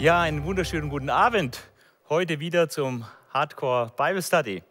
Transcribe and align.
Ja, 0.00 0.22
einen 0.22 0.46
wunderschönen 0.46 0.88
guten 0.88 1.10
Abend. 1.10 1.60
Heute 2.08 2.40
wieder 2.40 2.70
zum 2.70 3.04
Hardcore 3.34 3.92
Bible 3.98 4.22
Study. 4.22 4.62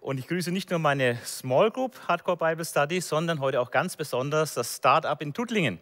Und 0.00 0.18
ich 0.18 0.26
grüße 0.26 0.50
nicht 0.50 0.70
nur 0.70 0.78
meine 0.78 1.18
Small 1.26 1.70
Group 1.70 2.00
Hardcore 2.08 2.38
Bible 2.38 2.64
Study, 2.64 3.02
sondern 3.02 3.40
heute 3.40 3.60
auch 3.60 3.70
ganz 3.70 3.98
besonders 3.98 4.54
das 4.54 4.76
Startup 4.76 5.20
in 5.20 5.34
Tuttlingen. 5.34 5.78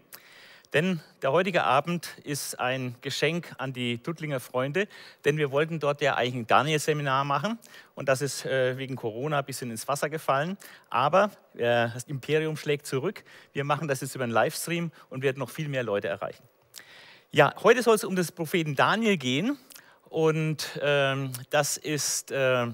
Denn 0.74 1.00
der 1.22 1.32
heutige 1.32 1.64
Abend 1.64 2.18
ist 2.24 2.60
ein 2.60 2.94
Geschenk 3.00 3.54
an 3.56 3.72
die 3.72 3.98
Tuttlinger 3.98 4.38
Freunde, 4.38 4.86
denn 5.24 5.38
wir 5.38 5.50
wollten 5.50 5.80
dort 5.80 6.02
ja 6.02 6.16
eigentlich 6.16 6.34
ein 6.34 6.46
Daniel-Seminar 6.46 7.24
machen 7.24 7.58
und 7.94 8.08
das 8.08 8.20
ist 8.20 8.44
äh, 8.44 8.76
wegen 8.76 8.94
Corona 8.94 9.38
ein 9.38 9.44
bisschen 9.44 9.70
ins 9.70 9.88
Wasser 9.88 10.10
gefallen. 10.10 10.58
Aber 10.90 11.30
äh, 11.54 11.88
das 11.92 12.04
Imperium 12.04 12.56
schlägt 12.56 12.86
zurück. 12.86 13.24
Wir 13.54 13.64
machen 13.64 13.88
das 13.88 14.02
jetzt 14.02 14.14
über 14.14 14.24
einen 14.24 14.32
Livestream 14.32 14.92
und 15.08 15.22
werden 15.22 15.38
noch 15.38 15.50
viel 15.50 15.68
mehr 15.68 15.82
Leute 15.82 16.08
erreichen. 16.08 16.42
Ja, 17.30 17.54
heute 17.62 17.82
soll 17.82 17.94
es 17.94 18.04
um 18.04 18.14
das 18.14 18.30
Propheten 18.30 18.74
Daniel 18.74 19.16
gehen 19.16 19.58
und 20.10 20.78
ähm, 20.82 21.32
das 21.50 21.78
ist 21.78 22.30
äh, 22.30 22.66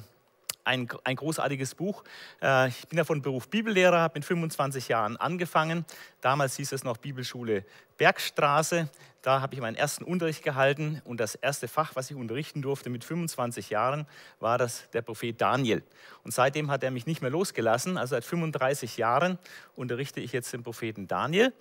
ein, 0.65 0.89
ein 1.05 1.17
großartiges 1.17 1.75
Buch. 1.75 2.05
Äh, 2.43 2.69
ich 2.69 2.89
bin 2.89 2.99
ja 2.99 3.05
von 3.05 3.23
Beruf 3.23 3.49
Bibellehrer, 3.49 4.01
habe 4.01 4.19
mit 4.19 4.25
25 4.25 4.89
Jahren 4.89 5.17
angefangen. 5.17 5.85
Damals 6.21 6.57
hieß 6.57 6.73
es 6.73 6.85
noch 6.85 6.97
Bibelschule 6.97 7.65
Bergstraße. 7.97 8.89
Da 9.23 9.41
habe 9.41 9.55
ich 9.55 9.61
meinen 9.61 9.77
ersten 9.77 10.05
Unterricht 10.05 10.43
gehalten 10.43 11.01
und 11.05 11.19
das 11.19 11.35
erste 11.35 11.67
Fach, 11.69 11.97
was 11.97 12.11
ich 12.11 12.17
unterrichten 12.17 12.61
durfte 12.61 12.91
mit 12.91 13.05
25 13.05 13.71
Jahren, 13.71 14.07
war 14.41 14.59
das 14.59 14.91
der 14.91 15.01
Prophet 15.01 15.41
Daniel. 15.41 15.83
Und 16.25 16.35
seitdem 16.35 16.71
hat 16.71 16.83
er 16.83 16.91
mich 16.91 17.07
nicht 17.07 17.23
mehr 17.23 17.31
losgelassen. 17.31 17.97
Also 17.97 18.17
seit 18.17 18.25
35 18.25 18.99
Jahren 18.99 19.39
unterrichte 19.77 20.21
ich 20.21 20.33
jetzt 20.33 20.53
den 20.53 20.62
Propheten 20.62 21.09
Daniel 21.09 21.55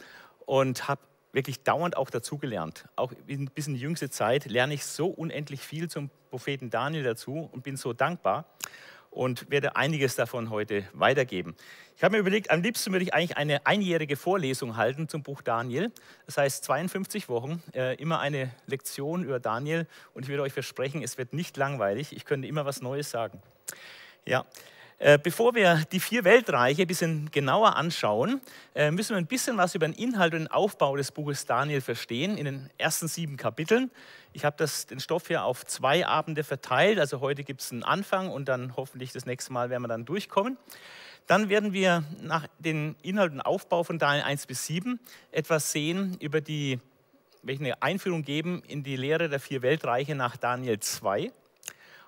und 0.46 0.88
habe 0.90 1.02
wirklich 1.32 1.64
dauernd 1.64 1.98
auch 1.98 2.10
dazugelernt. 2.10 2.86
Auch 2.96 3.14
bis 3.26 3.68
in 3.68 3.74
die 3.74 3.80
jüngste 3.80 4.10
Zeit 4.10 4.46
lerne 4.46 4.74
ich 4.74 4.86
so 4.86 5.08
unendlich 5.08 5.62
viel 5.62 5.90
zum 5.90 6.10
Propheten 6.30 6.70
Daniel 6.70 7.04
dazu 7.04 7.50
und 7.52 7.64
bin 7.64 7.78
so 7.78 7.94
dankbar 7.94 8.46
und 9.14 9.50
werde 9.50 9.76
einiges 9.76 10.16
davon 10.16 10.50
heute 10.50 10.88
weitergeben. 10.94 11.56
Ich 11.96 12.04
habe 12.04 12.14
mir 12.14 12.20
überlegt, 12.20 12.50
am 12.50 12.62
liebsten 12.62 12.92
würde 12.92 13.04
ich 13.04 13.14
eigentlich 13.14 13.38
eine 13.38 13.66
einjährige 13.66 14.16
Vorlesung 14.16 14.76
halten 14.76 15.08
zum 15.08 15.24
Buch 15.24 15.42
Daniel. 15.42 15.92
Das 16.26 16.38
heißt 16.38 16.64
52 16.64 17.30
Wochen, 17.30 17.62
äh, 17.74 17.96
immer 17.96 18.20
eine 18.20 18.52
Lektion 18.66 19.24
über 19.24 19.40
Daniel 19.40 19.88
und 20.14 20.24
ich 20.24 20.30
würde 20.30 20.44
euch 20.44 20.54
versprechen, 20.54 21.04
es 21.04 21.18
wird 21.18 21.34
nicht 21.34 21.56
langweilig. 21.58 22.16
Ich 22.16 22.26
könnte 22.26 22.48
immer 22.48 22.66
was 22.66 22.82
Neues 22.82 23.12
sagen. 23.12 23.42
Ja, 24.26 24.46
bevor 25.22 25.54
wir 25.54 25.84
die 25.92 26.00
vier 26.00 26.24
Weltreiche 26.24 26.84
ein 26.84 26.88
bisschen 26.88 27.30
genauer 27.30 27.76
anschauen, 27.76 28.40
äh, 28.74 28.90
müssen 28.90 29.10
wir 29.10 29.18
ein 29.18 29.28
bisschen 29.28 29.58
was 29.58 29.76
über 29.76 29.86
den 29.86 29.94
Inhalt 29.96 30.34
und 30.34 30.40
den 30.40 30.48
Aufbau 30.48 30.96
des 30.96 31.12
Buches 31.12 31.46
Daniel 31.46 31.82
verstehen 31.82 32.38
in 32.38 32.46
den 32.46 32.70
ersten 32.78 33.10
sieben 33.10 33.36
Kapiteln. 33.36 33.92
Ich 34.32 34.46
habe 34.46 34.66
den 34.90 35.02
Stoff 35.02 35.28
hier 35.28 35.44
auf 35.44 35.66
zwei 35.66 36.08
Abende 36.08 36.46
verteilt, 36.46 37.00
also 37.00 37.20
heute 37.20 37.44
gibt 37.44 37.60
es 37.60 37.74
einen 37.74 37.84
Anfang 37.84 38.30
und 38.30 38.48
dann 38.48 38.78
hoffentlich 38.78 39.12
das 39.12 39.26
nächste 39.26 39.52
Mal 39.52 39.70
werden 39.70 39.84
wir 39.84 39.90
dann 39.90 40.06
durchkommen. 40.06 40.58
Dann 41.28 41.50
werden 41.50 41.74
wir 41.74 42.06
nach 42.22 42.48
den 42.60 42.96
Inhalt 43.02 43.34
und 43.34 43.42
Aufbau 43.42 43.84
von 43.84 44.00
Daniel 44.00 44.24
1 44.24 44.46
bis 44.46 44.66
7 44.68 45.02
etwas 45.34 45.74
sehen 45.74 46.16
über 46.22 46.40
die, 46.40 46.80
welche 47.42 47.82
Einführung 47.82 48.24
geben 48.24 48.64
in 48.70 48.84
die 48.84 48.96
Lehre 48.96 49.28
der 49.28 49.42
vier 49.42 49.64
Weltreiche 49.64 50.16
nach 50.16 50.38
Daniel 50.38 50.80
2 50.80 51.30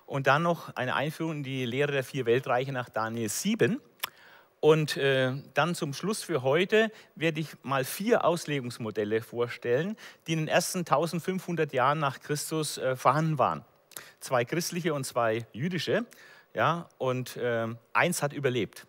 und 0.06 0.26
dann 0.28 0.42
noch 0.42 0.74
eine 0.76 0.94
Einführung 0.94 1.38
in 1.38 1.42
die 1.42 1.66
Lehre 1.66 1.92
der 1.92 2.04
vier 2.04 2.26
Weltreiche 2.26 2.72
nach 2.72 2.88
Daniel 2.88 3.28
7. 3.28 3.80
Und 4.60 4.96
äh, 4.96 5.32
dann 5.54 5.74
zum 5.74 5.92
Schluss 5.92 6.22
für 6.22 6.42
heute 6.42 6.90
werde 7.14 7.40
ich 7.40 7.48
mal 7.62 7.84
vier 7.84 8.24
Auslegungsmodelle 8.24 9.20
vorstellen, 9.20 9.96
die 10.26 10.32
in 10.32 10.38
den 10.38 10.48
ersten 10.48 10.78
1500 10.78 11.72
Jahren 11.72 11.98
nach 11.98 12.20
Christus 12.20 12.78
äh, 12.78 12.96
vorhanden 12.96 13.38
waren. 13.38 13.64
Zwei 14.20 14.44
christliche 14.44 14.94
und 14.94 15.04
zwei 15.04 15.46
jüdische. 15.52 16.06
Ja, 16.54 16.88
und 16.96 17.36
äh, 17.36 17.66
eins 17.92 18.22
hat 18.22 18.32
überlebt. 18.32 18.86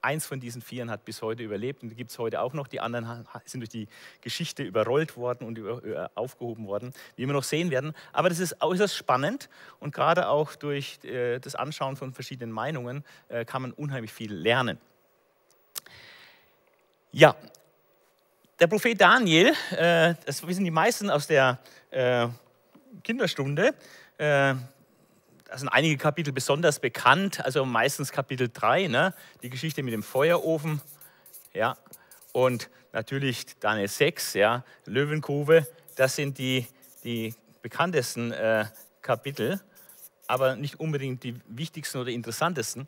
Eins 0.00 0.26
von 0.26 0.38
diesen 0.38 0.62
Vieren 0.62 0.90
hat 0.90 1.04
bis 1.04 1.22
heute 1.22 1.42
überlebt 1.42 1.82
und 1.82 1.96
gibt 1.96 2.10
es 2.10 2.18
heute 2.18 2.40
auch 2.40 2.52
noch. 2.52 2.68
Die 2.68 2.80
anderen 2.80 3.26
sind 3.44 3.60
durch 3.60 3.68
die 3.68 3.88
Geschichte 4.20 4.62
überrollt 4.62 5.16
worden 5.16 5.46
und 5.46 5.58
über, 5.58 6.10
aufgehoben 6.14 6.66
worden, 6.66 6.92
wie 7.16 7.26
wir 7.26 7.32
noch 7.32 7.42
sehen 7.42 7.70
werden. 7.70 7.94
Aber 8.12 8.28
das 8.28 8.38
ist 8.38 8.62
äußerst 8.62 8.94
spannend 8.94 9.48
und 9.80 9.94
gerade 9.94 10.28
auch 10.28 10.54
durch 10.54 11.02
äh, 11.04 11.40
das 11.40 11.54
Anschauen 11.54 11.96
von 11.96 12.12
verschiedenen 12.12 12.52
Meinungen 12.52 13.04
äh, 13.28 13.44
kann 13.44 13.62
man 13.62 13.72
unheimlich 13.72 14.12
viel 14.12 14.32
lernen. 14.32 14.78
Ja, 17.10 17.34
der 18.60 18.66
Prophet 18.66 19.00
Daniel, 19.00 19.52
äh, 19.70 20.14
das 20.26 20.46
wissen 20.46 20.64
die 20.64 20.70
meisten 20.70 21.10
aus 21.10 21.26
der 21.26 21.58
äh, 21.90 22.28
Kinderstunde, 23.04 23.74
äh, 24.18 24.54
da 25.48 25.56
sind 25.56 25.68
einige 25.68 25.96
Kapitel 25.96 26.32
besonders 26.32 26.78
bekannt, 26.78 27.42
also 27.42 27.64
meistens 27.64 28.12
Kapitel 28.12 28.50
3, 28.52 28.88
ne? 28.88 29.14
die 29.42 29.48
Geschichte 29.48 29.82
mit 29.82 29.94
dem 29.94 30.02
Feuerofen. 30.02 30.82
Ja? 31.54 31.78
Und 32.32 32.68
natürlich 32.92 33.58
Daniel 33.58 33.88
6, 33.88 34.34
ja? 34.34 34.62
Löwengrube, 34.84 35.66
das 35.96 36.16
sind 36.16 36.36
die, 36.36 36.66
die 37.02 37.34
bekanntesten 37.62 38.30
äh, 38.32 38.66
Kapitel, 39.00 39.58
aber 40.26 40.54
nicht 40.54 40.78
unbedingt 40.80 41.24
die 41.24 41.40
wichtigsten 41.48 41.96
oder 41.96 42.10
interessantesten. 42.10 42.86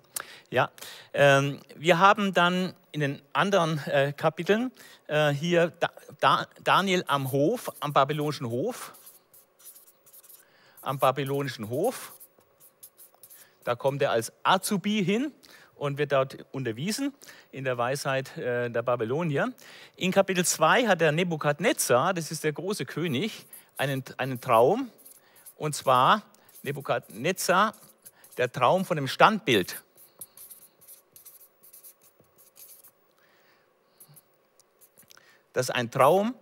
Ja? 0.51 0.71
Ähm, 1.15 1.61
wir 1.77 1.99
haben 1.99 2.35
dann 2.35 2.75
in 2.93 3.01
den 3.01 3.23
anderen 3.33 3.79
äh, 3.87 4.13
Kapiteln 4.15 4.71
äh, 5.07 5.31
hier 5.31 5.73
da, 5.81 5.91
da, 6.21 6.47
Daniel 6.63 7.05
am 7.07 7.33
Hof, 7.33 7.73
am 7.81 7.95
babylonischen 7.95 8.51
Hof, 8.51 8.93
am 10.83 10.99
babylonischen 10.99 11.71
Hof. 11.71 12.13
Da 13.71 13.77
kommt 13.77 14.03
er 14.03 14.11
als 14.11 14.33
Azubi 14.43 15.05
hin 15.05 15.31
und 15.77 15.97
wird 15.97 16.11
dort 16.11 16.45
unterwiesen 16.51 17.15
in 17.53 17.63
der 17.63 17.79
Weisheit 17.79 18.37
äh, 18.37 18.69
der 18.69 18.83
Babylonier. 18.83 19.53
In 19.95 20.11
Kapitel 20.11 20.45
2 20.45 20.89
hat 20.89 21.01
der 21.01 21.13
Nebukadnezar, 21.13 22.13
das 22.13 22.33
ist 22.33 22.43
der 22.43 22.53
große 22.53 22.85
König, 22.85 23.47
einen, 23.77 24.03
einen 24.17 24.41
Traum. 24.41 24.91
Und 25.57 25.77
zwar 25.77 26.25
Nebukadnezar, 26.65 27.77
der 28.39 28.51
Traum 28.51 28.85
von 28.85 28.97
dem 28.97 29.07
Standbild. 29.07 29.81
Das 35.53 35.69
ist 35.69 35.75
ein 35.77 35.93
Traum, 35.93 36.35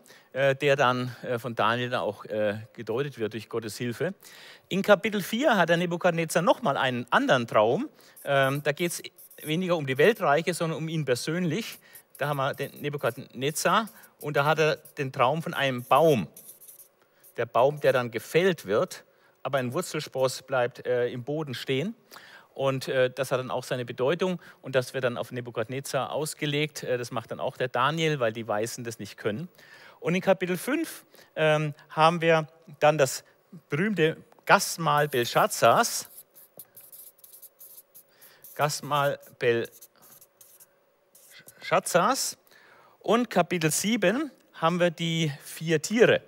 der 0.54 0.76
dann 0.76 1.15
äh, 1.22 1.38
von 1.38 1.54
Daniel 1.54 1.94
auch 1.97 2.25
äh, 2.25 2.59
gedeutet 2.72 3.19
wird 3.19 3.32
durch 3.32 3.49
Gottes 3.49 3.76
Hilfe. 3.76 4.15
In 4.69 4.82
Kapitel 4.82 5.21
4 5.21 5.56
hat 5.56 5.69
der 5.69 5.76
Nebukadnezar 5.76 6.43
nochmal 6.43 6.76
einen 6.76 7.06
anderen 7.10 7.47
Traum. 7.47 7.88
Ähm, 8.25 8.62
da 8.62 8.72
geht 8.72 8.93
es 8.93 9.03
weniger 9.43 9.76
um 9.76 9.87
die 9.87 9.99
Weltreiche, 9.99 10.54
sondern 10.54 10.78
um 10.78 10.88
ihn 10.88 11.04
persönlich. 11.04 11.78
Da 12.19 12.28
haben 12.28 12.37
wir 12.37 12.54
den 12.54 12.81
Nebukadnezar 12.81 13.88
und 14.21 14.37
da 14.37 14.44
hat 14.44 14.59
er 14.59 14.76
den 14.76 15.12
Traum 15.12 15.43
von 15.43 15.54
einem 15.54 15.82
Baum. 15.82 16.28
Der 17.37 17.47
Baum, 17.47 17.81
der 17.81 17.93
dann 17.93 18.10
gefällt 18.10 18.66
wird, 18.66 19.05
aber 19.43 19.59
ein 19.59 19.72
Wurzelspross 19.72 20.43
bleibt 20.43 20.81
im 20.81 21.22
Boden 21.22 21.55
stehen. 21.55 21.94
Und 22.59 22.88
äh, 22.88 23.09
das 23.09 23.31
hat 23.31 23.38
dann 23.38 23.53
auch 23.53 23.62
seine 23.62 23.84
Bedeutung 23.84 24.41
und 24.62 24.75
das 24.75 24.93
wird 24.93 25.05
dann 25.05 25.16
auf 25.16 25.31
Nebukadnezar 25.31 26.10
ausgelegt. 26.10 26.82
Äh, 26.82 26.99
das 26.99 27.12
macht 27.12 27.31
dann 27.31 27.38
auch 27.38 27.56
der 27.56 27.69
Daniel, 27.69 28.19
weil 28.19 28.32
die 28.32 28.49
Weißen 28.49 28.82
das 28.82 28.99
nicht 28.99 29.16
können. 29.16 29.49
Und 30.00 30.14
in 30.14 30.20
Kapitel 30.20 30.56
5 30.56 31.04
ähm, 31.36 31.75
haben 31.91 32.20
wir 32.20 32.47
dann 32.81 32.98
das 32.98 33.25
berühmte 33.69 34.16
Gastmahl 34.47 35.09
Belshazzars. 35.09 36.09
Gastmahl 38.54 39.19
Belshazzars. 41.60 42.38
Und 43.00 43.31
Kapitel 43.31 43.70
7 43.70 44.31
haben 44.55 44.81
wir 44.81 44.90
die 44.90 45.32
vier 45.43 45.81
Tiere. 45.81 46.22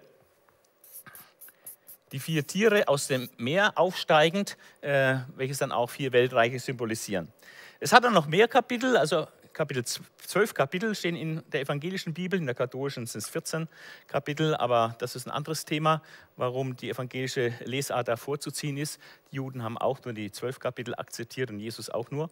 Die 2.13 2.19
vier 2.19 2.47
Tiere 2.47 2.89
aus 2.89 3.07
dem 3.07 3.29
Meer 3.37 3.79
aufsteigend, 3.79 4.57
äh, 4.81 5.19
welches 5.37 5.59
dann 5.59 5.73
auch 5.73 5.91
vier 5.91 6.13
Weltreiche 6.13 6.59
symbolisieren. 6.59 7.33
Es 7.79 7.93
hat 7.93 8.05
dann 8.05 8.13
noch 8.13 8.27
mehr 8.27 8.49
Kapitel, 8.49 8.97
also 8.97 9.27
Kapitel 9.53 9.85
12 9.85 10.55
Kapitel 10.55 10.95
stehen 10.95 11.17
in 11.17 11.43
der 11.53 11.61
evangelischen 11.63 12.15
Bibel, 12.15 12.39
in 12.39 12.47
der 12.47 12.55
katholischen 12.55 13.07
sind 13.07 13.23
es 13.23 13.29
14 13.29 13.69
Kapitel, 14.07 14.55
aber 14.55 14.97
das 14.99 15.17
ist 15.17 15.27
ein 15.27 15.31
anderes 15.31 15.65
Thema, 15.65 16.03
warum 16.37 16.77
die 16.77 16.91
evangelische 16.91 17.53
Lesart 17.65 18.09
da 18.09 18.17
vorzuziehen 18.17 18.77
ist. 18.77 19.01
Die 19.31 19.37
Juden 19.37 19.63
haben 19.63 19.79
auch 19.79 20.05
nur 20.05 20.15
die 20.15 20.31
12 20.31 20.59
Kapitel 20.59 20.95
akzeptiert 20.95 21.51
und 21.51 21.59
Jesus 21.59 21.91
auch 21.91 22.11
nur. 22.11 22.31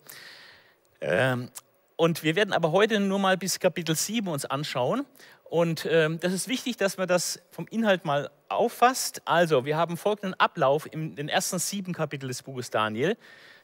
Ähm, 1.00 1.50
und 1.96 2.22
wir 2.22 2.36
werden 2.36 2.52
aber 2.52 2.70
heute 2.70 3.00
nur 3.00 3.18
mal 3.18 3.36
bis 3.36 3.58
Kapitel 3.58 3.96
7 3.96 4.28
uns 4.28 4.44
anschauen. 4.44 5.04
Und 5.42 5.86
ähm, 5.90 6.20
das 6.20 6.32
ist 6.32 6.46
wichtig, 6.46 6.76
dass 6.76 6.96
man 6.96 7.08
das 7.08 7.40
vom 7.50 7.66
Inhalt 7.68 8.04
mal 8.04 8.30
auffasst. 8.48 9.22
Also, 9.24 9.64
wir 9.64 9.76
haben 9.76 9.96
folgenden 9.96 10.34
Ablauf 10.34 10.86
in 10.92 11.16
den 11.16 11.28
ersten 11.28 11.58
sieben 11.58 11.92
Kapiteln 11.92 12.28
des 12.28 12.42
Buches 12.42 12.70
Daniel. 12.70 13.16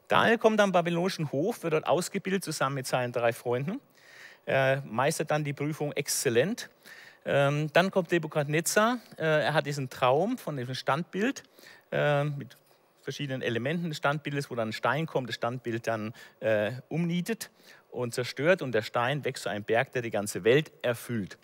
Daniel 0.08 0.38
kommt 0.38 0.60
am 0.60 0.72
babylonischen 0.72 1.32
Hof, 1.32 1.62
wird 1.62 1.72
dort 1.72 1.86
ausgebildet 1.86 2.44
zusammen 2.44 2.76
mit 2.76 2.86
seinen 2.86 3.12
drei 3.12 3.32
Freunden. 3.32 3.80
Er 4.46 4.82
meistert 4.86 5.30
dann 5.30 5.44
die 5.44 5.52
Prüfung 5.52 5.92
exzellent. 5.92 6.68
Ähm, 7.24 7.70
dann 7.72 7.90
kommt 7.90 8.10
Nebukadnezar. 8.12 8.98
Äh, 9.16 9.44
er 9.44 9.54
hat 9.54 9.66
diesen 9.66 9.88
Traum 9.88 10.36
von 10.36 10.56
diesem 10.56 10.74
Standbild 10.74 11.42
äh, 11.90 12.24
mit 12.24 12.56
verschiedenen 13.00 13.42
Elementen 13.42 13.88
des 13.88 13.98
Standbildes, 13.98 14.50
wo 14.50 14.54
dann 14.54 14.70
ein 14.70 14.72
Stein 14.72 15.06
kommt, 15.06 15.28
das 15.28 15.36
Standbild 15.36 15.86
dann 15.86 16.12
äh, 16.40 16.72
umnietet 16.88 17.50
und 17.90 18.14
zerstört 18.14 18.62
und 18.62 18.72
der 18.72 18.82
Stein 18.82 19.24
wächst 19.24 19.44
zu 19.44 19.48
einem 19.48 19.64
Berg, 19.64 19.92
der 19.92 20.02
die 20.02 20.10
ganze 20.10 20.44
Welt 20.44 20.72
erfüllt. 20.82 21.38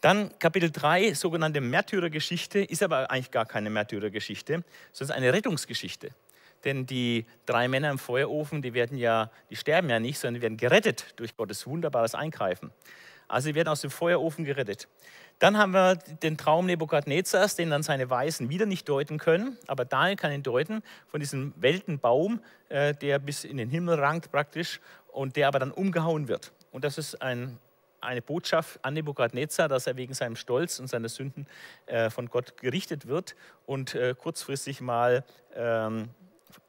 Dann 0.00 0.38
Kapitel 0.38 0.70
3, 0.70 1.14
sogenannte 1.14 1.60
Märtyrergeschichte, 1.60 2.60
ist 2.60 2.82
aber 2.82 3.10
eigentlich 3.10 3.30
gar 3.30 3.46
keine 3.46 3.70
Märtyrergeschichte, 3.70 4.62
sondern 4.92 5.16
eine 5.16 5.32
Rettungsgeschichte. 5.32 6.10
Denn 6.64 6.86
die 6.86 7.26
drei 7.44 7.68
Männer 7.68 7.90
im 7.90 7.98
Feuerofen, 7.98 8.62
die 8.62 8.74
werden 8.74 8.96
ja, 8.98 9.30
die 9.50 9.56
sterben 9.56 9.88
ja 9.90 10.00
nicht, 10.00 10.18
sondern 10.18 10.34
die 10.34 10.42
werden 10.42 10.56
gerettet 10.56 11.14
durch 11.16 11.36
Gottes 11.36 11.66
wunderbares 11.66 12.14
Eingreifen. 12.14 12.72
Also 13.28 13.46
sie 13.46 13.54
werden 13.54 13.68
aus 13.68 13.80
dem 13.80 13.90
Feuerofen 13.90 14.44
gerettet. 14.44 14.88
Dann 15.38 15.58
haben 15.58 15.72
wir 15.72 15.96
den 15.96 16.38
Traum 16.38 16.64
Nebukadnezars, 16.66 17.56
den 17.56 17.70
dann 17.70 17.82
seine 17.82 18.08
Weisen 18.08 18.48
wieder 18.48 18.64
nicht 18.64 18.88
deuten 18.88 19.18
können, 19.18 19.58
aber 19.66 19.84
Daniel 19.84 20.16
kann 20.16 20.32
ihn 20.32 20.42
deuten 20.42 20.82
von 21.08 21.20
diesem 21.20 21.52
Weltenbaum, 21.56 22.40
äh, 22.70 22.94
der 22.94 23.18
bis 23.18 23.44
in 23.44 23.58
den 23.58 23.68
Himmel 23.68 23.98
rankt 24.00 24.30
praktisch 24.32 24.80
und 25.08 25.36
der 25.36 25.48
aber 25.48 25.58
dann 25.58 25.72
umgehauen 25.72 26.28
wird. 26.28 26.52
Und 26.72 26.84
das 26.84 26.96
ist 26.96 27.20
ein, 27.20 27.58
eine 28.00 28.22
Botschaft 28.22 28.82
an 28.82 28.94
Nebukadnezar, 28.94 29.68
dass 29.68 29.86
er 29.86 29.96
wegen 29.96 30.14
seinem 30.14 30.36
Stolz 30.36 30.78
und 30.78 30.88
seiner 30.88 31.10
Sünden 31.10 31.46
äh, 31.84 32.08
von 32.08 32.28
Gott 32.30 32.56
gerichtet 32.56 33.06
wird 33.06 33.36
und 33.66 33.94
äh, 33.94 34.14
kurzfristig 34.14 34.80
mal 34.80 35.22
ähm, 35.54 36.08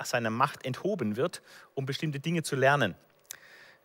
seiner 0.03 0.29
Macht 0.29 0.65
enthoben 0.65 1.15
wird, 1.15 1.41
um 1.75 1.85
bestimmte 1.85 2.19
Dinge 2.19 2.43
zu 2.43 2.55
lernen. 2.55 2.95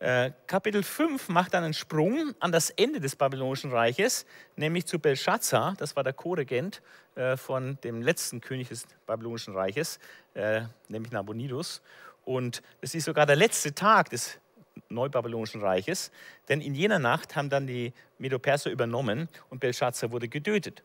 Äh, 0.03 0.33
Kapitel 0.49 0.83
5 0.83 1.29
macht 1.29 1.55
dann 1.55 1.63
einen 1.63 1.75
Sprung 1.75 2.35
an 2.41 2.51
das 2.51 2.71
Ende 2.71 2.99
des 2.99 3.15
Babylonischen 3.15 3.71
Reiches, 3.71 4.27
nämlich 4.57 4.85
zu 4.85 4.99
Belshazzar, 4.99 5.75
das 5.79 5.95
war 5.95 6.03
der 6.03 6.13
Co-Regent 6.13 6.83
äh, 7.15 7.37
von 7.37 7.79
dem 7.85 8.03
letzten 8.03 8.41
König 8.41 8.69
des 8.69 8.89
Babylonischen 9.07 9.55
Reiches, 9.55 10.01
äh, 10.35 10.63
nämlich 10.89 11.13
Nabonidus. 11.13 11.83
Und 12.25 12.65
es 12.81 12.97
ist 12.97 13.05
sogar 13.05 13.27
der 13.27 13.37
letzte 13.37 13.77
Tag 13.77 14.11
des 14.11 14.41
Neubabylonischen 14.89 15.61
Reiches, 15.61 16.11
denn 16.49 16.61
in 16.61 16.75
jener 16.75 16.99
Nacht 16.99 17.37
haben 17.37 17.49
dann 17.49 17.69
die 17.69 17.93
Medo-Perser 18.19 18.73
übernommen 18.73 19.29
und 19.51 19.61
Belshazzar 19.61 20.11
wurde 20.11 20.27
getötet. 20.27 20.83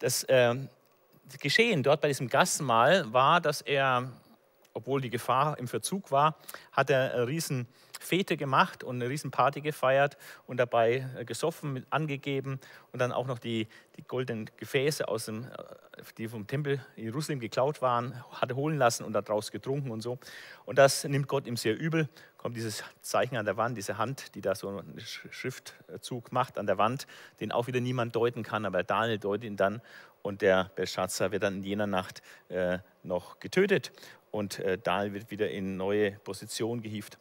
Das, 0.00 0.26
das 0.26 1.38
Geschehen 1.40 1.82
dort 1.82 2.00
bei 2.00 2.08
diesem 2.08 2.28
Gassenmahl 2.28 3.12
war, 3.12 3.40
dass 3.40 3.60
er, 3.60 4.10
obwohl 4.76 5.00
die 5.00 5.08
Gefahr 5.08 5.58
im 5.58 5.68
Verzug 5.68 6.10
war, 6.10 6.36
hat 6.70 6.90
er 6.90 7.14
eine 7.14 7.26
riesen 7.26 7.66
Fete 7.98 8.36
gemacht 8.36 8.84
und 8.84 8.96
eine 8.96 9.08
Riesenparty 9.08 9.62
gefeiert 9.62 10.18
und 10.46 10.58
dabei 10.58 11.08
äh, 11.16 11.24
gesoffen, 11.24 11.72
mit 11.72 11.86
angegeben 11.88 12.60
und 12.92 13.00
dann 13.00 13.10
auch 13.10 13.26
noch 13.26 13.38
die, 13.38 13.68
die 13.96 14.02
goldenen 14.02 14.50
Gefäße, 14.58 15.08
aus 15.08 15.24
dem, 15.24 15.44
äh, 15.44 16.02
die 16.18 16.28
vom 16.28 16.46
Tempel 16.46 16.84
in 16.94 17.04
Jerusalem 17.04 17.40
geklaut 17.40 17.80
waren, 17.80 18.22
hatte 18.32 18.54
holen 18.54 18.76
lassen 18.76 19.04
und 19.04 19.14
daraus 19.14 19.50
getrunken 19.50 19.90
und 19.90 20.02
so. 20.02 20.18
Und 20.66 20.76
das 20.76 21.04
nimmt 21.04 21.26
Gott 21.26 21.46
ihm 21.46 21.56
sehr 21.56 21.78
übel. 21.78 22.06
Kommt 22.36 22.54
dieses 22.54 22.84
Zeichen 23.00 23.38
an 23.38 23.46
der 23.46 23.56
Wand, 23.56 23.78
diese 23.78 23.96
Hand, 23.96 24.34
die 24.34 24.42
da 24.42 24.54
so 24.54 24.68
einen 24.68 25.00
Schriftzug 25.00 26.32
macht 26.32 26.58
an 26.58 26.66
der 26.66 26.76
Wand, 26.76 27.06
den 27.40 27.50
auch 27.50 27.66
wieder 27.66 27.80
niemand 27.80 28.14
deuten 28.14 28.42
kann, 28.42 28.66
aber 28.66 28.84
Daniel 28.84 29.18
deutet 29.18 29.44
ihn 29.44 29.56
dann 29.56 29.80
und 30.26 30.42
der 30.42 30.70
Belshazzar 30.74 31.30
wird 31.30 31.44
dann 31.44 31.58
in 31.58 31.62
jener 31.62 31.86
Nacht 31.86 32.20
äh, 32.48 32.78
noch 33.04 33.38
getötet 33.38 33.92
und 34.30 34.58
äh, 34.58 34.78
Daniel 34.78 35.14
wird 35.14 35.30
wieder 35.30 35.50
in 35.50 35.76
neue 35.76 36.12
Position 36.12 36.82
gehievt. 36.82 37.18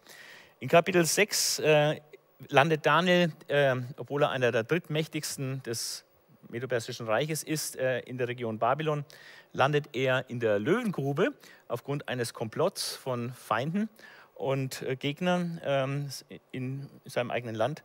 In 0.59 0.69
Kapitel 0.69 1.05
6 1.05 1.59
äh, 1.59 2.01
landet 2.49 2.85
Daniel, 2.85 3.31
äh, 3.47 3.75
obwohl 3.97 4.23
er 4.23 4.29
einer 4.29 4.51
der 4.51 4.63
drittmächtigsten 4.63 5.63
des 5.63 6.05
Medo-Persischen 6.49 7.07
Reiches 7.07 7.43
ist, 7.43 7.75
äh, 7.77 7.99
in 7.99 8.17
der 8.17 8.27
Region 8.27 8.59
Babylon, 8.59 9.05
landet 9.51 9.89
er 9.93 10.29
in 10.29 10.39
der 10.39 10.59
Löwengrube 10.59 11.33
aufgrund 11.67 12.07
eines 12.07 12.33
Komplotts 12.33 12.95
von 12.95 13.31
Feinden 13.33 13.89
und 14.33 14.81
äh, 14.81 14.95
Gegnern 14.95 15.61
ähm, 15.63 16.09
in 16.51 16.89
seinem 17.05 17.31
eigenen 17.31 17.55
Land. 17.55 17.83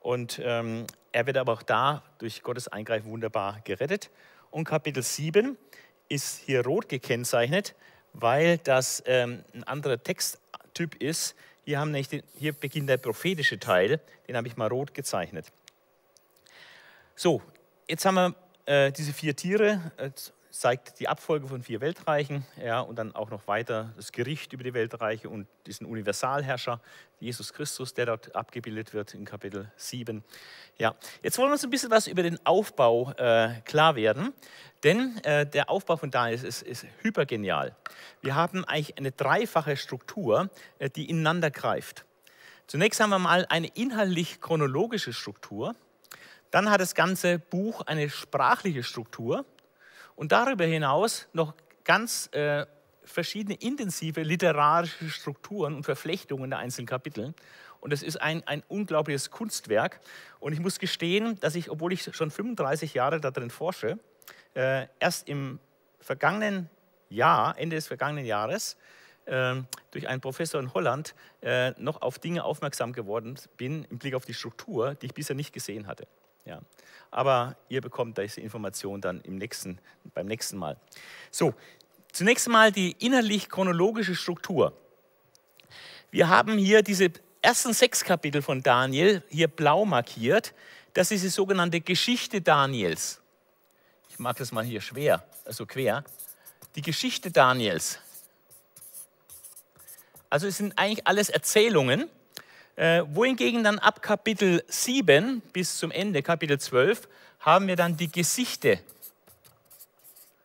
Und 0.00 0.40
ähm, 0.42 0.86
er 1.12 1.26
wird 1.26 1.36
aber 1.36 1.52
auch 1.52 1.62
da 1.62 2.02
durch 2.18 2.42
Gottes 2.42 2.68
Eingreifen 2.68 3.10
wunderbar 3.10 3.60
gerettet. 3.64 4.10
Und 4.50 4.64
Kapitel 4.64 5.02
7 5.02 5.56
ist 6.08 6.38
hier 6.38 6.64
rot 6.64 6.88
gekennzeichnet, 6.88 7.74
weil 8.12 8.58
das 8.58 9.02
ähm, 9.06 9.44
ein 9.54 9.64
anderer 9.64 10.02
Texttyp 10.02 10.94
ist, 10.96 11.34
hier, 11.64 11.78
haben 11.78 11.92
den, 11.92 12.22
hier 12.36 12.52
beginnt 12.52 12.88
der 12.88 12.96
prophetische 12.96 13.58
Teil, 13.58 14.00
den 14.26 14.36
habe 14.36 14.48
ich 14.48 14.56
mal 14.56 14.68
rot 14.68 14.94
gezeichnet. 14.94 15.46
So, 17.14 17.42
jetzt 17.88 18.04
haben 18.04 18.14
wir 18.14 18.34
äh, 18.66 18.92
diese 18.92 19.12
vier 19.12 19.36
Tiere, 19.36 19.92
zeigt 20.50 20.98
die 21.00 21.08
Abfolge 21.08 21.48
von 21.48 21.62
vier 21.62 21.80
Weltreichen 21.80 22.44
ja, 22.62 22.80
und 22.80 22.96
dann 22.96 23.14
auch 23.14 23.30
noch 23.30 23.46
weiter 23.46 23.92
das 23.96 24.12
Gericht 24.12 24.52
über 24.52 24.64
die 24.64 24.74
Weltreiche 24.74 25.28
und 25.28 25.46
diesen 25.66 25.86
Universalherrscher, 25.86 26.80
Jesus 27.18 27.52
Christus, 27.52 27.94
der 27.94 28.06
dort 28.06 28.34
abgebildet 28.34 28.92
wird 28.92 29.14
in 29.14 29.24
Kapitel 29.24 29.70
7. 29.76 30.24
Ja, 30.78 30.94
jetzt 31.22 31.38
wollen 31.38 31.48
wir 31.48 31.52
uns 31.52 31.64
ein 31.64 31.70
bisschen 31.70 31.90
was 31.90 32.06
über 32.06 32.22
den 32.22 32.44
Aufbau 32.44 33.12
äh, 33.12 33.60
klar 33.64 33.94
werden, 33.94 34.32
denn 34.82 35.18
äh, 35.24 35.46
der 35.46 35.70
Aufbau 35.70 35.96
von 35.96 36.10
Daniel 36.10 36.42
ist, 36.42 36.62
ist, 36.62 36.86
hypergenial. 37.02 37.76
Wir 38.20 38.34
haben 38.34 38.64
eigentlich 38.64 38.98
eine 38.98 39.12
dreifache 39.12 39.76
Struktur, 39.76 40.50
äh, 40.78 40.90
die 40.90 41.08
ineinander 41.08 41.50
greift. 41.50 42.04
Zunächst 42.66 43.00
haben 43.00 43.10
wir 43.10 43.18
mal 43.18 43.46
eine 43.48 43.68
inhaltlich-chronologische 43.68 45.12
Struktur. 45.12 45.74
Dann 46.50 46.70
hat 46.70 46.80
das 46.80 46.94
ganze 46.94 47.38
Buch 47.38 47.82
eine 47.82 48.10
sprachliche 48.10 48.82
Struktur 48.82 49.44
und 50.20 50.32
darüber 50.32 50.66
hinaus 50.66 51.28
noch 51.32 51.54
ganz 51.82 52.28
äh, 52.32 52.66
verschiedene 53.04 53.54
intensive 53.54 54.20
literarische 54.20 55.08
Strukturen 55.08 55.74
und 55.74 55.84
Verflechtungen 55.84 56.50
der 56.50 56.58
einzelnen 56.58 56.86
Kapitel. 56.86 57.32
Und 57.80 57.94
es 57.94 58.02
ist 58.02 58.20
ein, 58.20 58.46
ein 58.46 58.62
unglaubliches 58.68 59.30
Kunstwerk. 59.30 59.98
Und 60.38 60.52
ich 60.52 60.60
muss 60.60 60.78
gestehen, 60.78 61.40
dass 61.40 61.54
ich, 61.54 61.70
obwohl 61.70 61.94
ich 61.94 62.14
schon 62.14 62.30
35 62.30 62.92
Jahre 62.92 63.18
darin 63.18 63.48
forsche, 63.48 63.98
äh, 64.52 64.88
erst 64.98 65.26
im 65.26 65.58
vergangenen 66.00 66.68
Jahr, 67.08 67.58
Ende 67.58 67.76
des 67.76 67.86
vergangenen 67.86 68.26
Jahres, 68.26 68.76
äh, 69.24 69.54
durch 69.90 70.06
einen 70.06 70.20
Professor 70.20 70.60
in 70.60 70.74
Holland 70.74 71.14
äh, 71.40 71.70
noch 71.80 72.02
auf 72.02 72.18
Dinge 72.18 72.44
aufmerksam 72.44 72.92
geworden 72.92 73.38
bin 73.56 73.84
im 73.84 73.96
Blick 73.96 74.14
auf 74.14 74.26
die 74.26 74.34
Struktur, 74.34 74.96
die 74.96 75.06
ich 75.06 75.14
bisher 75.14 75.34
nicht 75.34 75.54
gesehen 75.54 75.86
hatte. 75.86 76.06
Ja. 76.44 76.60
Aber 77.10 77.56
ihr 77.68 77.80
bekommt 77.80 78.18
diese 78.18 78.40
Information 78.40 79.00
dann 79.00 79.20
im 79.22 79.36
nächsten, 79.36 79.78
beim 80.14 80.26
nächsten 80.26 80.56
Mal. 80.56 80.76
So, 81.30 81.54
zunächst 82.12 82.46
einmal 82.46 82.72
die 82.72 82.92
innerlich-chronologische 82.92 84.14
Struktur. 84.14 84.72
Wir 86.10 86.28
haben 86.28 86.56
hier 86.58 86.82
diese 86.82 87.10
ersten 87.42 87.72
sechs 87.72 88.04
Kapitel 88.04 88.42
von 88.42 88.62
Daniel 88.62 89.22
hier 89.28 89.48
blau 89.48 89.84
markiert. 89.84 90.54
Das 90.94 91.10
ist 91.10 91.24
die 91.24 91.28
sogenannte 91.28 91.80
Geschichte 91.80 92.40
Daniels. 92.40 93.20
Ich 94.08 94.18
mag 94.18 94.36
das 94.36 94.52
mal 94.52 94.64
hier 94.64 94.80
schwer, 94.80 95.24
also 95.44 95.66
quer. 95.66 96.04
Die 96.74 96.82
Geschichte 96.82 97.30
Daniels. 97.30 98.00
Also 100.28 100.46
es 100.46 100.56
sind 100.58 100.78
eigentlich 100.78 101.06
alles 101.06 101.28
Erzählungen, 101.28 102.02
äh, 102.02 102.06
wohingegen 102.76 103.62
dann 103.62 103.78
ab 103.78 104.00
Kapitel 104.02 104.64
7 104.68 105.40
bis 105.52 105.78
zum 105.78 105.90
Ende, 105.90 106.22
Kapitel 106.22 106.58
12, 106.58 107.08
haben 107.40 107.66
wir 107.66 107.76
dann 107.76 107.96
die 107.96 108.10
Gesichte, 108.10 108.80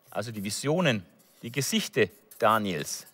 also 0.09 0.31
die 0.31 0.43
Visionen, 0.43 1.05
die 1.41 1.51
Gesichte 1.51 2.09
Daniels. 2.39 3.05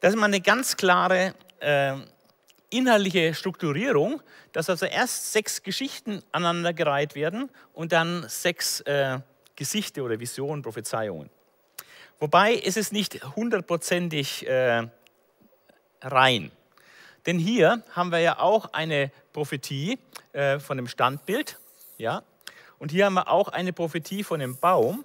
Das 0.00 0.12
ist 0.14 0.18
mal 0.18 0.26
eine 0.26 0.40
ganz 0.40 0.76
klare 0.76 1.34
äh, 1.60 1.94
inhaltliche 2.70 3.34
Strukturierung, 3.34 4.20
dass 4.52 4.68
also 4.68 4.86
erst 4.86 5.32
sechs 5.32 5.62
Geschichten 5.62 6.22
aneinandergereiht 6.32 7.14
werden 7.14 7.50
und 7.72 7.92
dann 7.92 8.28
sechs 8.28 8.80
äh, 8.80 9.20
Gesichte 9.54 10.02
oder 10.02 10.18
Visionen, 10.18 10.62
Prophezeiungen. 10.62 11.30
Wobei 12.18 12.54
ist 12.54 12.76
es 12.76 12.92
nicht 12.92 13.24
hundertprozentig 13.36 14.46
äh, 14.48 14.88
rein. 16.02 16.50
Denn 17.26 17.38
hier 17.38 17.82
haben 17.92 18.10
wir 18.10 18.18
ja 18.18 18.38
auch 18.38 18.72
eine 18.72 19.10
Prophetie 19.32 19.98
äh, 20.32 20.58
von 20.58 20.76
dem 20.76 20.88
Standbild, 20.88 21.58
ja, 21.98 22.22
und 22.78 22.90
hier 22.90 23.04
haben 23.04 23.14
wir 23.14 23.28
auch 23.28 23.48
eine 23.48 23.72
Prophetie 23.72 24.24
von 24.24 24.40
dem 24.40 24.56
Baum. 24.56 25.04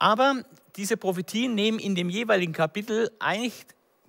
Aber 0.00 0.42
diese 0.74 0.96
Prophetien 0.96 1.54
nehmen 1.54 1.78
in 1.78 1.94
dem 1.94 2.10
jeweiligen 2.10 2.52
Kapitel 2.52 3.12
eigentlich 3.20 3.64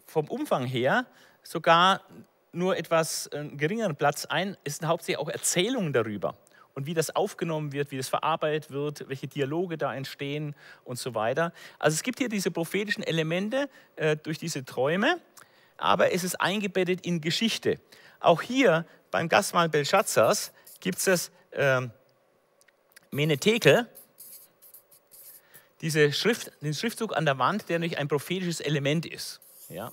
vom 0.07 0.27
Umfang 0.27 0.65
her 0.65 1.05
sogar 1.43 2.01
nur 2.51 2.77
etwas 2.77 3.27
äh, 3.27 3.45
geringeren 3.49 3.95
Platz 3.95 4.25
ein. 4.25 4.57
Es 4.63 4.77
sind 4.77 4.87
hauptsächlich 4.87 5.19
auch 5.19 5.29
Erzählungen 5.29 5.93
darüber 5.93 6.35
und 6.73 6.85
wie 6.85 6.93
das 6.93 7.15
aufgenommen 7.15 7.71
wird, 7.71 7.91
wie 7.91 7.97
das 7.97 8.09
verarbeitet 8.09 8.71
wird, 8.71 9.07
welche 9.07 9.27
Dialoge 9.27 9.77
da 9.77 9.93
entstehen 9.93 10.55
und 10.83 10.97
so 10.97 11.13
weiter. 11.13 11.53
Also 11.79 11.95
es 11.95 12.03
gibt 12.03 12.19
hier 12.19 12.29
diese 12.29 12.51
prophetischen 12.51 13.03
Elemente 13.03 13.69
äh, 13.95 14.17
durch 14.17 14.37
diese 14.37 14.65
Träume, 14.65 15.19
aber 15.81 16.13
es 16.13 16.23
ist 16.23 16.35
eingebettet 16.39 17.05
in 17.05 17.21
Geschichte. 17.21 17.79
Auch 18.19 18.41
hier 18.41 18.85
beim 19.09 19.29
Gastmahl 19.29 19.69
Belshazzars 19.69 20.51
gibt 20.79 20.99
es 20.99 21.05
das 21.05 21.31
äh, 21.51 21.87
Menetekel, 23.09 23.87
diese 25.81 26.13
Schrift, 26.13 26.51
den 26.61 26.73
Schriftzug 26.73 27.15
an 27.17 27.25
der 27.25 27.39
Wand, 27.39 27.67
der 27.67 27.79
nämlich 27.79 27.97
ein 27.97 28.07
prophetisches 28.07 28.59
Element 28.59 29.05
ist. 29.05 29.41
Ja? 29.69 29.91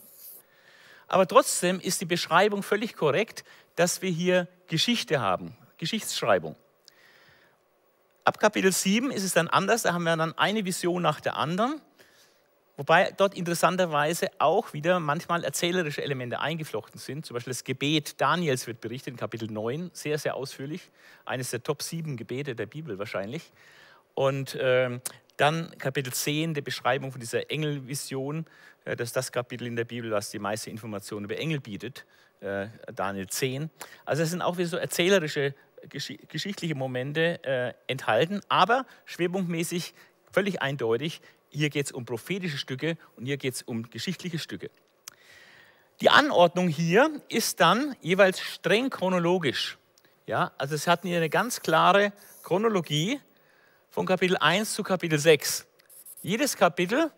Aber 1.09 1.27
trotzdem 1.27 1.81
ist 1.81 2.01
die 2.03 2.05
Beschreibung 2.05 2.63
völlig 2.63 2.95
korrekt, 2.95 3.45
dass 3.75 4.03
wir 4.03 4.11
hier 4.11 4.47
Geschichte 4.67 5.21
haben, 5.21 5.57
Geschichtsschreibung. 5.79 6.55
Ab 8.25 8.39
Kapitel 8.39 8.73
7 8.73 9.11
ist 9.11 9.23
es 9.23 9.33
dann 9.33 9.49
anders, 9.49 9.83
da 9.83 9.95
haben 9.95 10.03
wir 10.03 10.15
dann 10.15 10.37
eine 10.37 10.67
Vision 10.67 11.01
nach 11.01 11.21
der 11.21 11.37
anderen, 11.37 11.81
wobei 12.79 13.13
dort 13.15 13.35
interessanterweise 13.35 14.31
auch 14.39 14.73
wieder 14.73 15.01
manchmal 15.01 15.45
erzählerische 15.45 16.03
Elemente 16.03 16.41
eingeflochten 16.41 16.99
sind. 16.99 17.27
Zum 17.27 17.35
Beispiel 17.35 17.51
das 17.51 17.65
Gebet 17.65 18.19
Daniels 18.19 18.67
wird 18.67 18.81
berichtet 18.81 19.13
in 19.13 19.17
Kapitel 19.19 19.51
9, 19.51 19.91
sehr, 19.93 20.17
sehr 20.17 20.37
ausführlich. 20.37 20.91
Eines 21.27 21.51
der 21.51 21.63
Top 21.63 21.83
7 21.83 22.17
Gebete 22.17 22.55
der 22.55 22.67
Bibel 22.67 22.99
wahrscheinlich. 22.99 23.53
Und 24.15 24.55
äh, 24.55 24.99
dann 25.37 25.77
Kapitel 25.79 26.13
10, 26.13 26.55
die 26.55 26.61
Beschreibung 26.61 27.13
von 27.13 27.21
dieser 27.21 27.51
Engelvision. 27.51 28.47
Äh, 28.85 28.97
das 28.97 29.11
ist 29.11 29.17
das 29.17 29.33
Kapitel 29.33 29.67
in 29.67 29.77
der 29.77 29.85
Bibel, 29.85 30.11
was 30.11 30.31
die 30.31 30.39
meiste 30.39 30.71
Information 30.71 31.25
über 31.25 31.37
Engel 31.37 31.61
bietet. 31.61 32.07
Äh, 32.41 32.69
Daniel 32.95 33.27
10. 33.27 33.71
Also 34.05 34.23
es 34.23 34.31
sind 34.31 34.43
auch 34.43 34.57
wieder 34.57 34.69
so 34.69 34.77
erzählerische, 34.77 35.55
geschichtliche 35.89 36.75
Momente 36.75 37.43
äh, 37.45 37.75
enthalten, 37.87 38.41
aber 38.49 38.87
schwerpunktmäßig 39.05 39.95
völlig 40.33 40.63
eindeutig. 40.63 41.21
Hier 41.51 41.71
geht 41.71 41.87
es 41.87 41.93
um 41.93 42.05
prophetische 42.05 42.59
Stücke 42.59 42.97
und 43.17 43.27
hier 43.27 43.37
geht 43.37 43.55
es 43.55 43.63
um 43.63 43.89
geschichtliche 43.89 44.39
Stücke. 44.39 44.71
Die 46.01 46.11
Anordnung 46.11 46.69
hier 46.69 47.21
ist 47.29 47.61
dann 47.61 47.97
jeweils 48.01 48.41
streng 48.41 48.91
chronologisch. 48.91 49.79
Ja, 50.27 50.53
also 50.59 50.75
es 50.75 50.87
hat 50.87 51.03
hier 51.03 51.17
eine 51.17 51.31
ganz 51.31 51.61
klare 51.61 52.13
Chronologie 52.43 53.21
von 53.91 54.07
Kapitel 54.07 54.37
1 54.37 54.75
zu 54.75 54.83
Kapitel 54.83 55.19
6. 55.19 55.67
Jedes 56.23 56.57
Kapitel, 56.57 57.11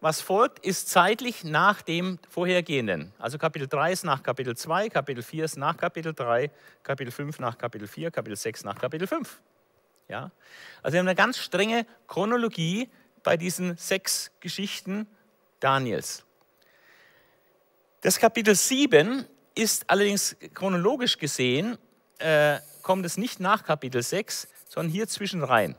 was 0.00 0.20
folgt, 0.20 0.64
ist 0.64 0.88
zeitlich 0.88 1.44
nach 1.44 1.82
dem 1.82 2.18
vorhergehenden. 2.28 3.12
Also 3.18 3.38
Kapitel 3.38 3.68
3 3.68 3.92
ist 3.92 4.04
nach 4.04 4.22
Kapitel 4.22 4.56
2, 4.56 4.88
Kapitel 4.88 5.22
4 5.22 5.44
ist 5.44 5.56
nach 5.56 5.76
Kapitel 5.76 6.14
3, 6.14 6.50
Kapitel 6.82 7.10
5 7.10 7.38
nach 7.38 7.58
Kapitel 7.58 7.86
4, 7.86 8.10
Kapitel 8.10 8.36
6 8.36 8.64
nach 8.64 8.78
Kapitel 8.78 9.06
5. 9.06 9.40
Ja? 10.08 10.30
Also 10.82 10.94
wir 10.94 11.00
haben 11.00 11.08
eine 11.08 11.14
ganz 11.14 11.38
strenge 11.38 11.86
Chronologie 12.08 12.88
bei 13.26 13.36
diesen 13.36 13.76
sechs 13.76 14.30
Geschichten 14.38 15.08
Daniels. 15.58 16.24
Das 18.00 18.20
Kapitel 18.20 18.54
7 18.54 19.26
ist 19.56 19.90
allerdings 19.90 20.36
chronologisch 20.54 21.18
gesehen, 21.18 21.76
äh, 22.18 22.60
kommt 22.82 23.04
es 23.04 23.16
nicht 23.16 23.40
nach 23.40 23.64
Kapitel 23.64 24.00
6, 24.00 24.46
sondern 24.68 24.92
hier 24.92 25.08
zwischen 25.08 25.42
rein. 25.42 25.74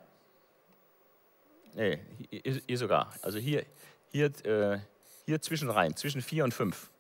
Nee, 1.74 2.00
hier, 2.30 2.62
hier 2.68 2.78
sogar. 2.78 3.14
Also 3.22 3.40
hier, 3.40 3.66
hier, 4.12 4.26
äh, 4.46 4.80
hier 5.26 5.42
zwischen 5.42 5.70
rein, 5.70 5.96
zwischen 5.96 6.22
4 6.22 6.44
und 6.44 6.54
5. 6.54 6.92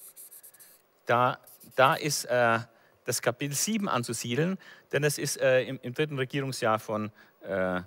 Da, 1.08 1.39
da 1.75 1.96
ist 1.96 2.24
äh, 2.24 2.60
das 3.04 3.22
Kapitel 3.22 3.54
7 3.54 3.89
anzusiedeln, 3.89 4.58
denn 4.94 5.01
das 5.01 5.18
ist 5.18 5.42
äh, 5.42 5.63
im, 5.63 5.77
im, 5.82 5.94
dritten 5.94 6.18
Regierungsjahr 6.18 6.80
von 6.80 7.12
äh, 7.42 7.82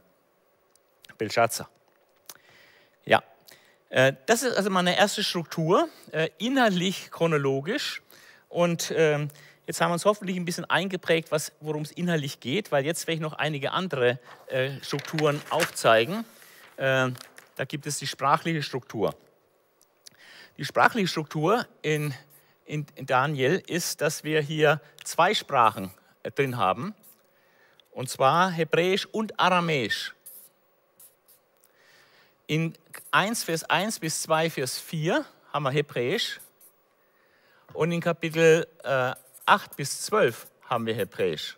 Belshazzar. 1.17 1.71
Äh, 3.91 4.15
das 4.27 4.43
ist 4.43 4.57
also 4.57 4.71
meine 4.71 4.97
erste 4.97 5.23
Struktur, 5.23 5.89
äh, 6.13 6.31
inhaltlich 6.39 7.11
chronologisch. 7.11 8.03
Und 8.49 8.93
ähm, 8.97 9.29
jetzt 9.67 9.81
haben 9.81 9.91
wir 9.91 9.95
uns 9.95 10.05
hoffentlich 10.05 10.37
ein 10.37 10.45
bisschen 10.45 10.65
eingeprägt, 10.65 11.31
worum 11.61 11.83
es 11.83 11.93
inhaltlich 11.93 12.41
geht, 12.41 12.73
weil 12.73 12.87
jetzt 12.87 13.07
werde 13.07 13.17
ich 13.17 13.21
noch 13.21 13.35
einige 13.35 13.73
andere 13.73 14.19
äh, 14.47 14.71
Strukturen 14.83 15.43
aufzeigen. 15.51 16.25
Äh, 16.77 17.11
da 17.57 17.65
gibt 17.67 17.87
es 17.87 17.99
die 17.99 18.07
sprachliche 18.07 18.63
Struktur. 18.63 19.15
Die 20.57 20.65
sprachliche 20.65 21.09
Struktur 21.09 21.67
in, 21.83 22.15
in, 22.65 22.87
Daniel 23.07 23.63
ist, 23.67 24.01
dass 24.01 24.25
wir 24.25 24.41
hier 24.41 24.81
zwei 25.05 25.35
Sprachen 25.35 25.91
drin 26.35 26.57
haben, 26.57 26.95
und 27.91 28.09
zwar 28.09 28.51
Hebräisch 28.51 29.07
und 29.07 29.41
Aramäisch. 29.41 30.15
In 32.51 32.75
1 33.13 33.45
Vers 33.45 33.63
1 33.63 34.01
bis 34.01 34.23
2 34.23 34.51
Vers 34.51 34.77
4 34.81 35.25
haben 35.53 35.63
wir 35.63 35.71
Hebräisch 35.71 36.41
und 37.75 37.93
in 37.93 38.01
Kapitel 38.01 38.67
äh, 38.83 39.15
8 39.47 39.77
bis 39.77 40.03
12 40.07 40.49
haben 40.63 40.85
wir 40.85 40.95
Hebräisch. 40.95 41.57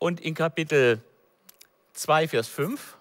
Und 0.00 0.20
in 0.20 0.34
Kapitel 0.34 1.00
2 1.92 2.26
Vers 2.26 2.48
5 2.48 2.96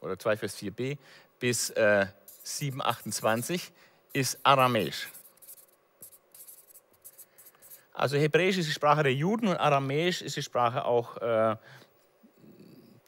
oder 0.00 0.18
2 0.18 0.38
Vers 0.38 0.56
4b 0.56 0.96
bis 1.38 1.68
äh, 1.68 2.06
7,28 2.42 3.70
ist 4.14 4.38
Aramäisch. 4.44 5.10
Also 7.92 8.16
Hebräisch 8.16 8.56
ist 8.56 8.66
die 8.66 8.72
Sprache 8.72 9.02
der 9.02 9.12
Juden 9.12 9.46
und 9.46 9.58
Aramäisch 9.58 10.22
ist 10.22 10.36
die 10.36 10.42
Sprache 10.42 10.86
auch 10.86 11.18
äh, 11.18 11.56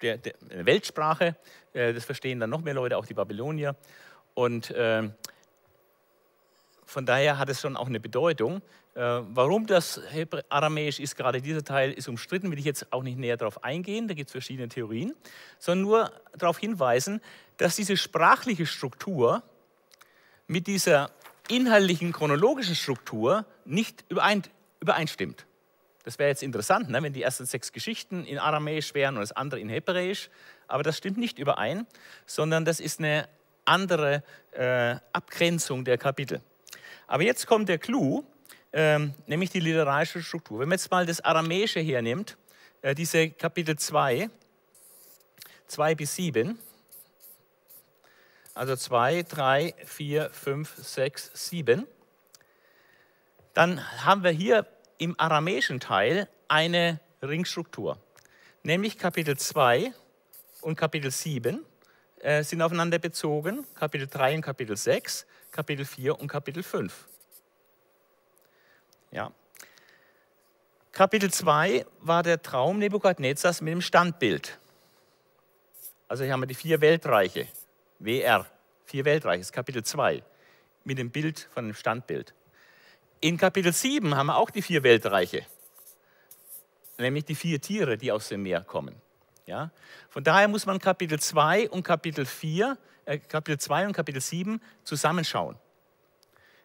der, 0.02 0.18
der, 0.18 0.34
Weltsprache. 0.50 1.36
Äh, 1.72 1.92
das 1.92 2.04
verstehen 2.04 2.40
dann 2.40 2.50
noch 2.50 2.62
mehr 2.62 2.74
Leute, 2.74 2.96
auch 2.96 3.06
die 3.06 3.14
Babylonier. 3.14 3.76
Und 4.34 4.70
äh, 4.70 5.08
von 6.84 7.06
daher 7.06 7.38
hat 7.38 7.48
es 7.48 7.60
schon 7.60 7.76
auch 7.76 7.86
eine 7.86 8.00
Bedeutung. 8.00 8.62
Äh, 8.94 9.00
warum 9.00 9.66
das 9.66 10.00
Aramäisch 10.48 11.00
ist, 11.00 11.16
gerade 11.16 11.42
dieser 11.42 11.64
Teil, 11.64 11.92
ist 11.92 12.08
umstritten, 12.08 12.50
will 12.50 12.58
ich 12.58 12.64
jetzt 12.64 12.92
auch 12.92 13.02
nicht 13.02 13.18
näher 13.18 13.36
darauf 13.36 13.64
eingehen, 13.64 14.08
da 14.08 14.14
gibt 14.14 14.28
es 14.28 14.32
verschiedene 14.32 14.68
Theorien, 14.68 15.14
sondern 15.58 15.82
nur 15.82 16.12
darauf 16.36 16.58
hinweisen, 16.58 17.20
dass 17.56 17.76
diese 17.76 17.96
sprachliche 17.96 18.66
Struktur 18.66 19.42
mit 20.46 20.66
dieser 20.66 21.10
inhaltlichen 21.48 22.12
chronologischen 22.12 22.74
Struktur 22.74 23.44
nicht 23.64 24.04
übereinstimmt. 24.78 25.45
Das 26.06 26.20
wäre 26.20 26.28
jetzt 26.28 26.44
interessant, 26.44 26.88
ne, 26.88 27.02
wenn 27.02 27.12
die 27.12 27.22
ersten 27.22 27.46
sechs 27.46 27.72
Geschichten 27.72 28.24
in 28.24 28.38
Aramäisch 28.38 28.94
wären 28.94 29.16
und 29.16 29.22
das 29.22 29.32
andere 29.32 29.58
in 29.58 29.68
Hebräisch, 29.68 30.30
aber 30.68 30.84
das 30.84 30.96
stimmt 30.96 31.18
nicht 31.18 31.36
überein, 31.36 31.84
sondern 32.26 32.64
das 32.64 32.78
ist 32.78 33.00
eine 33.00 33.28
andere 33.64 34.22
äh, 34.52 34.94
Abgrenzung 35.12 35.84
der 35.84 35.98
Kapitel. 35.98 36.40
Aber 37.08 37.24
jetzt 37.24 37.48
kommt 37.48 37.68
der 37.68 37.78
Clou, 37.78 38.22
ähm, 38.72 39.14
nämlich 39.26 39.50
die 39.50 39.58
literarische 39.58 40.22
Struktur. 40.22 40.60
Wenn 40.60 40.68
man 40.68 40.78
jetzt 40.78 40.92
mal 40.92 41.06
das 41.06 41.20
Aramäische 41.22 41.80
hernimmt, 41.80 42.36
äh, 42.82 42.94
diese 42.94 43.30
Kapitel 43.30 43.76
2, 43.76 44.30
2 45.66 45.94
bis 45.96 46.14
7, 46.14 46.56
also 48.54 48.76
2, 48.76 49.24
3, 49.24 49.74
4, 49.84 50.30
5, 50.30 50.72
6, 50.76 51.30
7, 51.34 51.84
dann 53.54 54.04
haben 54.04 54.22
wir 54.22 54.30
hier 54.30 54.68
im 54.98 55.18
aramäischen 55.18 55.80
Teil 55.80 56.28
eine 56.48 57.00
Ringstruktur. 57.22 57.98
Nämlich 58.62 58.98
Kapitel 58.98 59.36
2 59.36 59.92
und 60.62 60.76
Kapitel 60.76 61.10
7 61.10 61.64
äh, 62.20 62.42
sind 62.42 62.62
aufeinander 62.62 62.98
bezogen, 62.98 63.64
Kapitel 63.74 64.08
3 64.08 64.36
und 64.36 64.42
Kapitel 64.42 64.76
6, 64.76 65.26
Kapitel 65.50 65.84
4 65.84 66.18
und 66.18 66.28
Kapitel 66.28 66.62
5. 66.62 67.08
Ja. 69.10 69.32
Kapitel 70.92 71.30
2 71.30 71.86
war 72.00 72.22
der 72.22 72.42
Traum 72.42 72.78
Nebukadnezars 72.78 73.60
mit 73.60 73.72
dem 73.72 73.80
Standbild. 73.82 74.58
Also 76.08 76.24
hier 76.24 76.32
haben 76.32 76.40
wir 76.40 76.46
die 76.46 76.54
vier 76.54 76.80
Weltreiche, 76.80 77.48
WR, 77.98 78.46
vier 78.84 79.04
Weltreiche, 79.04 79.40
das 79.40 79.48
ist 79.48 79.52
Kapitel 79.52 79.82
2, 79.82 80.22
mit 80.84 80.98
dem 80.98 81.10
Bild 81.10 81.48
von 81.52 81.66
dem 81.66 81.74
Standbild. 81.74 82.34
In 83.20 83.38
Kapitel 83.38 83.72
7 83.72 84.14
haben 84.14 84.26
wir 84.26 84.36
auch 84.36 84.50
die 84.50 84.62
vier 84.62 84.82
Weltreiche, 84.82 85.46
nämlich 86.98 87.24
die 87.24 87.34
vier 87.34 87.60
Tiere, 87.60 87.96
die 87.96 88.12
aus 88.12 88.28
dem 88.28 88.42
Meer 88.42 88.62
kommen. 88.62 88.94
Ja? 89.46 89.70
Von 90.10 90.22
daher 90.22 90.48
muss 90.48 90.66
man 90.66 90.78
Kapitel 90.78 91.18
2 91.18 91.70
und 91.70 91.82
Kapitel 91.82 92.26
4, 92.26 92.76
äh, 93.06 93.18
Kapitel 93.18 93.58
2 93.58 93.86
und 93.86 93.92
Kapitel 93.92 94.20
7 94.20 94.60
zusammenschauen. 94.84 95.56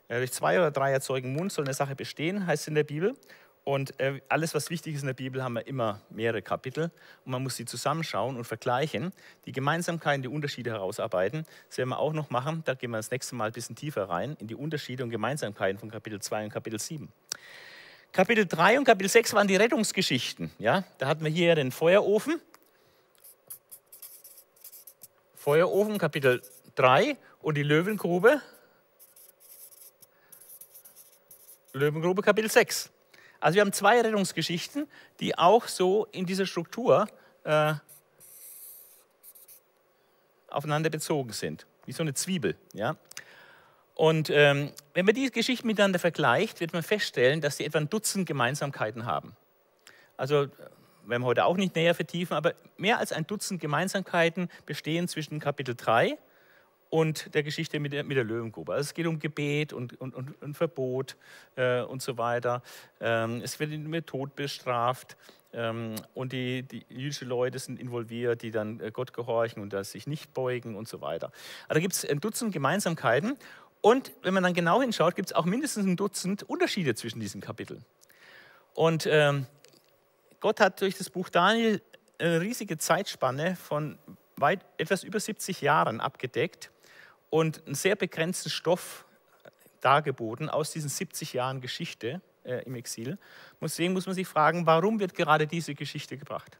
Äh, 0.09 0.17
durch 0.17 0.33
zwei 0.33 0.57
oder 0.57 0.71
drei 0.71 0.91
erzeugen 0.91 1.33
Mund 1.33 1.53
soll 1.53 1.63
eine 1.63 1.73
Sache 1.73 1.95
bestehen, 1.95 2.45
heißt 2.45 2.63
es 2.63 2.67
in 2.67 2.75
der 2.75 2.83
Bibel. 2.83 3.15
Und 3.63 3.99
äh, 3.99 4.21
alles, 4.27 4.55
was 4.55 4.71
wichtig 4.71 4.95
ist 4.95 5.01
in 5.01 5.07
der 5.07 5.13
Bibel, 5.13 5.43
haben 5.43 5.53
wir 5.53 5.67
immer 5.67 6.01
mehrere 6.09 6.41
Kapitel. 6.41 6.91
Und 7.25 7.31
man 7.31 7.43
muss 7.43 7.55
sie 7.55 7.65
zusammenschauen 7.65 8.35
und 8.35 8.45
vergleichen, 8.45 9.13
die 9.45 9.51
Gemeinsamkeiten, 9.51 10.23
die 10.23 10.29
Unterschiede 10.29 10.71
herausarbeiten. 10.71 11.45
Das 11.67 11.77
werden 11.77 11.89
wir 11.89 11.99
auch 11.99 12.13
noch 12.13 12.31
machen. 12.31 12.63
Da 12.65 12.73
gehen 12.73 12.89
wir 12.89 12.97
das 12.97 13.11
nächste 13.11 13.35
Mal 13.35 13.47
ein 13.47 13.53
bisschen 13.53 13.75
tiefer 13.75 14.09
rein 14.09 14.35
in 14.39 14.47
die 14.47 14.55
Unterschiede 14.55 15.03
und 15.03 15.11
Gemeinsamkeiten 15.11 15.79
von 15.79 15.91
Kapitel 15.91 16.19
2 16.19 16.45
und 16.45 16.49
Kapitel 16.49 16.79
7. 16.79 17.11
Kapitel 18.11 18.47
3 18.47 18.79
und 18.79 18.85
Kapitel 18.85 19.09
6 19.09 19.33
waren 19.33 19.47
die 19.47 19.55
Rettungsgeschichten. 19.55 20.51
Ja? 20.57 20.83
Da 20.97 21.07
hatten 21.07 21.23
wir 21.23 21.31
hier 21.31 21.53
den 21.53 21.71
Feuerofen. 21.71 22.41
Feuerofen, 25.35 25.97
Kapitel 25.97 26.41
3 26.75 27.15
und 27.41 27.55
die 27.55 27.63
Löwengrube, 27.63 28.41
Löwengrube 31.73 32.21
Kapitel 32.21 32.49
6. 32.49 32.91
Also 33.41 33.55
wir 33.55 33.61
haben 33.61 33.73
zwei 33.73 33.99
Rettungsgeschichten, 33.99 34.87
die 35.19 35.37
auch 35.37 35.67
so 35.67 36.07
in 36.11 36.25
dieser 36.25 36.45
Struktur 36.45 37.07
äh, 37.43 37.73
aufeinander 40.47 40.89
bezogen 40.89 41.33
sind, 41.33 41.65
wie 41.85 41.91
so 41.91 42.03
eine 42.03 42.13
Zwiebel. 42.13 42.55
Ja? 42.73 42.95
Und 43.95 44.29
ähm, 44.29 44.71
wenn 44.93 45.05
man 45.05 45.15
diese 45.15 45.31
Geschichten 45.31 45.67
miteinander 45.67 45.99
vergleicht, 45.99 46.59
wird 46.59 46.71
man 46.73 46.83
feststellen, 46.83 47.41
dass 47.41 47.57
sie 47.57 47.65
etwa 47.65 47.79
ein 47.79 47.89
Dutzend 47.89 48.27
Gemeinsamkeiten 48.27 49.05
haben. 49.05 49.35
Also 50.17 50.47
werden 51.05 51.23
wir 51.23 51.27
heute 51.27 51.45
auch 51.45 51.57
nicht 51.57 51.75
näher 51.75 51.95
vertiefen, 51.95 52.37
aber 52.37 52.53
mehr 52.77 52.99
als 52.99 53.11
ein 53.11 53.25
Dutzend 53.25 53.59
Gemeinsamkeiten 53.59 54.49
bestehen 54.67 55.07
zwischen 55.07 55.39
Kapitel 55.39 55.75
3 55.75 56.17
und 56.91 57.33
der 57.33 57.41
Geschichte 57.41 57.79
mit 57.79 57.93
der, 57.93 58.03
mit 58.03 58.17
der 58.17 58.25
Löwengrube. 58.25 58.73
Also 58.73 58.81
es 58.81 58.93
geht 58.93 59.07
um 59.07 59.17
Gebet 59.17 59.71
und, 59.71 59.99
und, 59.99 60.13
und, 60.13 60.39
und 60.41 60.53
Verbot 60.55 61.15
äh, 61.55 61.81
und 61.81 62.01
so 62.01 62.17
weiter. 62.17 62.61
Ähm, 62.99 63.41
es 63.41 63.59
wird 63.59 63.71
mit 63.71 64.07
Tod 64.07 64.35
bestraft 64.35 65.15
ähm, 65.53 65.95
und 66.13 66.33
die, 66.33 66.63
die 66.63 66.85
jüdischen 66.89 67.29
Leute 67.29 67.59
sind 67.59 67.79
involviert, 67.79 68.41
die 68.41 68.51
dann 68.51 68.81
äh, 68.81 68.91
Gott 68.91 69.13
gehorchen 69.13 69.63
und 69.63 69.73
sich 69.85 70.05
nicht 70.05 70.33
beugen 70.33 70.75
und 70.75 70.89
so 70.89 70.99
weiter. 70.99 71.31
Also 71.69 71.75
da 71.75 71.79
gibt 71.79 71.93
es 71.93 72.05
ein 72.05 72.19
Dutzend 72.19 72.51
Gemeinsamkeiten 72.51 73.37
und 73.79 74.11
wenn 74.21 74.33
man 74.33 74.43
dann 74.43 74.53
genau 74.53 74.81
hinschaut, 74.81 75.15
gibt 75.15 75.29
es 75.29 75.33
auch 75.33 75.45
mindestens 75.45 75.85
ein 75.85 75.95
Dutzend 75.95 76.43
Unterschiede 76.43 76.93
zwischen 76.93 77.21
diesen 77.21 77.39
Kapiteln. 77.39 77.85
Und 78.73 79.07
ähm, 79.09 79.47
Gott 80.41 80.59
hat 80.59 80.81
durch 80.81 80.97
das 80.97 81.09
Buch 81.09 81.29
Daniel 81.29 81.81
eine 82.19 82.41
riesige 82.41 82.77
Zeitspanne 82.77 83.55
von 83.55 83.97
weit, 84.35 84.59
etwas 84.77 85.05
über 85.05 85.21
70 85.21 85.61
Jahren 85.61 86.01
abgedeckt 86.01 86.69
und 87.31 87.65
einen 87.65 87.75
sehr 87.75 87.95
begrenzten 87.95 88.51
Stoff 88.51 89.05
dargeboten 89.79 90.49
aus 90.49 90.71
diesen 90.71 90.89
70 90.89 91.33
Jahren 91.33 91.61
Geschichte 91.61 92.21
äh, 92.43 92.63
im 92.65 92.75
Exil. 92.75 93.17
Deswegen 93.59 93.93
muss 93.93 94.05
man 94.05 94.13
sich 94.13 94.27
fragen, 94.27 94.67
warum 94.67 94.99
wird 94.99 95.15
gerade 95.15 95.47
diese 95.47 95.73
Geschichte 95.73 96.17
gebracht? 96.17 96.59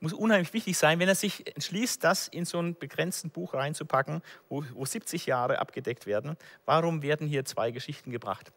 Muss 0.00 0.12
unheimlich 0.12 0.52
wichtig 0.52 0.76
sein, 0.76 1.00
wenn 1.00 1.08
er 1.08 1.14
sich 1.14 1.46
entschließt, 1.54 2.04
das 2.04 2.28
in 2.28 2.44
so 2.44 2.60
ein 2.60 2.76
begrenzten 2.76 3.30
Buch 3.30 3.54
reinzupacken, 3.54 4.22
wo, 4.48 4.64
wo 4.74 4.84
70 4.84 5.26
Jahre 5.26 5.58
abgedeckt 5.58 6.06
werden. 6.06 6.36
Warum 6.66 7.02
werden 7.02 7.26
hier 7.26 7.44
zwei 7.44 7.70
Geschichten 7.70 8.10
gebracht? 8.10 8.52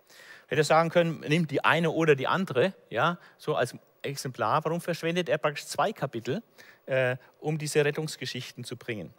Hätte 0.47 0.61
er 0.61 0.65
sagen 0.65 0.89
können, 0.89 1.21
nimmt 1.21 1.49
die 1.49 1.63
eine 1.63 1.91
oder 1.91 2.15
die 2.15 2.27
andere, 2.27 2.73
ja, 2.89 3.17
so 3.37 3.55
als 3.55 3.75
Exemplar, 4.03 4.63
warum 4.65 4.81
verschwendet 4.81 5.29
er 5.29 5.37
praktisch 5.37 5.65
zwei 5.65 5.93
Kapitel, 5.93 6.43
äh, 6.87 7.17
um 7.39 7.57
diese 7.57 7.85
Rettungsgeschichten 7.85 8.63
zu 8.63 8.75
bringen? 8.77 9.13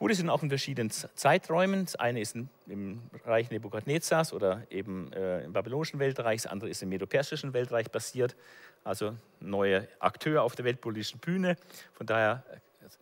Gut, 0.00 0.12
es 0.12 0.16
sind 0.16 0.30
auch 0.30 0.42
in 0.42 0.48
verschiedenen 0.48 0.90
Zeiträumen. 0.90 1.84
Das 1.84 1.94
eine 1.96 2.22
ist 2.22 2.34
im 2.34 3.02
Reich 3.26 3.50
Nebukadnezars 3.50 4.32
oder 4.32 4.62
eben 4.70 5.12
äh, 5.12 5.44
im 5.44 5.52
babylonischen 5.52 6.00
Weltreich, 6.00 6.40
das 6.40 6.50
andere 6.50 6.70
ist 6.70 6.82
im 6.82 6.88
medo-persischen 6.88 7.52
Weltreich 7.52 7.90
basiert, 7.90 8.34
also 8.82 9.14
neue 9.40 9.86
Akteur 9.98 10.42
auf 10.42 10.56
der 10.56 10.64
weltpolitischen 10.64 11.20
Bühne. 11.20 11.58
Von 11.92 12.06
daher 12.06 12.42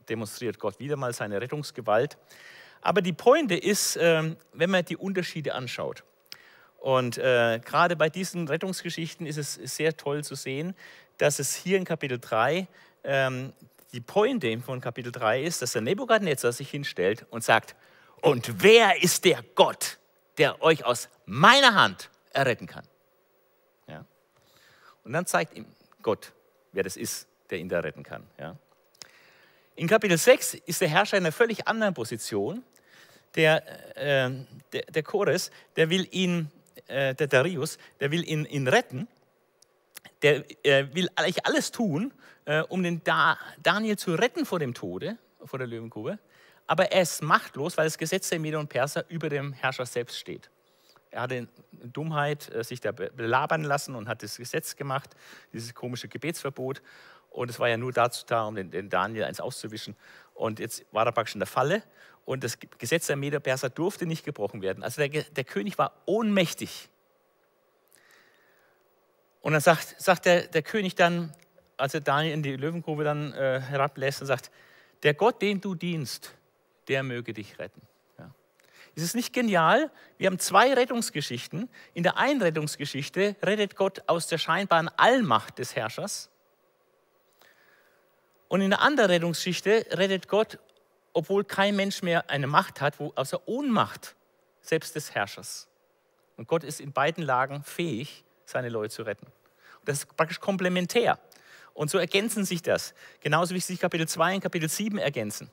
demonstriert 0.08 0.58
Gott 0.58 0.80
wieder 0.80 0.96
mal 0.96 1.12
seine 1.12 1.40
Rettungsgewalt. 1.40 2.18
Aber 2.80 3.00
die 3.00 3.12
Pointe 3.12 3.54
ist, 3.54 3.96
äh, 3.96 4.34
wenn 4.52 4.70
man 4.70 4.84
die 4.84 4.96
Unterschiede 4.96 5.54
anschaut. 5.54 6.02
Und 6.78 7.16
äh, 7.16 7.60
gerade 7.64 7.94
bei 7.94 8.08
diesen 8.10 8.48
Rettungsgeschichten 8.48 9.24
ist 9.24 9.36
es 9.36 9.54
sehr 9.54 9.96
toll 9.96 10.24
zu 10.24 10.34
sehen, 10.34 10.74
dass 11.16 11.38
es 11.38 11.54
hier 11.54 11.78
in 11.78 11.84
Kapitel 11.84 12.18
3 12.18 12.66
ähm, 13.04 13.52
die 13.92 14.00
Pointe 14.00 14.58
von 14.60 14.80
Kapitel 14.80 15.12
3 15.12 15.42
ist, 15.42 15.62
dass 15.62 15.72
der 15.72 15.82
Nebukadnezar 15.82 16.52
sich 16.52 16.70
hinstellt 16.70 17.26
und 17.30 17.42
sagt, 17.42 17.74
und 18.20 18.62
wer 18.62 19.02
ist 19.02 19.24
der 19.24 19.42
Gott, 19.54 19.98
der 20.36 20.60
euch 20.62 20.84
aus 20.84 21.08
meiner 21.24 21.74
Hand 21.74 22.10
erretten 22.32 22.66
kann? 22.66 22.84
Ja. 23.86 24.04
Und 25.04 25.12
dann 25.12 25.26
zeigt 25.26 25.54
ihm 25.54 25.66
Gott, 26.02 26.32
wer 26.72 26.82
das 26.82 26.96
ist, 26.96 27.28
der 27.50 27.58
ihn 27.58 27.68
da 27.68 27.80
retten 27.80 28.02
kann. 28.02 28.26
Ja. 28.38 28.56
In 29.76 29.86
Kapitel 29.86 30.18
6 30.18 30.54
ist 30.54 30.80
der 30.80 30.88
Herrscher 30.88 31.16
in 31.16 31.24
einer 31.24 31.32
völlig 31.32 31.68
anderen 31.68 31.94
Position. 31.94 32.64
Der, 33.36 33.62
äh, 33.96 34.30
der, 34.72 34.82
der 34.88 35.02
Chores, 35.02 35.50
der 35.76 35.90
will 35.90 36.08
ihn 36.10 36.50
äh, 36.88 37.14
der 37.14 37.26
Darius, 37.26 37.78
der 38.00 38.10
will 38.10 38.26
ihn, 38.26 38.44
ihn 38.44 38.66
retten, 38.66 39.08
der 40.22 40.44
äh, 40.64 40.94
will 40.94 41.08
eigentlich 41.16 41.46
alles 41.46 41.70
tun, 41.70 42.12
äh, 42.44 42.62
um 42.62 42.82
den 42.82 43.02
da 43.04 43.38
Daniel 43.62 43.96
zu 43.96 44.14
retten 44.14 44.46
vor 44.46 44.58
dem 44.58 44.74
Tode, 44.74 45.18
vor 45.44 45.58
der 45.58 45.68
Löwengrube, 45.68 46.18
aber 46.66 46.92
er 46.92 47.02
ist 47.02 47.22
machtlos, 47.22 47.76
weil 47.76 47.86
das 47.86 47.98
Gesetz 47.98 48.28
der 48.28 48.38
Meder 48.38 48.58
und 48.60 48.68
Perser 48.68 49.04
über 49.08 49.28
dem 49.28 49.52
Herrscher 49.52 49.86
selbst 49.86 50.18
steht. 50.18 50.50
Er 51.10 51.22
hatte 51.22 51.48
Dummheit 51.72 52.54
äh, 52.54 52.62
sich 52.62 52.80
da 52.80 52.92
belabern 52.92 53.64
lassen 53.64 53.94
und 53.94 54.08
hat 54.08 54.22
das 54.22 54.36
Gesetz 54.36 54.76
gemacht, 54.76 55.10
dieses 55.52 55.74
komische 55.74 56.08
Gebetsverbot. 56.08 56.82
Und 57.30 57.50
es 57.50 57.58
war 57.58 57.68
ja 57.68 57.76
nur 57.76 57.92
dazu 57.92 58.24
da, 58.26 58.44
um 58.44 58.54
den, 58.54 58.70
den 58.70 58.90
Daniel 58.90 59.24
eins 59.24 59.40
auszuwischen. 59.40 59.96
Und 60.34 60.60
jetzt 60.60 60.84
war 60.92 61.06
er 61.06 61.12
praktisch 61.12 61.34
in 61.34 61.40
der 61.40 61.46
Falle 61.46 61.82
und 62.24 62.44
das 62.44 62.58
Gesetz 62.58 63.06
der 63.06 63.16
Meder-Perser 63.16 63.70
durfte 63.70 64.04
nicht 64.04 64.24
gebrochen 64.24 64.60
werden. 64.60 64.82
Also 64.82 65.00
der, 65.00 65.22
der, 65.22 65.44
König 65.44 65.78
war 65.78 66.02
ohnmächtig. 66.04 66.90
Und 69.40 69.52
dann 69.52 69.60
sagt, 69.60 70.00
sagt 70.00 70.26
der, 70.26 70.46
der 70.46 70.62
König 70.62 70.94
dann, 70.94 71.32
als 71.76 71.94
er 71.94 72.00
Daniel 72.00 72.34
in 72.34 72.42
die 72.42 72.56
Löwengrube 72.56 73.04
dann 73.04 73.32
äh, 73.32 73.60
herablässt, 73.60 74.20
und 74.20 74.26
sagt, 74.26 74.50
der 75.02 75.14
Gott, 75.14 75.40
den 75.42 75.60
du 75.60 75.74
dienst, 75.74 76.34
der 76.88 77.02
möge 77.02 77.32
dich 77.32 77.58
retten. 77.58 77.80
Ja. 78.18 78.30
Ist 78.94 79.04
es 79.04 79.14
nicht 79.14 79.32
genial? 79.32 79.90
Wir 80.16 80.26
haben 80.26 80.38
zwei 80.38 80.74
Rettungsgeschichten. 80.74 81.68
In 81.94 82.02
der 82.02 82.16
einen 82.16 82.42
Rettungsgeschichte 82.42 83.36
rettet 83.42 83.76
Gott 83.76 84.02
aus 84.06 84.26
der 84.26 84.38
scheinbaren 84.38 84.88
Allmacht 84.96 85.58
des 85.58 85.76
Herrschers. 85.76 86.30
Und 88.48 88.60
in 88.60 88.70
der 88.70 88.80
anderen 88.80 89.10
Rettungsgeschichte 89.10 89.86
rettet 89.92 90.26
Gott 90.26 90.58
obwohl 91.18 91.42
kein 91.42 91.74
Mensch 91.74 92.02
mehr 92.02 92.30
eine 92.30 92.46
Macht 92.46 92.80
hat, 92.80 93.00
wo 93.00 93.12
außer 93.16 93.48
Ohnmacht 93.48 94.14
selbst 94.60 94.94
des 94.94 95.16
Herrschers. 95.16 95.66
Und 96.36 96.46
Gott 96.46 96.62
ist 96.62 96.80
in 96.80 96.92
beiden 96.92 97.24
Lagen 97.24 97.64
fähig, 97.64 98.24
seine 98.48 98.68
Leute 98.68 98.94
zu 98.94 99.02
retten. 99.02 99.26
Das 99.84 99.98
ist 99.98 100.16
praktisch 100.16 100.40
komplementär. 100.40 101.18
Und 101.74 101.90
so 101.90 101.98
ergänzen 101.98 102.44
sich 102.44 102.62
das, 102.62 102.94
genauso 103.20 103.54
wie 103.54 103.60
sich 103.60 103.78
Kapitel 103.78 104.08
2 104.08 104.36
und 104.36 104.40
Kapitel 104.40 104.68
7 104.68 104.98
ergänzen. 104.98 105.50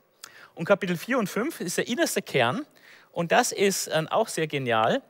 Und 0.55 0.65
Kapitel 0.65 0.97
4 0.97 1.19
und 1.19 1.29
5 1.29 1.62
ist 1.62 1.77
der 1.77 1.88
innerste 1.88 2.21
Kern. 2.21 2.65
Und 3.12 3.31
das 3.31 3.51
ist 3.51 3.88
äh, 3.88 4.05
auch 4.10 4.27
sehr 4.27 4.47
genial, 4.47 5.01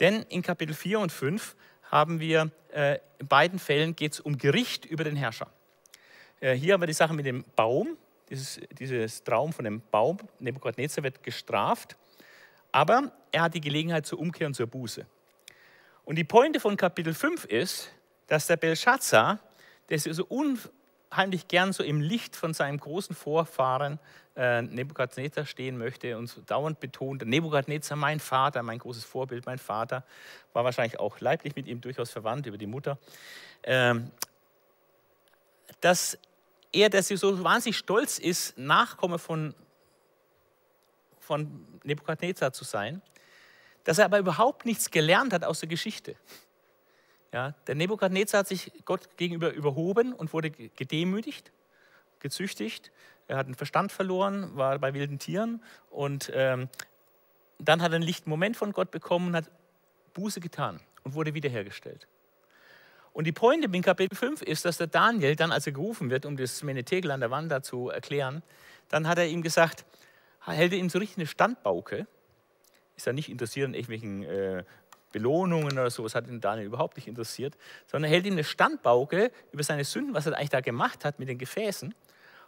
denn 0.00 0.22
in 0.22 0.42
Kapitel 0.42 0.74
4 0.74 0.98
und 0.98 1.12
5 1.12 1.54
haben 1.90 2.20
wir, 2.20 2.50
äh, 2.72 2.98
in 3.18 3.28
beiden 3.28 3.58
Fällen 3.58 3.94
geht 3.94 4.14
es 4.14 4.20
um 4.20 4.38
Gericht 4.38 4.84
über 4.86 5.04
den 5.04 5.14
Herrscher. 5.14 5.48
Äh, 6.40 6.54
hier 6.54 6.74
haben 6.74 6.80
wir 6.80 6.86
die 6.86 6.92
Sache 6.92 7.12
mit 7.12 7.26
dem 7.26 7.44
Baum, 7.54 7.96
dieses, 8.30 8.58
dieses 8.78 9.22
Traum 9.22 9.52
von 9.52 9.64
dem 9.64 9.82
Baum, 9.90 10.18
Nebukadnezar 10.38 11.04
wird 11.04 11.22
gestraft, 11.22 11.96
aber 12.72 13.12
er 13.30 13.42
hat 13.42 13.54
die 13.54 13.60
Gelegenheit 13.60 14.06
zur 14.06 14.18
Umkehr 14.18 14.46
und 14.46 14.54
zur 14.54 14.66
Buße. 14.66 15.06
Und 16.04 16.16
die 16.16 16.24
Pointe 16.24 16.60
von 16.60 16.76
Kapitel 16.76 17.14
5 17.14 17.44
ist, 17.44 17.90
dass 18.26 18.46
der 18.46 18.56
Belshazzar, 18.56 19.38
der 19.88 19.98
so 19.98 20.24
unheimlich 20.24 21.48
gern 21.48 21.72
so 21.72 21.82
im 21.82 22.00
Licht 22.00 22.34
von 22.34 22.54
seinem 22.54 22.80
großen 22.80 23.14
Vorfahren 23.14 23.98
äh, 24.34 24.62
Nebukadnezar 24.62 25.44
stehen 25.44 25.78
möchte 25.78 26.16
und 26.16 26.26
so 26.26 26.40
dauernd 26.40 26.80
betont, 26.80 27.24
Nebukadnezar, 27.24 27.96
mein 27.96 28.18
Vater, 28.18 28.62
mein 28.62 28.78
großes 28.78 29.04
Vorbild, 29.04 29.46
mein 29.46 29.58
Vater, 29.58 30.04
war 30.52 30.64
wahrscheinlich 30.64 30.98
auch 30.98 31.20
leiblich 31.20 31.54
mit 31.54 31.66
ihm 31.66 31.80
durchaus 31.80 32.10
verwandt 32.10 32.46
über 32.46 32.58
die 32.58 32.66
Mutter, 32.66 32.98
ähm, 33.62 34.10
dass 35.80 36.18
er, 36.72 36.88
der 36.88 37.02
so 37.02 37.44
wahnsinnig 37.44 37.76
stolz 37.76 38.18
ist, 38.18 38.56
Nachkomme 38.56 39.18
von, 39.18 39.54
von 41.20 41.66
Nebukadnezar 41.84 42.52
zu 42.52 42.64
sein, 42.64 43.02
dass 43.84 43.98
er 43.98 44.04
aber 44.04 44.18
überhaupt 44.18 44.66
nichts 44.66 44.90
gelernt 44.90 45.32
hat 45.32 45.44
aus 45.44 45.60
der 45.60 45.68
Geschichte. 45.68 46.16
Ja, 47.32 47.54
der 47.66 47.74
Nebukadnezar 47.74 48.40
hat 48.40 48.48
sich 48.48 48.70
Gott 48.84 49.16
gegenüber 49.16 49.52
überhoben 49.52 50.12
und 50.12 50.32
wurde 50.32 50.50
gedemütigt, 50.50 51.50
gezüchtigt. 52.20 52.92
Er 53.26 53.38
hat 53.38 53.46
den 53.46 53.54
Verstand 53.54 53.90
verloren, 53.90 54.56
war 54.56 54.78
bei 54.78 54.92
wilden 54.92 55.18
Tieren 55.18 55.62
und 55.90 56.30
ähm, 56.34 56.68
dann 57.58 57.80
hat 57.80 57.92
er 57.92 57.96
einen 57.96 58.04
lichten 58.04 58.28
Moment 58.28 58.56
von 58.56 58.72
Gott 58.72 58.90
bekommen 58.90 59.28
und 59.28 59.36
hat 59.36 59.50
Buße 60.12 60.40
getan 60.40 60.80
und 61.04 61.14
wurde 61.14 61.32
wiederhergestellt. 61.32 62.06
Und 63.12 63.26
die 63.26 63.32
Pointe 63.32 63.68
in 63.70 63.82
Kapitel 63.82 64.16
5 64.16 64.42
ist, 64.42 64.64
dass 64.64 64.78
der 64.78 64.86
Daniel 64.86 65.36
dann, 65.36 65.52
als 65.52 65.66
er 65.66 65.72
gerufen 65.72 66.10
wird, 66.10 66.24
um 66.24 66.36
das 66.36 66.62
Menetegel 66.62 67.10
an 67.10 67.20
der 67.20 67.30
Wand 67.30 67.52
da 67.52 67.62
zu 67.62 67.90
erklären, 67.90 68.42
dann 68.88 69.06
hat 69.06 69.18
er 69.18 69.26
ihm 69.26 69.42
gesagt, 69.42 69.84
hält 70.44 70.72
er 70.72 70.78
ihm 70.78 70.88
so 70.88 70.98
richtig 70.98 71.18
eine 71.18 71.26
Standbauke, 71.26 72.06
ist 72.96 73.06
er 73.06 73.12
nicht 73.12 73.28
interessiert 73.28 73.66
an 73.66 73.74
irgendwelchen 73.74 74.22
äh, 74.24 74.64
Belohnungen 75.12 75.72
oder 75.72 75.90
so, 75.90 76.02
das 76.04 76.14
hat 76.14 76.26
den 76.26 76.40
Daniel 76.40 76.66
überhaupt 76.66 76.96
nicht 76.96 77.08
interessiert, 77.08 77.56
sondern 77.86 78.10
er 78.10 78.14
hält 78.14 78.26
ihm 78.26 78.32
eine 78.32 78.44
Standbauke 78.44 79.30
über 79.52 79.62
seine 79.62 79.84
Sünden, 79.84 80.14
was 80.14 80.26
er 80.26 80.36
eigentlich 80.36 80.50
da 80.50 80.60
gemacht 80.60 81.04
hat 81.04 81.18
mit 81.18 81.28
den 81.28 81.38
Gefäßen 81.38 81.94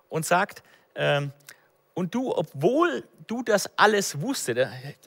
und 0.09 0.25
sagt, 0.25 0.63
ähm, 0.95 1.33
Und 1.97 2.13
du, 2.13 2.35
obwohl 2.35 3.05
du 3.29 3.43
das 3.45 3.71
alles 3.79 4.21
wusstest, 4.21 4.59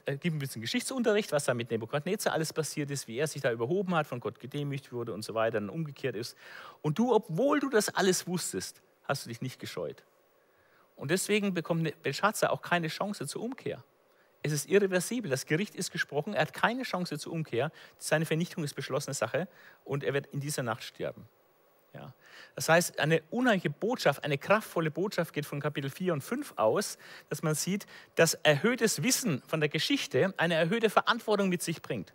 da 0.06 0.14
gibt 0.14 0.34
ein 0.36 0.38
bisschen 0.38 0.62
Geschichtsunterricht, 0.62 1.32
was 1.32 1.44
da 1.44 1.52
mit 1.52 1.70
Nebukadnezar 1.70 2.32
alles 2.32 2.52
passiert 2.52 2.90
ist, 2.90 3.06
wie 3.08 3.18
er 3.18 3.26
sich 3.26 3.42
da 3.42 3.52
überhoben 3.52 3.94
hat, 3.94 4.06
von 4.06 4.20
Gott 4.20 4.40
gedemütigt 4.40 4.90
wurde 4.92 5.12
und 5.12 5.22
so 5.22 5.34
weiter, 5.34 5.60
dann 5.60 5.68
umgekehrt 5.68 6.16
ist. 6.16 6.34
Und 6.80 6.98
du, 6.98 7.14
obwohl 7.14 7.60
du 7.60 7.68
das 7.68 7.94
alles 7.94 8.26
wusstest, 8.26 8.80
hast 9.04 9.26
du 9.26 9.28
dich 9.28 9.42
nicht 9.42 9.60
gescheut. 9.60 10.02
Und 10.96 11.10
deswegen 11.10 11.52
bekommt 11.52 12.02
Belshazzar 12.02 12.50
auch 12.50 12.62
keine 12.62 12.88
Chance 12.88 13.26
zur 13.26 13.42
Umkehr. 13.42 13.84
Es 14.42 14.52
ist 14.52 14.68
irreversibel. 14.68 15.30
Das 15.30 15.46
Gericht 15.46 15.74
ist 15.74 15.90
gesprochen. 15.90 16.34
Er 16.34 16.42
hat 16.42 16.52
keine 16.52 16.84
Chance 16.84 17.18
zur 17.18 17.32
Umkehr. 17.32 17.72
Seine 17.98 18.24
Vernichtung 18.24 18.64
ist 18.64 18.74
beschlossene 18.74 19.14
Sache 19.14 19.48
und 19.84 20.04
er 20.04 20.14
wird 20.14 20.26
in 20.26 20.40
dieser 20.40 20.62
Nacht 20.62 20.82
sterben. 20.82 21.28
Ja. 21.94 22.14
Das 22.54 22.68
heißt, 22.68 23.00
eine 23.00 23.22
unheimliche 23.30 23.70
Botschaft, 23.70 24.24
eine 24.24 24.38
kraftvolle 24.38 24.90
Botschaft 24.90 25.32
geht 25.32 25.46
von 25.46 25.60
Kapitel 25.60 25.90
4 25.90 26.12
und 26.12 26.22
5 26.22 26.54
aus, 26.56 26.98
dass 27.28 27.42
man 27.42 27.54
sieht, 27.54 27.86
dass 28.14 28.34
erhöhtes 28.34 29.02
Wissen 29.02 29.42
von 29.46 29.60
der 29.60 29.68
Geschichte 29.68 30.34
eine 30.36 30.54
erhöhte 30.54 30.90
Verantwortung 30.90 31.48
mit 31.48 31.62
sich 31.62 31.82
bringt. 31.82 32.12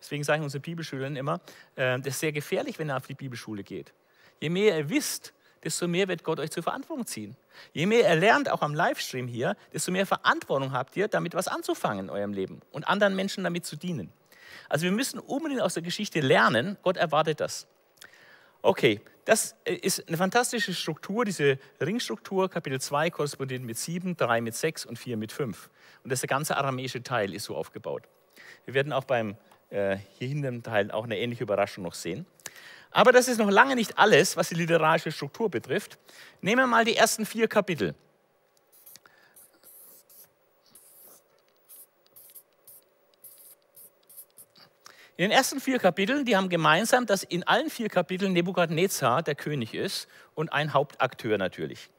Deswegen 0.00 0.22
sagen 0.22 0.44
unsere 0.44 0.60
Bibelschülerinnen 0.60 1.16
immer, 1.16 1.40
äh, 1.74 1.98
das 1.98 2.14
ist 2.14 2.20
sehr 2.20 2.32
gefährlich, 2.32 2.78
wenn 2.78 2.90
ihr 2.90 2.96
auf 2.96 3.06
die 3.06 3.14
Bibelschule 3.14 3.64
geht. 3.64 3.92
Je 4.40 4.48
mehr 4.48 4.78
ihr 4.78 4.88
wisst, 4.90 5.32
desto 5.64 5.88
mehr 5.88 6.08
wird 6.08 6.24
Gott 6.24 6.40
euch 6.40 6.50
zur 6.50 6.62
Verantwortung 6.62 7.06
ziehen. 7.06 7.36
Je 7.72 7.86
mehr 7.86 8.08
ihr 8.08 8.16
lernt, 8.16 8.50
auch 8.50 8.62
am 8.62 8.74
Livestream 8.74 9.28
hier, 9.28 9.56
desto 9.72 9.92
mehr 9.92 10.06
Verantwortung 10.06 10.72
habt 10.72 10.96
ihr, 10.96 11.08
damit 11.08 11.34
was 11.34 11.48
anzufangen 11.48 12.06
in 12.06 12.10
eurem 12.10 12.32
Leben 12.32 12.60
und 12.72 12.86
anderen 12.86 13.16
Menschen 13.16 13.44
damit 13.44 13.66
zu 13.66 13.76
dienen. 13.76 14.12
Also 14.68 14.84
wir 14.84 14.92
müssen 14.92 15.18
unbedingt 15.18 15.60
aus 15.60 15.74
der 15.74 15.82
Geschichte 15.82 16.20
lernen. 16.20 16.76
Gott 16.82 16.96
erwartet 16.96 17.40
das. 17.40 17.66
Okay, 18.62 19.00
das 19.24 19.54
ist 19.64 20.08
eine 20.08 20.16
fantastische 20.16 20.74
Struktur, 20.74 21.24
diese 21.24 21.58
Ringstruktur. 21.80 22.48
Kapitel 22.48 22.80
2 22.80 23.10
korrespondiert 23.10 23.62
mit 23.62 23.78
7, 23.78 24.16
3 24.16 24.40
mit 24.40 24.54
6 24.54 24.86
und 24.86 24.98
4 24.98 25.16
mit 25.16 25.32
5. 25.32 25.70
Und 26.02 26.10
das 26.10 26.22
ganze 26.22 26.56
aramäische 26.56 27.02
Teil 27.02 27.34
ist 27.34 27.44
so 27.44 27.56
aufgebaut. 27.56 28.04
Wir 28.64 28.74
werden 28.74 28.92
auch 28.92 29.04
beim 29.04 29.36
äh, 29.70 29.98
hier 30.18 30.28
hinten 30.28 30.62
Teil 30.62 30.90
auch 30.90 31.04
eine 31.04 31.18
ähnliche 31.18 31.44
Überraschung 31.44 31.84
noch 31.84 31.94
sehen. 31.94 32.26
Aber 32.90 33.12
das 33.12 33.28
ist 33.28 33.38
noch 33.38 33.50
lange 33.50 33.74
nicht 33.74 33.98
alles, 33.98 34.36
was 34.36 34.48
die 34.48 34.54
literarische 34.54 35.12
Struktur 35.12 35.50
betrifft. 35.50 35.98
Nehmen 36.40 36.62
wir 36.62 36.66
mal 36.66 36.84
die 36.84 36.96
ersten 36.96 37.26
vier 37.26 37.48
Kapitel. 37.48 37.94
In 45.18 45.22
den 45.22 45.30
ersten 45.32 45.60
vier 45.60 45.80
Kapiteln, 45.80 46.24
die 46.24 46.36
haben 46.36 46.48
gemeinsam, 46.48 47.04
dass 47.04 47.24
in 47.24 47.42
allen 47.42 47.70
vier 47.70 47.88
Kapiteln 47.88 48.32
Nebukadnezar 48.32 49.20
der 49.24 49.34
König 49.34 49.74
ist 49.74 50.06
und 50.36 50.52
ein 50.52 50.72
Hauptakteur 50.72 51.38
natürlich. 51.38 51.90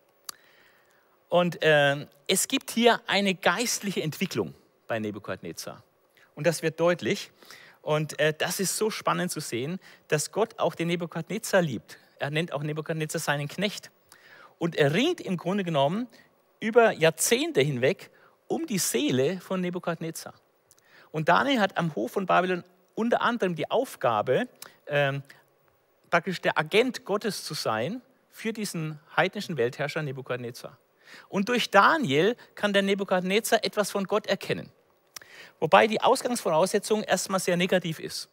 Und 1.28 1.62
äh, 1.62 2.08
es 2.28 2.48
gibt 2.48 2.72
hier 2.72 3.02
eine 3.08 3.36
geistliche 3.36 4.02
Entwicklung 4.02 4.56
bei 4.88 5.00
Nebukadnezar. 5.00 5.84
Und 6.34 6.48
das 6.48 6.64
wird 6.64 6.80
deutlich. 6.80 7.30
Und 7.82 8.20
äh, 8.20 8.34
das 8.38 8.60
ist 8.60 8.78
so 8.78 8.89
spannend 8.89 9.32
zu 9.32 9.39
sehen, 9.39 9.80
dass 10.08 10.32
Gott 10.32 10.60
auch 10.60 10.76
den 10.76 10.88
Nebukadnezar 10.88 11.62
liebt. 11.62 11.98
Er 12.20 12.30
nennt 12.30 12.52
auch 12.52 12.63
Nebukadnezar 12.63 13.20
seinen 13.20 13.48
Knecht. 13.48 13.92
Und 14.58 14.76
er 14.76 14.94
ringt 14.94 15.22
im 15.22 15.38
Grunde 15.38 15.63
genommen 15.63 16.08
über 16.60 16.92
Jahrzehnte 16.92 17.62
hinweg 17.62 18.12
um 18.48 18.65
die 18.65 18.80
Seele 18.80 19.39
von 19.39 19.62
Nebukadnezar. 19.62 20.34
Und 21.12 21.30
Daniel 21.30 21.60
hat 21.60 21.78
am 21.78 21.96
Hof 21.96 22.12
von 22.12 22.26
Babylon 22.26 22.63
unter 22.96 23.22
anderem 23.22 23.56
die 23.56 23.72
Aufgabe, 23.72 24.48
äh, 24.86 25.20
praktisch 26.10 26.42
der 26.42 26.58
Agent 26.58 27.06
Gottes 27.06 27.44
zu 27.44 27.54
sein 27.54 28.02
für 28.30 28.52
diesen 28.52 29.00
heidnischen 29.15 29.58
Weltherrscher 29.58 30.02
Nebukadnezar. 30.02 30.78
Und 31.28 31.50
durch 31.50 31.72
Daniel 31.72 32.36
kann 32.56 32.74
der 32.74 32.82
Nebukadnezar 32.82 33.63
etwas 33.63 33.92
von 33.92 34.06
Gott 34.06 34.28
erkennen. 34.28 34.72
Wobei 35.60 35.88
die 35.88 36.02
Ausgangsvoraussetzung 36.02 37.04
erstmal 37.04 37.39
sehr 37.39 37.58
negativ 37.58 37.99
ist. 37.99 38.30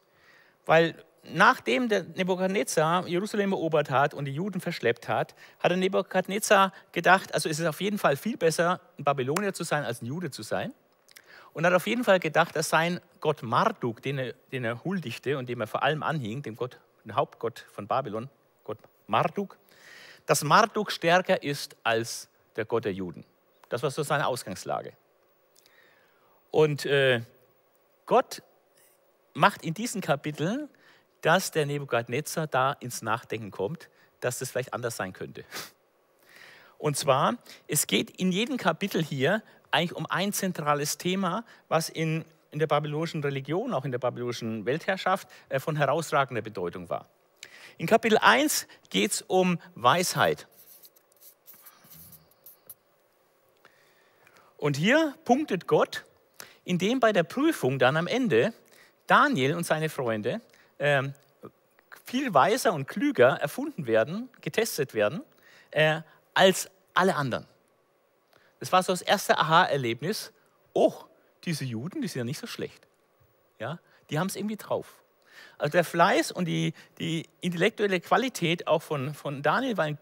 Weil 0.64 0.94
nachdem 1.32 1.88
der 1.88 2.04
Nebukadnezar 2.04 3.06
Jerusalem 3.06 3.52
erobert 3.52 3.90
hat 3.90 4.14
und 4.14 4.26
die 4.26 4.32
Juden 4.32 4.60
verschleppt 4.60 5.08
hat, 5.08 5.34
hat 5.60 5.70
der 5.70 5.78
Nebukadnezar 5.78 6.72
gedacht, 6.92 7.34
also 7.34 7.48
ist 7.48 7.58
es 7.58 7.66
auf 7.66 7.80
jeden 7.80 7.98
Fall 7.98 8.16
viel 8.16 8.36
besser, 8.36 8.80
ein 8.98 9.04
Babylonier 9.04 9.52
zu 9.52 9.64
sein, 9.64 9.84
als 9.84 10.02
ein 10.02 10.06
Jude 10.06 10.30
zu 10.30 10.42
sein. 10.42 10.72
Und 11.52 11.64
hat 11.64 11.72
auf 11.72 11.86
jeden 11.86 12.04
Fall 12.04 12.20
gedacht, 12.20 12.54
dass 12.54 12.68
sein 12.68 13.00
Gott 13.20 13.42
Marduk, 13.42 14.02
den 14.02 14.18
er, 14.18 14.34
den 14.52 14.64
er 14.64 14.84
huldigte 14.84 15.38
und 15.38 15.48
dem 15.48 15.60
er 15.60 15.66
vor 15.66 15.82
allem 15.82 16.02
anhing, 16.02 16.42
dem 16.42 16.54
Gott, 16.54 16.78
dem 17.04 17.16
Hauptgott 17.16 17.64
von 17.72 17.86
Babylon, 17.86 18.28
Gott 18.64 18.78
Marduk, 19.06 19.56
dass 20.26 20.44
Marduk 20.44 20.92
stärker 20.92 21.42
ist 21.42 21.76
als 21.82 22.28
der 22.56 22.66
Gott 22.66 22.84
der 22.84 22.92
Juden. 22.92 23.24
Das 23.68 23.82
war 23.82 23.90
so 23.90 24.02
seine 24.02 24.26
Ausgangslage. 24.26 24.92
Und 26.56 26.86
äh, 26.86 27.20
Gott 28.06 28.42
macht 29.34 29.62
in 29.62 29.74
diesen 29.74 30.00
Kapiteln, 30.00 30.70
dass 31.20 31.50
der 31.50 31.66
Nebukadnezar 31.66 32.46
da 32.46 32.72
ins 32.72 33.02
Nachdenken 33.02 33.50
kommt, 33.50 33.90
dass 34.20 34.38
das 34.38 34.52
vielleicht 34.52 34.72
anders 34.72 34.96
sein 34.96 35.12
könnte. 35.12 35.44
Und 36.78 36.96
zwar, 36.96 37.36
es 37.68 37.86
geht 37.86 38.08
in 38.10 38.32
jedem 38.32 38.56
Kapitel 38.56 39.04
hier 39.04 39.42
eigentlich 39.70 39.94
um 39.94 40.06
ein 40.06 40.32
zentrales 40.32 40.96
Thema, 40.96 41.44
was 41.68 41.90
in, 41.90 42.24
in 42.52 42.58
der 42.58 42.68
babylonischen 42.68 43.22
Religion, 43.22 43.74
auch 43.74 43.84
in 43.84 43.92
der 43.92 43.98
babylonischen 43.98 44.64
Weltherrschaft 44.64 45.28
äh, 45.50 45.60
von 45.60 45.76
herausragender 45.76 46.40
Bedeutung 46.40 46.88
war. 46.88 47.06
In 47.76 47.86
Kapitel 47.86 48.16
1 48.16 48.66
geht 48.88 49.12
es 49.12 49.20
um 49.20 49.60
Weisheit. 49.74 50.48
Und 54.56 54.78
hier 54.78 55.14
punktet 55.26 55.66
Gott 55.66 56.06
indem 56.66 57.00
bei 57.00 57.12
der 57.12 57.22
Prüfung 57.22 57.78
dann 57.78 57.96
am 57.96 58.06
Ende 58.06 58.52
Daniel 59.06 59.54
und 59.54 59.64
seine 59.64 59.88
Freunde 59.88 60.42
äh, 60.78 61.04
viel 62.04 62.34
weiser 62.34 62.74
und 62.74 62.86
klüger 62.86 63.40
erfunden 63.40 63.86
werden, 63.86 64.28
getestet 64.40 64.92
werden, 64.92 65.22
äh, 65.70 66.02
als 66.34 66.68
alle 66.92 67.14
anderen. 67.14 67.46
Das 68.58 68.72
war 68.72 68.82
so 68.82 68.92
das 68.92 69.02
erste 69.02 69.38
Aha-Erlebnis. 69.38 70.32
Oh, 70.72 70.92
diese 71.44 71.64
Juden, 71.64 72.02
die 72.02 72.08
sind 72.08 72.20
ja 72.20 72.24
nicht 72.24 72.38
so 72.38 72.46
schlecht. 72.46 72.86
Ja, 73.58 73.78
die 74.10 74.18
haben 74.18 74.26
es 74.26 74.36
irgendwie 74.36 74.56
drauf. 74.56 75.02
Also 75.58 75.72
der 75.72 75.84
Fleiß 75.84 76.32
und 76.32 76.46
die, 76.46 76.74
die 76.98 77.28
intellektuelle 77.40 78.00
Qualität 78.00 78.66
auch 78.66 78.82
von, 78.82 79.14
von 79.14 79.42
Daniel 79.42 79.76
war 79.76 79.84
ein 79.84 79.98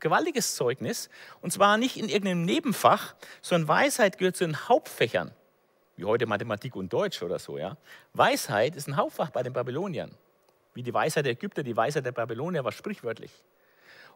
gewaltiges 0.00 0.56
Zeugnis. 0.56 1.08
Und 1.40 1.52
zwar 1.52 1.76
nicht 1.76 1.96
in 1.96 2.08
irgendeinem 2.08 2.44
Nebenfach, 2.44 3.14
sondern 3.42 3.68
Weisheit 3.68 4.18
gehört 4.18 4.36
zu 4.36 4.44
den 4.44 4.68
Hauptfächern 4.68 5.32
wie 6.00 6.06
heute 6.06 6.24
Mathematik 6.24 6.76
und 6.76 6.90
Deutsch 6.90 7.22
oder 7.22 7.38
so. 7.38 7.58
Ja? 7.58 7.76
Weisheit 8.14 8.74
ist 8.74 8.88
ein 8.88 8.96
Hauptfach 8.96 9.30
bei 9.30 9.42
den 9.42 9.52
Babyloniern. 9.52 10.10
Wie 10.72 10.82
die 10.82 10.94
Weisheit 10.94 11.26
der 11.26 11.32
Ägypter, 11.32 11.62
die 11.62 11.76
Weisheit 11.76 12.06
der 12.06 12.12
Babylonier 12.12 12.64
war 12.64 12.72
sprichwörtlich. 12.72 13.30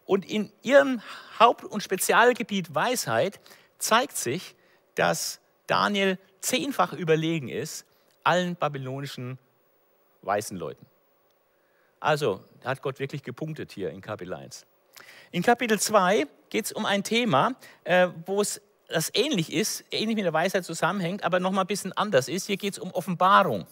Und 0.06 0.24
in 0.24 0.50
ihrem 0.62 1.02
Haupt- 1.38 1.64
und 1.64 1.82
Spezialgebiet 1.82 2.74
Weisheit 2.74 3.38
zeigt 3.78 4.16
sich, 4.16 4.54
dass 4.94 5.40
Daniel 5.66 6.18
zehnfach 6.40 6.92
überlegen 6.94 7.48
ist 7.48 7.86
allen 8.22 8.56
babylonischen 8.56 9.38
weißen 10.22 10.56
Leuten. 10.56 10.86
Also 12.00 12.42
hat 12.64 12.80
Gott 12.80 12.98
wirklich 12.98 13.22
gepunktet 13.22 13.72
hier 13.72 13.90
in 13.90 14.00
Kapitel 14.00 14.32
1. 14.32 14.64
In 15.32 15.42
Kapitel 15.42 15.78
2 15.78 16.26
geht 16.48 16.66
es 16.66 16.72
um 16.72 16.86
ein 16.86 17.02
Thema, 17.02 17.56
äh, 17.82 18.08
wo 18.24 18.40
es 18.40 18.62
das 18.88 19.10
ähnlich 19.14 19.52
ist, 19.52 19.84
ähnlich 19.90 20.16
mit 20.16 20.24
der 20.24 20.32
Weisheit 20.32 20.64
zusammenhängt, 20.64 21.24
aber 21.24 21.40
nochmal 21.40 21.64
ein 21.64 21.68
bisschen 21.68 21.92
anders 21.92 22.28
ist. 22.28 22.46
Hier 22.46 22.56
geht 22.56 22.74
es 22.74 22.78
um 22.78 22.90
Offenbarung. 22.92 23.66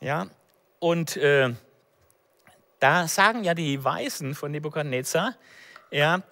Ja, 0.00 0.28
und 0.78 1.16
äh, 1.18 1.54
da 2.78 3.06
sagen 3.06 3.44
ja 3.44 3.52
die 3.52 3.84
Weisen 3.84 4.34
von 4.34 4.50
Nebukadnezar, 4.50 5.36
ja, 5.90 6.22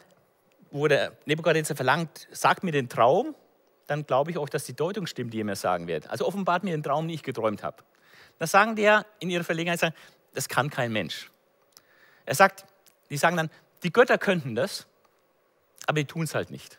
wo 0.71 0.89
der 0.89 1.13
Nebukadnezar 1.27 1.77
verlangt, 1.77 2.27
sagt 2.31 2.65
mir 2.65 2.73
den 2.73 2.89
Traum, 2.89 3.35
dann 3.87 4.07
glaube 4.07 4.31
ich 4.31 4.39
auch, 4.39 4.49
dass 4.49 4.65
die 4.65 4.75
Deutung 4.75 5.07
stimmt, 5.07 5.35
die 5.35 5.41
er 5.41 5.45
mir 5.45 5.57
sagen 5.57 5.87
wird. 5.87 6.09
Also 6.09 6.27
offenbart 6.27 6.65
mir 6.65 6.71
den 6.71 6.83
Traum, 6.83 7.09
den 7.09 7.15
ich 7.15 7.23
geträumt 7.23 7.63
habe. 7.63 7.83
Da 8.39 8.47
sagen 8.47 8.77
die 8.77 8.83
ja 8.83 9.05
in 9.19 9.29
ihrer 9.29 9.45
Verlegenheit, 9.45 9.81
sagen, 9.81 9.95
das 10.35 10.49
kann 10.49 10.71
kein 10.71 10.93
Mensch. 10.93 11.31
Er 12.25 12.35
sagt, 12.35 12.65
die 13.11 13.17
sagen 13.17 13.37
dann, 13.37 13.51
die 13.83 13.93
Götter 13.93 14.19
könnten 14.19 14.55
das, 14.55 14.87
aber 15.87 16.01
die 16.01 16.07
tun 16.07 16.25
es 16.25 16.35
halt 16.35 16.51
nicht. 16.51 16.79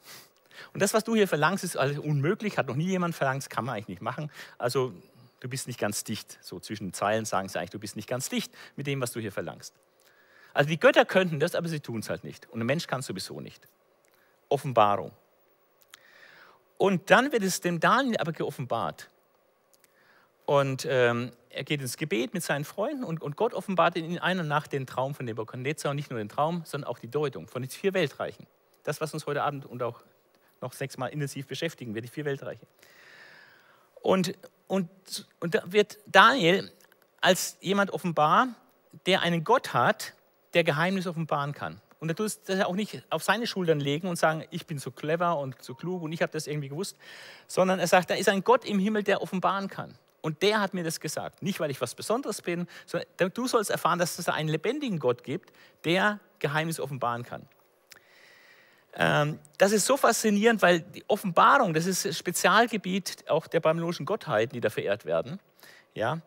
Und 0.73 0.81
das, 0.81 0.93
was 0.93 1.03
du 1.03 1.15
hier 1.15 1.27
verlangst, 1.27 1.63
ist 1.63 1.77
also 1.77 2.01
unmöglich, 2.01 2.57
hat 2.57 2.67
noch 2.67 2.75
nie 2.75 2.87
jemand 2.87 3.15
verlangt, 3.15 3.49
kann 3.49 3.65
man 3.65 3.75
eigentlich 3.75 3.87
nicht 3.87 4.01
machen. 4.01 4.31
Also 4.57 4.93
du 5.39 5.49
bist 5.49 5.67
nicht 5.67 5.79
ganz 5.79 6.03
dicht. 6.03 6.37
So 6.41 6.59
zwischen 6.59 6.87
den 6.87 6.93
Zeilen 6.93 7.25
sagen 7.25 7.49
sie 7.49 7.57
eigentlich, 7.57 7.71
du 7.71 7.79
bist 7.79 7.95
nicht 7.95 8.09
ganz 8.09 8.29
dicht 8.29 8.51
mit 8.75 8.87
dem, 8.87 9.01
was 9.01 9.11
du 9.11 9.19
hier 9.19 9.31
verlangst. 9.31 9.73
Also 10.53 10.69
die 10.69 10.79
Götter 10.79 11.05
könnten 11.05 11.39
das, 11.39 11.55
aber 11.55 11.67
sie 11.67 11.79
tun 11.79 11.99
es 11.99 12.09
halt 12.09 12.23
nicht. 12.23 12.49
Und 12.49 12.59
ein 12.59 12.65
Mensch 12.65 12.87
kann 12.87 12.99
es 12.99 13.05
sowieso 13.05 13.39
nicht. 13.39 13.67
Offenbarung. 14.49 15.11
Und 16.77 17.11
dann 17.11 17.31
wird 17.31 17.43
es 17.43 17.61
dem 17.61 17.79
Daniel 17.79 18.17
aber 18.17 18.31
geoffenbart. 18.31 19.09
Und 20.49 20.87
ähm, 20.89 21.31
er 21.51 21.63
geht 21.63 21.79
ins 21.79 21.95
Gebet 21.95 22.33
mit 22.33 22.41
seinen 22.41 22.65
Freunden 22.65 23.03
und, 23.03 23.21
und 23.21 23.35
Gott 23.35 23.53
offenbart 23.53 23.95
in 23.95 24.17
einer 24.17 24.41
Nacht 24.41 24.71
den 24.71 24.87
Traum 24.87 25.13
von 25.13 25.27
Nebuchadnezzar 25.27 25.91
und 25.91 25.95
nicht 25.95 26.09
nur 26.09 26.17
den 26.17 26.27
Traum, 26.27 26.63
sondern 26.65 26.89
auch 26.89 26.97
die 26.97 27.07
Deutung 27.07 27.47
von 27.47 27.61
den 27.61 27.69
vier 27.69 27.93
Weltreichen. 27.93 28.47
Das, 28.83 28.99
was 28.99 29.13
uns 29.13 29.27
heute 29.27 29.43
Abend 29.43 29.67
und 29.67 29.83
auch 29.83 30.01
noch 30.59 30.73
sechsmal 30.73 31.11
intensiv 31.11 31.45
beschäftigen 31.45 31.93
wird, 31.93 32.05
die 32.05 32.09
vier 32.09 32.25
Weltreiche. 32.25 32.65
Und, 34.01 34.33
und, 34.65 34.89
und 35.39 35.53
da 35.53 35.61
wird 35.71 35.99
Daniel 36.07 36.71
als 37.21 37.57
jemand 37.61 37.91
offenbar, 37.91 38.47
der 39.05 39.21
einen 39.21 39.43
Gott 39.43 39.75
hat, 39.75 40.15
der 40.55 40.63
Geheimnis 40.63 41.05
offenbaren 41.05 41.53
kann. 41.53 41.79
Und 41.99 42.09
er 42.09 42.15
tut 42.15 42.25
es 42.25 42.61
auch 42.61 42.73
nicht 42.73 43.03
auf 43.11 43.21
seine 43.21 43.45
Schultern 43.45 43.79
legen 43.79 44.07
und 44.07 44.15
sagen, 44.15 44.45
ich 44.49 44.65
bin 44.65 44.79
so 44.79 44.89
clever 44.89 45.37
und 45.37 45.61
so 45.61 45.75
klug 45.75 46.01
und 46.01 46.11
ich 46.11 46.23
habe 46.23 46.31
das 46.31 46.47
irgendwie 46.47 46.69
gewusst, 46.69 46.97
sondern 47.45 47.79
er 47.79 47.85
sagt, 47.85 48.09
da 48.09 48.15
ist 48.15 48.29
ein 48.29 48.43
Gott 48.43 48.65
im 48.65 48.79
Himmel, 48.79 49.03
der 49.03 49.21
offenbaren 49.21 49.67
kann. 49.67 49.93
Und 50.21 50.41
der 50.41 50.59
hat 50.59 50.73
mir 50.73 50.83
das 50.83 50.99
gesagt. 50.99 51.41
Nicht, 51.41 51.59
weil 51.59 51.71
ich 51.71 51.79
was 51.79 51.95
Besonderes 51.95 52.41
bin, 52.41 52.67
sondern 52.85 53.33
du 53.33 53.47
sollst 53.47 53.69
erfahren, 53.69 53.99
dass 53.99 54.19
es 54.19 54.27
einen 54.27 54.49
lebendigen 54.49 54.99
Gott 54.99 55.23
gibt, 55.23 55.51
der 55.85 56.19
Geheimnis 56.39 56.79
offenbaren 56.79 57.23
kann. 57.23 57.47
Ähm, 58.93 59.39
das 59.57 59.71
ist 59.71 59.85
so 59.85 59.97
faszinierend, 59.97 60.61
weil 60.61 60.81
die 60.81 61.03
Offenbarung, 61.07 61.73
das 61.73 61.85
ist 61.85 62.05
das 62.05 62.17
Spezialgebiet 62.17 63.29
auch 63.29 63.47
der 63.47 63.59
babylonischen 63.59 64.05
Gottheiten, 64.05 64.53
die 64.53 64.61
da 64.61 64.69
verehrt 64.69 65.05
werden. 65.05 65.39
Ja? 65.93 66.19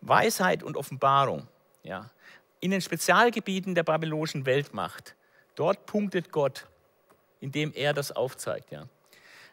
Weisheit 0.00 0.62
und 0.62 0.76
Offenbarung. 0.76 1.48
Ja? 1.82 2.10
In 2.60 2.70
den 2.70 2.80
Spezialgebieten 2.80 3.74
der 3.74 3.82
babylonischen 3.82 4.46
Weltmacht, 4.46 5.14
dort 5.54 5.86
punktet 5.86 6.30
Gott, 6.30 6.66
indem 7.40 7.72
er 7.72 7.94
das 7.94 8.12
aufzeigt. 8.12 8.70
Ja? 8.70 8.84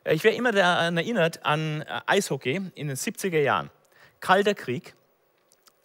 Ich 0.03 0.23
werde 0.23 0.37
immer 0.37 0.51
daran 0.51 0.97
erinnert 0.97 1.45
an 1.45 1.81
äh, 1.81 2.01
Eishockey 2.05 2.61
in 2.75 2.87
den 2.87 2.97
70er 2.97 3.39
Jahren. 3.39 3.69
Kalter 4.19 4.53
Krieg. 4.53 4.93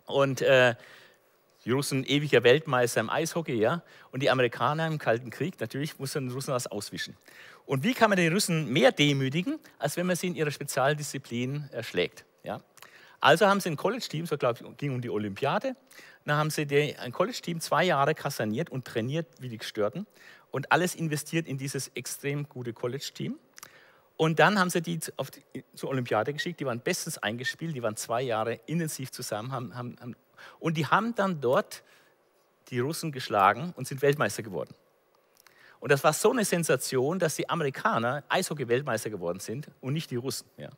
Und 0.06 0.42
äh, 0.42 0.74
die 1.64 1.70
Russen 1.70 2.04
ewiger 2.04 2.42
Weltmeister 2.42 3.00
im 3.00 3.10
Eishockey, 3.10 3.54
ja. 3.54 3.82
Und 4.10 4.22
die 4.22 4.30
Amerikaner 4.30 4.86
im 4.86 4.98
Kalten 4.98 5.30
Krieg, 5.30 5.60
natürlich 5.60 5.98
mussten 5.98 6.28
die 6.28 6.34
Russen 6.34 6.52
was 6.52 6.66
auswischen. 6.66 7.16
Und 7.66 7.84
wie 7.84 7.94
kann 7.94 8.10
man 8.10 8.18
die 8.18 8.26
Russen 8.28 8.72
mehr 8.72 8.90
demütigen, 8.90 9.58
als 9.78 9.96
wenn 9.96 10.06
man 10.06 10.16
sie 10.16 10.26
in 10.26 10.34
ihrer 10.34 10.50
Spezialdisziplin 10.50 11.68
erschlägt? 11.70 12.24
Ja? 12.42 12.60
Also 13.20 13.46
haben 13.46 13.60
sie 13.60 13.70
ein 13.70 13.76
College-Team, 13.76 14.26
so 14.26 14.36
glaube 14.36 14.58
ich, 14.60 14.76
ging 14.76 14.92
um 14.92 15.00
die 15.00 15.10
Olympiade. 15.10 15.76
Dann 16.24 16.36
haben 16.36 16.50
sie 16.50 16.66
ein 16.98 17.12
College-Team 17.12 17.60
zwei 17.60 17.84
Jahre 17.84 18.14
kaserniert 18.14 18.70
und 18.70 18.84
trainiert 18.84 19.26
wie 19.38 19.48
die 19.48 19.58
Gestörten 19.58 20.06
und 20.50 20.70
alles 20.72 20.94
investiert 20.94 21.46
in 21.46 21.58
dieses 21.58 21.88
extrem 21.94 22.48
gute 22.48 22.72
College-Team. 22.72 23.38
Und 24.16 24.38
dann 24.38 24.58
haben 24.58 24.70
sie 24.70 24.82
die, 24.82 24.98
die 24.98 25.64
zur 25.74 25.90
Olympiade 25.90 26.32
geschickt, 26.32 26.60
die 26.60 26.66
waren 26.66 26.80
bestens 26.80 27.18
eingespielt, 27.18 27.74
die 27.74 27.82
waren 27.82 27.96
zwei 27.96 28.22
Jahre 28.22 28.60
intensiv 28.66 29.10
zusammen, 29.10 29.52
haben, 29.52 29.74
haben, 29.74 29.96
haben 30.00 30.16
und 30.58 30.76
die 30.76 30.86
haben 30.86 31.14
dann 31.14 31.40
dort 31.40 31.82
die 32.68 32.80
Russen 32.80 33.12
geschlagen 33.12 33.72
und 33.76 33.86
sind 33.86 34.02
Weltmeister 34.02 34.42
geworden. 34.42 34.74
Und 35.80 35.90
das 35.90 36.04
war 36.04 36.12
so 36.12 36.30
eine 36.30 36.44
Sensation, 36.44 37.18
dass 37.18 37.34
die 37.34 37.48
Amerikaner 37.48 38.22
Eishockey-Weltmeister 38.28 39.10
geworden 39.10 39.40
sind 39.40 39.68
und 39.80 39.92
nicht 39.92 40.10
die 40.10 40.16
Russen. 40.16 40.48
Ja. 40.56 40.68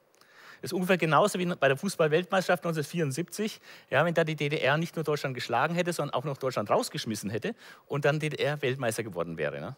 Das 0.63 0.71
ist 0.71 0.73
ungefähr 0.73 0.97
genauso 0.97 1.39
wie 1.39 1.45
bei 1.45 1.69
der 1.69 1.77
Fußball-Weltmeisterschaft 1.77 2.65
1974, 2.65 3.61
ja, 3.91 4.03
wenn 4.07 4.15
da 4.15 4.25
die 4.25 4.35
DDR 4.35 4.79
nicht 4.79 4.97
nur 4.97 5.05
Deutschland 5.05 5.35
geschlagen 5.35 5.75
hätte, 5.75 5.93
sondern 5.93 6.15
auch 6.15 6.25
noch 6.25 6.39
Deutschland 6.39 6.71
rausgeschmissen 6.71 7.29
hätte 7.29 7.55
und 7.87 8.07
dann 8.07 8.19
DDR 8.19 8.63
Weltmeister 8.63 9.03
geworden 9.03 9.37
wäre. 9.37 9.61
Ne? 9.61 9.77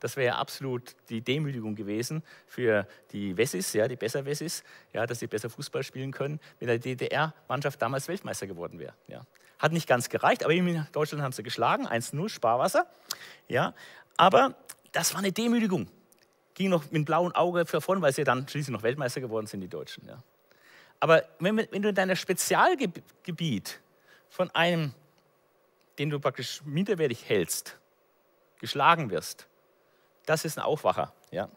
Das 0.00 0.16
wäre 0.16 0.36
absolut 0.36 0.94
die 1.08 1.22
Demütigung 1.22 1.74
gewesen 1.74 2.22
für 2.46 2.86
die 3.12 3.36
Wessis, 3.36 3.72
ja, 3.72 3.88
die 3.88 3.96
besser 3.96 4.26
Wessis, 4.26 4.62
ja, 4.92 5.06
dass 5.06 5.20
sie 5.20 5.26
besser 5.26 5.48
Fußball 5.48 5.82
spielen 5.82 6.12
können, 6.12 6.38
wenn 6.58 6.68
die 6.68 6.96
DDR-Mannschaft 6.96 7.80
damals 7.80 8.06
Weltmeister 8.08 8.46
geworden 8.46 8.78
wäre. 8.78 8.94
Ja. 9.08 9.22
Hat 9.58 9.72
nicht 9.72 9.88
ganz 9.88 10.10
gereicht, 10.10 10.44
aber 10.44 10.52
in 10.52 10.86
Deutschland 10.92 11.22
haben 11.22 11.32
sie 11.32 11.42
geschlagen, 11.42 11.86
1-0, 11.86 12.28
Sparwasser. 12.28 12.86
Ja. 13.48 13.74
Aber 14.18 14.54
das 14.92 15.14
war 15.14 15.20
eine 15.20 15.32
Demütigung. 15.32 15.88
Ging 16.54 16.70
noch 16.70 16.90
mit 16.90 17.06
blauem 17.06 17.32
Auge 17.32 17.64
davon, 17.64 18.02
weil 18.02 18.12
sie 18.12 18.24
dann 18.24 18.46
schließlich 18.48 18.72
noch 18.72 18.82
Weltmeister 18.82 19.20
geworden 19.20 19.46
sind, 19.46 19.60
die 19.60 19.68
Deutschen. 19.68 20.06
Ja. 20.06 20.22
Aber 21.00 21.24
wenn, 21.38 21.56
wenn 21.56 21.82
du 21.82 21.88
in 21.88 21.94
deinem 21.94 22.16
Spezialgebiet 22.16 23.80
von 24.28 24.50
einem, 24.54 24.92
den 25.98 26.10
du 26.10 26.20
praktisch 26.20 26.62
minderwertig 26.64 27.28
hältst, 27.28 27.78
geschlagen 28.60 29.10
wirst, 29.10 29.48
das 30.26 30.44
ist 30.44 30.58
ein 30.58 30.64
Aufwacher. 30.64 31.12
Ja. 31.30 31.48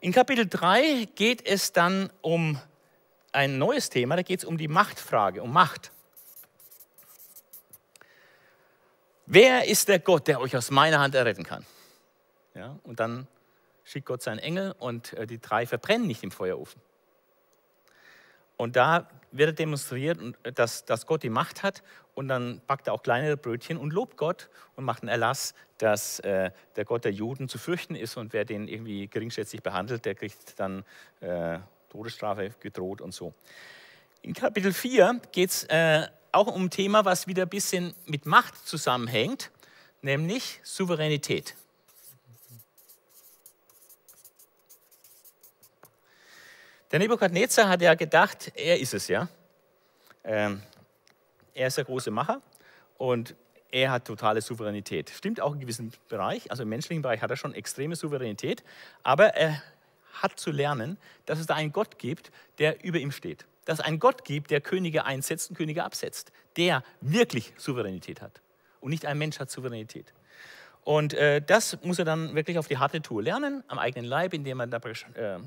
In 0.00 0.12
Kapitel 0.12 0.46
3 0.46 1.08
geht 1.14 1.46
es 1.46 1.72
dann 1.72 2.10
um 2.20 2.60
ein 3.32 3.58
neues 3.58 3.90
Thema, 3.90 4.16
da 4.16 4.22
geht 4.22 4.40
es 4.40 4.44
um 4.44 4.58
die 4.58 4.68
Machtfrage, 4.68 5.42
um 5.42 5.52
Macht. 5.52 5.92
Wer 9.26 9.66
ist 9.66 9.88
der 9.88 9.98
Gott, 9.98 10.28
der 10.28 10.40
euch 10.40 10.56
aus 10.56 10.70
meiner 10.70 11.00
Hand 11.00 11.14
erretten 11.14 11.44
kann? 11.44 11.66
Ja, 12.54 12.78
und 12.84 13.00
dann 13.00 13.26
schickt 13.84 14.06
Gott 14.06 14.22
seinen 14.22 14.38
Engel 14.38 14.74
und 14.78 15.12
äh, 15.14 15.26
die 15.26 15.40
drei 15.40 15.66
verbrennen 15.66 16.06
nicht 16.06 16.22
im 16.22 16.30
Feuerofen. 16.30 16.80
Und 18.56 18.76
da 18.76 19.08
wird 19.32 19.58
demonstriert, 19.58 20.18
dass, 20.54 20.84
dass 20.84 21.06
Gott 21.06 21.22
die 21.22 21.30
Macht 21.30 21.62
hat 21.62 21.82
und 22.14 22.28
dann 22.28 22.62
backt 22.66 22.86
er 22.86 22.94
auch 22.94 23.02
kleinere 23.02 23.36
Brötchen 23.36 23.76
und 23.76 23.92
lobt 23.92 24.16
Gott 24.16 24.48
und 24.76 24.84
macht 24.84 25.02
einen 25.02 25.10
Erlass, 25.10 25.54
dass 25.78 26.20
äh, 26.20 26.50
der 26.76 26.84
Gott 26.84 27.04
der 27.04 27.12
Juden 27.12 27.48
zu 27.48 27.58
fürchten 27.58 27.94
ist 27.94 28.16
und 28.16 28.32
wer 28.32 28.44
den 28.44 28.68
irgendwie 28.68 29.08
geringschätzig 29.08 29.62
behandelt, 29.62 30.04
der 30.04 30.14
kriegt 30.14 30.58
dann 30.58 30.84
äh, 31.20 31.58
Todesstrafe 31.90 32.50
gedroht 32.60 33.00
und 33.00 33.12
so. 33.12 33.34
In 34.22 34.32
Kapitel 34.32 34.72
4 34.72 35.20
geht 35.32 35.50
es 35.50 35.64
äh, 35.64 36.06
auch 36.32 36.46
um 36.46 36.64
ein 36.64 36.70
Thema, 36.70 37.04
was 37.04 37.26
wieder 37.26 37.42
ein 37.42 37.48
bisschen 37.48 37.94
mit 38.06 38.26
Macht 38.26 38.66
zusammenhängt, 38.66 39.50
nämlich 40.02 40.60
Souveränität. 40.62 41.54
Der 46.92 47.00
Nebukadnezar 47.00 47.68
hat 47.68 47.82
ja 47.82 47.94
gedacht, 47.94 48.52
er 48.54 48.78
ist 48.78 48.94
es 48.94 49.08
ja. 49.08 49.28
Ähm, 50.22 50.62
er 51.52 51.66
ist 51.66 51.78
der 51.78 51.84
große 51.84 52.12
Macher 52.12 52.40
und 52.96 53.34
er 53.72 53.90
hat 53.90 54.04
totale 54.04 54.40
Souveränität. 54.40 55.10
Stimmt 55.10 55.40
auch 55.40 55.52
in 55.52 55.60
gewissem 55.60 55.90
Bereich, 56.08 56.48
also 56.50 56.62
im 56.62 56.68
menschlichen 56.68 57.02
Bereich 57.02 57.22
hat 57.22 57.30
er 57.30 57.36
schon 57.36 57.54
extreme 57.54 57.96
Souveränität, 57.96 58.62
aber 59.02 59.34
er 59.34 59.62
hat 60.12 60.38
zu 60.38 60.52
lernen, 60.52 60.96
dass 61.26 61.40
es 61.40 61.46
da 61.46 61.54
einen 61.54 61.72
Gott 61.72 61.98
gibt, 61.98 62.30
der 62.58 62.84
über 62.84 62.98
ihm 62.98 63.10
steht. 63.10 63.46
Dass 63.64 63.80
es 63.80 63.84
einen 63.84 63.98
Gott 63.98 64.24
gibt, 64.24 64.52
der 64.52 64.60
Könige 64.60 65.04
einsetzt 65.04 65.50
und 65.50 65.56
Könige 65.56 65.82
absetzt, 65.82 66.30
der 66.56 66.84
wirklich 67.00 67.52
Souveränität 67.56 68.22
hat. 68.22 68.40
Und 68.80 68.90
nicht 68.90 69.06
ein 69.06 69.18
Mensch 69.18 69.40
hat 69.40 69.50
Souveränität. 69.50 70.12
Und 70.86 71.14
äh, 71.14 71.42
das 71.42 71.82
muss 71.82 71.98
er 71.98 72.04
dann 72.04 72.36
wirklich 72.36 72.58
auf 72.58 72.68
die 72.68 72.78
harte 72.78 73.02
Tour 73.02 73.20
lernen, 73.20 73.64
am 73.66 73.80
eigenen 73.80 74.08
Leib, 74.08 74.32
indem 74.32 74.60
er 74.60 74.68
äh, 75.16 75.40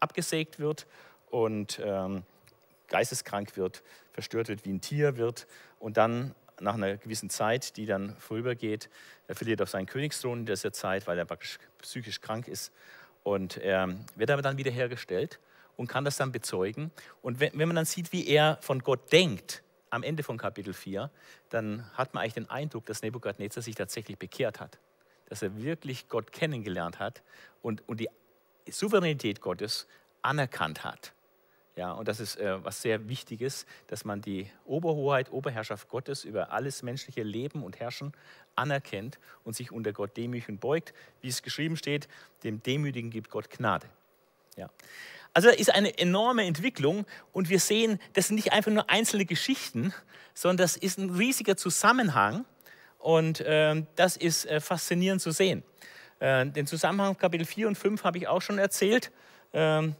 abgesägt 0.00 0.58
wird 0.58 0.86
und 1.30 1.80
ähm, 1.82 2.24
geisteskrank 2.88 3.56
wird, 3.56 3.82
verstört 4.12 4.48
wird, 4.48 4.66
wie 4.66 4.70
ein 4.74 4.82
Tier 4.82 5.16
wird 5.16 5.46
und 5.78 5.96
dann 5.96 6.34
nach 6.60 6.74
einer 6.74 6.98
gewissen 6.98 7.30
Zeit, 7.30 7.78
die 7.78 7.86
dann 7.86 8.14
vorübergeht, 8.18 8.90
er 9.28 9.34
verliert 9.34 9.62
auf 9.62 9.70
seinen 9.70 9.86
Königsthron 9.86 10.40
in 10.40 10.46
dieser 10.46 10.74
Zeit, 10.74 11.06
weil 11.06 11.16
er 11.16 11.24
praktisch 11.24 11.58
psychisch 11.80 12.20
krank 12.20 12.46
ist 12.46 12.70
und 13.22 13.56
er 13.56 13.88
wird 14.14 14.30
aber 14.30 14.42
dann 14.42 14.58
wiederhergestellt 14.58 15.40
und 15.78 15.86
kann 15.86 16.04
das 16.04 16.18
dann 16.18 16.32
bezeugen. 16.32 16.90
Und 17.22 17.40
wenn, 17.40 17.58
wenn 17.58 17.66
man 17.66 17.76
dann 17.76 17.86
sieht, 17.86 18.12
wie 18.12 18.26
er 18.28 18.58
von 18.60 18.80
Gott 18.80 19.10
denkt, 19.10 19.62
am 19.92 20.02
Ende 20.02 20.22
von 20.22 20.38
Kapitel 20.38 20.72
4, 20.72 21.10
dann 21.50 21.86
hat 21.92 22.14
man 22.14 22.22
eigentlich 22.22 22.34
den 22.34 22.50
Eindruck, 22.50 22.86
dass 22.86 23.02
Nebukadnezar 23.02 23.62
sich 23.62 23.74
tatsächlich 23.74 24.18
bekehrt 24.18 24.58
hat. 24.58 24.78
Dass 25.26 25.42
er 25.42 25.62
wirklich 25.62 26.08
Gott 26.08 26.32
kennengelernt 26.32 26.98
hat 26.98 27.22
und, 27.60 27.86
und 27.86 28.00
die 28.00 28.08
Souveränität 28.68 29.42
Gottes 29.42 29.86
anerkannt 30.22 30.82
hat. 30.82 31.12
Ja, 31.76 31.92
und 31.92 32.08
das 32.08 32.20
ist 32.20 32.36
äh, 32.36 32.62
was 32.64 32.80
sehr 32.80 33.08
Wichtiges, 33.08 33.66
dass 33.86 34.04
man 34.04 34.22
die 34.22 34.50
Oberhoheit, 34.64 35.30
Oberherrschaft 35.30 35.88
Gottes 35.88 36.24
über 36.24 36.52
alles 36.52 36.82
menschliche 36.82 37.22
Leben 37.22 37.62
und 37.62 37.78
Herrschen 37.78 38.12
anerkennt 38.56 39.18
und 39.44 39.56
sich 39.56 39.72
unter 39.72 39.92
Gott 39.92 40.16
demütig 40.16 40.48
und 40.48 40.60
beugt. 40.60 40.94
Wie 41.20 41.28
es 41.28 41.42
geschrieben 41.42 41.76
steht, 41.76 42.08
dem 42.44 42.62
Demütigen 42.62 43.10
gibt 43.10 43.30
Gott 43.30 43.50
Gnade. 43.50 43.88
Ja. 44.56 44.68
Also 45.34 45.48
da 45.48 45.54
ist 45.54 45.74
eine 45.74 45.98
enorme 45.98 46.44
Entwicklung 46.44 47.06
und 47.32 47.48
wir 47.48 47.58
sehen, 47.58 47.98
das 48.12 48.28
sind 48.28 48.36
nicht 48.36 48.52
einfach 48.52 48.70
nur 48.70 48.90
einzelne 48.90 49.24
Geschichten, 49.24 49.94
sondern 50.34 50.58
das 50.58 50.76
ist 50.76 50.98
ein 50.98 51.10
riesiger 51.10 51.56
Zusammenhang 51.56 52.44
und 52.98 53.40
äh, 53.40 53.82
das 53.96 54.16
ist 54.16 54.44
äh, 54.46 54.60
faszinierend 54.60 55.22
zu 55.22 55.30
sehen. 55.30 55.62
Äh, 56.20 56.46
den 56.46 56.66
Zusammenhang 56.66 57.16
Kapitel 57.16 57.46
4 57.46 57.68
und 57.68 57.78
5 57.78 58.04
habe 58.04 58.18
ich 58.18 58.28
auch 58.28 58.42
schon 58.42 58.58
erzählt 58.58 59.10
ähm, 59.54 59.96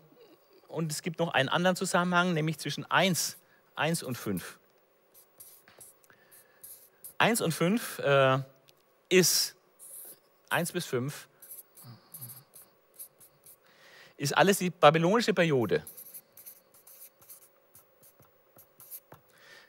und 0.68 0.92
es 0.92 1.03
gibt 1.03 1.18
noch 1.18 1.33
einen 1.33 1.49
anderen 1.49 1.77
Zusammenhang, 1.77 2.35
nämlich 2.35 2.59
zwischen 2.59 2.88
1, 2.90 3.38
1 3.75 4.03
und 4.03 4.18
5. 4.18 4.59
1 7.16 7.40
und 7.40 7.53
5 7.53 7.99
äh, 8.01 8.38
ist 9.09 9.57
1 10.51 10.73
bis 10.73 10.85
5 10.85 11.29
ist 14.22 14.37
alles 14.37 14.58
die 14.58 14.70
babylonische 14.70 15.35
Periode. 15.35 15.82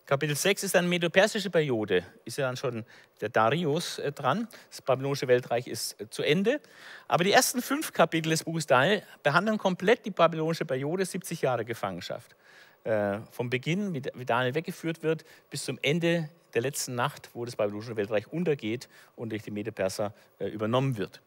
Kapitel 0.05 0.35
6 0.35 0.63
ist 0.63 0.75
dann 0.75 0.87
medo-persische 0.87 1.49
Periode, 1.49 2.05
ist 2.23 2.37
ja 2.37 2.45
dann 2.45 2.55
schon 2.55 2.85
der 3.19 3.29
Darius 3.29 3.97
äh, 3.97 4.11
dran. 4.11 4.47
Das 4.69 4.83
babylonische 4.83 5.27
Weltreich 5.27 5.65
ist 5.65 5.99
äh, 5.99 6.07
zu 6.07 6.21
Ende. 6.21 6.61
Aber 7.07 7.23
die 7.23 7.31
ersten 7.31 7.63
fünf 7.63 7.93
Kapitel 7.93 8.29
des 8.29 8.43
Buches 8.43 8.67
Daniel 8.67 9.01
behandeln 9.23 9.57
komplett 9.57 10.05
die 10.05 10.11
babylonische 10.11 10.65
Periode, 10.65 11.03
70 11.03 11.41
Jahre 11.41 11.65
Gefangenschaft. 11.65 12.35
Äh, 12.83 13.21
vom 13.31 13.49
Beginn, 13.49 13.95
wie 13.95 14.25
Daniel 14.25 14.53
weggeführt 14.53 15.01
wird, 15.01 15.25
bis 15.49 15.63
zum 15.63 15.79
Ende 15.81 16.29
der 16.53 16.61
letzten 16.61 16.93
Nacht, 16.93 17.31
wo 17.33 17.43
das 17.43 17.55
babylonische 17.55 17.95
Weltreich 17.95 18.31
untergeht 18.31 18.87
und 19.15 19.31
durch 19.31 19.41
die 19.41 19.51
Medo-Perser 19.51 20.13
äh, 20.37 20.45
übernommen 20.45 20.97
wird. 20.97 21.21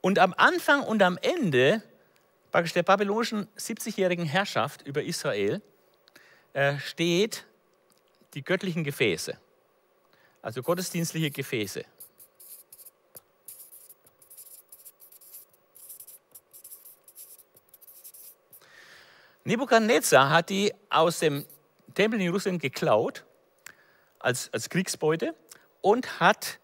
Und 0.00 0.18
am 0.18 0.32
Anfang 0.38 0.82
und 0.82 1.02
am 1.02 1.18
Ende 1.20 1.82
praktisch 2.50 2.72
der 2.72 2.82
babylonischen 2.82 3.46
70-jährigen 3.56 4.24
Herrschaft 4.24 4.82
über 4.82 5.02
Israel 5.02 5.62
äh, 6.52 6.78
steht 6.78 7.46
die 8.34 8.42
göttlichen 8.42 8.84
Gefäße, 8.84 9.38
also 10.42 10.62
gottesdienstliche 10.62 11.30
Gefäße. 11.30 11.84
Nebukadnezar 19.44 20.30
hat 20.30 20.50
die 20.50 20.72
aus 20.90 21.18
dem 21.18 21.44
Tempel 21.94 22.20
in 22.20 22.26
Jerusalem 22.26 22.58
geklaut 22.58 23.24
als, 24.18 24.52
als 24.52 24.68
Kriegsbeute 24.68 25.34
und 25.80 26.20
hat 26.20 26.58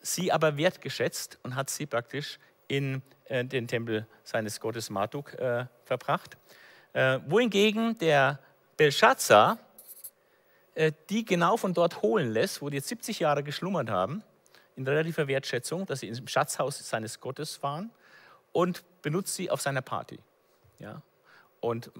sie 0.00 0.30
aber 0.30 0.56
wertgeschätzt 0.56 1.38
und 1.42 1.56
hat 1.56 1.70
sie 1.70 1.86
praktisch 1.86 2.38
in 2.68 3.02
den 3.28 3.68
Tempel 3.68 4.06
seines 4.24 4.60
Gottes 4.60 4.90
Marduk 4.90 5.34
äh, 5.34 5.66
verbracht. 5.84 6.36
Äh, 6.92 7.20
wohingegen 7.26 7.98
der 7.98 8.38
Belshazzar 8.76 9.58
äh, 10.78 10.92
die 11.10 11.24
genau 11.24 11.56
von 11.56 11.74
dort 11.74 12.02
holen 12.02 12.32
lässt, 12.32 12.62
wo 12.62 12.70
die 12.70 12.76
jetzt 12.76 12.86
70 12.86 13.18
Jahre 13.18 13.42
geschlummert 13.42 13.90
haben, 13.90 14.22
in 14.76 14.86
relativer 14.86 15.26
Wertschätzung, 15.26 15.86
dass 15.86 16.00
sie 16.00 16.06
im 16.06 16.28
Schatzhaus 16.28 16.78
seines 16.88 17.18
Gottes 17.18 17.64
waren 17.64 17.90
und 18.52 18.84
benutzt 19.02 19.34
sie 19.34 19.50
auf 19.50 19.60
seiner 19.60 19.82
Party. 19.82 20.20
Ja? 20.78 21.02
Und 21.58 21.90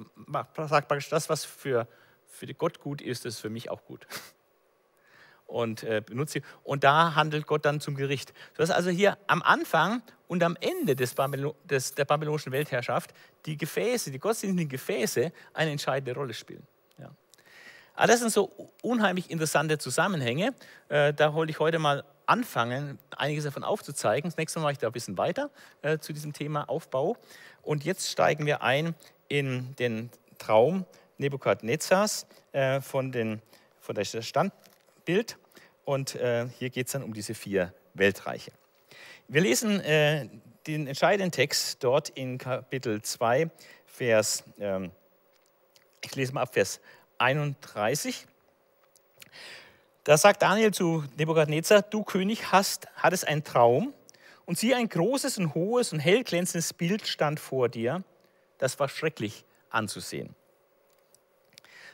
sagt 0.57 0.87
praktisch, 0.87 1.09
das, 1.09 1.29
was 1.29 1.45
für, 1.45 1.89
für 2.29 2.47
Gott 2.55 2.79
gut 2.79 3.03
ist, 3.03 3.27
ist 3.27 3.41
für 3.41 3.51
mich 3.51 3.69
auch 3.69 3.85
gut. 3.85 4.07
Und 5.49 5.83
äh, 5.83 6.03
benutzt 6.05 6.35
sie. 6.35 6.43
Und 6.63 6.85
da 6.85 7.17
handelt 7.17 7.49
Gott 7.49 7.65
dann 7.65 7.81
zum 7.81 7.97
Gericht. 7.97 8.33
Sodass 8.53 8.71
also 8.71 8.91
hier 8.91 9.19
am 9.27 9.43
Anfang 9.43 10.03
und 10.29 10.45
am 10.45 10.57
Ende 10.61 10.95
des 10.95 11.15
Babylon, 11.15 11.55
des, 11.65 11.95
der 11.95 12.05
babylonischen 12.05 12.53
Weltherrschaft 12.53 13.13
die 13.47 13.57
Gefäße, 13.57 14.13
die 14.13 14.21
gottesdienstlichen 14.21 14.69
Gefäße 14.69 15.33
eine 15.55 15.71
entscheidende 15.73 16.15
Rolle 16.15 16.35
spielen. 16.35 16.67
Aber 17.99 18.05
ah, 18.05 18.07
das 18.07 18.21
sind 18.21 18.31
so 18.31 18.53
unheimlich 18.81 19.29
interessante 19.29 19.77
Zusammenhänge. 19.77 20.55
Äh, 20.89 21.13
da 21.13 21.35
wollte 21.35 21.51
ich 21.51 21.59
heute 21.59 21.81
mal 21.81 22.05
anfangen, 22.27 22.97
einiges 23.17 23.43
davon 23.43 23.65
aufzuzeigen. 23.65 24.31
Das 24.31 24.37
nächste 24.37 24.61
Mal 24.61 24.67
mache 24.67 24.75
ich 24.75 24.79
da 24.79 24.87
ein 24.87 24.93
bisschen 24.93 25.19
weiter 25.19 25.51
äh, 25.83 25.99
zu 25.99 26.13
diesem 26.13 26.33
Thema 26.33 26.69
Aufbau. 26.69 27.17
Und 27.61 27.85
jetzt 27.85 28.09
steigen 28.09 28.47
wir 28.47 28.63
ein 28.63 28.95
in 29.27 29.75
den 29.81 30.11
Traum 30.39 30.87
Nebukadnezars 31.17 32.29
äh, 32.53 32.81
von, 32.81 33.11
den, 33.11 33.43
von 33.81 33.97
der 33.97 34.05
Standbild. 35.09 35.39
Und 35.85 36.17
äh, 36.17 36.49
hier 36.59 36.69
geht 36.69 36.87
es 36.87 36.93
dann 36.93 37.03
um 37.03 37.15
diese 37.15 37.35
vier 37.35 37.73
Weltreiche. 37.95 38.53
Wir 39.27 39.41
lesen 39.41 39.81
äh, 39.81 40.29
den 40.67 40.87
entscheidenden 40.87 41.33
Text 41.33 41.83
dort 41.83 42.11
in 42.11 42.37
Kapitel 42.37 43.01
2, 43.01 43.51
Vers, 43.87 44.45
ähm, 44.59 44.91
ich 46.05 46.15
lese 46.15 46.35
mal 46.35 46.43
ab 46.43 46.53
Vers 46.53 46.81
31. 47.17 48.27
Da 50.05 50.19
sagt 50.19 50.43
Daniel 50.43 50.73
zu 50.73 51.05
Nebukadnezar, 51.17 51.83
du 51.83 52.05
König 52.05 52.53
hast, 52.53 52.87
hattest 52.97 53.27
einen 53.27 53.45
Traum 53.45 53.95
und 54.45 54.59
siehe, 54.59 54.77
ein 54.77 54.91
großes 54.91 55.39
und 55.39 55.55
hohes 55.55 55.93
und 55.95 56.01
hell 56.01 56.23
glänzendes 56.23 56.75
Bild 56.75 57.07
stand 57.07 57.41
vor 57.41 57.71
dir. 57.71 58.05
Das 58.59 58.79
war 58.79 58.89
schrecklich 58.91 59.45
anzusehen. 59.71 60.35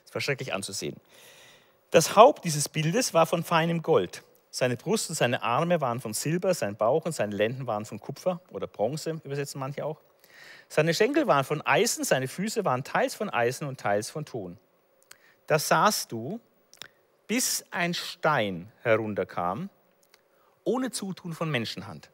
Das 0.05 0.15
war 0.15 0.21
schrecklich 0.21 0.53
anzusehen. 0.53 0.97
Das 1.95 2.17
Haupt 2.17 2.45
dieses 2.45 2.69
Bildes 2.69 3.15
war 3.15 3.25
von 3.25 3.45
feinem 3.45 3.81
Gold. 3.81 4.25
Seine 4.51 4.77
Brust 4.77 5.09
und 5.11 5.15
seine 5.15 5.43
Arme 5.43 5.81
waren 5.81 6.01
von 6.01 6.13
Silber, 6.13 6.53
sein 6.53 6.77
Bauch 6.77 7.05
und 7.05 7.13
seine 7.13 7.35
Lenden 7.35 7.67
waren 7.67 7.85
von 7.85 8.01
Kupfer 8.01 8.41
oder 8.51 8.67
Bronze, 8.67 9.21
übersetzen 9.23 9.61
manche 9.61 9.85
auch. 9.85 10.01
Seine 10.69 10.93
Schenkel 10.93 11.27
waren 11.27 11.45
von 11.45 11.63
Eisen, 11.63 12.05
seine 12.05 12.29
Füße 12.29 12.65
waren 12.65 12.83
teils 12.83 13.15
von 13.15 13.31
Eisen 13.31 13.67
und 13.69 13.79
teils 13.79 14.11
von 14.11 14.25
Ton 14.25 14.59
da 15.47 15.59
sahst 15.59 16.13
du, 16.13 16.41
bis 17.27 17.65
ein 17.71 17.95
Stein 17.95 18.73
herunterkam, 18.83 19.71
ohne 20.65 20.91
Zutun 20.91 21.33
von 21.33 21.51
Menschenhand. 21.51 22.11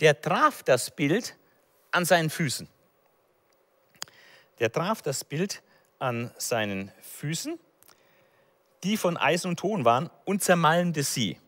Der 0.00 0.20
traf 0.20 0.62
das 0.62 0.90
Bild 0.90 1.36
an 1.90 2.04
seinen 2.04 2.30
Füßen. 2.30 2.68
Der 4.58 4.70
traf 4.70 5.02
das 5.02 5.24
Bild 5.24 5.62
an 5.98 6.30
seinen 6.36 6.92
Füßen, 7.00 7.58
die 8.84 8.96
von 8.96 9.16
Eisen 9.16 9.48
und 9.48 9.58
Ton 9.58 9.84
waren, 9.84 10.10
und 10.24 10.42
zermalmte 10.42 11.02
sie. 11.02 11.38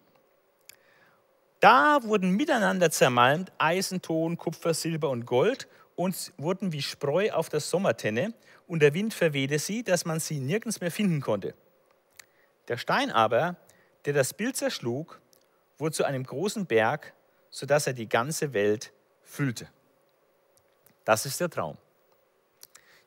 Da 1.61 1.99
wurden 2.03 2.31
miteinander 2.31 2.91
zermalmt 2.91 3.53
Eisen, 3.59 4.03
Ton, 4.03 4.37
Kupfer, 4.37 4.75
Silber 4.75 5.11
und 5.11 5.25
Gold 5.25 5.69
und 5.95 6.33
wurden 6.37 6.73
wie 6.73 6.83
Spreu 6.83 7.31
auf 7.33 7.49
der 7.49 7.61
Sommertenne 7.61 8.35
und 8.67 8.81
der 8.81 8.95
Wind 8.95 9.15
verwehte 9.15 9.59
sie, 9.59 9.83
dass 9.83 10.05
man 10.05 10.21
sie 10.21 10.39
nirgends 10.39 10.81
mehr 10.81 10.91
finden 10.91 11.21
konnte. 11.21 11.55
Der 12.69 12.77
Stein 12.77 13.11
aber, 13.11 13.57
der 14.05 14.13
das 14.13 14.35
Bild 14.35 14.57
zerschlug, 14.57 15.21
wurde 15.79 15.95
zu 15.95 16.05
einem 16.05 16.25
großen 16.25 16.67
Berg, 16.67 17.15
sodass 17.51 17.87
er 17.87 17.93
die 17.93 18.09
ganze 18.09 18.53
Welt 18.53 18.93
füllte. 19.23 19.69
Das 21.05 21.25
ist 21.27 21.41
der 21.41 21.49
Traum. 21.49 21.79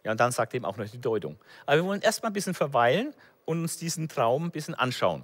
Ja, 0.04 0.12
und 0.12 0.20
dann 0.20 0.32
sagt 0.32 0.54
eben 0.54 0.65
auch 0.65 0.78
noch 0.78 0.88
die 0.88 1.02
Deutung. 1.02 1.38
Aber 1.65 1.78
wir 1.78 1.86
wollen 1.86 2.02
erstmal 2.02 2.32
ein 2.32 2.34
bisschen 2.34 2.54
verweilen 2.54 3.13
und 3.50 3.62
uns 3.62 3.78
diesen 3.78 4.08
Traum 4.08 4.46
ein 4.46 4.52
bisschen 4.52 4.76
anschauen. 4.76 5.24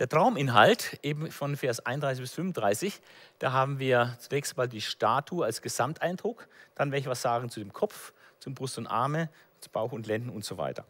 Der 0.00 0.08
Trauminhalt, 0.08 0.98
eben 1.04 1.30
von 1.30 1.56
Vers 1.56 1.78
31 1.86 2.20
bis 2.20 2.32
35, 2.32 3.00
da 3.38 3.52
haben 3.52 3.78
wir 3.78 4.16
zunächst 4.18 4.56
mal 4.56 4.66
die 4.66 4.80
Statue 4.80 5.44
als 5.44 5.62
Gesamteindruck, 5.62 6.48
dann 6.74 6.90
werde 6.90 7.02
ich 7.02 7.06
was 7.06 7.22
sagen 7.22 7.50
zu 7.50 7.60
dem 7.60 7.72
Kopf, 7.72 8.12
zum 8.40 8.54
Brust 8.54 8.78
und 8.78 8.88
Arme, 8.88 9.28
zu 9.60 9.70
Bauch 9.70 9.92
und 9.92 10.08
Lenden 10.08 10.28
und 10.28 10.44
so 10.44 10.58
weiter. 10.58 10.84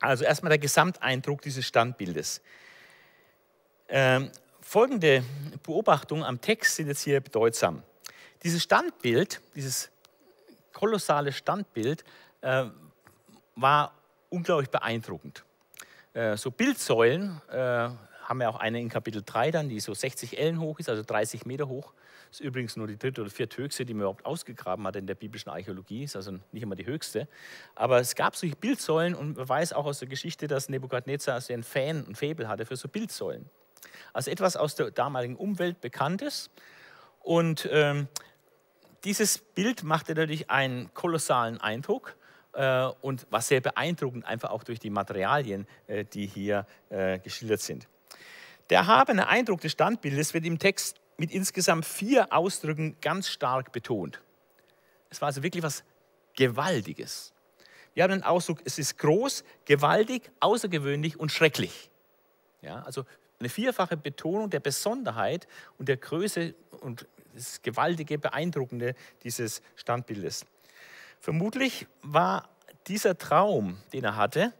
Also 0.00 0.24
erstmal 0.24 0.48
der 0.48 0.58
Gesamteindruck 0.58 1.42
dieses 1.42 1.66
Standbildes. 1.66 2.40
Ähm, 3.90 4.30
folgende 4.62 5.22
Beobachtungen 5.64 6.24
am 6.24 6.40
Text 6.40 6.76
sind 6.76 6.86
jetzt 6.86 7.02
hier 7.02 7.20
bedeutsam. 7.20 7.82
Dieses 8.42 8.62
Standbild, 8.62 9.42
dieses 9.54 9.90
kolossale 10.72 11.30
Standbild, 11.30 12.04
äh, 12.40 12.64
war 13.54 13.97
unglaublich 14.30 14.70
beeindruckend. 14.70 15.44
Äh, 16.14 16.36
so 16.36 16.50
Bildsäulen 16.50 17.40
äh, 17.50 17.56
haben 18.28 18.40
wir 18.40 18.50
auch 18.50 18.60
eine 18.60 18.80
in 18.80 18.88
Kapitel 18.88 19.22
3 19.24 19.50
dann, 19.50 19.68
die 19.68 19.80
so 19.80 19.94
60 19.94 20.38
Ellen 20.38 20.60
hoch 20.60 20.78
ist, 20.78 20.88
also 20.88 21.02
30 21.02 21.46
Meter 21.46 21.68
hoch. 21.68 21.92
Das 22.30 22.40
ist 22.40 22.46
übrigens 22.46 22.76
nur 22.76 22.86
die 22.86 22.98
dritte 22.98 23.22
oder 23.22 23.30
vierte 23.30 23.56
höchste, 23.56 23.86
die 23.86 23.94
man 23.94 24.02
überhaupt 24.02 24.26
ausgegraben 24.26 24.86
hat 24.86 24.96
in 24.96 25.06
der 25.06 25.14
biblischen 25.14 25.48
Archäologie. 25.48 26.04
Ist 26.04 26.14
also 26.14 26.32
nicht 26.52 26.62
immer 26.62 26.76
die 26.76 26.84
höchste. 26.84 27.26
Aber 27.74 28.00
es 28.00 28.14
gab 28.14 28.36
solche 28.36 28.56
Bildsäulen 28.56 29.14
und 29.14 29.38
man 29.38 29.48
weiß 29.48 29.72
auch 29.72 29.86
aus 29.86 30.00
der 30.00 30.08
Geschichte, 30.08 30.46
dass 30.46 30.68
Nebukadnezar 30.68 31.36
also 31.36 31.54
ein 31.54 31.62
Fan 31.62 32.04
und 32.04 32.16
Faible 32.16 32.48
hatte 32.48 32.66
für 32.66 32.76
so 32.76 32.88
Bildsäulen. 32.88 33.48
Also 34.12 34.30
etwas 34.30 34.56
aus 34.56 34.74
der 34.74 34.90
damaligen 34.90 35.36
Umwelt 35.36 35.80
Bekanntes. 35.80 36.50
Und 37.20 37.66
ähm, 37.72 38.08
dieses 39.04 39.38
Bild 39.38 39.84
machte 39.84 40.14
natürlich 40.14 40.50
einen 40.50 40.92
kolossalen 40.92 41.60
Eindruck 41.60 42.14
und 42.52 43.26
war 43.30 43.42
sehr 43.42 43.60
beeindruckend, 43.60 44.24
einfach 44.24 44.50
auch 44.50 44.64
durch 44.64 44.80
die 44.80 44.90
Materialien, 44.90 45.66
äh, 45.86 46.04
die 46.04 46.26
hier 46.26 46.66
äh, 46.88 47.18
geschildert 47.18 47.60
sind. 47.60 47.86
Der 48.70 48.80
erhabene 48.80 49.28
Eindruck 49.28 49.60
des 49.60 49.72
Standbildes 49.72 50.34
wird 50.34 50.44
im 50.44 50.58
Text 50.58 50.96
mit 51.16 51.30
insgesamt 51.30 51.84
vier 51.84 52.32
Ausdrücken 52.32 52.96
ganz 53.00 53.28
stark 53.28 53.72
betont. 53.72 54.20
Es 55.10 55.20
war 55.20 55.26
also 55.26 55.42
wirklich 55.42 55.62
was 55.62 55.84
Gewaltiges. 56.36 57.32
Wir 57.94 58.04
haben 58.04 58.10
den 58.10 58.22
Ausdruck, 58.22 58.60
es 58.64 58.78
ist 58.78 58.98
groß, 58.98 59.42
gewaltig, 59.64 60.30
außergewöhnlich 60.40 61.18
und 61.18 61.32
schrecklich. 61.32 61.90
Ja, 62.62 62.82
also 62.82 63.04
eine 63.40 63.48
vierfache 63.48 63.96
Betonung 63.96 64.50
der 64.50 64.60
Besonderheit 64.60 65.48
und 65.78 65.88
der 65.88 65.96
Größe 65.96 66.54
und 66.80 67.06
das 67.34 67.62
gewaltige, 67.62 68.18
beeindruckende 68.18 68.94
dieses 69.22 69.62
Standbildes. 69.76 70.44
Vermutlich 71.20 71.86
war 72.02 72.48
dieser 72.86 73.18
Traum, 73.18 73.78
den 73.92 74.04
er 74.04 74.16
hatte, 74.16 74.52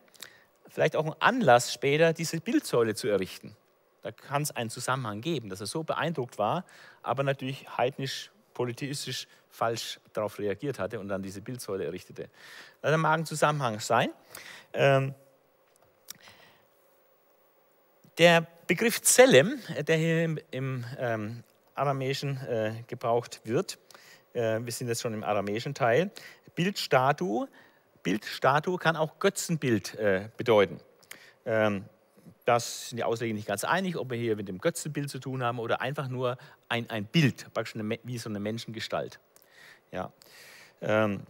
vielleicht 0.68 0.96
auch 0.96 1.06
ein 1.06 1.14
Anlass 1.20 1.72
später, 1.72 2.12
diese 2.12 2.40
Bildsäule 2.40 2.94
zu 2.94 3.08
errichten. 3.08 3.56
Da 4.02 4.12
kann 4.12 4.42
es 4.42 4.50
einen 4.50 4.70
Zusammenhang 4.70 5.20
geben, 5.20 5.48
dass 5.48 5.60
er 5.60 5.66
so 5.66 5.82
beeindruckt 5.82 6.38
war, 6.38 6.64
aber 7.02 7.22
natürlich 7.22 7.66
heidnisch, 7.76 8.30
politistisch 8.54 9.26
falsch 9.50 9.98
darauf 10.12 10.38
reagiert 10.38 10.78
hatte 10.78 11.00
und 11.00 11.08
dann 11.08 11.22
diese 11.22 11.40
Bildsäule 11.40 11.84
errichtete. 11.84 12.28
Das 12.82 12.96
mag 12.96 13.18
ein 13.18 13.26
Zusammenhang 13.26 13.80
sein. 13.80 14.10
Ähm, 14.72 15.14
Der 18.18 18.44
Begriff 18.66 19.00
Zelem, 19.00 19.60
der 19.86 19.96
hier 19.96 20.24
im, 20.24 20.40
im 20.50 20.84
ähm, 20.98 21.44
Aramäischen 21.76 22.36
äh, 22.48 22.72
gebraucht 22.88 23.40
wird, 23.44 23.78
äh, 24.38 24.64
wir 24.64 24.72
sind 24.72 24.88
jetzt 24.88 25.02
schon 25.02 25.14
im 25.14 25.24
aramäischen 25.24 25.74
Teil, 25.74 26.10
Bildstatue, 26.54 27.48
Bildstatue 28.02 28.78
kann 28.78 28.96
auch 28.96 29.18
Götzenbild 29.18 29.94
äh, 29.96 30.28
bedeuten. 30.36 30.80
Ähm, 31.44 31.84
das 32.44 32.88
sind 32.88 32.98
die 32.98 33.04
Ausleger 33.04 33.34
nicht 33.34 33.48
ganz 33.48 33.64
einig, 33.64 33.98
ob 33.98 34.10
wir 34.10 34.16
hier 34.16 34.36
mit 34.36 34.48
dem 34.48 34.58
Götzenbild 34.58 35.10
zu 35.10 35.18
tun 35.18 35.42
haben 35.42 35.58
oder 35.58 35.80
einfach 35.80 36.08
nur 36.08 36.38
ein, 36.68 36.88
ein 36.88 37.04
Bild, 37.04 37.52
praktisch 37.52 37.74
eine, 37.74 37.98
wie 38.04 38.18
so 38.18 38.30
eine 38.30 38.40
Menschengestalt. 38.40 39.20
Ja. 39.92 40.12
Ähm, 40.80 41.22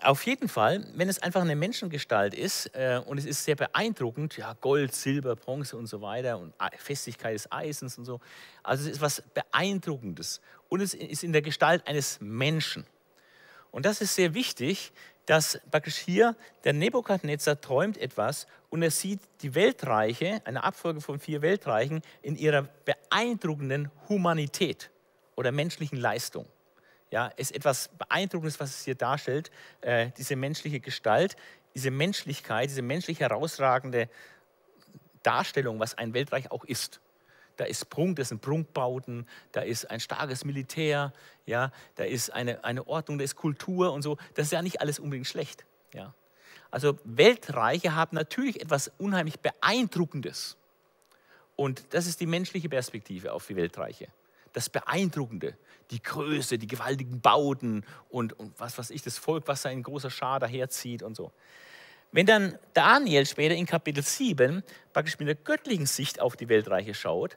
auf 0.00 0.24
jeden 0.26 0.48
Fall, 0.48 0.86
wenn 0.94 1.08
es 1.08 1.20
einfach 1.20 1.40
eine 1.40 1.56
Menschengestalt 1.56 2.32
ist 2.32 2.66
äh, 2.74 3.00
und 3.04 3.18
es 3.18 3.24
ist 3.24 3.44
sehr 3.44 3.56
beeindruckend, 3.56 4.36
ja, 4.36 4.54
Gold, 4.60 4.94
Silber, 4.94 5.34
Bronze 5.34 5.76
und 5.76 5.86
so 5.86 6.00
weiter 6.00 6.38
und 6.38 6.54
Festigkeit 6.76 7.34
des 7.34 7.50
Eisens 7.50 7.98
und 7.98 8.04
so. 8.04 8.20
Also 8.62 8.84
es 8.84 8.92
ist 8.92 9.00
was 9.00 9.22
Beeindruckendes 9.34 10.40
und 10.68 10.80
es 10.80 10.94
ist 10.94 11.24
in 11.24 11.32
der 11.32 11.42
Gestalt 11.42 11.86
eines 11.88 12.20
Menschen. 12.20 12.86
Und 13.72 13.86
das 13.86 14.00
ist 14.00 14.14
sehr 14.14 14.34
wichtig, 14.34 14.92
dass 15.26 15.60
praktisch 15.70 15.96
hier 15.96 16.36
der 16.64 16.72
Nebukadnezar 16.72 17.60
träumt 17.60 17.98
etwas 17.98 18.46
und 18.70 18.82
er 18.82 18.90
sieht 18.90 19.20
die 19.42 19.54
Weltreiche, 19.54 20.40
eine 20.44 20.62
Abfolge 20.62 21.00
von 21.00 21.18
vier 21.18 21.42
Weltreichen, 21.42 22.02
in 22.22 22.36
ihrer 22.36 22.68
beeindruckenden 22.84 23.90
Humanität 24.08 24.90
oder 25.36 25.52
menschlichen 25.52 25.98
Leistung. 25.98 26.46
Ja, 27.10 27.28
ist 27.36 27.54
etwas 27.54 27.88
Beeindruckendes, 27.88 28.60
was 28.60 28.70
es 28.70 28.84
hier 28.84 28.94
darstellt, 28.94 29.50
äh, 29.80 30.10
diese 30.18 30.36
menschliche 30.36 30.80
Gestalt, 30.80 31.36
diese 31.74 31.90
Menschlichkeit, 31.90 32.68
diese 32.68 32.82
menschlich 32.82 33.20
herausragende 33.20 34.08
Darstellung, 35.22 35.80
was 35.80 35.96
ein 35.96 36.12
Weltreich 36.12 36.50
auch 36.50 36.64
ist. 36.64 37.00
Da 37.56 37.64
ist 37.64 37.90
Prunk, 37.90 38.16
das 38.16 38.28
sind 38.28 38.40
Prunkbauten, 38.40 39.26
da 39.52 39.62
ist 39.62 39.90
ein 39.90 40.00
starkes 40.00 40.44
Militär, 40.44 41.12
ja, 41.44 41.72
da 41.96 42.04
ist 42.04 42.32
eine, 42.32 42.62
eine 42.64 42.86
Ordnung, 42.86 43.18
da 43.18 43.24
ist 43.24 43.34
Kultur 43.36 43.92
und 43.92 44.02
so. 44.02 44.16
Das 44.34 44.46
ist 44.46 44.52
ja 44.52 44.62
nicht 44.62 44.80
alles 44.80 44.98
unbedingt 44.98 45.26
schlecht. 45.26 45.64
Ja. 45.92 46.14
Also 46.70 46.98
Weltreiche 47.04 47.94
haben 47.94 48.14
natürlich 48.14 48.60
etwas 48.60 48.92
unheimlich 48.98 49.40
Beeindruckendes. 49.40 50.56
Und 51.56 51.92
das 51.94 52.06
ist 52.06 52.20
die 52.20 52.26
menschliche 52.26 52.68
Perspektive 52.68 53.32
auf 53.32 53.46
die 53.46 53.56
Weltreiche. 53.56 54.08
Das 54.52 54.68
Beeindruckende, 54.68 55.56
die 55.90 56.02
Größe, 56.02 56.58
die 56.58 56.66
gewaltigen 56.66 57.20
Bauten 57.20 57.84
und, 58.08 58.38
und 58.38 58.58
was 58.58 58.78
weiß 58.78 58.90
ich, 58.90 59.02
das 59.02 59.18
Volk, 59.18 59.48
was 59.48 59.62
da 59.62 59.70
in 59.70 59.82
großer 59.82 60.10
Schar 60.10 60.40
daherzieht 60.40 61.02
und 61.02 61.16
so. 61.16 61.32
Wenn 62.10 62.26
dann 62.26 62.58
Daniel 62.72 63.26
später 63.26 63.54
in 63.54 63.66
Kapitel 63.66 64.02
7 64.02 64.62
praktisch 64.92 65.18
mit 65.18 65.28
der 65.28 65.34
göttlichen 65.34 65.86
Sicht 65.86 66.20
auf 66.20 66.36
die 66.36 66.48
Weltreiche 66.48 66.94
schaut, 66.94 67.36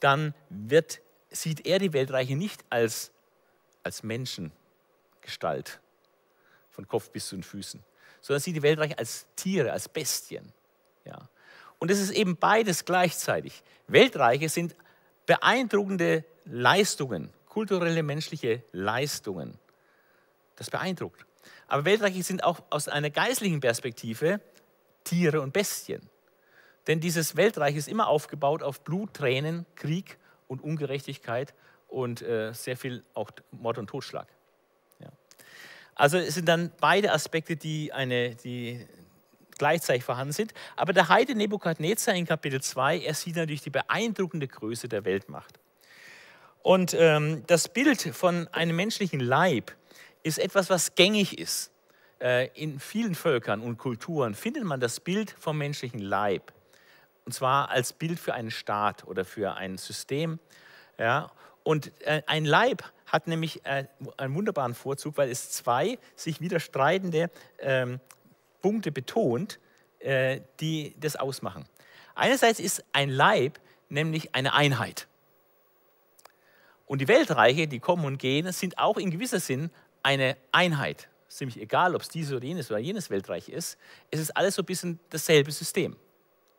dann 0.00 0.34
wird, 0.48 1.00
sieht 1.30 1.66
er 1.66 1.78
die 1.78 1.92
Weltreiche 1.92 2.36
nicht 2.36 2.64
als, 2.70 3.12
als 3.82 4.02
Menschengestalt, 4.02 5.80
von 6.70 6.88
Kopf 6.88 7.10
bis 7.10 7.28
zu 7.28 7.36
den 7.36 7.42
Füßen, 7.42 7.82
sondern 8.20 8.40
sieht 8.40 8.56
die 8.56 8.62
Weltreiche 8.62 8.98
als 8.98 9.26
Tiere, 9.36 9.72
als 9.72 9.88
Bestien. 9.88 10.52
Ja. 11.04 11.28
Und 11.78 11.90
es 11.90 12.00
ist 12.00 12.10
eben 12.10 12.36
beides 12.36 12.84
gleichzeitig. 12.84 13.62
Weltreiche 13.86 14.48
sind 14.48 14.74
beeindruckende 15.26 16.24
Leistungen, 16.46 17.30
kulturelle 17.46 18.02
menschliche 18.02 18.62
Leistungen. 18.72 19.58
Das 20.56 20.70
beeindruckt. 20.70 21.26
Aber 21.68 21.84
Weltreiche 21.84 22.22
sind 22.22 22.44
auch 22.44 22.62
aus 22.70 22.88
einer 22.88 23.10
geistlichen 23.10 23.60
Perspektive 23.60 24.40
Tiere 25.04 25.40
und 25.40 25.52
Bestien. 25.52 26.08
Denn 26.86 27.00
dieses 27.00 27.36
Weltreich 27.36 27.76
ist 27.76 27.88
immer 27.88 28.06
aufgebaut 28.06 28.62
auf 28.62 28.82
Blut, 28.82 29.14
Tränen, 29.14 29.66
Krieg 29.74 30.18
und 30.46 30.62
Ungerechtigkeit 30.62 31.54
und 31.88 32.22
äh, 32.22 32.52
sehr 32.52 32.76
viel 32.76 33.02
auch 33.14 33.30
Mord 33.50 33.78
und 33.78 33.88
Totschlag. 33.88 34.28
Ja. 35.00 35.08
Also 35.94 36.18
es 36.18 36.34
sind 36.34 36.48
dann 36.48 36.70
beide 36.80 37.12
Aspekte, 37.12 37.56
die, 37.56 37.92
eine, 37.92 38.36
die 38.36 38.86
gleichzeitig 39.58 40.04
vorhanden 40.04 40.32
sind. 40.32 40.54
Aber 40.76 40.92
der 40.92 41.08
Heide 41.08 41.34
Nebukadnezar 41.34 42.14
in 42.14 42.26
Kapitel 42.26 42.62
2, 42.62 43.00
er 43.00 43.14
sieht 43.14 43.36
natürlich 43.36 43.62
die 43.62 43.70
beeindruckende 43.70 44.46
Größe 44.46 44.88
der 44.88 45.04
Weltmacht. 45.04 45.58
Und 46.66 46.96
ähm, 46.98 47.44
das 47.46 47.68
Bild 47.68 48.02
von 48.02 48.48
einem 48.48 48.74
menschlichen 48.74 49.20
Leib 49.20 49.70
ist 50.24 50.40
etwas, 50.40 50.68
was 50.68 50.96
gängig 50.96 51.38
ist. 51.38 51.70
Äh, 52.20 52.48
in 52.60 52.80
vielen 52.80 53.14
Völkern 53.14 53.60
und 53.60 53.78
Kulturen 53.78 54.34
findet 54.34 54.64
man 54.64 54.80
das 54.80 54.98
Bild 54.98 55.30
vom 55.38 55.58
menschlichen 55.58 56.00
Leib. 56.00 56.52
Und 57.24 57.30
zwar 57.30 57.70
als 57.70 57.92
Bild 57.92 58.18
für 58.18 58.34
einen 58.34 58.50
Staat 58.50 59.06
oder 59.06 59.24
für 59.24 59.54
ein 59.54 59.78
System. 59.78 60.40
Ja? 60.98 61.30
Und 61.62 61.92
äh, 62.00 62.22
ein 62.26 62.44
Leib 62.44 62.82
hat 63.06 63.28
nämlich 63.28 63.64
äh, 63.64 63.84
einen 64.16 64.34
wunderbaren 64.34 64.74
Vorzug, 64.74 65.18
weil 65.18 65.30
es 65.30 65.52
zwei 65.52 66.00
sich 66.16 66.40
widerstreitende 66.40 67.30
ähm, 67.60 68.00
Punkte 68.60 68.90
betont, 68.90 69.60
äh, 70.00 70.40
die 70.58 70.96
das 70.98 71.14
ausmachen. 71.14 71.64
Einerseits 72.16 72.58
ist 72.58 72.82
ein 72.92 73.08
Leib 73.08 73.60
nämlich 73.88 74.34
eine 74.34 74.52
Einheit. 74.52 75.06
Und 76.86 77.00
die 77.00 77.08
Weltreiche, 77.08 77.66
die 77.66 77.80
kommen 77.80 78.04
und 78.04 78.18
gehen, 78.18 78.50
sind 78.52 78.78
auch 78.78 78.96
in 78.96 79.10
gewisser 79.10 79.40
Sinn 79.40 79.70
eine 80.02 80.36
Einheit. 80.52 81.08
Ziemlich 81.28 81.60
egal, 81.60 81.94
ob 81.94 82.02
es 82.02 82.08
dieses 82.08 82.32
oder 82.32 82.44
jenes 82.44 82.70
oder 82.70 82.78
jenes 82.78 83.10
Weltreich 83.10 83.48
ist. 83.48 83.76
Es 84.10 84.20
ist 84.20 84.30
alles 84.36 84.54
so 84.54 84.62
ein 84.62 84.66
bisschen 84.66 85.00
dasselbe 85.10 85.50
System. 85.50 85.96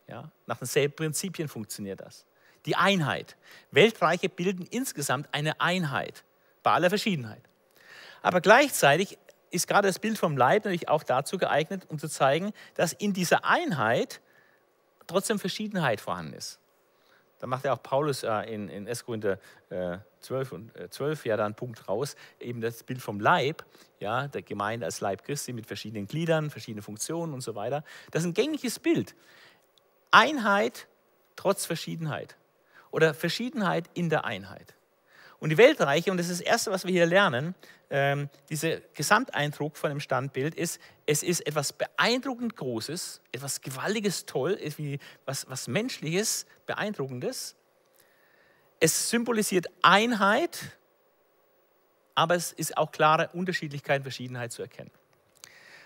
Ja, 0.08 0.30
nach 0.46 0.58
denselben 0.58 0.96
Prinzipien 0.96 1.48
funktioniert 1.48 2.02
das. 2.02 2.26
Die 2.66 2.76
Einheit. 2.76 3.38
Weltreiche 3.72 4.30
bilden 4.30 4.66
insgesamt 4.70 5.30
eine 5.32 5.60
Einheit 5.62 6.24
bei 6.64 6.72
aller 6.72 6.90
Verschiedenheit. 6.90 7.42
Aber 8.22 8.42
gleichzeitig 8.42 9.18
ist 9.52 9.68
gerade 9.68 9.88
das 9.88 10.00
Bild 10.00 10.18
vom 10.18 10.36
Leib 10.36 10.66
natürlich 10.66 10.90
auch 10.90 11.04
dazu 11.04 11.38
geeignet, 11.38 11.86
um 11.88 12.00
zu 12.00 12.10
zeigen, 12.10 12.52
dass 12.76 12.92
in 12.92 13.14
dieser 13.14 13.46
Einheit 13.46 14.22
trotzdem 15.08 15.40
Verschiedenheit 15.40 16.02
vorhanden 16.02 16.34
ist. 16.34 16.60
Da 17.40 17.48
macht 17.48 17.66
ja 17.66 17.74
auch 17.74 17.84
Paulus 17.84 18.24
äh, 18.24 18.42
in, 18.54 18.68
in 18.70 18.88
1. 18.88 19.06
Korinther 19.06 19.40
äh, 19.70 19.98
12, 20.22 20.52
und, 20.52 20.76
äh, 20.76 20.90
12 20.90 21.26
ja 21.26 21.38
da 21.38 21.46
einen 21.46 21.56
Punkt 21.56 21.88
raus, 21.88 22.16
eben 22.40 22.62
das 22.62 22.84
Bild 22.84 23.02
vom 23.02 23.20
Leib, 23.20 23.64
ja, 24.00 24.28
der 24.28 24.42
Gemeinde 24.42 24.86
als 24.86 25.02
Leib 25.02 25.24
Christi 25.24 25.54
mit 25.54 25.66
verschiedenen 25.66 26.08
Gliedern, 26.08 26.50
verschiedenen 26.50 26.84
Funktionen 26.84 27.34
und 27.34 27.42
so 27.42 27.56
weiter. 27.56 27.84
Das 28.12 28.24
ist 28.24 28.30
ein 28.30 28.34
gängiges 28.34 28.80
Bild. 28.80 29.16
Einheit 30.12 30.88
trotz 31.36 31.66
Verschiedenheit 31.66 32.36
oder 32.92 33.14
Verschiedenheit 33.14 33.90
in 33.94 34.10
der 34.10 34.26
Einheit. 34.26 34.74
Und 35.40 35.50
die 35.50 35.58
Weltreiche, 35.58 36.10
und 36.12 36.18
das 36.18 36.30
ist 36.30 36.42
das 36.42 36.48
Erste, 36.48 36.72
was 36.72 36.86
wir 36.86 36.92
hier 36.92 37.06
lernen, 37.06 37.54
ähm, 37.90 38.30
dieser 38.50 38.80
Gesamteindruck 38.94 39.78
von 39.78 39.90
dem 39.90 40.00
Standbild 40.00 40.56
ist, 40.56 40.80
es 41.06 41.24
ist 41.24 41.46
etwas 41.48 41.74
beeindruckend 41.74 42.56
Großes, 42.56 43.22
etwas 43.32 43.62
Gewaltiges, 43.62 44.26
Toll, 44.26 44.60
was, 45.26 45.50
was 45.50 45.68
Menschliches, 45.68 46.46
Beeindruckendes. 46.66 47.56
Es 48.80 49.10
symbolisiert 49.10 49.68
Einheit, 49.82 50.78
aber 52.14 52.36
es 52.36 52.52
ist 52.52 52.78
auch 52.78 52.92
klare 52.92 53.30
Unterschiedlichkeit, 53.34 54.02
Verschiedenheit 54.02 54.52
zu 54.52 54.62
erkennen. 54.62 54.92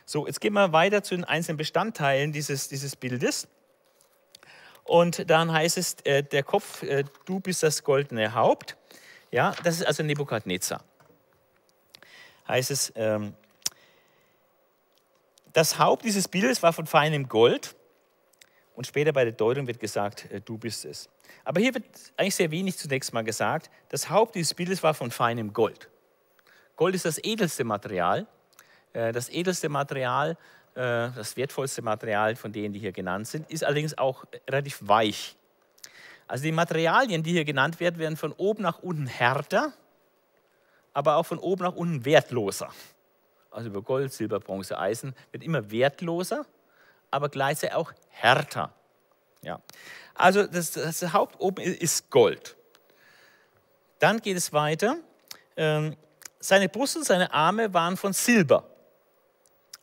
So, 0.06 0.26
jetzt 0.26 0.42
gehen 0.42 0.54
wir 0.54 0.74
weiter 0.74 1.04
zu 1.04 1.16
den 1.16 1.24
einzelnen 1.24 1.58
Bestandteilen 1.58 2.32
dieses, 2.32 2.68
dieses 2.68 2.96
Bildes. 2.96 3.48
Und 4.84 5.30
dann 5.30 5.52
heißt 5.52 5.78
es, 5.78 5.96
äh, 6.04 6.24
der 6.24 6.44
Kopf, 6.44 6.84
äh, 6.84 7.04
du 7.26 7.40
bist 7.40 7.64
das 7.64 7.84
goldene 7.84 8.34
Haupt. 8.34 8.76
Ja, 9.30 9.56
das 9.64 9.76
ist 9.76 9.86
also 9.86 10.04
Nebukadnezar. 10.04 10.84
Heißt 12.52 12.70
es, 12.70 12.92
ähm, 12.98 13.34
das 15.54 15.80
Haupt 15.80 16.04
dieses 16.04 16.28
Bildes 16.28 16.62
war 16.62 16.74
von 16.74 16.86
feinem 16.86 17.30
Gold 17.30 17.78
und 18.76 18.86
später 18.86 19.14
bei 19.14 19.24
der 19.24 19.32
Deutung 19.32 19.68
wird 19.68 19.80
gesagt, 19.80 20.30
äh, 20.30 20.42
du 20.42 20.58
bist 20.58 20.84
es. 20.84 21.08
Aber 21.46 21.62
hier 21.62 21.74
wird 21.74 21.86
eigentlich 22.18 22.36
sehr 22.36 22.52
wenig 22.52 22.78
zunächst 22.78 23.14
mal 23.14 23.24
gesagt. 23.24 23.72
Das 23.88 24.10
Haupt 24.10 24.36
dieses 24.36 24.54
Bildes 24.54 24.84
war 24.84 24.94
von 24.94 25.12
feinem 25.12 25.54
Gold. 25.54 25.90
Gold 26.76 26.94
ist 26.94 27.06
das 27.06 27.24
edelste 27.24 27.64
Material. 27.64 28.28
Äh, 28.92 29.14
das 29.14 29.30
edelste 29.30 29.70
Material 29.70 30.36
äh, 30.76 31.08
das 31.16 31.38
wertvollste 31.38 31.82
Material 31.82 32.36
von 32.36 32.52
denen, 32.52 32.74
die 32.74 32.80
hier 32.80 32.92
genannt 32.92 33.28
sind, 33.28 33.50
ist 33.50 33.64
allerdings 33.64 33.98
auch 33.98 34.26
relativ 34.50 34.80
weich. 34.82 35.38
Also 36.28 36.44
die 36.44 36.52
Materialien, 36.52 37.24
die 37.24 37.32
hier 37.32 37.46
genannt 37.46 37.80
werden, 37.80 37.98
werden 37.98 38.18
von 38.18 38.34
oben 38.34 38.62
nach 38.64 38.80
unten 38.80 39.08
härter, 39.08 39.72
aber 40.94 41.16
auch 41.16 41.26
von 41.26 41.40
oben 41.40 41.64
nach 41.64 41.76
unten 41.76 42.06
wertloser. 42.06 42.70
Also 43.50 43.70
über 43.70 43.82
Gold, 43.82 44.14
Silber, 44.14 44.40
Bronze, 44.40 44.78
Eisen 44.78 45.14
wird 45.32 45.44
immer 45.44 45.72
wertloser, 45.72 46.46
aber 47.10 47.30
gleichzeitig 47.30 47.76
auch 47.76 47.92
härter. 48.10 48.74
Ja. 49.42 49.62
Also 50.14 50.46
das, 50.46 50.72
das 50.72 51.14
Haupt 51.14 51.40
oben 51.40 51.62
ist 51.62 52.10
Gold. 52.10 52.56
Dann 54.00 54.20
geht 54.20 54.38
es 54.38 54.54
weiter. 54.54 54.98
Ähm, 55.58 55.96
seine 56.40 56.70
Brust 56.70 56.98
und 56.98 57.06
seine 57.06 57.34
Arme 57.34 57.74
waren 57.74 57.98
von 57.98 58.14
Silber. 58.14 58.68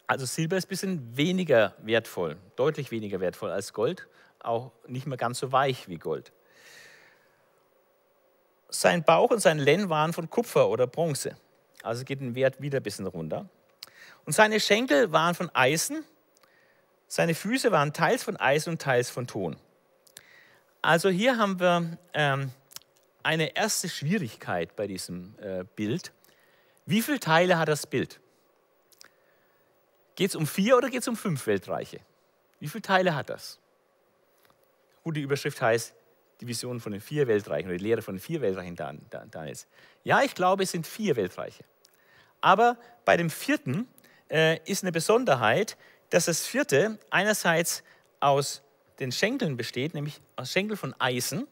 Also 0.07 0.25
Silber 0.25 0.57
ist 0.57 0.65
ein 0.65 0.69
bisschen 0.69 1.17
weniger 1.17 1.75
wertvoll, 1.83 2.39
deutlich 2.57 2.91
weniger 2.91 3.21
wertvoll 3.21 3.51
als 3.51 3.75
Gold, 3.75 4.09
auch 4.41 4.73
nicht 4.87 5.07
mehr 5.07 5.19
ganz 5.19 5.39
so 5.39 5.53
weich 5.53 5.89
wie 5.89 5.99
Gold. 5.99 6.33
Sein 8.69 9.03
Bauch 9.03 9.31
und 9.31 9.41
sein 9.41 9.59
Lenn 9.59 9.89
waren 9.89 10.13
von 10.13 10.29
Kupfer 10.29 10.69
oder 10.69 10.87
Bronze. 10.87 11.37
Also 11.83 12.05
geht 12.05 12.21
den 12.21 12.35
Wert 12.35 12.61
wieder 12.61 12.81
ein 12.81 12.83
bisschen 12.83 13.07
runter. 13.07 13.49
Und 14.25 14.33
seine 14.33 14.61
Schenkel 14.61 15.11
waren 15.13 15.35
von 15.35 15.51
Eisen, 15.55 16.05
seine 17.07 17.35
Füße 17.35 17.73
waren 17.73 17.95
teils 17.95 18.23
von 18.23 18.37
Eisen 18.37 18.71
und 18.71 18.83
teils 18.83 19.09
von 19.09 19.27
Ton. 19.27 19.57
Also 20.83 21.09
hier 21.09 21.39
haben 21.39 21.59
wir 21.59 21.97
ähm, 22.13 22.53
eine 23.23 23.57
erste 23.57 23.89
Schwierigkeit 23.89 24.77
bei 24.77 24.87
diesem 24.87 25.35
äh, 25.41 25.65
Bild. 25.77 26.13
Wie 26.85 27.01
viele 27.01 27.21
Teile 27.21 27.59
hat 27.59 27.69
das 27.69 27.87
Bild? 27.87 28.21
Geht 30.15 30.31
es 30.31 30.37
um 30.37 30.47
vier 30.47 30.77
oder 30.77 30.91
geht 30.91 31.03
es 31.03 31.09
um 31.09 31.17
fünf 31.17 31.47
Weltreiche? 31.47 32.01
Wie 32.61 32.69
viele 32.69 32.83
Teile 32.83 33.15
hat 33.15 33.31
das? 33.31 33.59
Gut, 35.05 35.17
die 35.17 35.23
Überschrift 35.23 35.63
heißt 35.63 35.95
die 36.41 36.47
Vision 36.47 36.81
von 36.81 36.93
den 36.93 37.01
vier 37.01 37.27
Weltreichen 37.27 37.69
oder 37.69 37.79
die 37.79 37.85
Lehre 37.85 38.03
von 38.03 38.17
den 38.17 38.21
vier 38.21 38.41
Weltreichen 38.41 38.77
da, 38.77 39.45
ist. 39.45 39.67
Ja, 40.05 40.23
ich 40.23 40.35
glaube, 40.35 40.63
es 40.63 40.71
sind 40.71 40.87
vier 40.87 41.17
Weltreiche. 41.17 41.65
Aber 42.41 42.79
bei 43.05 43.17
dem 43.17 43.31
vierten 43.31 43.89
äh, 44.31 44.59
ist 44.65 44.85
eine 44.85 44.93
Besonderheit, 44.93 45.77
dass 46.11 46.27
das 46.27 46.47
vierte 46.47 46.99
einerseits 47.11 47.83
aus 48.21 48.63
den 49.01 49.13
Schenkeln 49.13 49.57
besteht, 49.57 49.95
nämlich 49.95 50.21
aus 50.37 50.51
Schenkel 50.51 50.77
von 50.77 50.95
Eisen. 51.01 51.47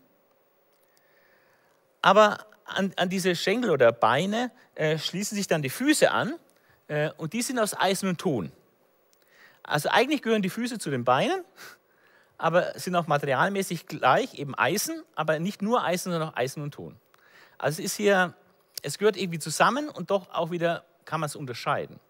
Aber 2.03 2.47
an, 2.65 2.93
an 2.97 3.09
diese 3.09 3.35
Schenkel 3.35 3.71
oder 3.71 3.93
Beine 3.93 4.51
äh, 4.75 4.99
schließen 4.99 5.37
sich 5.37 5.47
dann 5.47 5.63
die 5.63 5.71
Füße 5.71 6.11
an 6.11 6.35
äh, 6.89 7.11
und 7.17 7.33
die 7.33 7.43
sind 7.43 7.59
aus 7.59 7.79
Eisen 7.79 8.09
und 8.09 8.19
Ton. 8.19 8.53
Also 9.63 9.89
eigentlich 9.89 10.23
gehören 10.23 10.43
die 10.43 10.51
Füße 10.51 10.79
zu 10.79 10.91
den 10.91 11.05
Beinen, 11.05 11.45
aber 12.39 12.79
sind 12.79 12.95
auch 12.97 13.07
materialmäßig 13.07 13.87
gleich, 13.87 14.35
eben 14.39 14.55
Eisen, 14.55 15.03
aber 15.15 15.39
nicht 15.39 15.63
nur 15.63 15.85
Eisen, 15.85 16.13
sondern 16.13 16.31
auch 16.31 16.37
Eisen 16.37 16.63
und 16.63 16.73
Ton. 16.73 16.97
Also 17.59 17.81
es 17.83 17.93
ist 17.93 17.97
hier, 17.97 18.35
es 18.83 18.99
gehört 18.99 19.17
irgendwie 19.17 19.39
zusammen 19.39 19.89
und 19.89 20.11
doch 20.11 20.31
auch 20.31 20.51
wieder 20.51 20.85
kann 21.05 21.21
man 21.21 21.29
es 21.29 21.37
unterscheiden. 21.37 22.01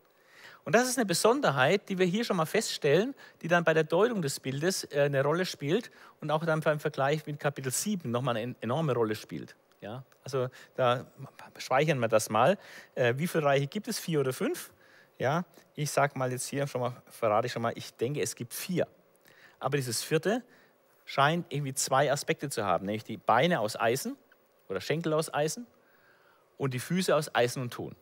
Und 0.65 0.75
das 0.75 0.89
ist 0.89 0.99
eine 0.99 1.07
Besonderheit, 1.07 1.89
die 1.89 1.97
wir 1.97 2.07
hier 2.07 2.25
schon 2.25 2.37
mal 2.37 2.45
feststellen, 2.45 3.15
die 3.41 3.47
dann 3.47 3.63
bei 3.63 3.73
der 3.73 3.85
Deutung 3.85 4.21
des 4.21 4.41
Bildes 4.41 4.83
äh, 4.91 5.03
eine 5.03 5.23
Rolle 5.23 5.47
spielt 5.47 5.93
und 6.21 6.33
auch 6.33 6.45
dann 6.45 6.59
beim 6.61 6.81
Vergleich 6.81 7.25
mit 7.25 7.39
Kapitel 7.39 7.71
7 7.71 8.11
nochmal 8.11 8.37
eine 8.37 8.57
enorme 8.61 8.93
Rolle 8.93 9.15
spielt. 9.15 9.55
Ja, 9.81 10.03
also 10.25 10.49
da 10.75 11.07
speichern 11.59 12.01
wir 12.01 12.09
das 12.09 12.31
mal. 12.31 12.59
Äh, 12.97 13.15
wie 13.17 13.29
viele 13.29 13.45
Reiche 13.45 13.69
gibt 13.69 13.87
es? 13.87 14.01
Vier 14.01 14.19
oder 14.19 14.33
fünf? 14.33 14.73
Ja, 15.19 15.45
ich 15.77 15.91
sage 15.91 16.19
mal 16.19 16.33
jetzt 16.33 16.49
hier 16.49 16.67
schon 16.67 16.81
mal, 16.81 17.01
verrate 17.11 17.47
ich 17.47 17.53
schon 17.53 17.63
mal, 17.63 17.73
ich 17.77 17.95
denke, 17.95 18.21
es 18.21 18.35
gibt 18.35 18.53
vier. 18.53 18.89
Aber 19.59 19.77
dieses 19.77 20.03
vierte 20.03 20.43
scheint 21.05 21.47
irgendwie 21.51 21.75
zwei 21.75 22.11
Aspekte 22.11 22.49
zu 22.49 22.65
haben, 22.65 22.87
nämlich 22.87 23.05
die 23.05 23.17
Beine 23.17 23.61
aus 23.61 23.79
Eisen 23.79 24.17
oder 24.69 24.81
Schenkel 24.81 25.13
aus 25.13 25.33
Eisen 25.33 25.67
und 26.59 26.75
die 26.75 26.81
Füße 26.81 27.15
aus 27.15 27.35
Eisen 27.35 27.63
und 27.63 27.73
Ton. 27.73 27.95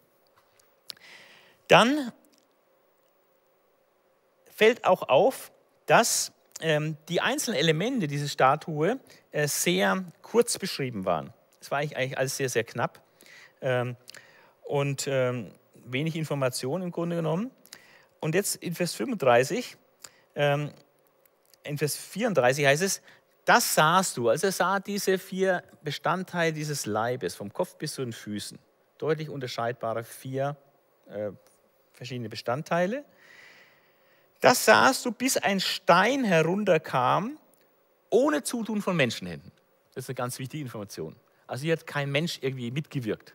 Dann 1.68 2.12
fällt 4.54 4.84
auch 4.84 5.02
auf, 5.08 5.52
dass 5.86 6.32
ähm, 6.60 6.96
die 7.08 7.20
einzelnen 7.20 7.58
Elemente 7.58 8.06
dieser 8.06 8.28
Statue 8.28 8.98
äh, 9.32 9.48
sehr 9.48 10.04
kurz 10.22 10.58
beschrieben 10.58 11.04
waren. 11.04 11.32
Es 11.60 11.70
war 11.70 11.78
eigentlich 11.78 12.16
alles 12.16 12.36
sehr, 12.36 12.48
sehr 12.48 12.64
knapp 12.64 13.02
ähm, 13.60 13.96
und 14.62 15.06
ähm, 15.08 15.50
wenig 15.84 16.16
Information 16.16 16.82
im 16.82 16.90
Grunde 16.90 17.16
genommen. 17.16 17.50
Und 18.20 18.34
jetzt 18.34 18.56
in 18.56 18.74
Vers 18.74 18.94
35, 18.94 19.76
ähm, 20.36 20.70
in 21.64 21.78
Vers 21.78 21.96
34 21.96 22.66
heißt 22.66 22.82
es, 22.82 23.02
das 23.44 23.74
sahst 23.74 24.16
du, 24.16 24.30
also 24.30 24.46
er 24.46 24.52
sah 24.52 24.80
diese 24.80 25.18
vier 25.18 25.62
Bestandteile 25.82 26.52
dieses 26.52 26.86
Leibes, 26.86 27.34
vom 27.34 27.52
Kopf 27.52 27.76
bis 27.76 27.94
zu 27.94 28.02
den 28.02 28.12
Füßen, 28.12 28.58
deutlich 28.96 29.28
unterscheidbare 29.28 30.04
vier 30.04 30.56
äh, 31.06 31.30
verschiedene 31.92 32.28
Bestandteile. 32.28 33.04
Das 34.40 34.64
sahst 34.64 35.04
du, 35.04 35.12
bis 35.12 35.36
ein 35.36 35.60
Stein 35.60 36.24
herunterkam, 36.24 37.38
ohne 38.10 38.42
Zutun 38.42 38.82
von 38.82 38.96
Menschenhänden. 38.96 39.52
Das 39.94 40.04
ist 40.04 40.10
eine 40.10 40.16
ganz 40.16 40.38
wichtige 40.38 40.62
Information. 40.62 41.16
Also 41.46 41.62
hier 41.64 41.72
hat 41.72 41.86
kein 41.86 42.10
Mensch 42.10 42.38
irgendwie 42.40 42.70
mitgewirkt. 42.70 43.34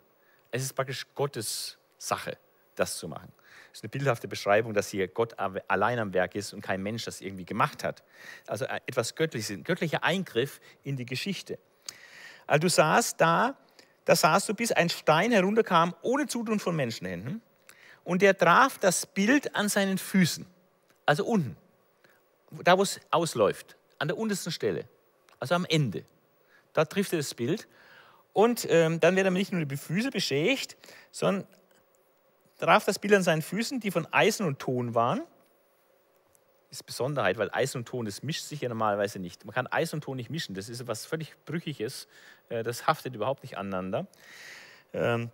Es 0.52 0.64
ist 0.64 0.74
praktisch 0.74 1.06
Gottes 1.16 1.78
Sache, 1.98 2.38
das 2.76 2.98
zu 2.98 3.08
machen. 3.08 3.32
Ist 3.80 3.86
eine 3.86 3.92
bildhafte 3.92 4.28
Beschreibung, 4.28 4.74
dass 4.74 4.90
hier 4.90 5.08
Gott 5.08 5.40
allein 5.40 6.00
am 6.00 6.14
Werk 6.14 6.36
ist 6.36 6.54
und 6.54 6.60
kein 6.60 6.84
Mensch 6.84 7.06
das 7.06 7.22
irgendwie 7.22 7.46
gemacht 7.46 7.86
hat. 7.86 8.04
Also 8.46 8.66
äh, 8.66 8.82
etwas 8.88 9.16
Göttliches, 9.16 9.52
ein 9.52 9.64
göttlicher 9.64 10.04
Eingriff 10.04 10.60
in 10.84 10.98
die 10.98 11.06
Geschichte. 11.06 11.58
Also 12.46 12.60
du 12.60 12.70
sahst 12.70 13.22
da, 13.22 13.56
da 14.04 14.18
sahst 14.18 14.50
du, 14.50 14.54
bis 14.54 14.74
ein 14.74 14.90
Stein 14.90 15.32
herunterkam, 15.32 15.96
ohne 16.02 16.28
Zutun 16.28 16.60
von 16.60 16.76
Menschenhänden. 16.76 17.42
Und 18.04 18.22
der 18.22 18.38
traf 18.38 18.78
das 18.80 19.06
Bild 19.06 19.56
an 19.56 19.70
seinen 19.70 19.98
Füßen. 19.98 20.46
Also 21.06 21.24
unten, 21.24 21.56
da 22.66 22.78
wo 22.78 22.84
es 22.84 23.00
ausläuft, 23.12 23.78
an 23.98 24.10
der 24.10 24.18
untersten 24.18 24.52
Stelle, 24.52 24.90
also 25.40 25.56
am 25.56 25.64
Ende. 25.64 26.04
Da 26.74 26.84
trifft 26.84 27.14
er 27.14 27.20
das 27.20 27.34
Bild. 27.34 27.66
Und 28.34 28.68
ähm, 28.70 29.00
dann 29.00 29.16
wird 29.16 29.24
er 29.24 29.32
nicht 29.32 29.54
nur 29.54 29.64
die 29.64 29.78
Füße 29.78 30.12
beschädigt, 30.12 30.76
sondern 31.12 31.48
traf 32.60 32.86
das 32.86 33.00
Bild 33.00 33.14
an 33.14 33.24
seinen 33.24 33.42
Füßen, 33.42 33.80
die 33.80 33.92
von 33.92 34.06
Eisen 34.12 34.46
und 34.46 34.60
Ton 34.60 34.94
waren. 34.94 35.22
Das 36.70 36.82
ist 36.82 36.84
Besonderheit, 36.84 37.38
weil 37.38 37.50
Eisen 37.52 37.80
und 37.80 37.88
Ton, 37.88 38.06
das 38.06 38.22
mischt 38.22 38.44
sich 38.44 38.62
ja 38.62 38.70
normalerweise 38.70 39.18
nicht. 39.18 39.44
Man 39.44 39.56
kann 39.56 39.66
Eisen 39.68 39.96
und 39.96 40.04
Ton 40.04 40.18
nicht 40.18 40.30
mischen, 40.30 40.54
das 40.54 40.70
ist 40.70 40.82
etwas 40.82 41.06
völlig 41.06 41.34
Brüchiges, 41.46 42.08
äh, 42.50 42.62
das 42.62 42.86
haftet 42.86 43.16
überhaupt 43.16 43.42
nicht 43.42 43.58
aneinander. 43.58 44.06
Ähm, 44.94 45.32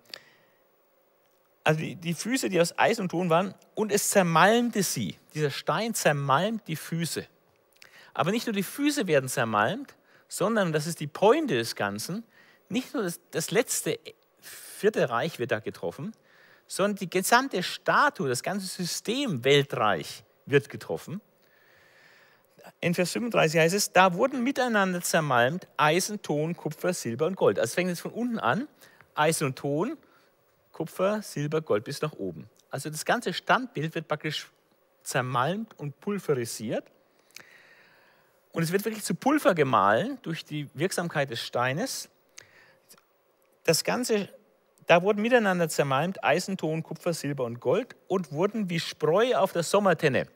also 1.66 1.82
die, 1.82 2.14
Füße, 2.14 2.48
die 2.48 2.62
aus 2.62 2.78
Eis 2.78 3.00
und 3.00 3.10
Ton 3.10 3.30
waren, 3.30 3.54
und 3.74 3.92
es 3.92 4.12
zermalmte 4.12 4.84
sie. 4.84 5.18
Dieser 5.34 5.50
Stein 5.50 5.96
zermalmt 5.96 6.68
die 6.68 6.76
Füße. 6.76 7.26
Aber 8.14 8.32
nicht 8.32 8.46
nur 8.46 8.54
die 8.54 8.64
Füße 8.64 9.08
werden 9.08 9.28
zermalmt, 9.28 9.96
sondern, 10.28 10.72
das 10.72 10.86
ist 10.86 11.00
die 11.00 11.08
Pointe 11.08 11.56
des 11.56 11.76
Ganzen, 11.76 12.24
nicht 12.70 12.94
nur 12.94 13.04
das, 13.04 13.20
das 13.32 13.52
letzte 13.52 14.00
vierte 14.40 15.10
Reich 15.10 15.40
wird 15.40 15.52
da 15.52 15.60
getroffen, 15.60 16.14
sondern 16.68 16.98
die 16.98 17.10
gesamte 17.10 17.62
Statue, 17.64 18.28
das 18.28 18.44
ganze 18.44 18.68
System 18.68 19.44
Weltreich 19.44 20.24
wird 20.46 20.70
getroffen. 20.70 21.22
In 22.82 22.94
Vers 22.94 23.12
35 23.12 23.60
heißt 23.60 23.76
es, 23.76 23.92
da 23.92 24.14
wurden 24.14 24.44
miteinander 24.44 25.02
zermalmt 25.02 25.68
Eisen, 25.78 26.22
Ton, 26.22 26.56
Kupfer, 26.56 26.94
Silber 26.94 27.28
und 27.28 27.36
Gold. 27.36 27.60
Also 27.60 27.70
es 27.70 27.76
fängt 27.76 27.90
jetzt 27.90 28.02
von 28.02 28.12
unten 28.12 28.40
an, 28.40 28.68
Eisen 29.14 29.48
und 29.48 29.56
Ton, 29.56 29.98
Kupfer, 30.72 31.22
Silber, 31.22 31.62
Gold 31.62 31.84
bis 31.84 32.02
nach 32.02 32.14
oben. 32.14 32.50
Also 32.70 32.90
das 32.90 33.06
ganze 33.06 33.34
Standbild 33.34 33.96
wird 33.96 34.08
praktisch 34.08 34.50
zermalmt 35.04 35.78
und 35.80 36.00
pulverisiert. 36.00 36.84
Und 38.52 38.64
es 38.64 38.72
wird 38.72 38.86
wirklich 38.86 39.04
zu 39.04 39.16
Pulver 39.16 39.54
gemahlen 39.54 40.18
durch 40.22 40.44
die 40.44 40.68
Wirksamkeit 40.74 41.30
des 41.30 41.42
Steines. 41.42 42.10
Das 43.64 43.84
Ganze, 43.84 44.30
da 44.88 45.02
wurden 45.02 45.22
miteinander 45.22 45.68
zermalmt 45.68 46.24
Eisen, 46.24 46.58
Ton, 46.58 46.84
Kupfer, 46.84 47.14
Silber 47.14 47.46
und 47.46 47.60
Gold 47.60 47.96
und 48.08 48.32
wurden 48.32 48.70
wie 48.70 48.80
Spreu 48.80 49.36
auf 49.36 49.52
der 49.52 49.64
Sommertenne. 49.64 50.28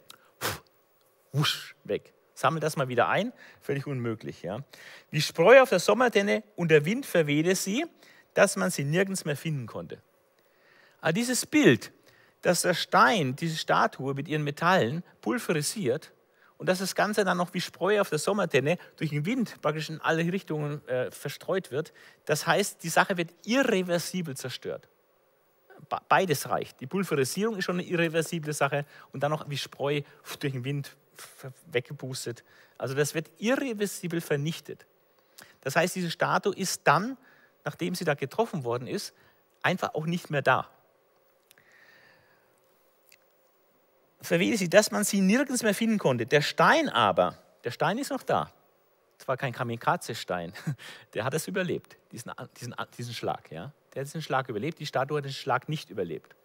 Wusch, 1.32 1.76
weg. 1.84 2.14
Sammel 2.34 2.60
das 2.60 2.78
mal 2.78 2.88
wieder 2.88 3.10
ein, 3.10 3.34
völlig 3.62 3.86
unmöglich. 3.86 4.42
Ja. 4.42 4.64
Wie 5.12 5.22
Spreu 5.22 5.62
auf 5.62 5.70
der 5.70 5.80
Sommertenne 5.80 6.44
und 6.56 6.72
der 6.72 6.86
Wind 6.86 7.06
verwehte 7.06 7.54
sie, 7.56 7.86
dass 8.34 8.56
man 8.56 8.72
sie 8.72 8.86
nirgends 8.86 9.26
mehr 9.26 9.36
finden 9.36 9.68
konnte. 9.68 10.02
Aber 11.02 11.14
dieses 11.14 11.46
Bild, 11.46 11.92
dass 12.42 12.62
der 12.62 12.74
Stein, 12.74 13.36
diese 13.36 13.58
Statue 13.58 14.14
mit 14.14 14.28
ihren 14.28 14.44
Metallen 14.44 15.04
pulverisiert 15.22 16.12
und 16.60 16.68
dass 16.68 16.80
das 16.80 16.94
Ganze 16.94 17.24
dann 17.24 17.38
noch 17.38 17.54
wie 17.54 17.62
Spreu 17.62 18.02
auf 18.02 18.10
der 18.10 18.20
Sommertenne 18.20 18.78
durch 18.98 19.12
den 19.12 19.26
Wind 19.26 19.62
praktisch 19.62 19.90
in 19.90 20.02
alle 20.02 20.22
Richtungen 20.32 20.86
äh, 20.88 21.10
verstreut 21.10 21.72
wird, 21.72 21.94
das 22.26 22.46
heißt, 22.46 22.84
die 22.84 22.90
Sache 22.90 23.18
wird 23.18 23.32
irreversibel 23.46 24.36
zerstört. 24.36 24.88
Beides 26.10 26.50
reicht. 26.50 26.82
Die 26.82 26.86
Pulverisierung 26.86 27.56
ist 27.56 27.64
schon 27.64 27.80
eine 27.80 27.88
irreversible 27.88 28.54
Sache 28.54 28.86
und 29.14 29.24
dann 29.24 29.32
noch 29.32 29.50
wie 29.50 29.58
Spreu 29.58 30.02
durch 30.40 30.52
den 30.52 30.66
Wind 30.66 30.96
weggepustet. 31.72 32.44
Also 32.78 32.94
das 32.94 33.16
wird 33.16 33.32
irreversibel 33.40 34.20
vernichtet. 34.20 34.86
Das 35.62 35.78
heißt, 35.78 35.96
diese 35.96 36.12
Statue 36.12 36.54
ist 36.54 36.82
dann, 36.84 37.18
nachdem 37.64 37.96
sie 37.96 38.04
da 38.04 38.16
getroffen 38.16 38.66
worden 38.66 38.88
ist, 38.88 39.14
einfach 39.62 39.96
auch 39.96 40.06
nicht 40.06 40.30
mehr 40.30 40.42
da. 40.42 40.70
Verwehte 44.22 44.58
sie, 44.58 44.70
dass 44.70 44.92
man 44.92 45.04
sie 45.04 45.22
nirgends 45.22 45.64
mehr 45.64 45.74
finden 45.74 45.98
konnte. 45.98 46.26
Der 46.26 46.42
Stein 46.42 46.90
aber, 46.90 47.38
der 47.64 47.72
Stein 47.72 47.98
ist 47.98 48.12
noch 48.12 48.24
da. 48.24 48.52
Es 49.20 49.28
war 49.28 49.36
kein 49.36 49.52
Kamikaze-Stein. 49.52 50.54
Der 51.14 51.26
hat 51.26 51.34
es 51.34 51.46
überlebt, 51.48 51.98
diesen, 52.14 52.32
diesen, 52.58 52.74
diesen 52.98 53.14
Schlag. 53.14 53.52
Ja? 53.52 53.74
Der 53.94 54.02
hat 54.02 54.08
diesen 54.08 54.22
Schlag 54.22 54.48
überlebt, 54.48 54.80
die 54.80 54.86
Statue 54.86 55.18
hat 55.18 55.26
den 55.26 55.34
Schlag 55.34 55.68
nicht 55.68 55.90
überlebt. 55.90 56.36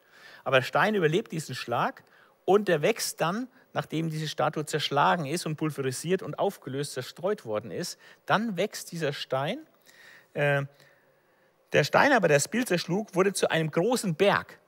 Aber 0.42 0.56
der 0.56 0.64
Stein 0.64 0.94
überlebt 0.94 1.30
diesen 1.32 1.54
Schlag 1.54 2.02
Und 2.44 2.68
der 2.68 2.82
wächst 2.82 3.20
dann, 3.20 3.48
nachdem 3.72 4.10
diese 4.10 4.28
Statue 4.28 4.66
zerschlagen 4.66 5.24
ist 5.24 5.46
und 5.46 5.56
pulverisiert 5.56 6.22
und 6.22 6.38
aufgelöst, 6.38 6.92
zerstreut 6.92 7.44
worden 7.44 7.70
ist, 7.70 7.98
dann 8.26 8.56
wächst 8.56 8.92
dieser 8.92 9.12
Stein. 9.12 9.58
Äh, 10.34 10.64
der 11.72 11.84
Stein 11.84 12.12
aber, 12.12 12.28
der 12.28 12.36
das 12.36 12.48
Bild 12.48 12.68
zerschlug, 12.68 13.14
wurde 13.14 13.32
zu 13.32 13.50
einem 13.50 13.70
großen 13.70 14.14
Berg. 14.14 14.58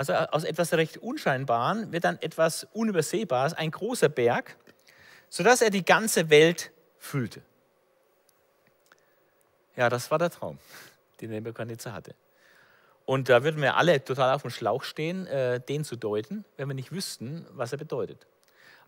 Also 0.00 0.14
aus 0.14 0.44
etwas 0.44 0.72
recht 0.72 0.96
Unscheinbaren 0.96 1.92
wird 1.92 2.04
dann 2.04 2.16
etwas 2.22 2.66
Unübersehbares, 2.72 3.52
ein 3.52 3.70
großer 3.70 4.08
Berg, 4.08 4.56
sodass 5.28 5.60
er 5.60 5.68
die 5.68 5.84
ganze 5.84 6.30
Welt 6.30 6.72
füllte. 6.96 7.42
Ja, 9.76 9.90
das 9.90 10.10
war 10.10 10.18
der 10.18 10.30
Traum, 10.30 10.58
den 11.20 11.28
Nebuchadnezzar 11.28 11.92
hatte. 11.92 12.14
Und 13.04 13.28
da 13.28 13.44
würden 13.44 13.60
wir 13.60 13.76
alle 13.76 14.02
total 14.02 14.34
auf 14.34 14.40
dem 14.40 14.50
Schlauch 14.50 14.84
stehen, 14.84 15.26
äh, 15.26 15.60
den 15.60 15.84
zu 15.84 15.96
deuten, 15.96 16.46
wenn 16.56 16.68
wir 16.68 16.74
nicht 16.74 16.92
wüssten, 16.92 17.44
was 17.50 17.72
er 17.72 17.76
bedeutet. 17.76 18.26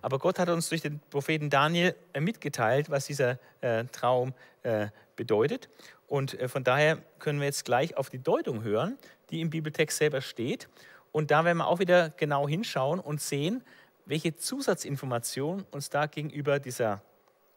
Aber 0.01 0.19
Gott 0.19 0.39
hat 0.39 0.49
uns 0.49 0.71
durch 0.71 0.81
den 0.81 0.99
Propheten 1.11 1.51
Daniel 1.51 1.95
äh, 2.15 2.21
mitgeteilt, 2.21 2.89
was 2.89 3.05
dieser 3.05 3.39
äh, 3.61 3.85
Traum 3.93 4.33
äh, 4.63 4.87
bedeutet. 5.17 5.69
Und 6.09 6.41
äh, 6.41 6.49
von 6.49 6.65
daher 6.65 7.03
können 7.19 7.39
wir 7.39 7.47
jetzt 7.47 7.67
gleich 7.67 7.99
auf 7.99 8.09
die 8.09 8.19
Deutung 8.19 8.63
hören, 8.63 8.97
die 9.31 9.43
im 9.43 9.51
Bibeltext 9.51 9.99
selber 9.99 10.23
steht. 10.23 10.69
Und 11.13 11.31
da 11.31 11.45
werden 11.45 11.59
wir 11.59 11.67
auch 11.67 11.79
wieder 11.79 12.11
genau 12.11 12.49
hinschauen 12.49 12.99
und 12.99 13.21
sehen, 13.21 13.63
welche 14.07 14.35
Zusatzinformation 14.35 15.65
uns 15.71 15.91
da 15.91 16.07
gegenüber 16.07 16.59
dieser 16.59 17.03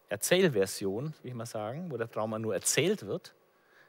Erzählversion, 0.09 1.13
will 1.23 1.31
ich 1.31 1.33
mal 1.33 1.45
sagen, 1.45 1.89
wo 1.89 1.97
der 1.97 2.11
Traum 2.11 2.39
nur 2.41 2.53
erzählt 2.53 3.07
wird, 3.07 3.33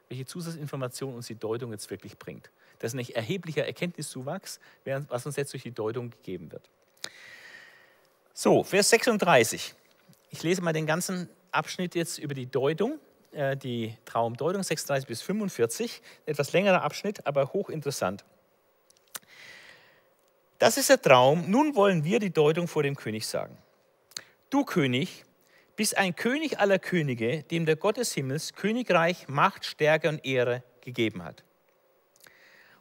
welche 0.09 0.25
Zusatzinformation 0.25 1.15
uns 1.15 1.27
die 1.27 1.35
Deutung 1.35 1.73
jetzt 1.73 1.91
wirklich 1.91 2.17
bringt. 2.17 2.51
Das 2.79 2.95
ist 2.95 2.99
ein 2.99 3.15
erheblicher 3.15 3.67
Erkenntniszuwachs, 3.67 4.61
was 5.09 5.27
uns 5.27 5.37
jetzt 5.37 5.53
durch 5.53 5.65
die 5.65 5.73
Deutung 5.73 6.11
gegeben 6.11 6.53
wird. 6.53 6.63
So, 8.33 8.63
Vers 8.63 8.91
36. 8.91 9.75
Ich 10.31 10.43
lese 10.43 10.63
mal 10.63 10.73
den 10.73 10.87
ganzen 10.87 11.29
Abschnitt 11.51 11.95
jetzt 11.95 12.19
über 12.19 12.35
die 12.35 12.47
Deutung, 12.47 12.99
äh, 13.33 13.57
die 13.57 13.97
Traumdeutung, 14.05 14.63
36 14.63 15.09
bis 15.09 15.23
45. 15.23 16.03
Etwas 16.27 16.53
längerer 16.53 16.83
Abschnitt, 16.83 17.27
aber 17.27 17.53
hochinteressant. 17.53 18.25
Das 20.59 20.77
ist 20.79 20.89
der 20.89 21.01
Traum. 21.01 21.51
Nun 21.51 21.75
wollen 21.75 22.05
wir 22.05 22.19
die 22.19 22.33
Deutung 22.33 22.69
vor 22.69 22.83
dem 22.83 22.97
König 22.97 23.27
sagen. 23.27 23.57
Du 24.51 24.65
König, 24.65 25.25
bist 25.77 25.99
ein 25.99 26.17
König 26.17 26.59
aller 26.59 26.79
Könige, 26.79 27.43
dem 27.43 27.67
der 27.67 27.77
Gott 27.77 27.99
des 27.99 28.15
Himmels 28.15 28.55
Königreich, 28.55 29.29
Macht, 29.29 29.65
Stärke 29.65 30.09
und 30.09 30.25
Ehre 30.25 30.63
gegeben 30.81 31.23
hat 31.25 31.45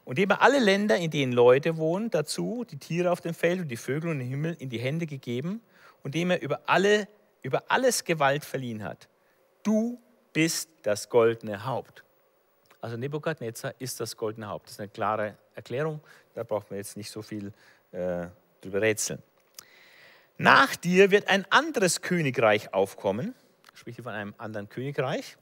und 0.06 0.20
dem 0.20 0.30
er 0.30 0.42
alle 0.42 0.60
Länder, 0.60 0.98
in 0.98 1.12
denen 1.12 1.34
Leute 1.34 1.78
wohnen, 1.78 2.10
dazu 2.12 2.64
die 2.64 2.78
Tiere 2.78 3.12
auf 3.12 3.22
dem 3.22 3.34
Feld 3.34 3.60
und 3.60 3.68
die 3.68 3.76
Vögel 3.78 4.12
und 4.12 4.20
den 4.20 4.30
Himmel 4.30 4.56
in 4.60 4.70
die 4.70 4.80
Hände 4.80 5.08
gegeben 5.08 5.62
und 6.04 6.16
dem 6.16 6.30
er 6.30 6.42
über, 6.42 6.62
alle, 6.68 7.08
über 7.42 7.64
alles 7.68 8.06
Gewalt 8.06 8.46
verliehen 8.46 8.84
hat. 8.84 9.10
Du 9.64 10.00
bist 10.32 10.70
das 10.84 11.10
goldene 11.10 11.66
Haupt. 11.66 12.04
Also 12.86 12.98
Nebukadnezar 12.98 13.74
ist 13.80 14.00
das 14.00 14.16
goldene 14.16 14.48
Haupt. 14.48 14.68
Das 14.68 14.74
ist 14.74 14.80
eine 14.80 14.90
klare 14.90 15.36
Erklärung, 15.56 16.02
da 16.36 16.44
braucht 16.44 16.70
man 16.70 16.78
jetzt 16.78 16.96
nicht 16.98 17.10
so 17.10 17.24
viel 17.24 17.52
äh, 17.92 18.28
drüber 18.62 18.80
rätseln. 18.80 19.24
Nach 20.38 20.76
dir 20.76 21.10
wird 21.10 21.28
ein 21.28 21.52
anderes 21.52 22.04
Königreich 22.04 22.76
aufkommen, 22.76 23.34
spricht 23.74 23.96
hier 23.96 24.04
von 24.04 24.14
einem 24.14 24.36
anderen 24.38 24.70
Königreich, 24.70 25.36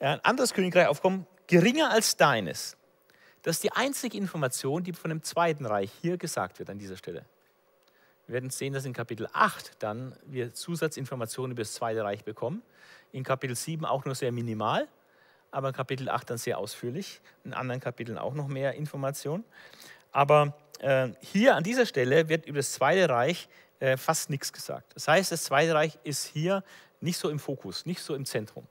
ein 0.00 0.18
anderes 0.24 0.52
Königreich 0.52 0.88
aufkommen, 0.88 1.28
geringer 1.46 1.92
als 1.92 2.16
deines. 2.16 2.76
Das 3.42 3.58
ist 3.58 3.62
die 3.62 3.70
einzige 3.70 4.18
Information, 4.18 4.82
die 4.82 4.94
von 4.94 5.10
dem 5.10 5.22
Zweiten 5.22 5.64
Reich 5.64 5.92
hier 6.02 6.16
gesagt 6.16 6.58
wird 6.58 6.70
an 6.70 6.80
dieser 6.80 6.96
Stelle. 6.96 7.24
Wir 8.26 8.32
werden 8.32 8.50
sehen, 8.50 8.72
dass 8.72 8.84
in 8.84 8.94
Kapitel 8.94 9.28
8 9.32 9.76
dann 9.78 10.12
wir 10.26 10.52
Zusatzinformationen 10.52 11.52
über 11.52 11.62
das 11.62 11.74
Zweite 11.74 12.02
Reich 12.02 12.24
bekommen. 12.24 12.64
In 13.12 13.22
Kapitel 13.22 13.54
7 13.54 13.84
auch 13.84 14.04
nur 14.04 14.16
sehr 14.16 14.32
minimal, 14.32 14.88
aber 15.50 15.68
in 15.68 15.74
Kapitel 15.74 16.08
8 16.08 16.30
dann 16.30 16.38
sehr 16.38 16.58
ausführlich. 16.58 17.20
In 17.44 17.54
anderen 17.54 17.80
Kapiteln 17.80 18.18
auch 18.18 18.34
noch 18.34 18.48
mehr 18.48 18.74
Informationen. 18.74 19.44
Aber 20.12 20.54
äh, 20.80 21.08
hier 21.20 21.56
an 21.56 21.64
dieser 21.64 21.86
Stelle 21.86 22.28
wird 22.28 22.46
über 22.46 22.58
das 22.58 22.72
Zweite 22.72 23.08
Reich 23.08 23.48
äh, 23.80 23.96
fast 23.96 24.30
nichts 24.30 24.52
gesagt. 24.52 24.94
Das 24.94 25.08
heißt, 25.08 25.32
das 25.32 25.44
Zweite 25.44 25.74
Reich 25.74 25.98
ist 26.04 26.26
hier 26.26 26.62
nicht 27.00 27.18
so 27.18 27.30
im 27.30 27.38
Fokus, 27.38 27.86
nicht 27.86 28.02
so 28.02 28.14
im 28.14 28.24
Zentrum. 28.24 28.66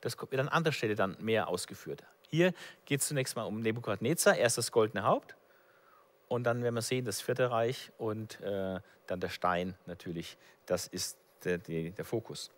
Das 0.00 0.16
wird 0.18 0.40
an 0.40 0.48
anderer 0.48 0.72
Stelle 0.72 0.94
dann 0.94 1.16
mehr 1.20 1.48
ausgeführt. 1.48 2.04
Hier 2.28 2.52
geht 2.84 3.00
es 3.00 3.08
zunächst 3.08 3.36
mal 3.36 3.42
um 3.42 3.60
Nebukadnezar, 3.60 4.36
erst 4.36 4.58
das 4.58 4.70
goldene 4.70 5.04
Haupt 5.04 5.34
und 6.28 6.44
dann 6.44 6.62
werden 6.62 6.76
wir 6.76 6.82
sehen, 6.82 7.04
das 7.04 7.20
vierte 7.20 7.50
Reich 7.50 7.90
und 7.98 8.40
äh, 8.40 8.78
dann 9.06 9.20
der 9.20 9.30
Stein 9.30 9.74
natürlich. 9.86 10.38
Das 10.64 10.86
ist 10.86 11.18
der, 11.44 11.58
der, 11.58 11.90
der 11.90 12.04
Fokus. 12.04 12.50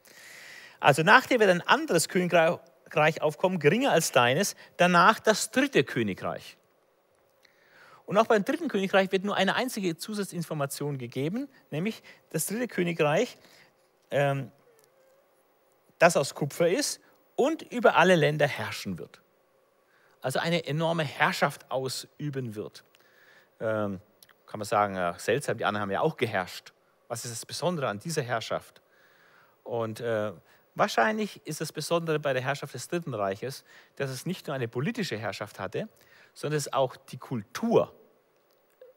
Also 0.78 1.02
nachdem 1.02 1.40
wird 1.40 1.50
ein 1.50 1.62
anderes 1.62 2.08
Königreich 2.08 2.58
aufkommen, 3.20 3.58
geringer 3.58 3.92
als 3.92 4.12
deines, 4.12 4.56
danach 4.76 5.20
das 5.20 5.50
dritte 5.50 5.84
Königreich. 5.84 6.56
Und 8.06 8.18
auch 8.18 8.26
beim 8.26 8.44
dritten 8.44 8.68
Königreich 8.68 9.12
wird 9.12 9.24
nur 9.24 9.36
eine 9.36 9.54
einzige 9.54 9.96
Zusatzinformation 9.96 10.98
gegeben, 10.98 11.48
nämlich 11.70 12.02
das 12.30 12.46
dritte 12.46 12.68
Königreich, 12.68 13.38
ähm, 14.10 14.50
das 15.98 16.16
aus 16.16 16.34
Kupfer 16.34 16.68
ist 16.68 17.00
und 17.36 17.62
über 17.62 17.96
alle 17.96 18.16
Länder 18.16 18.46
herrschen 18.46 18.98
wird 18.98 19.22
also 20.22 20.38
eine 20.38 20.64
enorme 20.66 21.02
Herrschaft 21.02 21.70
ausüben 21.70 22.54
wird. 22.54 22.84
Ähm, 23.60 24.00
kann 24.46 24.58
man 24.58 24.64
sagen, 24.64 24.94
ja, 24.94 25.18
seltsam, 25.18 25.58
die 25.58 25.64
anderen 25.64 25.82
haben 25.82 25.90
ja 25.90 26.00
auch 26.00 26.16
geherrscht. 26.16 26.72
Was 27.08 27.24
ist 27.24 27.32
das 27.32 27.44
Besondere 27.44 27.88
an 27.88 27.98
dieser 27.98 28.22
Herrschaft? 28.22 28.80
Und 29.64 30.00
äh, 30.00 30.32
wahrscheinlich 30.74 31.40
ist 31.46 31.60
das 31.60 31.72
Besondere 31.72 32.18
bei 32.18 32.32
der 32.32 32.42
Herrschaft 32.42 32.74
des 32.74 32.88
Dritten 32.88 33.14
Reiches, 33.14 33.64
dass 33.96 34.10
es 34.10 34.26
nicht 34.26 34.46
nur 34.46 34.54
eine 34.56 34.68
politische 34.68 35.16
Herrschaft 35.16 35.58
hatte, 35.58 35.88
sondern 36.34 36.58
dass 36.58 36.72
auch 36.72 36.96
die 36.96 37.18
Kultur, 37.18 37.94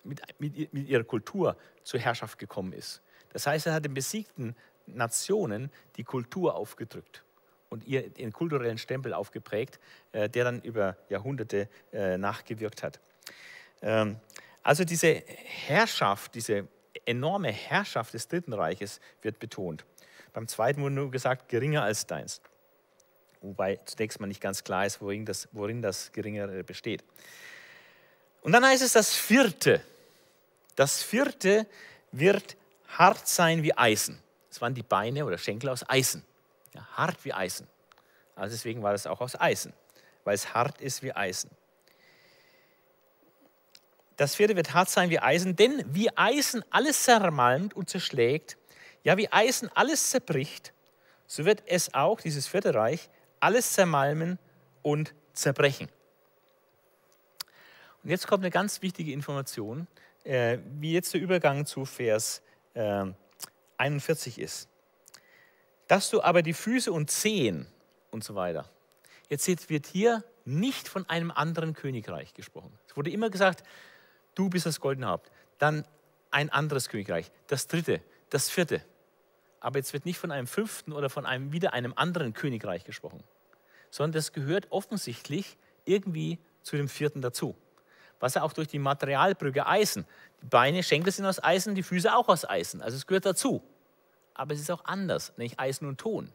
mit, 0.04 0.22
mit, 0.40 0.74
mit 0.74 0.88
ihrer 0.88 1.04
Kultur 1.04 1.58
zur 1.84 2.00
Herrschaft 2.00 2.38
gekommen 2.38 2.74
ist. 2.74 3.02
Das 3.34 3.48
heißt, 3.48 3.68
er 3.68 3.74
hat 3.74 3.86
den 3.86 3.94
besiegten 3.94 4.56
Nationen 4.86 5.72
die 5.98 6.04
Kultur 6.04 6.56
aufgedrückt 6.56 7.24
und 7.70 7.86
ihr 7.86 8.10
den 8.10 8.32
kulturellen 8.32 8.78
Stempel 8.78 9.14
aufgeprägt, 9.14 9.80
äh, 10.12 10.30
der 10.30 10.46
dann 10.46 10.62
über 10.62 10.98
Jahrhunderte 11.10 11.68
äh, 11.92 12.18
nachgewirkt 12.18 12.84
hat. 12.84 13.00
Ähm, 13.82 14.18
also 14.64 14.84
diese 14.84 15.08
Herrschaft, 15.08 16.36
diese 16.36 16.68
enorme 17.06 17.52
Herrschaft 17.52 18.14
des 18.14 18.28
Dritten 18.28 18.54
Reiches 18.54 19.00
wird 19.22 19.40
betont. 19.40 19.86
Beim 20.36 20.50
zweiten 20.50 20.82
wurde 20.82 20.96
nur 20.96 21.12
gesagt, 21.12 21.48
geringer 21.48 21.84
als 21.84 22.08
deins. 22.08 22.42
Wobei 23.40 23.78
zunächst 23.86 24.20
mal 24.20 24.28
nicht 24.28 24.42
ganz 24.42 24.66
klar 24.66 24.86
ist, 24.86 25.00
worin 25.00 25.26
das, 25.26 25.48
worin 25.54 25.82
das 25.82 26.12
Geringere 26.12 26.62
besteht. 26.62 27.06
Und 28.42 28.52
dann 28.52 28.66
heißt 28.66 28.84
es 28.84 28.92
das 28.92 29.16
vierte. 29.16 29.82
Das 30.76 31.02
vierte 31.02 31.66
wird 32.12 32.58
hart 32.90 33.26
sein 33.30 33.64
wie 33.64 33.78
Eisen. 33.78 34.22
Das 34.50 34.60
waren 34.60 34.74
die 34.74 34.84
Beine 34.84 35.26
oder 35.26 35.38
Schenkel 35.38 35.70
aus 35.70 35.90
Eisen. 35.90 36.22
Ja, 36.74 36.86
hart 36.98 37.24
wie 37.24 37.32
Eisen. 37.32 37.70
Also 38.36 38.56
deswegen 38.56 38.84
war 38.84 38.92
das 38.92 39.08
auch 39.08 39.22
aus 39.22 39.40
Eisen, 39.40 39.72
weil 40.26 40.36
es 40.36 40.54
hart 40.54 40.82
ist 40.82 41.02
wie 41.02 41.14
Eisen. 41.14 41.50
Das 44.18 44.36
vierte 44.36 44.58
wird 44.58 44.74
hart 44.74 44.90
sein 44.90 45.10
wie 45.10 45.20
Eisen, 45.20 45.56
denn 45.56 45.86
wie 45.88 46.10
Eisen 46.18 46.62
alles 46.72 47.04
zermalmt 47.04 47.74
und 47.74 47.90
zerschlägt, 47.90 48.58
ja 49.06 49.16
wie 49.16 49.32
Eisen 49.32 49.70
alles 49.74 50.10
zerbricht, 50.10 50.74
so 51.26 51.46
wird 51.46 51.64
es 51.66 51.94
auch, 51.94 52.20
dieses 52.20 52.48
vierte 52.48 52.74
Reich, 52.74 53.10
alles 53.40 53.72
zermalmen 53.72 54.38
und 54.82 55.14
zerbrechen. 55.32 55.88
Und 58.04 58.10
jetzt 58.10 58.28
kommt 58.28 58.44
eine 58.44 58.52
ganz 58.52 58.82
wichtige 58.82 59.14
Information, 59.14 59.88
äh, 60.26 60.58
wie 60.80 60.92
jetzt 60.92 61.14
der 61.14 61.22
Übergang 61.22 61.66
zu 61.66 61.86
Vers 61.86 62.42
äh, 62.74 63.06
41 63.78 64.40
ist 64.40 64.68
dass 65.88 66.10
du 66.10 66.22
aber 66.22 66.42
die 66.42 66.54
Füße 66.54 66.92
und 66.92 67.12
Zehen 67.12 67.68
und 68.12 68.24
so 68.24 68.36
weiter. 68.36 68.70
Jetzt 69.30 69.70
wird 69.70 69.88
hier 69.88 70.24
nicht 70.46 70.88
von 70.88 71.08
einem 71.10 71.32
anderen 71.32 71.74
Königreich 71.74 72.34
gesprochen. 72.34 72.78
Es 72.88 72.96
wurde 72.96 73.10
immer 73.10 73.30
gesagt, 73.30 73.64
du 74.36 74.50
bist 74.50 74.66
das 74.66 74.80
goldene 74.80 75.08
Haupt. 75.08 75.32
Dann 75.58 75.86
ein 76.32 76.50
anderes 76.50 76.90
Königreich, 76.90 77.32
das 77.48 77.68
dritte, 77.68 78.02
das 78.30 78.50
vierte. 78.50 78.82
Aber 79.66 79.80
jetzt 79.80 79.94
wird 79.94 80.06
nicht 80.06 80.20
von 80.20 80.32
einem 80.32 80.48
fünften 80.48 80.94
oder 80.94 81.10
von 81.10 81.26
einem 81.26 81.52
wieder 81.52 81.74
einem 81.74 81.94
anderen 81.96 82.34
Königreich 82.34 82.84
gesprochen, 82.84 83.24
sondern 83.90 84.14
das 84.14 84.32
gehört 84.32 84.68
offensichtlich 84.72 85.58
irgendwie 85.86 86.40
zu 86.62 86.76
dem 86.78 86.88
vierten 86.88 87.22
dazu. 87.22 87.56
Was 88.20 88.36
ja 88.36 88.44
auch 88.44 88.54
durch 88.54 88.68
die 88.68 88.80
Materialbrücke 88.80 89.66
Eisen. 89.66 90.06
Die 90.42 90.48
Beine, 90.48 90.84
Schenkel 90.84 91.12
sind 91.12 91.26
aus 91.26 91.44
Eisen, 91.44 91.76
die 91.76 91.84
Füße 91.84 92.16
auch 92.16 92.28
aus 92.30 92.48
Eisen. 92.48 92.82
Also 92.82 92.96
es 92.98 93.08
gehört 93.08 93.26
dazu 93.26 93.62
aber 94.36 94.54
es 94.54 94.60
ist 94.60 94.70
auch 94.70 94.86
anders, 94.86 95.34
nämlich 95.38 95.60
Eisen 95.60 95.88
und 95.88 95.98
Ton. 95.98 96.32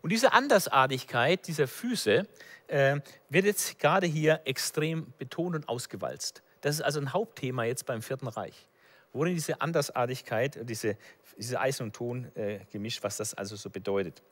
Und 0.00 0.10
diese 0.10 0.32
Andersartigkeit 0.32 1.46
dieser 1.46 1.66
Füße 1.66 2.26
äh, 2.68 3.00
wird 3.28 3.44
jetzt 3.44 3.78
gerade 3.78 4.06
hier 4.06 4.40
extrem 4.44 5.12
betont 5.18 5.56
und 5.56 5.68
ausgewalzt. 5.68 6.42
Das 6.60 6.76
ist 6.76 6.82
also 6.82 7.00
ein 7.00 7.12
Hauptthema 7.12 7.64
jetzt 7.64 7.84
beim 7.84 8.00
Vierten 8.00 8.28
Reich. 8.28 8.68
Worin 9.12 9.34
diese 9.34 9.60
Andersartigkeit, 9.60 10.58
diese, 10.68 10.96
diese 11.36 11.60
Eisen 11.60 11.84
und 11.84 11.92
Ton 11.94 12.34
äh, 12.36 12.60
gemischt, 12.70 13.02
was 13.02 13.16
das 13.16 13.34
also 13.34 13.56
so 13.56 13.70
bedeutet. 13.70 14.22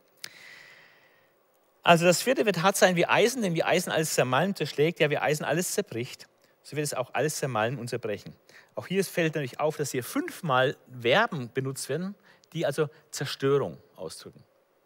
Also 1.83 2.05
das 2.05 2.23
vierte 2.23 2.45
wird 2.45 2.63
hart 2.63 2.77
sein 2.77 2.97
wie 2.97 3.07
Eisen, 3.07 3.43
denn 3.43 3.55
wie 3.55 3.65
Eisen 3.65 3.91
alles 3.91 4.15
zermalmt, 4.15 4.59
zerschlägt, 4.59 5.01
ja 5.01 5.11
wie 5.11 5.19
Eisen 5.19 5.45
alles 5.45 5.73
zerbricht, 5.73 6.29
so 6.63 6.77
wird 6.77 6.85
es 6.85 6.95
auch 6.95 7.15
alles 7.15 7.37
zermalmen 7.37 7.81
und 7.81 7.89
zerbrechen. 7.89 8.35
Auch 8.75 8.87
hier 8.87 9.05
fällt 9.05 9.35
natürlich 9.35 9.61
auf, 9.61 9.77
dass 9.77 9.91
hier 9.91 10.05
fünfmal 10.05 10.77
Verben 11.01 11.51
benutzt 11.53 11.89
werden, 11.89 12.15
die 12.53 12.67
also 12.67 12.89
Zerstörung 13.11 13.79
ausdrücken. 13.97 14.45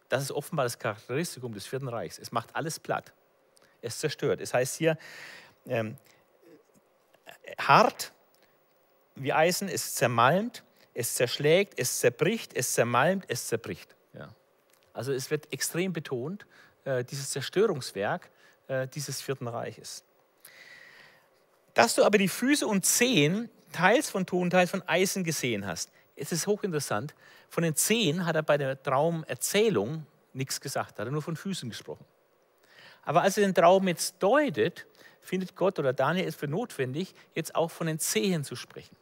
Das 0.08 0.22
ist 0.22 0.30
offenbar 0.30 0.64
das 0.64 0.78
Charakteristikum 0.78 1.52
des 1.52 1.66
Vierten 1.66 1.88
Reichs. 1.88 2.18
Es 2.18 2.30
macht 2.30 2.54
alles 2.54 2.78
platt. 2.78 3.12
Es 3.80 3.98
zerstört. 3.98 4.40
Es 4.40 4.54
heißt 4.54 4.76
hier, 4.76 4.96
ähm, 5.66 5.96
hart 7.58 8.12
wie 9.16 9.32
Eisen, 9.32 9.68
es 9.68 9.94
zermalmt, 9.94 10.62
es 10.94 11.14
zerschlägt, 11.14 11.78
es 11.78 11.98
zerbricht, 11.98 12.52
es 12.54 12.72
zermalmt, 12.72 13.24
es 13.28 13.48
zerbricht. 13.48 13.94
Ja. 14.12 14.34
Also 14.92 15.12
es 15.12 15.30
wird 15.30 15.52
extrem 15.52 15.92
betont, 15.92 16.46
äh, 16.84 17.04
dieses 17.04 17.30
Zerstörungswerk 17.30 18.30
äh, 18.68 18.88
dieses 18.88 19.20
Vierten 19.20 19.48
Reiches. 19.48 20.04
Dass 21.74 21.94
du 21.94 22.04
aber 22.04 22.18
die 22.18 22.28
Füße 22.28 22.66
und 22.66 22.86
Zehen 22.86 23.50
teils 23.72 24.08
von 24.08 24.24
Ton, 24.24 24.48
teils 24.48 24.70
von 24.70 24.82
Eisen 24.82 25.24
gesehen 25.24 25.66
hast. 25.66 25.90
Es 26.16 26.32
ist 26.32 26.46
hochinteressant. 26.46 27.14
Von 27.48 27.64
den 27.64 27.74
Zehen 27.74 28.24
hat 28.24 28.36
er 28.36 28.42
bei 28.42 28.56
der 28.56 28.80
Traumerzählung 28.80 30.06
nichts 30.32 30.60
gesagt, 30.60 30.98
hat 30.98 31.06
er 31.06 31.10
nur 31.10 31.22
von 31.22 31.36
Füßen 31.36 31.68
gesprochen. 31.68 32.04
Aber 33.02 33.22
als 33.22 33.36
er 33.36 33.44
den 33.44 33.54
Traum 33.54 33.86
jetzt 33.88 34.22
deutet, 34.22 34.86
findet 35.20 35.56
Gott 35.56 35.78
oder 35.78 35.92
Daniel 35.92 36.26
es 36.26 36.36
für 36.36 36.48
notwendig, 36.48 37.14
jetzt 37.34 37.54
auch 37.54 37.70
von 37.70 37.86
den 37.86 37.98
Zehen 37.98 38.44
zu 38.44 38.56
sprechen. 38.56 38.96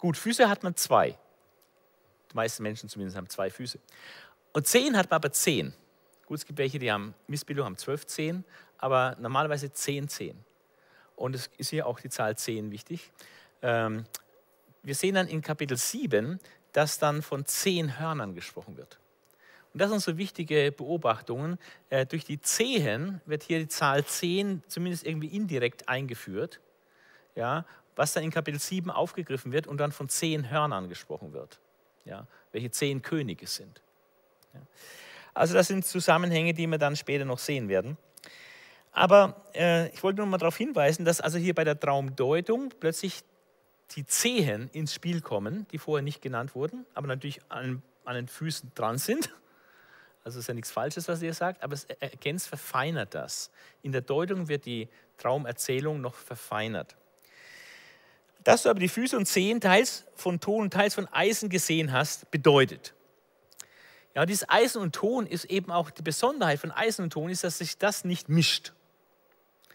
Gut, 0.00 0.16
Füße 0.16 0.48
hat 0.48 0.62
man 0.62 0.74
zwei. 0.76 1.16
Die 2.30 2.34
meisten 2.34 2.62
Menschen 2.62 2.88
zumindest 2.88 3.16
haben 3.16 3.28
zwei 3.28 3.50
Füße. 3.50 3.78
Und 4.52 4.66
Zehen 4.66 4.96
hat 4.96 5.10
man 5.10 5.16
aber 5.16 5.30
zehn. 5.30 5.74
Gut, 6.26 6.38
es 6.38 6.46
gibt 6.46 6.58
welche, 6.58 6.78
die 6.78 6.90
haben 6.90 7.14
Missbildung, 7.26 7.66
haben 7.66 7.76
zwölf 7.76 8.06
Zehen, 8.06 8.44
aber 8.78 9.16
normalerweise 9.20 9.72
zehn 9.72 10.08
Zehen. 10.08 10.42
Und 11.16 11.34
es 11.34 11.50
ist 11.58 11.68
hier 11.68 11.86
auch 11.86 12.00
die 12.00 12.08
Zahl 12.08 12.36
zehn 12.38 12.70
wichtig. 12.70 13.12
Ähm, 13.60 14.06
wir 14.82 14.94
sehen 14.94 15.16
dann 15.16 15.28
in 15.28 15.42
Kapitel 15.42 15.76
7, 15.76 16.40
dass 16.72 16.98
dann 16.98 17.20
von 17.20 17.44
zehn 17.44 17.98
Hörnern 17.98 18.34
gesprochen 18.34 18.78
wird. 18.78 18.98
Und 19.74 19.82
das 19.82 19.90
sind 19.90 20.00
so 20.00 20.16
wichtige 20.16 20.72
Beobachtungen. 20.72 21.58
Äh, 21.90 22.06
durch 22.06 22.24
die 22.24 22.40
Zehen 22.40 23.20
wird 23.26 23.42
hier 23.42 23.58
die 23.58 23.68
Zahl 23.68 24.04
10 24.04 24.62
zumindest 24.66 25.06
irgendwie 25.06 25.28
indirekt 25.28 25.88
eingeführt, 25.88 26.60
ja, 27.36 27.66
was 27.96 28.12
dann 28.12 28.24
in 28.24 28.30
Kapitel 28.30 28.60
7 28.60 28.90
aufgegriffen 28.90 29.52
wird 29.52 29.66
und 29.66 29.78
dann 29.78 29.92
von 29.92 30.08
zehn 30.08 30.50
Hörnern 30.50 30.88
gesprochen 30.88 31.32
wird, 31.32 31.60
ja, 32.04 32.26
welche 32.52 32.70
zehn 32.70 33.02
Könige 33.02 33.46
sind. 33.46 33.82
Ja. 34.54 34.60
Also 35.34 35.54
das 35.54 35.68
sind 35.68 35.84
Zusammenhänge, 35.84 36.54
die 36.54 36.66
wir 36.66 36.78
dann 36.78 36.96
später 36.96 37.24
noch 37.24 37.38
sehen 37.38 37.68
werden. 37.68 37.96
Aber 38.92 39.36
äh, 39.54 39.88
ich 39.90 40.02
wollte 40.02 40.18
nur 40.18 40.26
mal 40.26 40.38
darauf 40.38 40.56
hinweisen, 40.56 41.04
dass 41.04 41.20
also 41.20 41.38
hier 41.38 41.54
bei 41.54 41.64
der 41.64 41.78
Traumdeutung 41.78 42.72
plötzlich 42.80 43.22
die 43.92 44.04
Zehen 44.06 44.68
ins 44.72 44.94
Spiel 44.94 45.20
kommen, 45.20 45.66
die 45.72 45.78
vorher 45.78 46.02
nicht 46.02 46.22
genannt 46.22 46.54
wurden, 46.54 46.86
aber 46.94 47.06
natürlich 47.06 47.40
an, 47.48 47.82
an 48.04 48.14
den 48.14 48.28
Füßen 48.28 48.72
dran 48.74 48.98
sind. 48.98 49.30
Also 50.22 50.38
ist 50.38 50.48
ja 50.48 50.54
nichts 50.54 50.70
Falsches, 50.70 51.08
was 51.08 51.22
ihr 51.22 51.32
sagt, 51.32 51.62
aber 51.62 51.74
es 51.74 51.84
ergänzt, 51.84 52.48
verfeinert 52.48 53.14
das. 53.14 53.50
In 53.82 53.92
der 53.92 54.02
Deutung 54.02 54.48
wird 54.48 54.66
die 54.66 54.88
Traumerzählung 55.16 56.00
noch 56.00 56.14
verfeinert. 56.14 56.96
Dass 58.44 58.62
du 58.62 58.70
aber 58.70 58.80
die 58.80 58.88
Füße 58.88 59.16
und 59.16 59.26
Zehen 59.26 59.60
teils 59.60 60.04
von 60.14 60.40
Ton 60.40 60.62
und 60.62 60.72
teils 60.72 60.94
von 60.94 61.06
Eisen 61.08 61.48
gesehen 61.48 61.92
hast, 61.92 62.30
bedeutet. 62.30 62.94
Ja, 64.14 64.26
dieses 64.26 64.48
Eisen 64.48 64.80
und 64.82 64.94
Ton 64.94 65.26
ist 65.26 65.44
eben 65.44 65.70
auch 65.70 65.90
die 65.90 66.02
Besonderheit 66.02 66.58
von 66.58 66.70
Eisen 66.72 67.02
und 67.04 67.12
Ton, 67.12 67.30
ist, 67.30 67.44
dass 67.44 67.58
sich 67.58 67.78
das 67.78 68.04
nicht 68.04 68.28
mischt. 68.28 68.72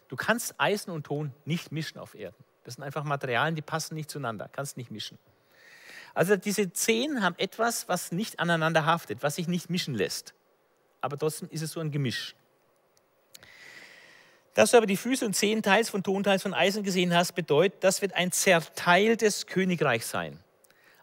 Du 0.07 0.15
kannst 0.15 0.55
Eisen 0.57 0.91
und 0.91 1.05
Ton 1.05 1.33
nicht 1.45 1.71
mischen 1.71 1.99
auf 1.99 2.15
Erden. 2.15 2.43
Das 2.63 2.75
sind 2.75 2.83
einfach 2.83 3.03
Materialien, 3.03 3.55
die 3.55 3.61
passen 3.61 3.95
nicht 3.95 4.09
zueinander, 4.09 4.49
kannst 4.51 4.77
nicht 4.77 4.91
mischen. 4.91 5.17
Also 6.13 6.35
diese 6.35 6.71
Zehen 6.73 7.21
haben 7.21 7.35
etwas, 7.37 7.87
was 7.87 8.11
nicht 8.11 8.39
aneinander 8.39 8.85
haftet, 8.85 9.21
was 9.21 9.35
sich 9.35 9.47
nicht 9.47 9.69
mischen 9.69 9.93
lässt. 9.93 10.33
Aber 11.01 11.17
trotzdem 11.17 11.49
ist 11.49 11.61
es 11.61 11.71
so 11.71 11.79
ein 11.79 11.91
Gemisch. 11.91 12.35
Dass 14.55 14.71
du 14.71 14.77
aber 14.77 14.85
die 14.85 14.95
Füße 14.95 15.25
und 15.25 15.35
Zehen 15.35 15.61
teils 15.61 15.89
von 15.89 16.01
Ton, 16.01 16.23
teils 16.23 16.41
von 16.41 16.53
Eisen 16.53 16.81
gesehen 16.81 17.13
hast, 17.13 17.33
bedeutet, 17.33 17.83
das 17.83 18.01
wird 18.01 18.13
ein 18.13 18.31
zerteiltes 18.31 19.47
Königreich 19.47 20.05
sein. 20.05 20.39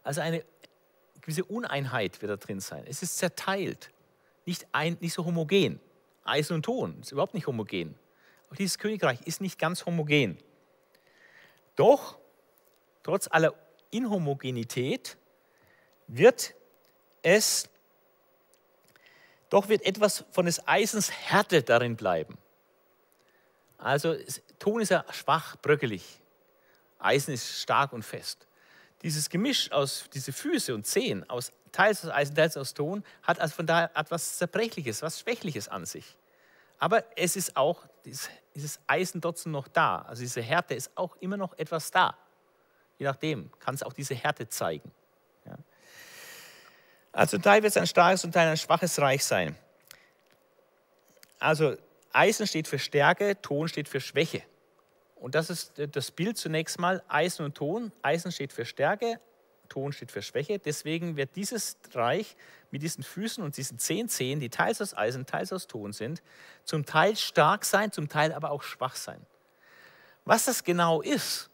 Also 0.02 0.22
eine 0.22 0.42
gewisse 1.20 1.44
Uneinheit 1.44 2.20
wird 2.22 2.32
da 2.32 2.36
drin 2.36 2.60
sein. 2.60 2.84
Es 2.88 3.02
ist 3.02 3.18
zerteilt, 3.18 3.90
nicht, 4.46 4.66
ein, 4.72 4.96
nicht 5.00 5.12
so 5.12 5.26
homogen. 5.26 5.80
Eisen 6.24 6.54
und 6.54 6.62
Ton 6.62 6.98
ist 7.02 7.12
überhaupt 7.12 7.34
nicht 7.34 7.46
homogen. 7.46 7.94
Aber 8.46 8.56
dieses 8.56 8.78
Königreich 8.78 9.20
ist 9.26 9.42
nicht 9.42 9.58
ganz 9.58 9.84
homogen. 9.84 10.38
Doch, 11.76 12.18
trotz 13.02 13.28
aller 13.30 13.52
Inhomogenität 13.90 15.18
wird 16.06 16.54
es, 17.20 17.68
doch 19.50 19.68
wird 19.68 19.84
etwas 19.84 20.24
von 20.30 20.46
des 20.46 20.66
Eisens 20.66 21.12
Härte 21.12 21.62
darin 21.62 21.96
bleiben. 21.96 22.38
Also 23.82 24.16
Ton 24.60 24.80
ist 24.80 24.90
ja 24.90 25.04
schwach, 25.10 25.56
bröckelig. 25.56 26.20
Eisen 27.00 27.34
ist 27.34 27.60
stark 27.60 27.92
und 27.92 28.04
fest. 28.04 28.46
Dieses 29.02 29.28
Gemisch 29.28 29.72
aus 29.72 30.04
diese 30.14 30.32
Füße 30.32 30.72
und 30.72 30.86
Zehen, 30.86 31.28
aus 31.28 31.52
teils 31.72 32.04
aus 32.04 32.12
Eisen, 32.12 32.36
teils 32.36 32.56
aus 32.56 32.74
Ton, 32.74 33.02
hat 33.22 33.40
also 33.40 33.56
von 33.56 33.66
daher 33.66 33.90
etwas 33.96 34.38
Zerbrechliches, 34.38 35.02
was 35.02 35.18
Schwächliches 35.18 35.68
an 35.68 35.84
sich. 35.84 36.16
Aber 36.78 37.02
es 37.16 37.34
ist 37.34 37.56
auch 37.56 37.84
dieses 38.04 38.78
Eisen 38.86 39.20
trotzdem 39.20 39.50
noch 39.50 39.66
da. 39.66 40.02
Also 40.02 40.22
diese 40.22 40.42
Härte 40.42 40.74
ist 40.74 40.96
auch 40.96 41.16
immer 41.16 41.36
noch 41.36 41.58
etwas 41.58 41.90
da. 41.90 42.16
Je 42.98 43.06
nachdem 43.06 43.50
kann 43.58 43.74
es 43.74 43.82
auch 43.82 43.92
diese 43.92 44.14
Härte 44.14 44.48
zeigen. 44.48 44.92
Ja. 45.44 45.56
Also 47.10 47.38
Teil 47.38 47.62
wird 47.64 47.72
es 47.72 47.76
ein 47.76 47.86
starkes 47.88 48.24
und 48.24 48.32
Teil 48.32 48.48
ein 48.48 48.56
schwaches 48.56 49.00
Reich 49.00 49.24
sein. 49.24 49.56
Also 51.40 51.76
Eisen 52.12 52.46
steht 52.46 52.68
für 52.68 52.78
Stärke, 52.78 53.40
Ton 53.40 53.68
steht 53.68 53.88
für 53.88 54.00
Schwäche. 54.00 54.42
Und 55.16 55.34
das 55.34 55.50
ist 55.50 55.74
das 55.92 56.10
Bild 56.10 56.36
zunächst 56.36 56.78
mal, 56.80 57.02
Eisen 57.08 57.44
und 57.44 57.54
Ton. 57.54 57.92
Eisen 58.02 58.32
steht 58.32 58.52
für 58.52 58.64
Stärke, 58.64 59.20
Ton 59.68 59.92
steht 59.92 60.10
für 60.10 60.20
Schwäche. 60.20 60.58
Deswegen 60.58 61.16
wird 61.16 61.36
dieses 61.36 61.76
Reich 61.94 62.36
mit 62.70 62.82
diesen 62.82 63.04
Füßen 63.04 63.42
und 63.42 63.56
diesen 63.56 63.78
zehn 63.78 64.08
Zehen, 64.08 64.40
die 64.40 64.50
teils 64.50 64.82
aus 64.82 64.96
Eisen, 64.96 65.24
teils 65.24 65.52
aus 65.52 65.66
Ton 65.66 65.92
sind, 65.92 66.22
zum 66.64 66.84
Teil 66.84 67.16
stark 67.16 67.64
sein, 67.64 67.92
zum 67.92 68.08
Teil 68.08 68.32
aber 68.32 68.50
auch 68.50 68.62
schwach 68.62 68.96
sein. 68.96 69.24
Was 70.24 70.44
das 70.46 70.64
genau 70.64 71.02
ist, 71.02 71.50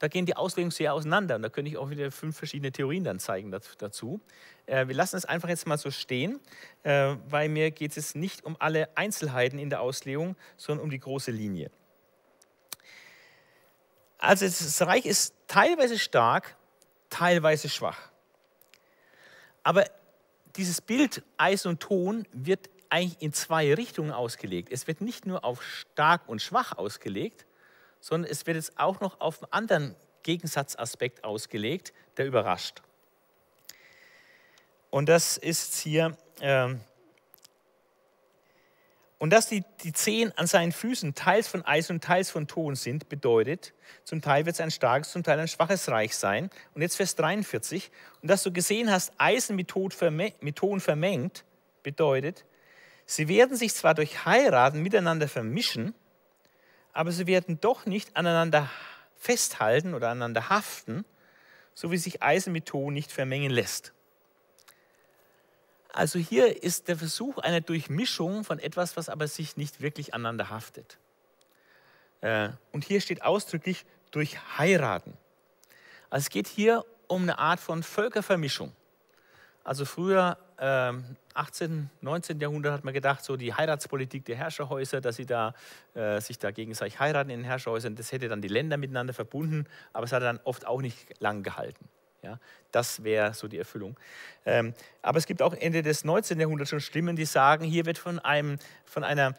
da 0.00 0.08
gehen 0.08 0.26
die 0.26 0.34
Auslegungen 0.34 0.70
sehr 0.70 0.94
auseinander 0.94 1.36
und 1.36 1.42
da 1.42 1.50
könnte 1.50 1.70
ich 1.70 1.76
auch 1.76 1.90
wieder 1.90 2.10
fünf 2.10 2.36
verschiedene 2.36 2.72
Theorien 2.72 3.04
dann 3.04 3.20
zeigen 3.20 3.52
dazu. 3.52 4.20
Äh, 4.66 4.88
wir 4.88 4.94
lassen 4.94 5.16
es 5.16 5.26
einfach 5.26 5.50
jetzt 5.50 5.66
mal 5.66 5.76
so 5.76 5.90
stehen, 5.90 6.40
äh, 6.82 7.16
weil 7.28 7.50
mir 7.50 7.70
geht 7.70 7.96
es 7.96 8.14
nicht 8.14 8.44
um 8.44 8.56
alle 8.58 8.88
Einzelheiten 8.96 9.58
in 9.58 9.68
der 9.68 9.82
Auslegung, 9.82 10.36
sondern 10.56 10.84
um 10.84 10.90
die 10.90 10.98
große 10.98 11.30
Linie. 11.30 11.70
Also 14.16 14.46
das 14.46 14.80
Reich 14.82 15.04
ist 15.04 15.34
teilweise 15.46 15.98
stark, 15.98 16.56
teilweise 17.10 17.68
schwach. 17.68 18.10
Aber 19.62 19.84
dieses 20.56 20.80
Bild 20.80 21.22
Eis 21.36 21.66
und 21.66 21.80
Ton 21.80 22.26
wird 22.32 22.70
eigentlich 22.88 23.20
in 23.20 23.34
zwei 23.34 23.74
Richtungen 23.74 24.12
ausgelegt. 24.12 24.70
Es 24.72 24.86
wird 24.86 25.02
nicht 25.02 25.26
nur 25.26 25.44
auf 25.44 25.62
stark 25.62 26.26
und 26.26 26.40
schwach 26.40 26.76
ausgelegt, 26.78 27.44
sondern 28.00 28.30
es 28.30 28.46
wird 28.46 28.56
jetzt 28.56 28.78
auch 28.78 29.00
noch 29.00 29.20
auf 29.20 29.42
einen 29.42 29.52
anderen 29.52 29.96
Gegensatzaspekt 30.22 31.24
ausgelegt, 31.24 31.92
der 32.16 32.26
überrascht. 32.26 32.82
Und 34.90 35.08
das 35.08 35.36
ist 35.36 35.76
hier, 35.80 36.16
äh, 36.40 36.74
und 39.18 39.30
dass 39.30 39.48
die, 39.48 39.62
die 39.84 39.92
Zehen 39.92 40.32
an 40.36 40.46
seinen 40.46 40.72
Füßen 40.72 41.14
teils 41.14 41.46
von 41.46 41.62
Eis 41.64 41.90
und 41.90 42.02
teils 42.02 42.30
von 42.30 42.48
Ton 42.48 42.74
sind, 42.74 43.10
bedeutet, 43.10 43.74
zum 44.04 44.22
Teil 44.22 44.46
wird 44.46 44.54
es 44.54 44.60
ein 44.60 44.70
starkes, 44.70 45.12
zum 45.12 45.22
Teil 45.22 45.38
ein 45.38 45.46
schwaches 45.46 45.88
Reich 45.90 46.16
sein. 46.16 46.48
Und 46.74 46.80
jetzt 46.80 46.96
Vers 46.96 47.16
43, 47.16 47.90
und 48.22 48.30
dass 48.30 48.42
du 48.42 48.50
gesehen 48.50 48.90
hast, 48.90 49.12
Eisen 49.18 49.56
mit, 49.56 49.72
mit 50.40 50.56
Ton 50.56 50.80
vermengt, 50.80 51.44
bedeutet, 51.82 52.46
sie 53.04 53.28
werden 53.28 53.56
sich 53.56 53.74
zwar 53.74 53.94
durch 53.94 54.24
Heiraten 54.24 54.82
miteinander 54.82 55.28
vermischen, 55.28 55.94
aber 56.92 57.12
sie 57.12 57.26
werden 57.26 57.60
doch 57.60 57.86
nicht 57.86 58.16
aneinander 58.16 58.68
festhalten 59.16 59.94
oder 59.94 60.08
aneinander 60.08 60.48
haften, 60.48 61.04
so 61.74 61.90
wie 61.90 61.96
sich 61.96 62.22
Eisen 62.22 62.52
mit 62.52 62.66
Ton 62.66 62.92
nicht 62.92 63.12
vermengen 63.12 63.50
lässt. 63.50 63.92
Also 65.92 66.18
hier 66.18 66.62
ist 66.62 66.88
der 66.88 66.96
Versuch 66.96 67.38
einer 67.38 67.60
Durchmischung 67.60 68.44
von 68.44 68.58
etwas, 68.58 68.96
was 68.96 69.08
aber 69.08 69.26
sich 69.26 69.56
nicht 69.56 69.80
wirklich 69.80 70.14
aneinander 70.14 70.50
haftet. 70.50 70.98
Äh, 72.20 72.50
und 72.72 72.84
hier 72.84 73.00
steht 73.00 73.22
ausdrücklich 73.22 73.84
durch 74.10 74.38
Heiraten. 74.58 75.16
Also 76.10 76.24
es 76.24 76.30
geht 76.30 76.48
hier 76.48 76.84
um 77.08 77.22
eine 77.22 77.38
Art 77.38 77.60
von 77.60 77.82
Völkervermischung. 77.82 78.72
Also 79.62 79.84
früher, 79.84 80.38
ähm, 80.58 81.04
18., 81.34 81.90
19. 82.00 82.40
Jahrhundert, 82.40 82.72
hat 82.72 82.84
man 82.84 82.94
gedacht, 82.94 83.24
so 83.24 83.36
die 83.36 83.54
Heiratspolitik 83.54 84.24
der 84.24 84.36
Herrscherhäuser, 84.36 85.00
dass 85.00 85.16
sie 85.16 85.26
da, 85.26 85.54
äh, 85.94 86.20
sich 86.20 86.38
da 86.38 86.50
gegenseitig 86.50 86.98
heiraten 86.98 87.30
in 87.30 87.40
den 87.40 87.44
Herrscherhäusern, 87.44 87.94
das 87.94 88.12
hätte 88.12 88.28
dann 88.28 88.42
die 88.42 88.48
Länder 88.48 88.76
miteinander 88.76 89.12
verbunden, 89.12 89.66
aber 89.92 90.04
es 90.04 90.12
hat 90.12 90.22
dann 90.22 90.40
oft 90.44 90.66
auch 90.66 90.80
nicht 90.80 91.20
lang 91.20 91.42
gehalten. 91.42 91.88
Ja, 92.22 92.38
das 92.70 93.02
wäre 93.02 93.32
so 93.32 93.48
die 93.48 93.56
Erfüllung. 93.56 93.96
Ähm, 94.44 94.74
aber 95.00 95.18
es 95.18 95.26
gibt 95.26 95.40
auch 95.40 95.54
Ende 95.54 95.82
des 95.82 96.04
19. 96.04 96.38
Jahrhunderts 96.38 96.70
schon 96.70 96.80
Stimmen, 96.80 97.16
die 97.16 97.24
sagen, 97.24 97.64
hier 97.64 97.86
wird 97.86 97.96
von, 97.96 98.18
einem, 98.18 98.58
von 98.84 99.04
einer 99.04 99.34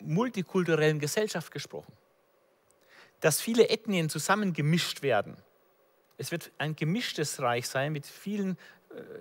multikulturellen 0.00 0.98
Gesellschaft 0.98 1.52
gesprochen. 1.52 1.92
Dass 3.20 3.40
viele 3.40 3.68
Ethnien 3.68 4.08
zusammengemischt 4.08 5.02
werden. 5.02 5.36
Es 6.18 6.32
wird 6.32 6.50
ein 6.56 6.74
gemischtes 6.74 7.40
Reich 7.42 7.68
sein 7.68 7.92
mit 7.92 8.06
vielen, 8.06 8.56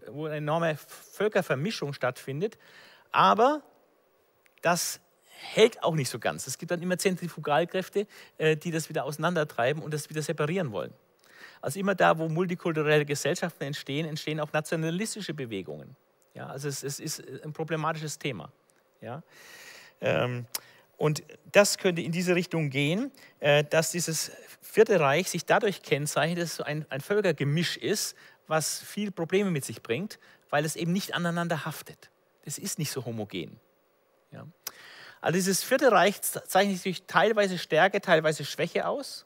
wo 0.09 0.25
eine 0.25 0.37
enorme 0.37 0.77
Völkervermischung 0.77 1.93
stattfindet. 1.93 2.57
Aber 3.11 3.61
das 4.61 4.99
hält 5.29 5.83
auch 5.83 5.95
nicht 5.95 6.09
so 6.09 6.19
ganz. 6.19 6.47
Es 6.47 6.57
gibt 6.57 6.71
dann 6.71 6.81
immer 6.81 6.97
Zentrifugalkräfte, 6.97 8.07
äh, 8.37 8.57
die 8.57 8.71
das 8.71 8.89
wieder 8.89 9.05
auseinandertreiben 9.05 9.81
und 9.81 9.93
das 9.93 10.09
wieder 10.09 10.21
separieren 10.21 10.71
wollen. 10.71 10.93
Also 11.61 11.79
immer 11.79 11.95
da, 11.95 12.17
wo 12.17 12.29
multikulturelle 12.29 13.05
Gesellschaften 13.05 13.63
entstehen, 13.63 14.05
entstehen 14.05 14.39
auch 14.39 14.53
nationalistische 14.53 15.33
Bewegungen. 15.33 15.95
Ja, 16.33 16.47
also 16.47 16.67
es, 16.67 16.83
es 16.83 16.99
ist 16.99 17.23
ein 17.43 17.53
problematisches 17.53 18.19
Thema. 18.19 18.51
Ja. 19.01 19.23
Ähm, 20.01 20.45
und 20.97 21.23
das 21.51 21.77
könnte 21.77 22.01
in 22.01 22.11
diese 22.11 22.35
Richtung 22.35 22.69
gehen, 22.69 23.11
äh, 23.39 23.63
dass 23.63 23.91
dieses 23.91 24.31
Vierte 24.61 24.99
Reich 24.99 25.29
sich 25.29 25.45
dadurch 25.45 25.81
kennzeichnet, 25.81 26.41
dass 26.41 26.53
es 26.53 26.61
ein, 26.61 26.85
ein 26.89 27.01
Völkergemisch 27.01 27.77
ist, 27.77 28.15
was 28.47 28.79
viel 28.79 29.11
Probleme 29.11 29.51
mit 29.51 29.65
sich 29.65 29.81
bringt, 29.81 30.19
weil 30.49 30.65
es 30.65 30.75
eben 30.75 30.91
nicht 30.91 31.13
aneinander 31.13 31.65
haftet. 31.65 32.09
Das 32.43 32.57
ist 32.57 32.79
nicht 32.79 32.91
so 32.91 33.05
homogen. 33.05 33.59
Ja. 34.31 34.45
Also 35.21 35.35
dieses 35.35 35.63
Vierte 35.63 35.91
Reich 35.91 36.21
zeichnet 36.21 36.77
sich 36.77 36.99
durch 36.99 37.07
teilweise 37.07 37.57
Stärke, 37.57 38.01
teilweise 38.01 38.45
Schwäche 38.45 38.87
aus 38.87 39.25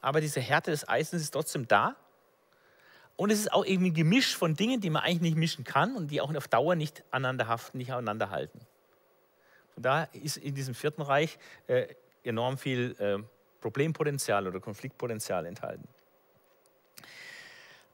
aber 0.00 0.20
diese 0.20 0.40
Härte 0.40 0.70
des 0.70 0.88
Eisens 0.88 1.22
ist 1.22 1.32
trotzdem 1.32 1.66
da. 1.66 1.96
Und 3.16 3.30
es 3.30 3.40
ist 3.40 3.52
auch 3.52 3.64
irgendwie 3.64 3.90
ein 3.90 3.94
Gemisch 3.94 4.36
von 4.36 4.54
Dingen, 4.54 4.80
die 4.80 4.90
man 4.90 5.02
eigentlich 5.02 5.20
nicht 5.20 5.36
mischen 5.36 5.64
kann 5.64 5.96
und 5.96 6.08
die 6.10 6.20
auch 6.20 6.32
auf 6.34 6.46
Dauer 6.46 6.76
nicht 6.76 7.02
aneinander 7.10 7.48
haften, 7.48 7.78
nicht 7.78 7.90
aneinander 7.92 8.30
halten. 8.30 8.60
Und 9.74 9.84
da 9.84 10.04
ist 10.04 10.36
in 10.36 10.54
diesem 10.54 10.74
Vierten 10.74 11.02
Reich 11.02 11.38
äh, 11.66 11.88
enorm 12.22 12.58
viel 12.58 12.94
äh, 12.98 13.18
Problempotenzial 13.60 14.46
oder 14.46 14.60
Konfliktpotenzial 14.60 15.46
enthalten. 15.46 15.88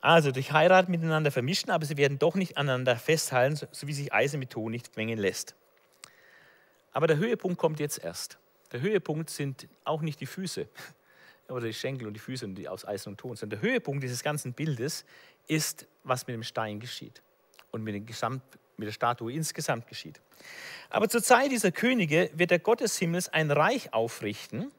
Also 0.05 0.33
durch 0.33 0.53
Heirat 0.53 0.91
miteinander 0.91 1.31
vermischen, 1.31 1.71
aber 1.71 1.87
sie 1.87 1.97
werden 1.97 2.19
doch 2.19 2.35
nicht 2.35 2.59
aneinander 2.59 2.95
festhalten, 2.95 3.57
so, 3.57 3.89
wie 3.89 3.95
sich 3.95 4.13
Eisen 4.13 4.39
mit 4.39 4.51
Ton 4.51 4.71
nicht 4.71 4.95
mengen 4.99 5.19
lässt. 5.19 5.55
Aber 6.93 7.07
der 7.07 7.17
Höhepunkt 7.17 7.57
kommt 7.57 7.81
jetzt 7.81 8.05
erst. 8.05 8.37
Der 8.73 8.83
Höhepunkt 8.83 9.31
sind 9.31 9.67
auch 9.83 10.03
nicht 10.03 10.21
die 10.21 10.27
Füße, 10.27 10.69
oder 11.49 11.65
die 11.65 11.73
Schenkel 11.73 12.07
und 12.07 12.13
die 12.13 12.21
Füße 12.21 12.45
und 12.45 12.55
die 12.55 12.69
aus 12.69 12.85
Eisen 12.85 13.09
und 13.13 13.17
Ton, 13.19 13.35
sondern 13.37 13.59
der 13.59 13.71
Höhepunkt 13.71 14.03
dieses 14.03 14.23
ganzen 14.23 14.53
Bildes 14.53 15.07
ist, 15.47 15.87
was 16.03 16.27
mit 16.27 16.35
dem 16.35 16.43
Stein 16.43 16.81
geschieht 16.81 17.23
und 17.71 17.83
mit, 17.83 17.95
dem 17.95 18.05
Gesamt, 18.05 18.43
mit 18.77 18.87
der 18.87 18.93
Statue 18.93 19.33
insgesamt 19.33 19.87
geschieht. 19.87 20.21
Aber 20.91 21.09
zur 21.09 21.23
Zeit 21.23 21.51
dieser 21.51 21.73
Könige 21.73 22.29
wird 22.35 22.51
der 22.51 22.59
Gott 22.59 22.83
des 22.83 22.99
Himmels 22.99 23.31
ein 23.31 23.51
Reich 23.51 23.95
aufrichten, 23.95 24.71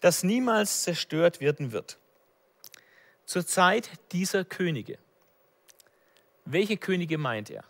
das 0.00 0.22
niemals 0.22 0.80
zerstört 0.84 1.42
werden 1.42 1.72
wird. 1.72 1.98
Zur 3.32 3.46
Zeit 3.46 3.88
dieser 4.12 4.44
Könige. 4.44 4.98
Welche 6.44 6.76
Könige 6.76 7.16
meint 7.16 7.48
er? 7.48 7.64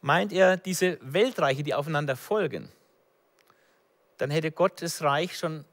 Meint 0.00 0.32
er 0.32 0.56
diese 0.56 0.96
Weltreiche, 1.00 1.64
die 1.64 1.74
aufeinander 1.74 2.14
folgen? 2.14 2.70
Dann 4.18 4.30
hätte 4.30 4.52
Gottes 4.52 5.02
Reich 5.02 5.36
schon 5.36 5.64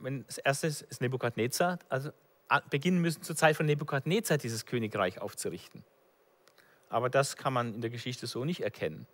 wenn 0.00 0.26
das 0.26 0.38
erste 0.38 0.66
ist 0.66 1.00
Nebukadnezar, 1.00 1.78
also 1.88 2.10
beginnen 2.68 3.00
müssen 3.00 3.22
zur 3.22 3.36
Zeit 3.36 3.56
von 3.56 3.66
Nebukadnezar 3.66 4.38
dieses 4.38 4.66
Königreich 4.66 5.20
aufzurichten. 5.20 5.84
Aber 6.88 7.08
das 7.08 7.36
kann 7.36 7.52
man 7.52 7.74
in 7.74 7.80
der 7.80 7.90
Geschichte 7.90 8.26
so 8.26 8.44
nicht 8.44 8.62
erkennen. 8.62 9.06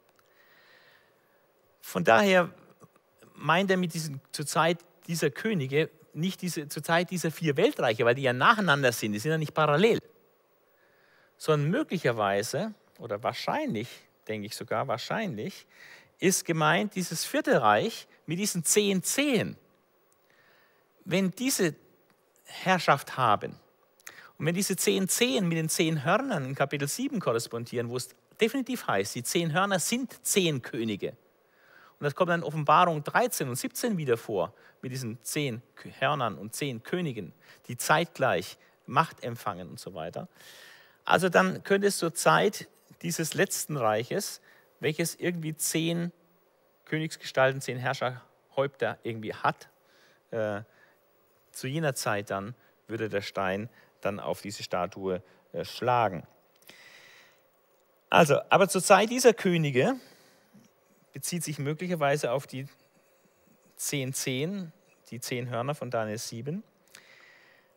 Von 1.83 2.03
daher 2.03 2.49
meint 3.35 3.71
er 3.71 3.77
mit 3.77 3.93
diesen, 3.93 4.23
zur 4.33 4.47
Zeit 4.47 4.79
dieser 5.07 5.31
Könige 5.31 5.91
nicht 6.15 6.43
diese, 6.43 6.69
zur 6.69 6.83
Zeit 6.83 7.11
dieser 7.11 7.31
vier 7.31 7.57
Weltreiche, 7.57 8.05
weil 8.05 8.15
die 8.15 8.23
ja 8.23 8.33
nacheinander 8.33 8.93
sind, 8.93 9.13
die 9.13 9.19
sind 9.19 9.31
ja 9.31 9.39
nicht 9.39 9.55
parallel, 9.55 9.99
sondern 11.37 11.71
möglicherweise 11.71 12.75
oder 12.99 13.23
wahrscheinlich, 13.23 13.89
denke 14.29 14.47
ich 14.47 14.57
sogar, 14.57 14.89
wahrscheinlich 14.89 15.67
ist 16.21 16.45
gemeint 16.45 16.95
dieses 16.95 17.25
vierte 17.25 17.61
Reich 17.61 18.07
mit 18.27 18.39
diesen 18.39 18.65
zehn 18.65 19.03
Zehen 19.03 19.57
wenn 21.05 21.31
diese 21.31 21.75
Herrschaft 22.45 23.17
haben 23.17 23.57
und 24.39 24.47
wenn 24.47 24.55
diese 24.55 24.77
zehn 24.77 25.09
Zehen 25.09 25.49
mit 25.49 25.59
den 25.59 25.69
zehn 25.69 26.05
Hörnern 26.05 26.45
in 26.45 26.55
Kapitel 26.55 26.89
7 26.89 27.21
korrespondieren, 27.21 27.89
wo 27.91 27.97
es 27.97 28.09
definitiv 28.41 28.87
heißt, 28.87 29.15
die 29.15 29.23
zehn 29.23 29.53
Hörner 29.53 29.79
sind 29.79 30.25
zehn 30.27 30.61
Könige. 30.63 31.17
Und 32.05 32.09
das 32.09 32.17
kommt 32.17 32.29
dann 32.29 32.41
in 32.41 32.47
Offenbarung 32.47 33.03
13 33.03 33.49
und 33.49 33.57
17 33.57 33.97
wieder 33.97 34.19
vor, 34.19 34.53
mit 34.83 34.93
diesen 34.93 35.23
zehn 35.23 35.63
Hörnern 36.01 36.37
und 36.37 36.55
zehn 36.55 36.83
Königen, 36.83 37.33
die 37.67 37.79
zeitgleich 37.79 38.59
Macht 38.85 39.25
empfangen 39.25 39.71
und 39.71 39.81
so 39.81 39.95
weiter. 39.95 40.29
Also 41.07 41.31
dann 41.31 41.65
könnte 41.65 41.87
es 41.87 41.97
zur 41.97 42.13
Zeit 42.13 42.69
dieses 43.01 43.33
letzten 43.33 43.79
Reiches, 43.79 44.43
welches 44.81 45.15
irgendwie 45.15 45.57
zehn 45.57 46.13
Königsgestalten, 46.85 47.63
zehn 47.63 47.79
Herrscherhäupter 47.79 48.99
irgendwie 49.03 49.33
hat, 49.33 49.71
äh, 50.31 50.61
zu 51.53 51.69
jener 51.69 51.95
Zeit 51.95 52.29
dann 52.29 52.55
würde 52.87 53.09
der 53.09 53.23
Stein 53.23 53.71
dann 54.03 54.21
auf 54.21 54.43
diese 54.43 54.63
Statue 54.63 55.23
äh, 55.55 55.65
schlagen. 55.65 56.27
Also, 58.11 58.41
aber 58.51 58.69
zur 58.69 58.83
Zeit 58.83 59.09
dieser 59.09 59.33
Könige 59.33 59.97
bezieht 61.15 61.45
sich 61.45 61.59
möglicherweise 61.59 62.33
auf 62.33 62.47
die 62.47 62.67
zehn 63.77 64.13
Zehen, 64.13 64.73
die 65.11 65.21
zehn 65.21 65.49
Hörner 65.49 65.75
von 65.75 65.91
Daniel 65.91 66.19
7. 66.19 66.63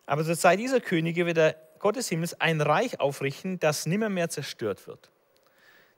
Aber 0.06 0.26
zur 0.26 0.36
Zeit 0.36 0.60
dieser 0.60 0.82
Könige 0.82 1.26
wird 1.26 1.38
der 1.38 1.56
Gott 1.80 1.96
des 1.96 2.10
Himmels 2.10 2.34
ein 2.42 2.60
Reich 2.60 3.00
aufrichten, 3.00 3.60
das 3.60 3.86
nimmermehr 3.86 4.30
zerstört 4.30 4.88
wird. 4.88 5.12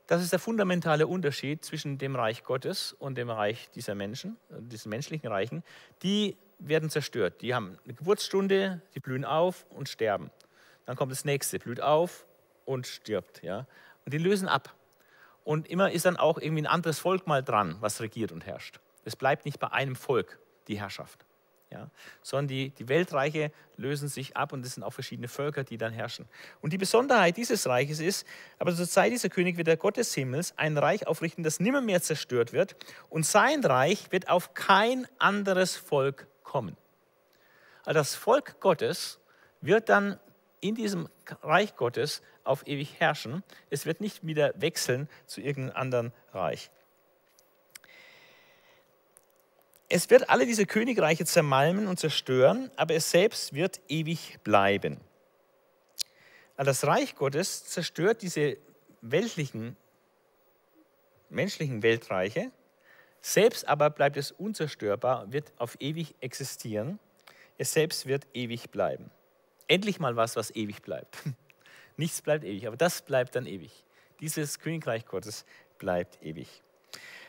Das 0.08 0.22
ist 0.22 0.32
der 0.32 0.40
fundamentale 0.40 1.08
Unterschied 1.08 1.64
zwischen 1.64 1.98
dem 1.98 2.16
Reich 2.16 2.44
Gottes 2.44 2.94
und 2.94 3.18
dem 3.18 3.30
Reich 3.30 3.70
dieser 3.72 3.96
Menschen, 3.96 4.38
diesen 4.50 4.90
menschlichen 4.90 5.30
Reichen. 5.30 5.64
Die 6.04 6.36
werden 6.58 6.90
zerstört. 6.90 7.42
Die 7.42 7.54
haben 7.54 7.78
eine 7.86 7.94
Geburtsstunde, 7.94 8.82
die 8.96 9.00
blühen 9.00 9.24
auf 9.24 9.66
und 9.70 9.88
sterben. 9.88 10.32
Dann 10.86 10.98
kommt 10.98 11.12
das 11.12 11.24
nächste, 11.24 11.60
blüht 11.60 11.80
auf 11.80 12.26
und 12.66 12.88
stirbt. 12.88 13.44
Ja? 13.44 13.68
Und 14.04 14.14
die 14.14 14.18
lösen 14.18 14.48
ab. 14.48 14.76
Und 15.44 15.68
immer 15.68 15.92
ist 15.92 16.06
dann 16.06 16.18
auch 16.18 16.38
irgendwie 16.38 16.64
ein 16.64 16.68
anderes 16.68 17.00
Volk 17.00 17.28
mal 17.28 17.44
dran, 17.44 17.78
was 17.80 18.02
regiert 18.02 18.32
und 18.32 18.46
herrscht. 18.46 18.80
Es 19.06 19.16
bleibt 19.16 19.46
nicht 19.46 19.60
bei 19.60 19.72
einem 19.72 19.96
Volk 19.96 20.40
die 20.68 20.80
Herrschaft. 20.80 21.26
Ja, 21.72 21.92
sondern 22.24 22.48
die, 22.48 22.72
die 22.72 22.88
Weltreiche 22.88 23.52
lösen 23.78 24.08
sich 24.08 24.36
ab 24.36 24.54
und 24.54 24.66
es 24.66 24.74
sind 24.74 24.84
auch 24.84 24.94
verschiedene 24.94 25.28
Völker, 25.28 25.64
die 25.64 25.78
dann 25.78 25.94
herrschen. 25.94 26.28
Und 26.62 26.74
die 26.74 26.80
Besonderheit 26.80 27.38
dieses 27.38 27.68
Reiches 27.68 28.00
ist, 28.00 28.26
aber 28.58 28.74
zur 28.76 28.88
Zeit 28.88 29.12
dieser 29.12 29.30
König 29.30 29.56
wird 29.56 29.68
der 29.68 29.78
Gott 29.78 29.98
des 29.98 30.12
Himmels 30.16 30.58
ein 30.58 30.80
Reich 30.80 31.06
aufrichten, 31.06 31.44
das 31.44 31.60
nimmermehr 31.60 32.02
zerstört 32.02 32.54
wird 32.54 32.76
und 33.10 33.24
sein 33.24 33.64
Reich 33.64 34.12
wird 34.12 34.30
auf 34.30 34.56
kein 34.56 35.08
anderes 35.20 35.76
Volk 35.76 36.26
kommen. 36.42 36.76
Also 37.86 38.00
das 38.00 38.16
Volk 38.16 38.60
Gottes 38.60 39.20
wird 39.62 39.90
dann 39.90 40.20
in 40.62 40.76
diesem 40.76 41.10
Reich 41.42 41.76
Gottes 41.76 42.22
auf 42.44 42.68
ewig 42.68 43.00
herrschen. 43.00 43.44
Es 43.70 43.86
wird 43.86 44.02
nicht 44.02 44.26
wieder 44.26 44.54
wechseln 44.56 45.10
zu 45.26 45.42
irgendeinem 45.42 45.76
anderen 45.76 46.14
Reich. 46.34 46.72
Es 49.88 50.10
wird 50.10 50.30
alle 50.30 50.46
diese 50.46 50.66
Königreiche 50.66 51.26
zermalmen 51.26 51.88
und 51.88 52.00
zerstören, 52.00 52.70
aber 52.76 52.94
es 52.94 53.10
selbst 53.10 53.54
wird 53.54 53.82
ewig 53.88 54.38
bleiben. 54.44 55.00
Das 56.58 56.86
Reich 56.86 57.16
Gottes 57.16 57.66
zerstört 57.66 58.22
diese 58.22 58.58
weltlichen, 59.02 59.78
menschlichen 61.30 61.82
Weltreiche 61.82 62.52
selbst 63.22 63.68
aber 63.68 63.90
bleibt 63.90 64.18
es 64.18 64.32
unzerstörbar, 64.32 65.32
wird 65.32 65.52
auf 65.58 65.76
ewig 65.80 66.16
existieren. 66.22 67.00
Es 67.58 67.74
selbst 67.74 68.06
wird 68.06 68.28
ewig 68.34 68.70
bleiben. 68.72 69.12
Endlich 69.70 70.00
mal 70.00 70.16
was, 70.16 70.36
was 70.36 70.54
ewig 70.56 70.82
bleibt. 70.82 71.16
Nichts 71.98 72.22
bleibt 72.24 72.44
ewig, 72.44 72.66
aber 72.68 72.76
das 72.76 73.04
bleibt 73.04 73.36
dann 73.36 73.46
ewig. 73.46 73.72
Dieses 74.20 74.60
Königreich 74.60 75.06
Gottes 75.06 75.46
bleibt 75.78 76.22
ewig. 76.24 76.64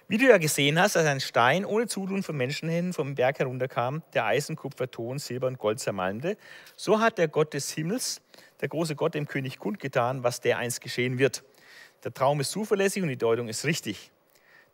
Wie 0.09 0.16
du 0.16 0.24
ja 0.24 0.38
gesehen 0.38 0.80
hast, 0.80 0.97
als 0.97 1.07
ein 1.07 1.20
Stein 1.20 1.66
ohne 1.66 1.86
Zutun 1.86 2.22
von 2.22 2.36
Menschenhänden 2.36 2.95
vom 2.95 3.14
Berg 3.14 3.38
herunterkam, 3.38 4.03
der 4.14 4.24
Eisen, 4.24 4.57
Kupfer, 4.57 4.91
Ton, 4.91 5.18
Silber 5.18 5.49
und 5.49 5.59
Gold 5.59 5.80
zermalmte, 5.80 6.38
so 6.76 6.99
hat 6.99 7.18
der 7.18 7.28
Gott 7.28 7.53
des 7.53 7.70
Himmels, 7.72 8.22
der 8.62 8.68
große 8.68 8.97
Gott, 8.97 9.14
dem 9.14 9.28
König 9.28 9.59
kundgetan, 9.59 10.24
was 10.24 10.41
der 10.41 10.57
einst 10.57 10.80
geschehen 10.80 11.18
wird. 11.18 11.45
Der 12.03 12.14
Traum 12.14 12.41
ist 12.41 12.51
zuverlässig 12.53 13.03
und 13.03 13.11
die 13.11 13.18
Deutung 13.18 13.49
ist 13.49 13.66
richtig. 13.66 14.11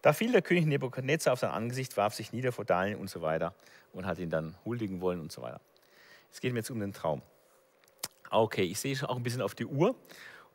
Da 0.02 0.12
fiel 0.12 0.30
der 0.30 0.40
König 0.40 0.66
Nebukadnezar 0.66 1.32
auf 1.32 1.40
sein 1.40 1.50
Angesicht, 1.50 1.96
warf 1.96 2.14
sich 2.14 2.32
nieder 2.32 2.52
vor 2.52 2.64
Daniel 2.64 2.96
und 2.96 3.10
so 3.10 3.22
weiter 3.22 3.54
und 3.92 4.06
hat 4.06 4.18
ihn 4.18 4.30
dann 4.30 4.54
huldigen 4.64 5.00
wollen 5.00 5.20
und 5.20 5.32
so 5.32 5.42
weiter. 5.42 5.60
Es 6.32 6.40
geht 6.40 6.52
mir 6.52 6.60
jetzt 6.60 6.70
um 6.70 6.78
den 6.78 6.92
Traum. 6.92 7.22
Okay, 8.30 8.64
ich 8.64 8.78
sehe 8.78 8.96
schon 8.96 9.08
auch 9.08 9.16
ein 9.16 9.22
bisschen 9.22 9.42
auf 9.42 9.54
die 9.54 9.66
Uhr 9.66 9.94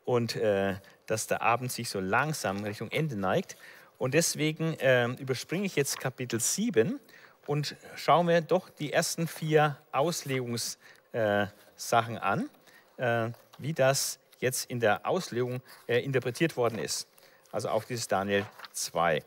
und 0.04 0.36
äh, 0.36 0.76
dass 1.06 1.26
der 1.26 1.42
Abend 1.42 1.72
sich 1.72 1.88
so 1.88 2.00
langsam 2.00 2.64
Richtung 2.64 2.90
Ende 2.90 3.16
neigt. 3.16 3.56
Und 3.98 4.14
deswegen 4.14 4.74
äh, 4.80 5.06
überspringe 5.06 5.64
ich 5.64 5.76
jetzt 5.76 6.00
Kapitel 6.00 6.40
7 6.40 6.98
und 7.46 7.76
schaue 7.96 8.24
mir 8.24 8.40
doch 8.40 8.68
die 8.68 8.92
ersten 8.92 9.26
vier 9.26 9.78
Auslegungssachen 9.92 10.78
äh, 11.12 12.18
an, 12.18 12.50
äh, 12.96 13.30
wie 13.58 13.72
das 13.72 14.18
jetzt 14.40 14.70
in 14.70 14.80
der 14.80 15.06
Auslegung 15.06 15.60
äh, 15.86 16.00
interpretiert 16.00 16.56
worden 16.56 16.78
ist. 16.78 17.06
Also 17.52 17.68
auch 17.68 17.84
dieses 17.84 18.08
Daniel 18.08 18.46
2. 18.72 19.22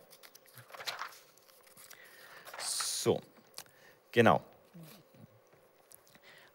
So, 2.57 3.21
genau. 4.11 4.43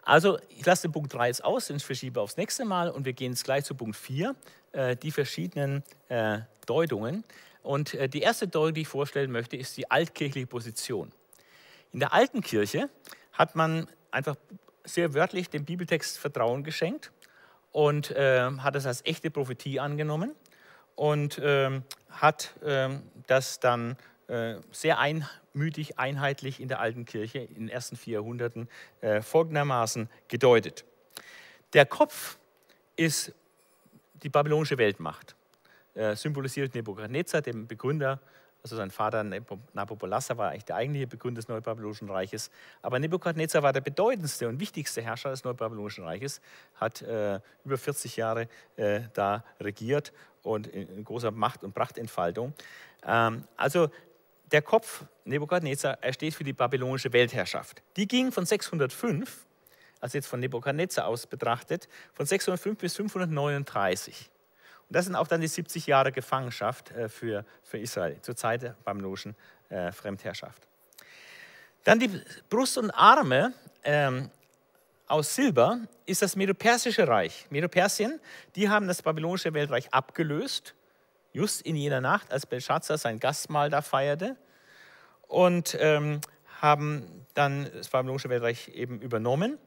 Also 0.02 0.38
ich 0.48 0.64
lasse 0.64 0.88
den 0.88 0.92
Punkt 0.92 1.12
3 1.12 1.28
jetzt 1.28 1.44
aus, 1.44 1.66
den 1.66 1.80
verschiebe 1.80 2.20
aufs 2.20 2.36
nächste 2.36 2.64
Mal 2.64 2.90
und 2.90 3.04
wir 3.04 3.12
gehen 3.12 3.32
jetzt 3.32 3.44
gleich 3.44 3.64
zu 3.64 3.74
Punkt 3.74 3.96
4, 3.96 4.34
äh, 4.72 4.96
die 4.96 5.10
verschiedenen 5.10 5.82
äh, 6.08 6.40
Deutungen. 6.66 7.24
Und 7.62 7.94
äh, 7.94 8.08
die 8.08 8.20
erste 8.20 8.48
Deutung, 8.48 8.74
die 8.74 8.80
ich 8.82 8.88
vorstellen 8.88 9.30
möchte, 9.30 9.56
ist 9.56 9.76
die 9.76 9.90
altkirchliche 9.90 10.46
Position. 10.46 11.12
In 11.92 12.00
der 12.00 12.12
alten 12.12 12.40
Kirche 12.40 12.88
hat 13.32 13.56
man 13.56 13.88
einfach 14.10 14.36
sehr 14.84 15.14
wörtlich 15.14 15.50
dem 15.50 15.64
Bibeltext 15.64 16.18
Vertrauen 16.18 16.64
geschenkt 16.64 17.12
und 17.72 18.10
äh, 18.10 18.50
hat 18.58 18.76
es 18.76 18.86
als 18.86 19.04
echte 19.04 19.30
Prophetie 19.30 19.80
angenommen 19.80 20.34
und 20.94 21.38
äh, 21.38 21.80
hat 22.10 22.54
äh, 22.62 22.88
das 23.26 23.60
dann 23.60 23.96
äh, 24.28 24.56
sehr 24.72 24.98
einmütig, 25.54 25.98
einheitlich 25.98 26.60
in 26.60 26.68
der 26.68 26.80
alten 26.80 27.04
Kirche 27.04 27.38
in 27.38 27.54
den 27.54 27.68
ersten 27.68 27.96
vier 27.96 28.14
Jahrhunderten 28.14 28.68
äh, 29.00 29.20
folgendermaßen 29.22 30.08
gedeutet. 30.28 30.84
Der 31.72 31.86
Kopf 31.86 32.38
ist 32.96 33.32
die 34.22 34.28
babylonische 34.28 34.78
Weltmacht 34.78 35.34
äh, 35.94 36.16
symbolisiert 36.16 36.74
Nebuchadnezzar, 36.74 37.42
dem 37.42 37.66
Begründer, 37.66 38.20
also 38.62 38.76
sein 38.76 38.90
Vater 38.90 39.24
Nabopolassar 39.72 40.36
war 40.36 40.50
eigentlich 40.50 40.66
der 40.66 40.76
eigentliche 40.76 41.06
Begründer 41.06 41.40
des 41.40 41.48
Neubabylonischen 41.48 42.10
Reiches. 42.10 42.50
Aber 42.82 42.98
Nebukadnezar 42.98 43.62
war 43.62 43.72
der 43.72 43.80
bedeutendste 43.80 44.48
und 44.48 44.60
wichtigste 44.60 45.00
Herrscher 45.00 45.30
des 45.30 45.44
Neubabylonischen 45.44 46.04
Reiches, 46.04 46.42
hat 46.74 47.00
äh, 47.02 47.40
über 47.64 47.78
40 47.78 48.16
Jahre 48.16 48.48
äh, 48.76 49.00
da 49.14 49.44
regiert 49.60 50.12
und 50.42 50.66
in, 50.66 51.04
großer 51.04 51.30
Macht 51.30 51.64
und 51.64 51.72
Prachtentfaltung. 51.74 52.52
Ähm, 53.06 53.44
also 53.56 53.88
der 54.52 54.62
Kopf 54.62 55.04
Nebukadnezar, 55.24 55.98
er 56.00 56.12
steht 56.12 56.34
für 56.34 56.44
die 56.44 56.52
babylonische 56.52 57.12
Weltherrschaft. 57.12 57.82
Die 57.96 58.08
ging 58.08 58.32
von 58.32 58.44
605, 58.46 59.46
also 60.00 60.18
jetzt 60.18 60.26
von 60.26 60.40
Nebukadnezar 60.40 61.06
aus 61.06 61.26
betrachtet, 61.26 61.88
von 62.12 62.26
605 62.26 62.78
bis 62.78 62.96
539. 62.96 64.30
Und 64.88 64.96
das 64.96 65.04
sind 65.04 65.14
auch 65.14 65.28
dann 65.28 65.40
die 65.40 65.46
70 65.46 65.86
Jahre 65.86 66.10
Gefangenschaft 66.10 66.90
äh, 66.90 67.08
für, 67.08 67.44
für 67.62 67.78
Israel 67.78 68.20
zur 68.22 68.34
Zeit 68.34 68.62
der 68.62 68.76
babylonischen 68.84 69.36
äh, 69.68 69.92
Fremdherrschaft. 69.92 70.66
Dann 71.84 71.98
die 71.98 72.10
Brust 72.48 72.76
und 72.76 72.90
Arme 72.90 73.52
ähm, 73.84 74.30
aus 75.06 75.34
Silber 75.34 75.80
ist 76.06 76.22
das 76.22 76.36
Medo-Persische 76.36 77.06
Reich. 77.08 77.46
Medo-Persien, 77.50 78.20
die 78.54 78.68
haben 78.68 78.86
das 78.86 79.02
babylonische 79.02 79.54
Weltreich 79.54 79.92
abgelöst, 79.92 80.74
just 81.32 81.62
in 81.62 81.76
jener 81.76 82.00
Nacht, 82.00 82.32
als 82.32 82.46
Belshazzar 82.46 82.98
sein 82.98 83.20
Gastmahl 83.20 83.70
da 83.70 83.82
feierte, 83.82 84.36
und 85.28 85.76
ähm, 85.80 86.20
haben 86.60 87.24
dann 87.34 87.70
das 87.72 87.88
babylonische 87.88 88.28
Weltreich 88.28 88.68
eben 88.68 89.00
übernommen 89.00 89.58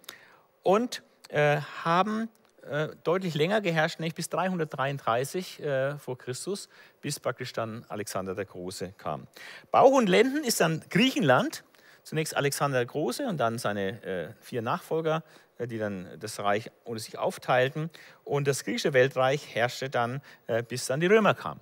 und 0.61 1.01
äh, 1.29 1.61
haben 1.83 2.29
äh, 2.69 2.89
deutlich 3.03 3.33
länger 3.33 3.61
geherrscht, 3.61 3.99
nämlich 3.99 4.15
bis 4.15 4.29
333 4.29 5.61
äh, 5.61 5.97
vor 5.97 6.17
Christus, 6.17 6.69
bis 7.01 7.19
praktisch 7.19 7.53
dann 7.53 7.85
Alexander 7.89 8.35
der 8.35 8.45
Große 8.45 8.93
kam. 8.97 9.27
Bauch 9.71 9.91
und 9.91 10.07
Lenden 10.07 10.43
ist 10.43 10.61
dann 10.61 10.83
Griechenland, 10.89 11.63
zunächst 12.03 12.35
Alexander 12.35 12.79
der 12.79 12.85
Große 12.85 13.25
und 13.25 13.37
dann 13.37 13.57
seine 13.57 14.03
äh, 14.03 14.33
vier 14.41 14.61
Nachfolger, 14.61 15.23
die 15.67 15.77
dann 15.77 16.07
das 16.19 16.39
Reich 16.39 16.71
unter 16.83 16.99
sich 16.99 17.17
aufteilten. 17.17 17.89
Und 18.23 18.47
das 18.47 18.63
griechische 18.63 18.93
Weltreich 18.93 19.55
herrschte 19.55 19.89
dann, 19.89 20.21
äh, 20.47 20.63
bis 20.63 20.85
dann 20.87 20.99
die 20.99 21.07
Römer 21.07 21.33
kamen. 21.33 21.59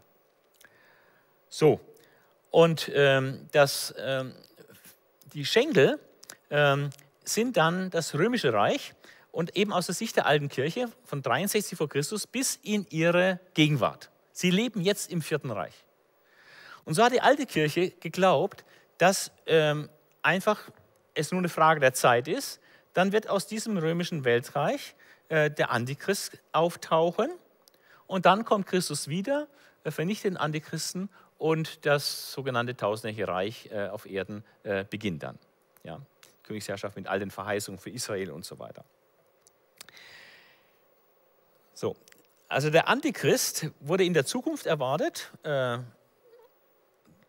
So, 1.49 1.79
und 2.49 2.91
ähm, 2.93 3.47
das, 3.51 3.93
ähm, 3.97 4.33
die 5.33 5.45
Schenkel 5.45 5.99
ähm, 6.49 6.89
sind 7.23 7.57
dann 7.57 7.89
das 7.89 8.13
römische 8.13 8.53
Reich 8.53 8.93
und 9.31 9.55
eben 9.55 9.71
aus 9.71 9.85
der 9.85 9.95
Sicht 9.95 10.17
der 10.17 10.25
alten 10.25 10.49
Kirche 10.49 10.89
von 11.05 11.21
63 11.21 11.77
vor 11.77 11.87
Christus 11.87 12.27
bis 12.27 12.59
in 12.61 12.85
ihre 12.89 13.39
Gegenwart. 13.53 14.09
Sie 14.33 14.51
leben 14.51 14.81
jetzt 14.81 15.11
im 15.11 15.21
Vierten 15.21 15.51
Reich. 15.51 15.73
Und 16.83 16.95
so 16.95 17.03
hat 17.03 17.13
die 17.13 17.21
alte 17.21 17.45
Kirche 17.45 17.91
geglaubt, 17.91 18.65
dass 18.97 19.31
ähm, 19.45 19.89
einfach 20.21 20.69
es 21.13 21.31
nur 21.31 21.39
eine 21.39 21.49
Frage 21.49 21.79
der 21.79 21.93
Zeit 21.93 22.27
ist. 22.27 22.59
Dann 22.93 23.11
wird 23.11 23.29
aus 23.29 23.47
diesem 23.47 23.77
römischen 23.77 24.25
Weltreich 24.25 24.95
äh, 25.29 25.49
der 25.49 25.71
Antichrist 25.71 26.37
auftauchen 26.51 27.29
und 28.07 28.25
dann 28.25 28.43
kommt 28.43 28.67
Christus 28.67 29.07
wieder, 29.07 29.47
äh, 29.83 29.91
vernichtet 29.91 30.31
den 30.31 30.37
Antichristen 30.37 31.09
und 31.37 31.85
das 31.85 32.31
sogenannte 32.33 32.75
tausendjährige 32.75 33.31
Reich 33.31 33.69
äh, 33.71 33.87
auf 33.87 34.05
Erden 34.05 34.43
äh, 34.63 34.83
beginnt 34.83 35.23
dann. 35.23 35.39
Ja, 35.83 35.99
Königsherrschaft 36.43 36.95
mit 36.95 37.07
all 37.07 37.19
den 37.19 37.31
Verheißungen 37.31 37.79
für 37.79 37.89
Israel 37.89 38.31
und 38.31 38.45
so 38.45 38.59
weiter. 38.59 38.83
So, 41.73 41.95
also 42.47 42.69
der 42.69 42.89
Antichrist 42.89 43.71
wurde 43.79 44.03
in 44.03 44.13
der 44.13 44.25
Zukunft 44.25 44.65
erwartet. 44.65 45.31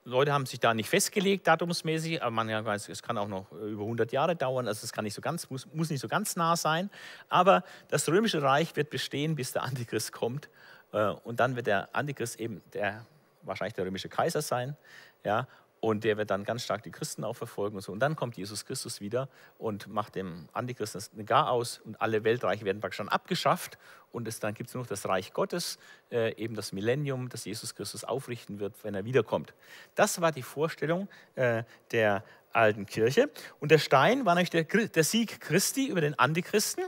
Äh, 0.05 0.09
Leute 0.09 0.33
haben 0.33 0.47
sich 0.47 0.61
da 0.61 0.75
nicht 0.75 0.89
festgelegt, 0.89 1.47
datumsmäßig, 1.47 2.23
aber 2.23 2.31
man 2.31 2.49
weiß, 2.49 2.89
es 2.89 3.03
kann 3.03 3.19
auch 3.19 3.29
noch 3.29 3.51
über 3.53 3.83
100 3.83 4.13
Jahre 4.13 4.37
dauern, 4.37 4.69
also 4.69 4.85
es 4.85 4.93
kann 4.93 5.05
nicht 5.05 5.15
so 5.15 5.21
ganz, 5.21 5.49
muss, 5.51 5.67
muss 5.73 5.91
nicht 5.91 6.01
so 6.01 6.09
ganz 6.09 6.37
nah 6.37 6.57
sein. 6.57 6.91
Aber 7.29 7.65
das 7.89 8.09
römische 8.09 8.43
Reich 8.43 8.75
wird 8.77 8.91
bestehen, 8.91 9.35
bis 9.35 9.53
der 9.53 9.63
Antichrist 9.63 10.13
kommt. 10.13 10.49
Äh, 10.93 11.09
und 11.25 11.41
dann 11.41 11.57
wird 11.57 11.67
der 11.67 11.95
Antichrist 11.95 12.39
eben 12.41 12.63
der, 12.73 13.07
wahrscheinlich 13.43 13.75
der 13.75 13.87
römische 13.87 14.09
Kaiser 14.09 14.43
sein. 14.43 14.77
Ja, 15.25 15.47
und 15.83 16.05
der 16.05 16.17
wird 16.17 16.31
dann 16.31 16.45
ganz 16.45 16.63
stark 16.63 16.85
die 16.85 16.93
Christen 16.93 17.25
auch 17.25 17.33
verfolgen 17.33 17.75
und 17.75 17.83
so. 17.83 17.91
Und 17.91 17.99
dann 17.99 18.15
kommt 18.15 18.37
Jesus 18.37 18.65
Christus 18.65 19.01
wieder 19.01 19.29
und 19.59 19.89
macht 19.89 20.15
dem 20.15 20.49
Antichristen 20.53 21.01
das 21.01 21.27
Gar 21.27 21.51
aus 21.51 21.81
und 21.81 22.01
alle 22.01 22.23
Weltreiche 22.23 22.65
werden 22.65 22.81
praktisch 22.81 22.99
dann 22.99 23.09
abgeschafft. 23.09 23.79
Und 24.13 24.29
es, 24.29 24.39
dann 24.39 24.55
gibt 24.55 24.69
es 24.69 24.75
nur 24.75 24.85
noch 24.85 24.89
das 24.89 25.09
Reich 25.09 25.33
Gottes, 25.33 25.81
äh, 26.13 26.37
eben 26.37 26.55
das 26.55 26.71
Millennium, 26.71 27.29
das 27.31 27.47
Jesus 27.47 27.75
Christus 27.75 28.05
aufrichten 28.05 28.61
wird, 28.61 28.75
wenn 28.85 28.95
er 28.95 29.05
wiederkommt. 29.05 29.55
Das 29.97 30.21
war 30.21 30.31
die 30.31 30.45
Vorstellung 30.45 31.09
äh, 31.35 31.65
der 31.91 32.23
alten 32.53 32.87
Kirche. 32.87 33.29
Und 33.59 33.73
der 33.73 33.79
Stein 33.79 34.25
war 34.25 34.37
natürlich 34.37 34.69
der, 34.69 34.87
der 34.87 35.05
Sieg 35.05 35.41
Christi 35.41 35.89
über 35.89 36.01
den 36.01 36.17
Antichristen. 36.17 36.85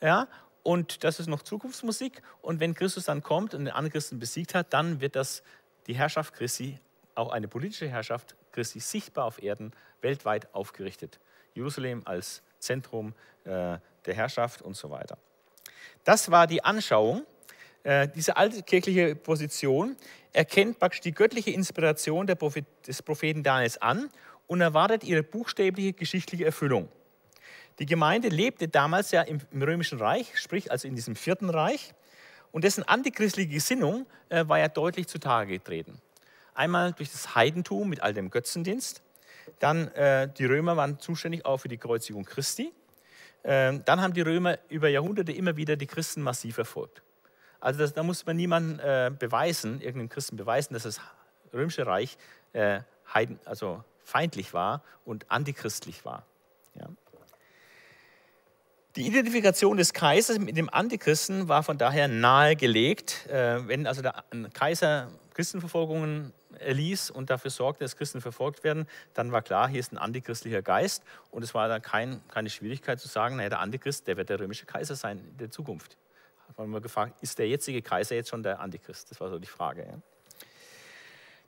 Ja, 0.00 0.26
und 0.64 1.04
das 1.04 1.20
ist 1.20 1.28
noch 1.28 1.42
Zukunftsmusik. 1.42 2.20
Und 2.40 2.58
wenn 2.58 2.74
Christus 2.74 3.04
dann 3.04 3.22
kommt 3.22 3.54
und 3.54 3.66
den 3.66 3.74
Antichristen 3.74 4.18
besiegt 4.18 4.56
hat, 4.56 4.72
dann 4.72 5.00
wird 5.00 5.14
das 5.14 5.44
die 5.86 5.94
Herrschaft 5.94 6.34
Christi 6.34 6.80
auch 7.14 7.30
eine 7.32 7.48
politische 7.48 7.88
Herrschaft 7.88 8.36
Christi 8.52 8.80
sichtbar 8.80 9.24
auf 9.24 9.42
Erden 9.42 9.72
weltweit 10.00 10.52
aufgerichtet. 10.54 11.18
Jerusalem 11.54 12.02
als 12.04 12.42
Zentrum 12.58 13.14
äh, 13.44 13.78
der 14.06 14.14
Herrschaft 14.14 14.62
und 14.62 14.76
so 14.76 14.90
weiter. 14.90 15.18
Das 16.04 16.30
war 16.30 16.46
die 16.46 16.64
Anschauung. 16.64 17.24
Äh, 17.82 18.08
diese 18.08 18.36
alte 18.36 18.62
kirchliche 18.62 19.14
Position 19.14 19.96
erkennt 20.32 20.78
praktisch 20.78 21.00
die 21.00 21.12
göttliche 21.12 21.50
Inspiration 21.50 22.26
Prophet, 22.26 22.64
des 22.86 23.02
Propheten 23.02 23.42
Daniels 23.42 23.78
an 23.78 24.08
und 24.46 24.60
erwartet 24.60 25.04
ihre 25.04 25.22
buchstäbliche 25.22 25.92
geschichtliche 25.92 26.44
Erfüllung. 26.44 26.88
Die 27.78 27.86
Gemeinde 27.86 28.28
lebte 28.28 28.68
damals 28.68 29.10
ja 29.10 29.22
im, 29.22 29.40
im 29.50 29.62
Römischen 29.62 29.98
Reich, 29.98 30.38
sprich 30.38 30.70
also 30.70 30.86
in 30.86 30.94
diesem 30.94 31.16
vierten 31.16 31.50
Reich, 31.50 31.94
und 32.50 32.64
dessen 32.64 32.82
antichristliche 32.82 33.48
Gesinnung 33.48 34.06
äh, 34.28 34.46
war 34.46 34.58
ja 34.58 34.68
deutlich 34.68 35.08
zutage 35.08 35.54
getreten. 35.54 36.00
Einmal 36.54 36.92
durch 36.92 37.10
das 37.10 37.34
Heidentum 37.34 37.88
mit 37.88 38.02
all 38.02 38.14
dem 38.14 38.30
Götzendienst. 38.30 39.02
Dann 39.58 39.88
äh, 39.88 40.28
die 40.28 40.44
Römer 40.44 40.76
waren 40.76 40.98
zuständig 40.98 41.44
auch 41.44 41.58
für 41.58 41.68
die 41.68 41.78
Kreuzigung 41.78 42.24
Christi. 42.24 42.72
Äh, 43.42 43.80
dann 43.84 44.00
haben 44.00 44.12
die 44.12 44.20
Römer 44.20 44.58
über 44.68 44.88
Jahrhunderte 44.88 45.32
immer 45.32 45.56
wieder 45.56 45.76
die 45.76 45.86
Christen 45.86 46.22
massiv 46.22 46.56
verfolgt. 46.56 47.02
Also 47.60 47.78
das, 47.78 47.92
da 47.92 48.02
muss 48.02 48.26
man 48.26 48.36
niemandem 48.36 48.80
äh, 48.80 49.10
beweisen, 49.10 49.80
irgendeinem 49.80 50.08
Christen 50.08 50.36
beweisen, 50.36 50.74
dass 50.74 50.82
das 50.82 51.00
Römische 51.52 51.86
Reich 51.86 52.18
äh, 52.52 52.80
heiden, 53.12 53.38
also 53.44 53.84
feindlich 54.02 54.52
war 54.52 54.82
und 55.04 55.30
antichristlich 55.30 56.04
war. 56.04 56.24
Ja. 56.74 56.88
Die 58.96 59.06
Identifikation 59.06 59.78
des 59.78 59.94
Kaisers 59.94 60.38
mit 60.38 60.58
dem 60.58 60.68
Antichristen 60.68 61.48
war 61.48 61.62
von 61.62 61.78
daher 61.78 62.08
nahegelegt. 62.08 63.26
Äh, 63.26 63.66
wenn 63.66 63.86
also 63.86 64.02
der 64.02 64.22
Kaiser 64.52 65.08
Christenverfolgungen 65.32 66.34
erließ 66.58 67.10
und 67.10 67.30
dafür 67.30 67.50
sorgte, 67.50 67.84
dass 67.84 67.96
Christen 67.96 68.20
verfolgt 68.20 68.64
werden, 68.64 68.86
dann 69.14 69.32
war 69.32 69.40
klar, 69.40 69.66
hier 69.66 69.80
ist 69.80 69.92
ein 69.92 69.98
antichristlicher 69.98 70.60
Geist 70.60 71.04
und 71.30 71.42
es 71.42 71.54
war 71.54 71.68
dann 71.68 71.80
kein, 71.80 72.20
keine 72.28 72.50
Schwierigkeit 72.50 73.00
zu 73.00 73.08
sagen, 73.08 73.36
naja, 73.36 73.48
der 73.48 73.60
Antichrist, 73.60 74.06
der 74.08 74.18
wird 74.18 74.28
der 74.28 74.38
römische 74.38 74.66
Kaiser 74.66 74.94
sein 74.94 75.20
in 75.20 75.38
der 75.38 75.50
Zukunft. 75.50 75.96
Da 76.36 76.48
hat 76.48 76.58
man 76.58 76.66
immer 76.66 76.82
gefragt, 76.82 77.16
ist 77.22 77.38
der 77.38 77.48
jetzige 77.48 77.80
Kaiser 77.80 78.14
jetzt 78.14 78.28
schon 78.28 78.42
der 78.42 78.60
Antichrist? 78.60 79.10
Das 79.10 79.18
war 79.22 79.30
so 79.30 79.38
die 79.38 79.48
Frage. 79.48 79.86
Ja. 79.86 80.11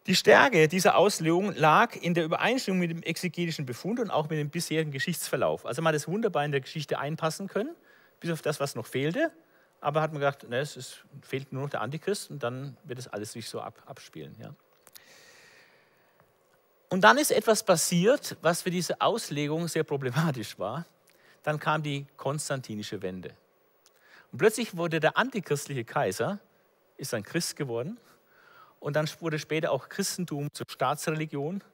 Die 0.07 0.15
Stärke 0.15 0.69
dieser 0.69 0.97
Auslegung 0.97 1.55
lag 1.55 1.97
in 1.97 2.13
der 2.13 2.25
Übereinstimmung 2.25 2.79
mit 2.79 2.91
dem 2.91 3.03
exegetischen 3.03 3.65
Befund 3.65 4.01
und 4.01 4.11
auch 4.11 4.29
mit 4.29 4.39
dem 4.39 4.51
bisherigen 4.51 4.91
Geschichtsverlauf. 4.91 5.65
Also 5.65 5.81
man 5.81 5.95
hat 5.95 5.97
es 5.97 6.07
wunderbar 6.07 6.45
in 6.45 6.53
der 6.53 6.61
Geschichte 6.61 6.99
einpassen 6.99 7.49
können, 7.49 7.75
bis 8.21 8.31
auf 8.31 8.43
das, 8.43 8.61
was 8.61 8.75
noch 8.75 8.87
fehlte. 8.87 9.33
Aber 9.81 10.03
hat 10.03 10.13
man 10.13 10.21
gedacht, 10.21 10.47
ne, 10.47 10.59
es 10.59 10.77
ist, 10.77 11.05
fehlt 11.23 11.53
nur 11.55 11.63
noch 11.63 11.71
der 11.71 11.81
Antichrist 11.81 12.31
und 12.31 12.43
dann 12.43 12.77
wird 12.85 12.99
das 12.99 13.09
alles 13.09 13.33
sich 13.33 13.49
so 13.49 13.63
ab, 13.63 13.83
abspielen. 13.87 14.37
Ja. 14.39 14.55
Und 16.91 17.01
dann 17.01 17.17
ist 17.17 17.31
etwas 17.31 17.63
passiert, 17.63 18.37
was 18.43 18.61
für 18.61 18.71
diese 18.71 19.01
Auslegung 19.01 19.69
sehr 19.69 19.85
problematisch 19.85 20.59
war. 20.59 20.85
Dann 21.43 21.59
kam 21.59 21.83
die 21.83 22.07
konstantinische 22.19 23.01
Wende. 23.01 23.31
Und 24.33 24.39
plötzlich 24.39 24.77
wurde 24.77 25.01
der 25.01 25.17
antichristliche 25.17 25.85
Kaiser, 25.85 26.41
ist 26.99 27.15
ein 27.15 27.23
Christ 27.23 27.57
geworden 27.57 27.99
und 28.85 28.97
dann 28.97 29.09
wurde 29.21 29.39
später 29.39 29.73
auch 29.73 29.89
Christentum 29.89 30.53
zur 30.53 30.67
Staatsreligion. 30.69 31.65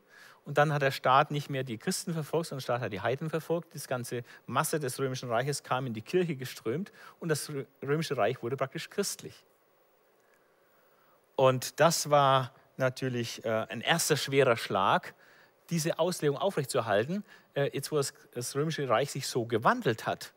Und 0.44 0.58
dann 0.58 0.72
hat 0.72 0.82
der 0.82 0.92
Staat 0.92 1.32
nicht 1.32 1.50
mehr 1.50 1.64
die 1.64 1.76
Christen 1.76 2.12
verfolgt, 2.12 2.46
sondern 2.46 2.60
der 2.60 2.62
Staat 2.62 2.80
hat 2.82 2.92
die 2.92 3.00
Heiden 3.00 3.30
verfolgt. 3.30 3.74
Die 3.74 3.80
ganze 3.80 4.22
Masse 4.46 4.78
des 4.78 4.96
Römischen 5.00 5.28
Reiches 5.28 5.64
kam 5.64 5.86
in 5.86 5.92
die 5.92 6.02
Kirche 6.02 6.36
geströmt 6.36 6.92
und 7.18 7.28
das 7.28 7.50
Römische 7.82 8.16
Reich 8.16 8.44
wurde 8.44 8.56
praktisch 8.56 8.90
christlich. 8.90 9.44
Und 11.34 11.80
das 11.80 12.10
war 12.10 12.54
natürlich 12.76 13.44
äh, 13.44 13.66
ein 13.68 13.80
erster 13.80 14.16
schwerer 14.16 14.56
Schlag, 14.56 15.16
diese 15.68 15.98
Auslegung 15.98 16.38
aufrechtzuerhalten, 16.38 17.24
äh, 17.54 17.70
jetzt 17.72 17.90
wo 17.90 17.96
das, 17.96 18.54
Römische 18.54 18.88
Reich 18.88 19.10
sich 19.10 19.26
so 19.26 19.46
gewandelt 19.46 20.06
hat, 20.06 20.32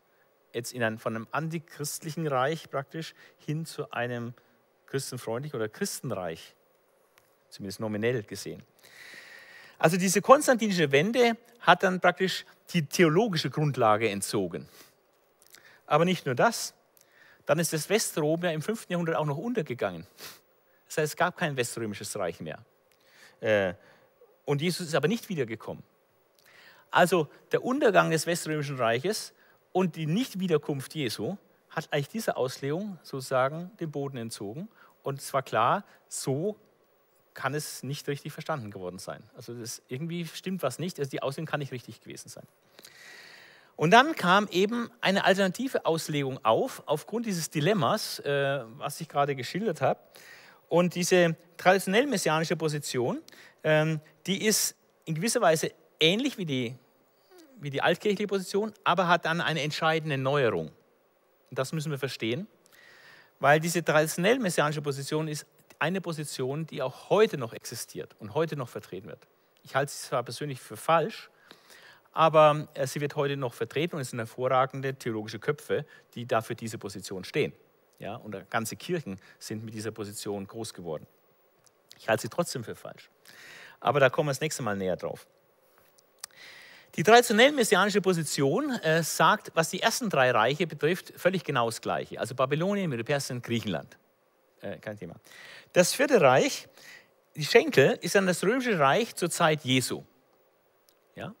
jetzt 0.52 0.72
in 0.72 0.82
ein, 0.82 0.98
von 0.98 1.14
einem 1.14 1.28
antichristlichen 1.30 2.26
Reich 2.26 2.68
praktisch 2.68 3.14
hin 3.38 3.64
zu 3.64 3.92
einem 3.92 4.34
christenfreundlichen 4.86 5.56
oder 5.56 5.68
Christenreich 5.68 6.56
zumindest 7.54 7.80
nominell 7.80 8.22
gesehen. 8.22 8.62
Also 9.78 9.96
diese 9.96 10.20
konstantinische 10.20 10.90
Wende 10.92 11.36
hat 11.60 11.82
dann 11.82 12.00
praktisch 12.00 12.44
die 12.70 12.86
theologische 12.86 13.50
Grundlage 13.50 14.08
entzogen. 14.08 14.68
Aber 15.86 16.04
nicht 16.04 16.26
nur 16.26 16.34
das, 16.34 16.74
dann 17.46 17.58
ist 17.58 17.72
das 17.72 17.88
Westrom 17.88 18.42
ja 18.42 18.50
im 18.50 18.62
5. 18.62 18.88
Jahrhundert 18.88 19.16
auch 19.16 19.26
noch 19.26 19.36
untergegangen. 19.36 20.06
Das 20.86 20.98
heißt, 20.98 21.12
es 21.12 21.16
gab 21.16 21.36
kein 21.36 21.56
weströmisches 21.56 22.16
Reich 22.18 22.40
mehr. 22.40 22.64
Äh, 23.40 23.74
und 24.44 24.62
Jesus 24.62 24.88
ist 24.88 24.94
aber 24.94 25.08
nicht 25.08 25.28
wiedergekommen. 25.28 25.82
Also 26.90 27.28
der 27.52 27.64
Untergang 27.64 28.10
des 28.10 28.26
weströmischen 28.26 28.76
Reiches 28.76 29.32
und 29.72 29.96
die 29.96 30.06
Nichtwiederkunft 30.06 30.94
Jesu 30.94 31.36
hat 31.70 31.92
eigentlich 31.92 32.08
dieser 32.08 32.36
Auslegung 32.36 32.98
sozusagen 33.02 33.70
den 33.80 33.90
Boden 33.90 34.16
entzogen. 34.16 34.68
Und 35.02 35.18
es 35.18 35.32
war 35.34 35.42
klar, 35.42 35.84
so 36.08 36.56
kann 37.34 37.54
es 37.54 37.82
nicht 37.82 38.08
richtig 38.08 38.32
verstanden 38.32 38.70
geworden 38.70 38.98
sein. 38.98 39.22
Also 39.36 39.54
das, 39.54 39.82
irgendwie 39.88 40.26
stimmt 40.26 40.62
was 40.62 40.78
nicht, 40.78 40.98
also 40.98 41.10
die 41.10 41.22
Auslegung 41.22 41.46
kann 41.46 41.60
nicht 41.60 41.72
richtig 41.72 42.00
gewesen 42.00 42.28
sein. 42.28 42.46
Und 43.76 43.90
dann 43.90 44.14
kam 44.14 44.46
eben 44.48 44.88
eine 45.00 45.24
alternative 45.24 45.84
Auslegung 45.84 46.38
auf, 46.44 46.82
aufgrund 46.86 47.26
dieses 47.26 47.50
Dilemmas, 47.50 48.20
äh, 48.20 48.60
was 48.78 49.00
ich 49.00 49.08
gerade 49.08 49.34
geschildert 49.34 49.80
habe. 49.80 49.98
Und 50.68 50.94
diese 50.94 51.36
traditionell 51.56 52.06
messianische 52.06 52.56
Position, 52.56 53.20
ähm, 53.64 54.00
die 54.26 54.44
ist 54.44 54.76
in 55.04 55.14
gewisser 55.14 55.40
Weise 55.40 55.72
ähnlich 55.98 56.38
wie 56.38 56.46
die, 56.46 56.76
wie 57.60 57.70
die 57.70 57.82
altkirchliche 57.82 58.28
Position, 58.28 58.72
aber 58.84 59.08
hat 59.08 59.24
dann 59.24 59.40
eine 59.40 59.62
entscheidende 59.62 60.18
Neuerung. 60.18 60.68
Und 61.50 61.58
das 61.58 61.72
müssen 61.72 61.90
wir 61.90 61.98
verstehen, 61.98 62.46
weil 63.40 63.58
diese 63.58 63.84
traditionell 63.84 64.38
messianische 64.38 64.82
Position 64.82 65.28
ist 65.28 65.46
eine 65.78 66.00
Position, 66.00 66.66
die 66.66 66.82
auch 66.82 67.10
heute 67.10 67.38
noch 67.38 67.52
existiert 67.52 68.14
und 68.18 68.34
heute 68.34 68.56
noch 68.56 68.68
vertreten 68.68 69.08
wird. 69.08 69.26
Ich 69.62 69.74
halte 69.74 69.92
sie 69.92 70.08
zwar 70.08 70.22
persönlich 70.22 70.60
für 70.60 70.76
falsch, 70.76 71.30
aber 72.12 72.68
äh, 72.74 72.86
sie 72.86 73.00
wird 73.00 73.16
heute 73.16 73.36
noch 73.36 73.54
vertreten 73.54 73.96
und 73.96 74.02
es 74.02 74.10
sind 74.10 74.18
hervorragende 74.18 74.94
theologische 74.94 75.38
Köpfe, 75.38 75.84
die 76.14 76.26
dafür 76.26 76.56
diese 76.56 76.78
Position 76.78 77.24
stehen. 77.24 77.52
Ja, 77.98 78.16
und 78.16 78.50
ganze 78.50 78.76
Kirchen 78.76 79.18
sind 79.38 79.64
mit 79.64 79.74
dieser 79.74 79.90
Position 79.90 80.46
groß 80.46 80.74
geworden. 80.74 81.06
Ich 81.98 82.08
halte 82.08 82.22
sie 82.22 82.28
trotzdem 82.28 82.64
für 82.64 82.74
falsch. 82.74 83.08
Aber 83.80 84.00
da 84.00 84.10
kommen 84.10 84.28
wir 84.28 84.32
das 84.32 84.40
nächste 84.40 84.62
Mal 84.62 84.76
näher 84.76 84.96
drauf. 84.96 85.26
Die 86.96 87.02
traditionell 87.02 87.50
messianische 87.50 88.00
Position 88.00 88.70
äh, 88.70 89.02
sagt, 89.02 89.50
was 89.54 89.70
die 89.70 89.80
ersten 89.80 90.10
drei 90.10 90.30
Reiche 90.30 90.66
betrifft, 90.66 91.12
völlig 91.16 91.42
genau 91.42 91.66
das 91.66 91.80
Gleiche. 91.80 92.20
Also 92.20 92.36
Babylonien, 92.36 92.88
Medo-Persien, 92.88 93.42
Griechenland. 93.42 93.96
Äh, 94.64 94.78
kein 94.78 94.98
Thema. 94.98 95.14
Das 95.74 95.92
vierte 95.92 96.22
Reich, 96.22 96.68
die 97.36 97.44
Schenkel, 97.44 97.98
ist 98.00 98.14
dann 98.14 98.26
das 98.26 98.42
römische 98.42 98.78
Reich 98.78 99.14
zur 99.14 99.30
Zeit 99.30 99.62
Jesu. 99.62 100.04
Ja? 101.14 101.34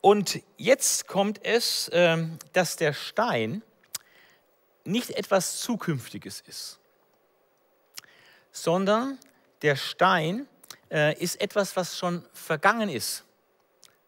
Und 0.00 0.40
jetzt 0.56 1.06
kommt 1.06 1.44
es, 1.44 1.90
ähm, 1.92 2.38
dass 2.54 2.76
der 2.76 2.94
Stein 2.94 3.62
nicht 4.84 5.10
etwas 5.10 5.60
Zukünftiges 5.60 6.40
ist, 6.46 6.80
sondern 8.52 9.18
der 9.60 9.76
Stein 9.76 10.48
äh, 10.90 11.14
ist 11.22 11.42
etwas, 11.42 11.76
was 11.76 11.98
schon 11.98 12.24
vergangen 12.32 12.88
ist, 12.88 13.26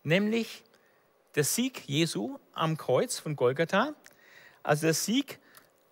nämlich 0.04 0.64
der 1.34 1.44
Sieg 1.44 1.86
Jesu 1.86 2.38
am 2.54 2.78
Kreuz 2.78 3.18
von 3.18 3.36
Golgatha, 3.36 3.94
also 4.62 4.86
der 4.86 4.94
Sieg 4.94 5.38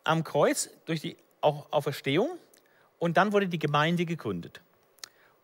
am 0.04 0.24
Kreuz 0.24 0.70
durch 0.86 1.02
die 1.02 1.18
auch 1.40 1.72
Auferstehung 1.72 2.38
und 2.98 3.16
dann 3.16 3.32
wurde 3.32 3.48
die 3.48 3.58
Gemeinde 3.58 4.04
gegründet. 4.04 4.60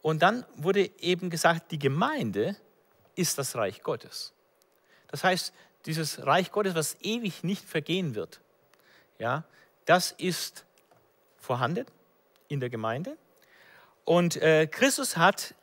Und 0.03 0.23
dann 0.23 0.45
wurde 0.57 0.91
eben 1.01 1.31
gesagt, 1.31 1.73
die 1.73 1.79
Gemeinde 1.79 2.57
ist 3.17 3.39
das 3.39 3.57
Reich 3.57 3.83
Gottes. 3.83 4.33
Das 5.09 5.25
heißt, 5.25 5.53
dieses 5.87 6.25
Reich 6.25 6.53
Gottes, 6.53 6.75
was 6.75 6.97
ewig 7.01 7.43
nicht 7.43 7.65
vergehen 7.65 8.14
wird, 8.14 8.41
ja, 9.18 9.45
das 9.85 10.13
ist 10.13 10.64
vorhanden 11.39 11.87
in 12.49 12.61
der 12.61 12.71
Gemeinde. 12.71 13.17
Und 14.05 14.37
äh, 14.37 14.67
Christus 14.67 15.17
hat 15.17 15.55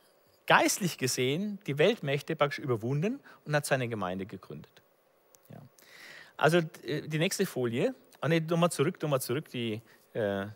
geistlich 0.46 0.98
gesehen 0.98 1.58
die 1.66 1.78
Weltmächte 1.78 2.36
praktisch 2.36 2.58
überwunden 2.58 3.20
und 3.44 3.54
hat 3.54 3.64
seine 3.66 3.88
Gemeinde 3.88 4.26
gegründet. 4.26 4.82
Ja. 5.50 5.60
Also 6.36 6.58
äh, 6.82 7.02
die 7.02 7.18
nächste 7.18 7.46
Folie, 7.46 7.94
oh 8.22 8.28
nee, 8.28 8.40
nochmal 8.40 8.70
zurück, 8.70 9.00
nochmal 9.00 9.20
zurück, 9.20 9.48
die, 9.50 9.80
äh, 10.14 10.46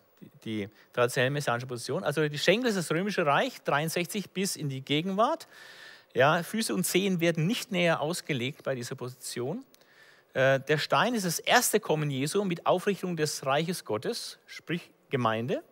die, 0.45 0.69
traditionelle 0.93 1.31
messianische 1.31 1.67
Position. 1.67 2.05
Also 2.05 2.29
die 2.29 2.39
Schenkel 2.39 2.69
ist 2.69 2.77
das 2.77 2.91
römische 2.91 3.25
Reich, 3.27 3.61
63 3.63 4.31
bis 4.31 4.57
in 4.57 4.69
die 4.69 4.81
Gegenwart. 4.81 5.47
Ja, 6.15 6.43
Füße 6.43 6.75
und 6.75 6.85
Zehen 6.85 7.21
werden 7.21 7.47
nicht 7.47 7.71
näher 7.71 8.01
ausgelegt 8.01 8.65
bei 8.65 8.75
dieser 8.75 8.95
Position. 8.95 9.65
Äh, 10.35 10.61
der 10.61 10.79
Stein 10.79 11.15
ist 11.15 11.27
das 11.27 11.39
erste 11.39 11.81
Kommen 11.81 12.11
Jesu 12.11 12.45
mit 12.45 12.67
Aufrichtung 12.67 13.17
des 13.17 13.45
Reiches 13.47 13.85
Gottes, 13.85 14.39
sprich 14.47 14.91
Gemeinde. 15.11 15.63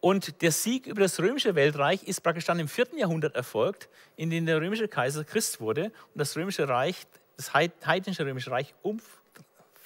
Und 0.00 0.42
der 0.42 0.52
Sieg 0.52 0.86
über 0.86 1.00
das 1.00 1.18
römische 1.18 1.54
Weltreich 1.54 2.02
ist 2.04 2.20
praktisch 2.20 2.44
dann 2.44 2.60
im 2.60 2.68
vierten 2.68 2.98
Jahrhundert 2.98 3.34
erfolgt, 3.34 3.88
in 4.16 4.30
dem 4.30 4.46
der 4.46 4.60
römische 4.60 4.88
Kaiser 4.88 5.24
Christ 5.24 5.60
wurde 5.60 5.86
und 5.86 6.18
das 6.18 6.36
römische 6.36 6.68
Reich, 6.68 7.06
das 7.36 7.54
heidnische 7.54 8.24
römische 8.24 8.50
Reich 8.50 8.74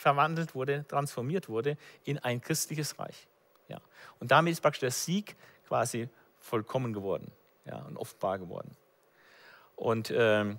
umverwandelt 0.01 0.55
wurde, 0.55 0.87
transformiert 0.89 1.51
wurde 1.51 1.77
in 2.05 2.19
ein 2.19 2.41
christliches 2.41 2.99
Reich. 2.99 3.29
Ja. 3.69 3.81
Und 4.19 4.31
damit 4.31 4.53
ist 4.53 4.63
praktisch 4.63 4.81
der 4.81 4.91
Sieg 4.91 5.37
quasi 5.69 6.09
vollkommen 6.39 6.95
geworden 6.95 7.31
ja, 7.67 7.81
und 7.81 7.99
offenbar 7.99 8.39
geworden. 8.39 8.75
Und 9.77 10.11
ähm, 10.15 10.59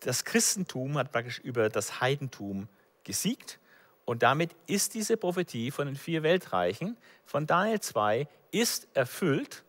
das 0.00 0.24
Christentum 0.24 0.98
hat 0.98 1.12
praktisch 1.12 1.38
über 1.38 1.68
das 1.68 2.00
Heidentum 2.00 2.68
gesiegt. 3.04 3.60
Und 4.04 4.24
damit 4.24 4.50
ist 4.66 4.94
diese 4.94 5.16
Prophetie 5.16 5.70
von 5.70 5.86
den 5.86 5.96
vier 5.96 6.24
Weltreichen 6.24 6.96
von 7.24 7.46
Daniel 7.46 7.80
2 7.80 8.26
ist 8.50 8.88
erfüllt, 8.94 9.62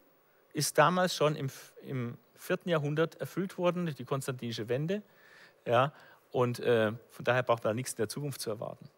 ist 0.54 0.80
damals 0.80 1.16
schon 1.16 1.36
im, 1.36 1.52
im 1.84 2.18
vierten 2.36 2.70
Jahrhundert 2.70 3.22
erfüllt 3.22 3.60
worden, 3.60 3.94
die 3.94 4.06
konstantinische 4.06 4.68
Wende. 4.70 5.04
Ja, 5.68 5.94
und 6.32 6.60
äh, 6.60 6.92
von 7.10 7.26
daher 7.26 7.44
braucht 7.44 7.64
man 7.64 7.76
nichts 7.76 7.94
in 7.94 7.98
der 7.98 8.10
Zukunft 8.10 8.42
zu 8.42 8.50
erwarten. 8.50 8.90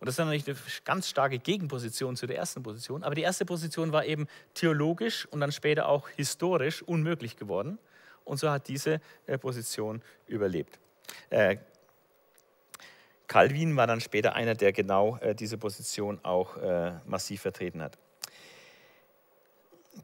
Und 0.00 0.06
das 0.06 0.14
ist 0.14 0.18
natürlich 0.18 0.46
eine 0.46 0.56
ganz 0.84 1.08
starke 1.08 1.38
Gegenposition 1.38 2.16
zu 2.16 2.26
der 2.26 2.36
ersten 2.36 2.62
Position. 2.62 3.02
Aber 3.02 3.16
die 3.16 3.22
erste 3.22 3.44
Position 3.44 3.90
war 3.92 4.04
eben 4.04 4.28
theologisch 4.54 5.26
und 5.26 5.40
dann 5.40 5.50
später 5.50 5.88
auch 5.88 6.08
historisch 6.10 6.82
unmöglich 6.82 7.36
geworden. 7.36 7.78
Und 8.24 8.38
so 8.38 8.48
hat 8.50 8.68
diese 8.68 9.00
äh, 9.26 9.38
Position 9.38 10.02
überlebt. 10.26 10.78
Äh, 11.30 11.56
Calvin 13.26 13.76
war 13.76 13.86
dann 13.86 14.00
später 14.00 14.34
einer, 14.34 14.54
der 14.54 14.72
genau 14.72 15.18
äh, 15.18 15.34
diese 15.34 15.58
Position 15.58 16.20
auch 16.24 16.56
äh, 16.56 16.92
massiv 17.06 17.42
vertreten 17.42 17.82
hat. 17.82 17.98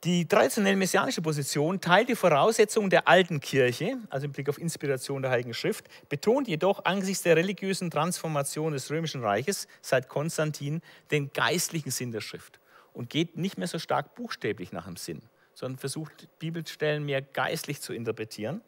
Die 0.03 0.27
traditionelle 0.27 0.77
messianische 0.77 1.23
Position 1.23 1.81
teilt 1.81 2.09
die 2.09 2.17
Voraussetzungen 2.17 2.91
der 2.91 3.07
alten 3.07 3.39
Kirche, 3.41 3.97
also 4.11 4.27
im 4.27 4.33
Blick 4.33 4.49
auf 4.49 4.59
Inspiration 4.59 5.23
der 5.23 5.31
Heiligen 5.31 5.55
Schrift, 5.55 5.87
betont 6.09 6.49
jedoch 6.49 6.85
angesichts 6.85 7.23
der 7.23 7.37
religiösen 7.37 7.91
Transformation 7.91 8.73
des 8.73 8.91
Römischen 8.91 9.23
Reiches 9.23 9.69
seit 9.83 10.09
Konstantin 10.09 10.83
den 11.11 11.33
geistlichen 11.33 11.91
Sinn 11.91 12.11
der 12.11 12.21
Schrift 12.21 12.59
und 12.93 13.09
geht 13.09 13.37
nicht 13.37 13.57
mehr 13.57 13.69
so 13.69 13.79
stark 13.79 14.15
buchstäblich 14.17 14.73
nach 14.73 14.87
dem 14.87 14.97
Sinn, 14.97 15.23
sondern 15.55 15.79
versucht 15.79 16.29
Bibelstellen 16.39 17.05
mehr 17.05 17.23
geistlich 17.23 17.81
zu 17.81 17.93
interpretieren. 17.93 18.63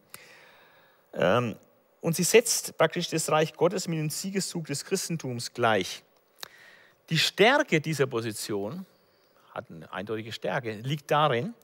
Ähm, 1.12 1.56
und 2.00 2.14
sie 2.14 2.24
setzt 2.24 2.78
praktisch 2.78 3.08
das 3.08 3.30
Reich 3.30 3.54
Gottes 3.54 3.88
mit 3.88 3.98
dem 3.98 4.10
Siegeszug 4.10 4.66
des 4.66 4.84
Christentums 4.84 5.52
gleich. 5.52 6.04
Die 7.10 7.18
Stärke 7.18 7.80
dieser 7.80 8.06
Position 8.06 8.86
hat 9.56 9.70
eine 9.70 9.90
eindeutige 9.92 10.32
Stärke, 10.32 10.72
liegt 10.72 11.10
darin, 11.10 11.54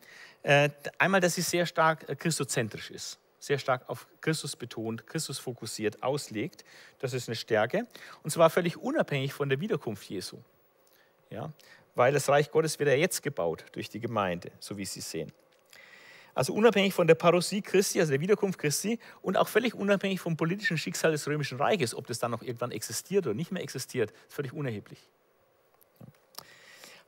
äh, 0.43 0.70
einmal, 0.98 1.20
dass 1.20 1.35
sie 1.35 1.43
sehr 1.43 1.66
stark 1.66 2.09
äh, 2.09 2.16
christozentrisch 2.16 2.90
ist, 2.90 3.19
sehr 3.39 3.59
stark 3.59 3.89
auf 3.89 4.09
Christus 4.20 4.56
betont, 4.56 5.06
Christus 5.06 5.39
fokussiert, 5.39 6.02
auslegt. 6.02 6.64
Das 6.98 7.12
ist 7.12 7.28
eine 7.28 7.36
Stärke. 7.36 7.86
Und 8.23 8.31
zwar 8.31 8.51
völlig 8.51 8.77
unabhängig 8.77 9.32
von 9.32 9.48
der 9.48 9.60
Wiederkunft 9.60 10.09
Jesu. 10.09 10.39
Ja? 11.31 11.52
Weil 11.94 12.12
das 12.12 12.28
Reich 12.28 12.51
Gottes 12.51 12.78
wird 12.78 12.89
ja 12.89 12.97
jetzt 12.97 13.23
gebaut 13.23 13.64
durch 13.73 13.89
die 13.89 14.01
Gemeinde, 14.01 14.51
so 14.59 14.77
wie 14.77 14.85
Sie 14.85 15.01
sehen. 15.01 15.31
Also 16.35 16.55
unabhängig 16.55 16.94
von 16.94 17.06
der 17.06 17.14
Parosie 17.14 17.60
Christi, 17.60 18.01
also 18.01 18.12
der 18.12 18.20
Wiederkunft 18.20 18.59
Christi, 18.59 18.98
und 19.20 19.36
auch 19.36 19.48
völlig 19.48 19.74
unabhängig 19.74 20.19
vom 20.19 20.36
politischen 20.36 20.78
Schicksal 20.78 21.12
des 21.12 21.27
Römischen 21.27 21.59
Reiches, 21.59 21.94
ob 21.94 22.06
das 22.06 22.19
dann 22.19 22.31
noch 22.31 22.43
irgendwann 22.43 22.73
existiert 22.73 23.27
oder 23.27 23.35
nicht 23.35 23.52
mehr 23.52 23.62
existiert, 23.62 24.12
ist 24.12 24.35
völlig 24.35 24.55
unerheblich. 24.55 24.98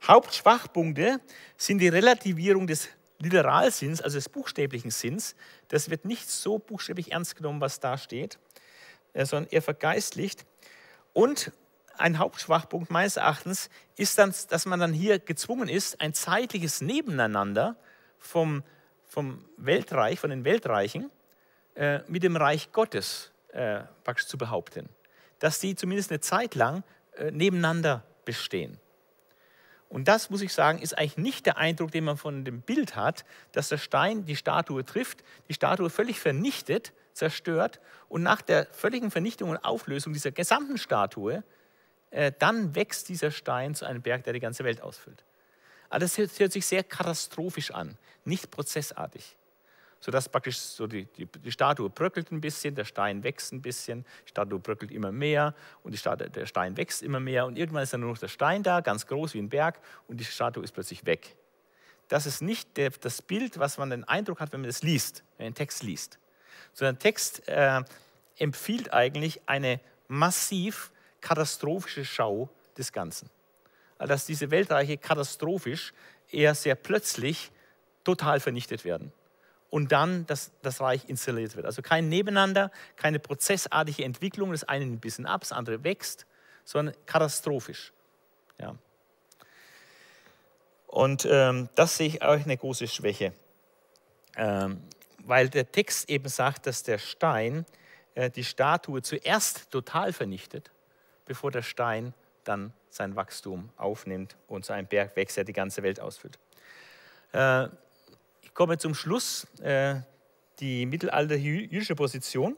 Hauptschwachpunkte 0.07 1.19
sind 1.57 1.79
die 1.79 1.87
Relativierung 1.87 2.67
des 2.67 2.89
Literalsinns, 3.19 4.01
also 4.01 4.17
des 4.17 4.29
buchstäblichen 4.29 4.91
Sinns. 4.91 5.35
Das 5.69 5.89
wird 5.89 6.05
nicht 6.05 6.29
so 6.29 6.59
buchstäblich 6.59 7.11
ernst 7.11 7.35
genommen, 7.35 7.61
was 7.61 7.79
da 7.79 7.97
steht, 7.97 8.37
äh, 9.13 9.25
sondern 9.25 9.49
eher 9.51 9.61
vergeistlicht. 9.61 10.45
Und 11.13 11.51
ein 11.97 12.19
Hauptschwachpunkt 12.19 12.91
meines 12.91 13.17
Erachtens 13.17 13.69
ist 13.95 14.17
dann, 14.17 14.33
dass 14.49 14.65
man 14.65 14.79
dann 14.79 14.93
hier 14.93 15.19
gezwungen 15.19 15.69
ist, 15.69 16.01
ein 16.01 16.13
zeitliches 16.13 16.81
Nebeneinander 16.81 17.77
vom, 18.17 18.63
vom 19.05 19.45
Weltreich, 19.57 20.19
von 20.19 20.29
den 20.29 20.43
Weltreichen 20.43 21.09
äh, 21.75 21.99
mit 22.07 22.23
dem 22.23 22.35
Reich 22.35 22.71
Gottes 22.73 23.31
äh, 23.53 23.81
zu 24.25 24.37
behaupten. 24.37 24.89
Dass 25.39 25.59
die 25.59 25.75
zumindest 25.75 26.11
eine 26.11 26.19
Zeit 26.19 26.55
lang 26.55 26.83
äh, 27.15 27.31
nebeneinander 27.31 28.03
bestehen. 28.25 28.79
Und 29.89 30.07
das, 30.07 30.29
muss 30.29 30.41
ich 30.41 30.53
sagen, 30.53 30.79
ist 30.79 30.97
eigentlich 30.97 31.17
nicht 31.17 31.45
der 31.45 31.57
Eindruck, 31.57 31.91
den 31.91 32.03
man 32.03 32.17
von 32.17 32.43
dem 32.43 32.61
Bild 32.61 32.95
hat, 32.95 33.23
dass 33.51 33.69
der 33.69 33.77
Stein 33.77 34.25
die 34.25 34.35
Statue 34.35 34.83
trifft, 34.83 35.23
die 35.47 35.53
Statue 35.53 35.89
völlig 35.89 36.19
vernichtet, 36.19 36.91
zerstört 37.13 37.79
und 38.09 38.23
nach 38.23 38.41
der 38.41 38.67
völligen 38.71 39.11
Vernichtung 39.11 39.49
und 39.49 39.57
Auflösung 39.57 40.13
dieser 40.13 40.31
gesamten 40.31 40.77
Statue, 40.77 41.43
äh, 42.09 42.31
dann 42.37 42.75
wächst 42.75 43.09
dieser 43.09 43.31
Stein 43.31 43.73
zu 43.75 43.85
einem 43.85 44.01
Berg, 44.01 44.23
der 44.23 44.33
die 44.33 44.39
ganze 44.39 44.63
Welt 44.63 44.81
ausfüllt. 44.81 45.23
Aber 45.89 45.99
das 45.99 46.17
hört, 46.17 46.37
hört 46.39 46.51
sich 46.51 46.65
sehr 46.65 46.83
katastrophisch 46.83 47.71
an, 47.71 47.97
nicht 48.25 48.51
prozessartig 48.51 49.37
sodass 50.05 50.29
praktisch 50.29 50.59
so 50.59 50.85
die, 50.85 51.05
die, 51.05 51.25
die, 51.25 51.51
Statue 51.51 51.89
bröckelt 51.89 52.31
ein 52.31 52.39
bisschen, 52.39 52.75
der 52.75 52.85
Stein 52.85 53.23
wächst 53.23 53.51
ein 53.51 53.63
bisschen, 53.63 54.05
die 54.25 54.29
Statue 54.29 54.59
bröckelt 54.59 54.91
immer 54.91 55.11
mehr 55.11 55.55
und 55.81 55.97
Statue, 55.97 56.29
der 56.29 56.45
Stein 56.45 56.77
wächst 56.77 57.01
immer 57.01 57.19
mehr 57.19 57.47
und 57.47 57.57
irgendwann 57.57 57.81
ist 57.81 57.91
dann 57.91 58.01
nur 58.01 58.11
noch 58.11 58.19
der 58.19 58.27
Stein 58.27 58.61
da, 58.61 58.81
ganz 58.81 59.07
groß 59.07 59.33
wie 59.33 59.39
ein 59.39 59.49
Berg 59.49 59.79
und 60.07 60.17
die 60.17 60.23
Statue 60.23 60.63
ist 60.63 60.73
plötzlich 60.73 61.07
weg. 61.07 61.35
Das 62.07 62.27
ist 62.27 62.43
nicht 62.43 62.77
der, 62.77 62.91
das 62.91 63.23
Bild, 63.23 63.57
was 63.57 63.79
man 63.79 63.89
den 63.89 64.03
Eindruck 64.03 64.41
hat, 64.41 64.53
wenn 64.53 64.61
man 64.61 64.69
das 64.69 64.83
liest, 64.83 65.23
wenn 65.37 65.47
man 65.47 65.53
den 65.53 65.57
Text 65.57 65.81
liest. 65.81 66.19
Sondern 66.73 66.97
der 66.97 66.99
Text 66.99 67.47
äh, 67.47 67.81
empfiehlt 68.37 68.93
eigentlich 68.93 69.41
eine 69.47 69.79
massiv 70.07 70.91
katastrophische 71.19 72.05
Schau 72.05 72.47
des 72.77 72.91
Ganzen. 72.91 73.31
Also 73.97 74.13
dass 74.13 74.27
diese 74.27 74.51
Weltreiche 74.51 74.99
katastrophisch 74.99 75.93
eher 76.29 76.53
sehr 76.53 76.75
plötzlich 76.75 77.49
total 78.03 78.39
vernichtet 78.39 78.85
werden 78.85 79.11
und 79.75 79.91
dann 79.91 80.25
das, 80.25 80.53
das 80.61 80.79
Reich 80.79 81.09
installiert 81.09 81.57
wird. 81.57 81.65
Also 81.65 81.81
kein 81.81 82.07
Nebeneinander, 82.07 82.71
keine 82.95 83.19
prozessartige 83.19 84.05
Entwicklung, 84.05 84.51
das 84.51 84.63
eine 84.63 84.85
ein 84.85 85.01
bisschen 85.01 85.25
ab, 85.25 85.41
das 85.41 85.51
andere 85.51 85.83
wächst, 85.83 86.25
sondern 86.63 86.95
katastrophisch. 87.05 87.91
Ja. 88.57 88.77
Und 90.87 91.27
ähm, 91.29 91.67
das 91.75 91.97
sehe 91.97 92.07
ich 92.07 92.21
auch 92.21 92.39
eine 92.39 92.55
große 92.55 92.87
Schwäche, 92.87 93.33
ähm, 94.37 94.81
weil 95.25 95.49
der 95.49 95.69
Text 95.69 96.09
eben 96.09 96.29
sagt, 96.29 96.67
dass 96.67 96.83
der 96.83 96.97
Stein 96.97 97.65
äh, 98.13 98.29
die 98.29 98.45
Statue 98.45 99.01
zuerst 99.01 99.71
total 99.71 100.13
vernichtet, 100.13 100.71
bevor 101.25 101.51
der 101.51 101.63
Stein 101.63 102.13
dann 102.45 102.71
sein 102.89 103.17
Wachstum 103.17 103.69
aufnimmt 103.75 104.37
und 104.47 104.63
zu 104.63 104.71
einem 104.71 104.87
Berg 104.87 105.17
wächst, 105.17 105.35
der 105.35 105.43
die 105.43 105.51
ganze 105.51 105.83
Welt 105.83 105.99
ausfüllt. 105.99 106.39
Äh, 107.33 107.67
komme 108.55 108.79
zum 108.79 108.95
Schluss. 108.95 109.45
Äh, 109.61 109.97
die 110.59 110.85
mittelalterjüdische 110.85 111.95
Position. 111.95 112.55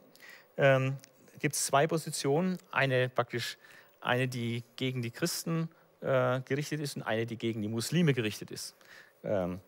Ähm, 0.57 0.97
gibt 1.39 1.55
es 1.55 1.65
zwei 1.65 1.87
Positionen. 1.87 2.57
Eine 2.71 3.09
praktisch 3.09 3.57
eine, 4.01 4.27
die 4.27 4.63
gegen 4.75 5.01
die 5.01 5.11
Christen 5.11 5.69
äh, 6.01 6.41
gerichtet 6.41 6.79
ist 6.79 6.95
und 6.95 7.03
eine, 7.03 7.25
die 7.25 7.37
gegen 7.37 7.61
die 7.61 7.67
Muslime 7.67 8.13
gerichtet 8.13 8.51
ist. 8.51 8.75
Ähm, 9.23 9.59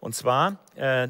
und 0.00 0.14
zwar 0.14 0.60
äh, 0.74 1.08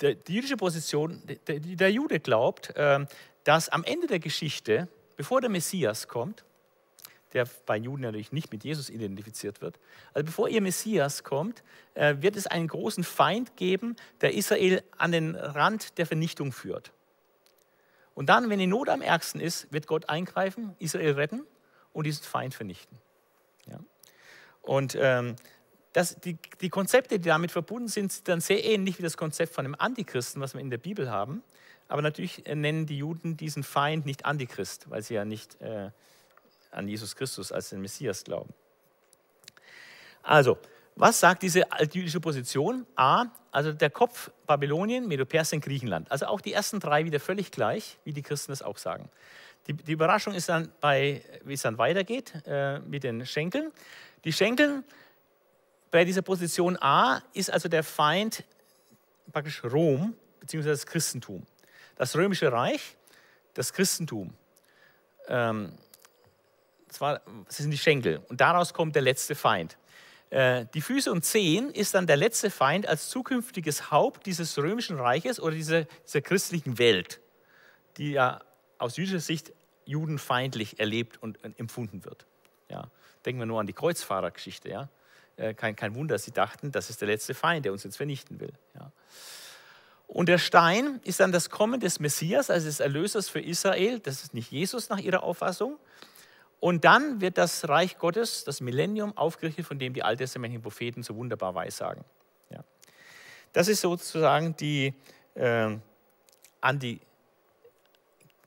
der, 0.00 0.14
die 0.14 0.34
jüdische 0.34 0.56
Position, 0.56 1.22
der, 1.46 1.60
der 1.60 1.92
Jude 1.92 2.20
glaubt, 2.20 2.74
äh, 2.76 3.04
dass 3.44 3.68
am 3.68 3.84
Ende 3.84 4.06
der 4.06 4.18
Geschichte, 4.18 4.88
bevor 5.16 5.40
der 5.40 5.50
Messias 5.50 6.08
kommt, 6.08 6.44
der 7.32 7.46
bei 7.66 7.76
Juden 7.76 8.02
natürlich 8.02 8.32
nicht 8.32 8.52
mit 8.52 8.64
Jesus 8.64 8.90
identifiziert 8.90 9.60
wird. 9.60 9.78
Also 10.14 10.26
bevor 10.26 10.48
ihr 10.48 10.60
Messias 10.60 11.24
kommt, 11.24 11.62
äh, 11.94 12.16
wird 12.20 12.36
es 12.36 12.46
einen 12.46 12.68
großen 12.68 13.04
Feind 13.04 13.56
geben, 13.56 13.96
der 14.20 14.34
Israel 14.34 14.82
an 14.98 15.12
den 15.12 15.34
Rand 15.34 15.98
der 15.98 16.06
Vernichtung 16.06 16.52
führt. 16.52 16.92
Und 18.14 18.28
dann, 18.28 18.50
wenn 18.50 18.58
die 18.58 18.66
Not 18.66 18.88
am 18.88 19.00
ärgsten 19.00 19.40
ist, 19.40 19.72
wird 19.72 19.86
Gott 19.86 20.08
eingreifen, 20.08 20.74
Israel 20.78 21.12
retten 21.12 21.46
und 21.92 22.06
diesen 22.06 22.24
Feind 22.24 22.54
vernichten. 22.54 22.98
Ja? 23.66 23.78
Und 24.60 24.96
ähm, 25.00 25.36
das, 25.92 26.16
die, 26.20 26.38
die, 26.60 26.68
Konzepte, 26.68 27.18
die 27.18 27.28
damit 27.28 27.50
verbunden 27.50 27.88
sind, 27.88 28.12
sind 28.12 28.28
dann 28.28 28.40
sehr 28.40 28.64
ähnlich 28.64 28.98
wie 28.98 29.02
das 29.02 29.16
Konzept 29.16 29.54
von 29.54 29.64
einem 29.64 29.76
Antichristen, 29.78 30.40
was 30.40 30.54
wir 30.54 30.60
in 30.60 30.70
der 30.70 30.78
Bibel 30.78 31.10
haben. 31.10 31.42
Aber 31.88 32.02
natürlich 32.02 32.46
äh, 32.46 32.54
nennen 32.54 32.86
die 32.86 32.98
Juden 32.98 33.36
diesen 33.36 33.62
Feind 33.62 34.06
nicht 34.06 34.24
Antichrist, 34.24 34.88
weil 34.90 35.02
sie 35.02 35.14
ja 35.14 35.24
nicht 35.24 35.60
äh, 35.60 35.90
an 36.72 36.88
Jesus 36.88 37.14
Christus 37.14 37.52
als 37.52 37.70
den 37.70 37.80
Messias 37.80 38.24
glauben. 38.24 38.52
Also, 40.22 40.58
was 40.94 41.20
sagt 41.20 41.42
diese 41.42 41.70
altjüdische 41.72 42.20
Position? 42.20 42.86
A, 42.96 43.26
also 43.50 43.72
der 43.72 43.90
Kopf 43.90 44.30
Babylonien, 44.46 45.08
Medo-Persien, 45.08 45.60
Griechenland. 45.60 46.10
Also 46.10 46.26
auch 46.26 46.40
die 46.40 46.52
ersten 46.52 46.80
drei 46.80 47.04
wieder 47.04 47.20
völlig 47.20 47.50
gleich, 47.50 47.98
wie 48.04 48.12
die 48.12 48.22
Christen 48.22 48.52
es 48.52 48.62
auch 48.62 48.76
sagen. 48.76 49.10
Die, 49.66 49.74
die 49.74 49.92
Überraschung 49.92 50.34
ist 50.34 50.48
dann, 50.48 50.70
bei, 50.80 51.22
wie 51.44 51.54
es 51.54 51.62
dann 51.62 51.78
weitergeht 51.78 52.34
äh, 52.46 52.80
mit 52.80 53.04
den 53.04 53.24
Schenkeln. 53.24 53.72
Die 54.24 54.32
Schenkel 54.32 54.82
bei 55.90 56.04
dieser 56.04 56.22
Position 56.22 56.76
A 56.80 57.22
ist 57.32 57.50
also 57.50 57.68
der 57.68 57.84
Feind 57.84 58.44
praktisch 59.32 59.62
Rom 59.64 60.14
bzw. 60.40 60.68
das 60.68 60.86
Christentum. 60.86 61.46
Das 61.96 62.16
römische 62.16 62.50
Reich, 62.50 62.96
das 63.54 63.72
Christentum. 63.72 64.34
Ähm, 65.28 65.72
zwar, 66.92 67.22
das 67.46 67.58
sind 67.58 67.70
die 67.70 67.78
Schenkel. 67.78 68.22
Und 68.28 68.40
daraus 68.40 68.74
kommt 68.74 68.94
der 68.94 69.02
letzte 69.02 69.34
Feind. 69.34 69.76
Äh, 70.30 70.66
die 70.72 70.80
Füße 70.80 71.12
und 71.12 71.24
Zehen 71.24 71.70
ist 71.70 71.94
dann 71.94 72.06
der 72.06 72.16
letzte 72.16 72.50
Feind 72.50 72.86
als 72.86 73.10
zukünftiges 73.10 73.90
Haupt 73.90 74.26
dieses 74.26 74.56
römischen 74.58 74.98
Reiches 74.98 75.40
oder 75.40 75.54
dieser, 75.54 75.84
dieser 76.06 76.22
christlichen 76.22 76.78
Welt, 76.78 77.20
die 77.98 78.12
ja 78.12 78.40
aus 78.78 78.96
jüdischer 78.96 79.20
Sicht 79.20 79.52
judenfeindlich 79.84 80.80
erlebt 80.80 81.22
und 81.22 81.38
empfunden 81.58 82.04
wird. 82.04 82.26
Ja. 82.70 82.90
Denken 83.26 83.40
wir 83.40 83.46
nur 83.46 83.60
an 83.60 83.66
die 83.66 83.72
Kreuzfahrergeschichte. 83.72 84.68
Ja. 84.68 84.88
Äh, 85.36 85.54
kein, 85.54 85.76
kein 85.76 85.94
Wunder, 85.94 86.18
sie 86.18 86.32
dachten, 86.32 86.72
das 86.72 86.90
ist 86.90 87.00
der 87.00 87.08
letzte 87.08 87.34
Feind, 87.34 87.64
der 87.64 87.72
uns 87.72 87.84
jetzt 87.84 87.96
vernichten 87.96 88.40
will. 88.40 88.52
Ja. 88.74 88.90
Und 90.06 90.28
der 90.28 90.38
Stein 90.38 91.00
ist 91.04 91.20
dann 91.20 91.32
das 91.32 91.48
Kommen 91.48 91.80
des 91.80 91.98
Messias, 91.98 92.50
also 92.50 92.66
des 92.66 92.80
Erlösers 92.80 93.28
für 93.30 93.40
Israel. 93.40 93.98
Das 93.98 94.22
ist 94.22 94.34
nicht 94.34 94.50
Jesus 94.50 94.90
nach 94.90 94.98
ihrer 94.98 95.22
Auffassung, 95.22 95.78
Und 96.62 96.84
dann 96.84 97.20
wird 97.20 97.38
das 97.38 97.68
Reich 97.68 97.98
Gottes, 97.98 98.44
das 98.44 98.60
Millennium, 98.60 99.16
aufgerichtet, 99.16 99.66
von 99.66 99.80
dem 99.80 99.94
die 99.94 100.04
alttestamentlichen 100.04 100.62
Propheten 100.62 101.02
so 101.02 101.16
wunderbar 101.16 101.56
weissagen. 101.56 102.04
Ja. 102.50 102.62
Das 103.52 103.66
ist 103.66 103.80
sozusagen 103.80 104.54
die, 104.54 104.94
äh, 105.34 105.76
an 106.60 106.78
die, 106.78 107.00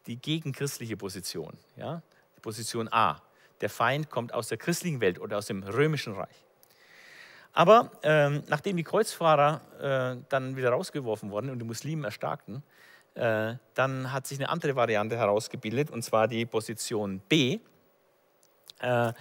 die 0.07 0.15
gegenchristliche 0.15 0.95
Position, 0.95 1.57
ja? 1.75 2.01
die 2.37 2.39
Position 2.39 2.87
A. 2.89 3.21
Der 3.59 3.69
Feind 3.69 4.09
kommt 4.09 4.33
aus 4.33 4.47
der 4.47 4.59
christlichen 4.59 5.01
Welt 5.01 5.19
oder 5.19 5.37
aus 5.37 5.47
dem 5.47 5.63
römischen 5.63 6.13
Reich. 6.13 6.45
Aber 7.51 7.91
ähm, 8.01 8.43
nachdem 8.47 8.77
die 8.77 8.85
Kreuzfahrer 8.85 10.15
äh, 10.21 10.23
dann 10.29 10.55
wieder 10.55 10.69
rausgeworfen 10.69 11.31
wurden 11.31 11.49
und 11.49 11.59
die 11.59 11.65
Muslimen 11.65 12.05
erstarkten, 12.05 12.63
äh, 13.15 13.55
dann 13.73 14.13
hat 14.13 14.25
sich 14.25 14.39
eine 14.39 14.47
andere 14.47 14.77
Variante 14.77 15.17
herausgebildet, 15.17 15.91
und 15.91 16.01
zwar 16.03 16.29
die 16.29 16.45
Position 16.45 17.19
B. 17.27 17.59
Äh, 18.79 19.13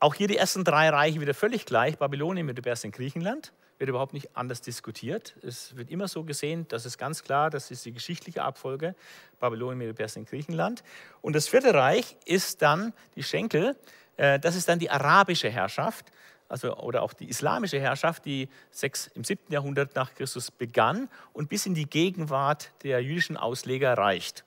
auch 0.00 0.14
hier 0.14 0.28
die 0.28 0.36
ersten 0.36 0.64
drei 0.64 0.88
Reiche 0.90 1.20
wieder 1.20 1.34
völlig 1.34 1.64
gleich. 1.64 1.98
Babylonien 1.98 2.46
mit 2.46 2.56
Medo-Persien, 2.56 2.92
Griechenland 2.92 3.52
wird 3.78 3.88
überhaupt 3.88 4.12
nicht 4.12 4.36
anders 4.36 4.60
diskutiert. 4.60 5.34
Es 5.42 5.76
wird 5.76 5.90
immer 5.90 6.08
so 6.08 6.24
gesehen, 6.24 6.66
das 6.68 6.86
ist 6.86 6.98
ganz 6.98 7.22
klar, 7.22 7.50
das 7.50 7.70
ist 7.70 7.84
die 7.84 7.92
geschichtliche 7.92 8.42
Abfolge. 8.42 8.94
Babylonien, 9.40 9.78
Medo-Persien, 9.78 10.24
Griechenland. 10.24 10.82
Und 11.20 11.34
das 11.34 11.48
vierte 11.48 11.74
Reich 11.74 12.16
ist 12.24 12.62
dann 12.62 12.92
die 13.16 13.22
Schenkel. 13.22 13.76
Äh, 14.16 14.38
das 14.38 14.56
ist 14.56 14.68
dann 14.68 14.78
die 14.78 14.90
arabische 14.90 15.50
Herrschaft 15.50 16.06
also, 16.52 16.76
oder 16.76 17.02
auch 17.02 17.14
die 17.14 17.30
islamische 17.30 17.80
Herrschaft, 17.80 18.26
die 18.26 18.50
sechs, 18.70 19.06
im 19.14 19.24
7. 19.24 19.50
Jahrhundert 19.50 19.96
nach 19.96 20.14
Christus 20.14 20.50
begann 20.50 21.08
und 21.32 21.48
bis 21.48 21.64
in 21.64 21.72
die 21.72 21.88
Gegenwart 21.88 22.72
der 22.82 23.02
jüdischen 23.02 23.38
Ausleger 23.38 23.94
reicht. 23.96 24.44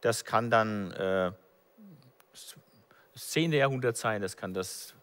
Das 0.00 0.24
kann 0.24 0.50
dann 0.50 0.90
äh, 0.90 1.30
das 3.16 3.30
10. 3.30 3.52
Jahrhundert 3.52 3.96
sein, 3.96 4.22
das 4.22 4.36
kann 4.36 4.54
das 4.54 4.94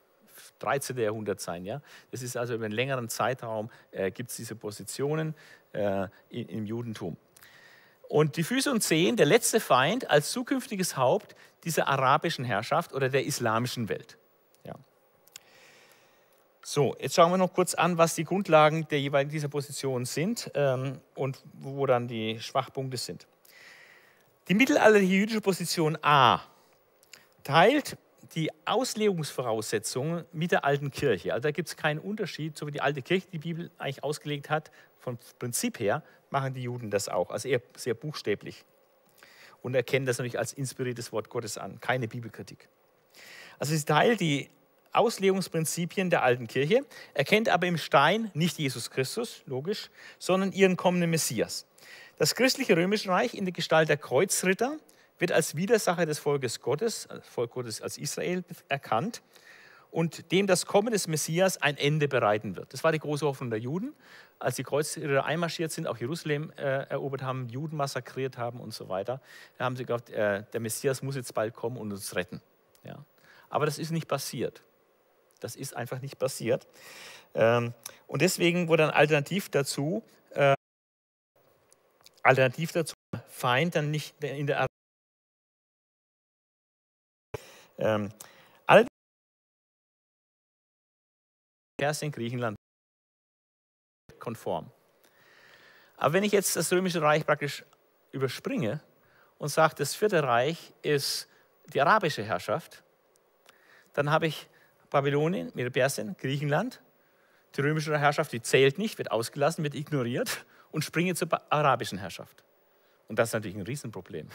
13. 0.59 0.97
Jahrhundert 0.97 1.41
sein. 1.41 1.65
Ja? 1.65 1.81
Das 2.11 2.21
ist 2.21 2.37
also 2.37 2.53
über 2.53 2.65
einen 2.65 2.73
längeren 2.73 3.09
Zeitraum 3.09 3.69
äh, 3.91 4.11
gibt 4.11 4.29
es 4.29 4.37
diese 4.37 4.55
Positionen 4.55 5.35
äh, 5.73 6.07
im 6.29 6.65
Judentum. 6.65 7.17
Und 8.07 8.37
die 8.37 8.43
Füße 8.43 8.71
und 8.71 8.81
Zehen, 8.81 9.17
der 9.17 9.25
letzte 9.25 9.59
Feind 9.59 10.09
als 10.09 10.31
zukünftiges 10.31 10.95
Haupt 10.95 11.35
dieser 11.63 11.87
arabischen 11.87 12.45
Herrschaft 12.45 12.93
oder 12.93 13.09
der 13.09 13.25
islamischen 13.25 13.89
Welt. 13.89 14.17
So, 16.65 16.95
jetzt 16.97 17.15
schauen 17.15 17.29
wir 17.29 17.37
noch 17.37 17.53
kurz 17.53 17.73
an, 17.73 17.97
was 17.97 18.15
die 18.15 18.23
Grundlagen 18.23 18.87
der 18.87 19.01
jeweiligen 19.01 19.31
dieser 19.31 19.49
Position 19.49 20.05
sind 20.05 20.49
ähm, 20.53 21.01
und 21.13 21.43
wo 21.55 21.85
dann 21.85 22.07
die 22.07 22.39
Schwachpunkte 22.39 22.95
sind. 22.95 23.27
Die 24.47 24.53
mittelalterliche 24.53 25.13
jüdische 25.13 25.41
Position 25.41 25.97
A 26.01 26.39
teilt 27.43 27.97
die 28.35 28.51
Auslegungsvoraussetzungen 28.65 30.25
mit 30.31 30.51
der 30.51 30.65
alten 30.65 30.91
Kirche. 30.91 31.33
Also 31.33 31.43
da 31.43 31.51
gibt 31.51 31.69
es 31.69 31.77
keinen 31.77 31.99
Unterschied, 31.99 32.57
so 32.57 32.67
wie 32.67 32.71
die 32.71 32.81
alte 32.81 33.01
Kirche 33.01 33.27
die 33.31 33.39
Bibel 33.39 33.71
eigentlich 33.77 34.03
ausgelegt 34.03 34.49
hat. 34.49 34.71
Vom 34.99 35.17
Prinzip 35.39 35.79
her 35.79 36.03
machen 36.29 36.53
die 36.53 36.63
Juden 36.63 36.89
das 36.89 37.09
auch, 37.09 37.29
also 37.29 37.47
eher 37.47 37.61
sehr 37.75 37.93
buchstäblich. 37.93 38.65
Und 39.61 39.75
erkennen 39.75 40.05
das 40.05 40.17
natürlich 40.17 40.39
als 40.39 40.53
inspiriertes 40.53 41.11
Wort 41.11 41.29
Gottes 41.29 41.57
an, 41.57 41.79
keine 41.79 42.07
Bibelkritik. 42.07 42.67
Also 43.59 43.75
sie 43.75 43.85
teilt 43.85 44.19
die 44.19 44.49
Auslegungsprinzipien 44.91 46.09
der 46.09 46.23
alten 46.23 46.47
Kirche, 46.47 46.85
erkennt 47.13 47.49
aber 47.49 47.67
im 47.67 47.77
Stein 47.77 48.29
nicht 48.33 48.57
Jesus 48.59 48.91
Christus, 48.91 49.41
logisch, 49.45 49.89
sondern 50.19 50.51
ihren 50.51 50.77
kommenden 50.77 51.09
Messias. 51.09 51.65
Das 52.17 52.35
christliche 52.35 52.77
römische 52.77 53.09
Reich 53.09 53.33
in 53.33 53.45
der 53.45 53.53
Gestalt 53.53 53.89
der 53.89 53.97
Kreuzritter 53.97 54.77
wird 55.19 55.31
als 55.31 55.55
Widersacher 55.55 56.05
des 56.05 56.19
Volkes 56.19 56.61
Gottes, 56.61 57.07
das 57.09 57.27
Volk 57.27 57.51
Gottes 57.51 57.81
als 57.81 57.97
Israel, 57.97 58.43
erkannt 58.67 59.21
und 59.93 60.31
dem 60.31 60.47
das 60.47 60.65
Kommen 60.65 60.91
des 60.91 61.07
Messias 61.07 61.61
ein 61.61 61.77
Ende 61.77 62.07
bereiten 62.07 62.55
wird. 62.55 62.73
Das 62.73 62.83
war 62.83 62.91
die 62.91 62.99
große 62.99 63.25
Hoffnung 63.25 63.51
der 63.51 63.59
Juden, 63.59 63.93
als 64.39 64.55
die 64.55 64.63
Kreuzritter 64.63 65.23
einmarschiert 65.23 65.71
sind, 65.71 65.87
auch 65.87 65.97
Jerusalem 65.97 66.51
äh, 66.57 66.89
erobert 66.89 67.21
haben, 67.21 67.47
Juden 67.47 67.77
massakriert 67.77 68.37
haben 68.37 68.59
und 68.59 68.73
so 68.73 68.89
weiter. 68.89 69.21
Da 69.57 69.65
haben 69.65 69.75
sie 69.75 69.85
gedacht, 69.85 70.09
äh, 70.09 70.43
der 70.51 70.59
Messias 70.59 71.03
muss 71.03 71.15
jetzt 71.15 71.33
bald 71.35 71.53
kommen 71.53 71.77
und 71.77 71.91
uns 71.91 72.15
retten. 72.15 72.41
Ja. 72.83 73.05
Aber 73.49 73.67
das 73.67 73.77
ist 73.77 73.91
nicht 73.91 74.07
passiert. 74.07 74.63
Das 75.39 75.55
ist 75.55 75.75
einfach 75.75 76.01
nicht 76.01 76.17
passiert. 76.17 76.67
Ähm, 77.35 77.73
und 78.07 78.23
deswegen 78.23 78.67
wurde 78.67 78.83
dann 78.83 78.91
alternativ 78.91 79.49
dazu, 79.49 80.03
äh, 80.31 80.55
alternativ 82.23 82.71
dazu, 82.71 82.95
Feind 83.27 83.75
dann 83.75 83.91
nicht 83.91 84.15
in 84.23 84.47
der 84.47 84.65
ähm, 87.77 88.09
alle 88.65 88.85
in 92.01 92.11
Griechenland 92.11 92.55
konform. 94.19 94.71
Aber 95.97 96.13
wenn 96.13 96.23
ich 96.23 96.31
jetzt 96.31 96.55
das 96.55 96.71
Römische 96.71 97.01
Reich 97.01 97.25
praktisch 97.25 97.65
überspringe 98.11 98.81
und 99.37 99.49
sage, 99.49 99.75
das 99.75 99.95
Vierte 99.95 100.23
Reich 100.23 100.73
ist 100.81 101.27
die 101.73 101.81
arabische 101.81 102.23
Herrschaft, 102.23 102.83
dann 103.93 104.09
habe 104.11 104.27
ich 104.27 104.47
Babylonien, 104.89 105.51
Medo-Persien, 105.55 106.15
Griechenland. 106.17 106.81
Die 107.55 107.61
römische 107.61 107.97
Herrschaft, 107.97 108.31
die 108.31 108.41
zählt 108.41 108.77
nicht, 108.77 108.97
wird 108.97 109.11
ausgelassen, 109.11 109.63
wird 109.63 109.75
ignoriert 109.75 110.45
und 110.71 110.83
springe 110.83 111.15
zur 111.15 111.29
arabischen 111.51 111.97
Herrschaft. 111.97 112.43
Und 113.07 113.19
das 113.19 113.29
ist 113.29 113.33
natürlich 113.33 113.57
ein 113.57 113.63
Riesenproblem 113.63 114.29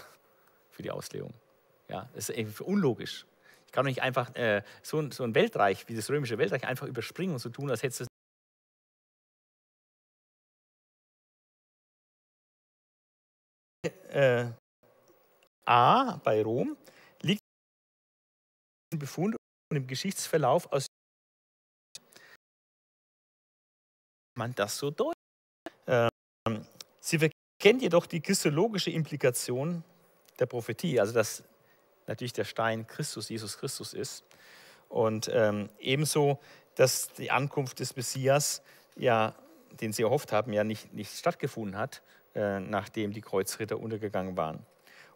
für 0.70 0.82
die 0.82 0.90
Auslegung. 0.90 1.32
Ja, 1.89 2.09
das 2.15 2.28
ist 2.28 2.60
unlogisch. 2.60 3.27
Ich 3.66 3.73
kann 3.73 3.86
nicht 3.86 4.02
einfach 4.02 4.35
äh, 4.35 4.62
so, 4.82 5.01
ein, 5.01 5.10
so 5.10 5.24
ein 5.24 5.35
Weltreich 5.35 5.89
wie 5.89 5.94
das 5.94 6.10
römische 6.10 6.39
Weltreich 6.39 6.66
einfach 6.66 6.86
überspringen 6.86 7.35
und 7.35 7.39
so 7.39 7.48
tun, 7.48 7.70
als 7.70 7.82
hätte 7.82 8.05
es 8.05 8.09
äh, 14.10 14.52
A 15.66 16.16
bei 16.24 16.43
Rom 16.43 16.77
liegt 17.23 17.40
im 18.93 18.98
Befund 18.98 19.36
und 19.70 19.77
im 19.77 19.86
Geschichtsverlauf 19.86 20.73
aus 20.73 20.86
man 24.36 24.55
das 24.55 24.78
so 24.78 24.90
deutet. 24.90 25.19
Ähm, 25.86 26.65
sie 27.01 27.19
verkennt 27.19 27.82
jedoch 27.82 28.06
die 28.06 28.20
christologische 28.20 28.90
Implikation 28.90 29.85
der 30.39 30.47
Prophetie, 30.47 31.01
also 31.01 31.12
dass 31.12 31.43
natürlich 32.09 32.33
der 32.33 32.45
Stein 32.45 32.87
Christus, 32.87 33.29
Jesus 33.29 33.59
Christus 33.59 33.95
ist. 33.95 34.25
Und 34.89 35.31
ähm, 35.33 35.69
ebenso, 35.79 36.39
dass 36.75 37.13
die 37.13 37.31
Ankunft 37.31 37.81
des 37.81 37.97
Messias, 37.97 38.63
ja, 38.97 39.35
den 39.81 39.93
sie 39.93 40.03
erhofft 40.03 40.33
haben, 40.33 40.53
ja 40.53 40.65
nicht, 40.65 40.93
nicht 40.95 41.17
stattgefunden 41.17 41.77
hat, 41.77 42.03
äh, 42.35 42.61
nachdem 42.61 43.13
die 43.13 43.21
Kreuzritter 43.21 43.79
untergegangen 43.79 44.37
waren 44.37 44.65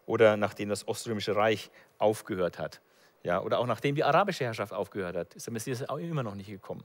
oder 0.05 0.37
nachdem 0.37 0.69
das 0.69 0.87
Oströmische 0.87 1.35
Reich 1.35 1.71
aufgehört 1.97 2.59
hat. 2.59 2.81
Ja, 3.23 3.41
oder 3.41 3.59
auch 3.59 3.67
nachdem 3.67 3.95
die 3.95 4.03
arabische 4.03 4.43
Herrschaft 4.43 4.73
aufgehört 4.73 5.15
hat, 5.15 5.33
ist 5.33 5.47
der 5.47 5.53
Messias 5.53 5.87
auch 5.87 5.97
immer 5.97 6.23
noch 6.23 6.35
nicht 6.35 6.49
gekommen. 6.49 6.83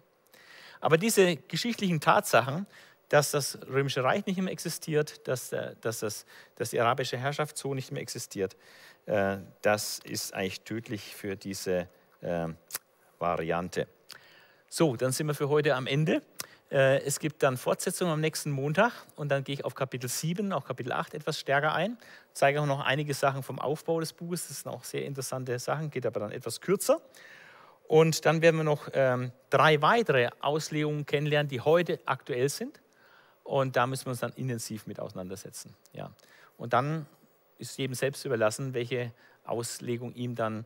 Aber 0.81 0.97
diese 0.97 1.37
geschichtlichen 1.37 2.01
Tatsachen, 2.01 2.67
dass 3.09 3.31
das 3.31 3.59
Römische 3.67 4.05
Reich 4.05 4.27
nicht 4.27 4.41
mehr 4.41 4.53
existiert, 4.53 5.27
dass, 5.27 5.53
äh, 5.53 5.75
dass, 5.81 6.01
das, 6.01 6.27
dass 6.57 6.71
die 6.71 6.81
arabische 6.81 7.17
Herrschaft 7.17 7.57
so 7.57 7.75
nicht 7.75 7.91
mehr 7.91 8.03
existiert, 8.03 8.57
das 9.63 10.01
ist 10.05 10.35
eigentlich 10.35 10.61
tödlich 10.63 11.15
für 11.15 11.37
diese 11.37 11.89
äh, 12.21 12.49
Variante. 13.19 13.89
So, 14.69 14.97
dann 14.97 15.13
sind 15.13 15.27
wir 15.29 15.35
für 15.35 15.49
heute 15.49 15.75
am 15.75 15.87
Ende. 15.87 16.23
Äh, 16.71 17.01
es 17.03 17.19
gibt 17.19 17.43
dann 17.43 17.57
Fortsetzung 17.57 18.11
am 18.11 18.21
nächsten 18.21 18.51
Montag 18.51 18.93
und 19.17 19.31
dann 19.31 19.45
gehe 19.45 19.55
ich 19.55 19.65
auf 19.65 19.75
Kapitel 19.75 20.09
7, 20.09 20.53
auch 20.53 20.67
Kapitel 20.67 20.93
8 20.93 21.15
etwas 21.15 21.41
stärker 21.41 21.73
ein. 21.73 21.97
Zeige 22.35 22.61
auch 22.61 22.67
noch 22.67 22.81
einige 22.81 23.15
Sachen 23.15 23.43
vom 23.43 23.59
Aufbau 23.59 24.01
des 24.01 24.13
Buches. 24.13 24.49
Das 24.49 24.61
sind 24.61 24.71
auch 24.71 24.85
sehr 24.85 25.05
interessante 25.07 25.59
Sachen, 25.59 25.91
geht 25.91 26.05
aber 26.05 26.21
dann 26.21 26.33
etwas 26.33 26.61
kürzer. 26.61 27.01
Und 27.87 28.27
dann 28.27 28.43
werden 28.43 28.59
wir 28.59 28.65
noch 28.65 28.91
ähm, 28.93 29.33
drei 29.49 29.81
weitere 29.81 30.29
Auslegungen 30.41 31.07
kennenlernen, 31.07 31.49
die 31.49 31.63
heute 31.63 31.99
aktuell 32.05 32.51
sind. 32.51 32.79
Und 33.45 33.77
da 33.77 33.87
müssen 33.87 34.05
wir 34.05 34.11
uns 34.11 34.21
dann 34.21 34.35
intensiv 34.35 34.87
mit 34.87 35.01
auseinandersetzen. 35.01 35.75
Ja. 35.95 36.11
Und 36.59 36.75
dann 36.75 37.07
ist 37.59 37.79
jedem 37.79 37.95
selbst 37.95 38.25
überlassen, 38.25 38.75
welche 38.75 39.13
Auslegung 39.45 40.15
ihm 40.15 40.35
dann 40.35 40.65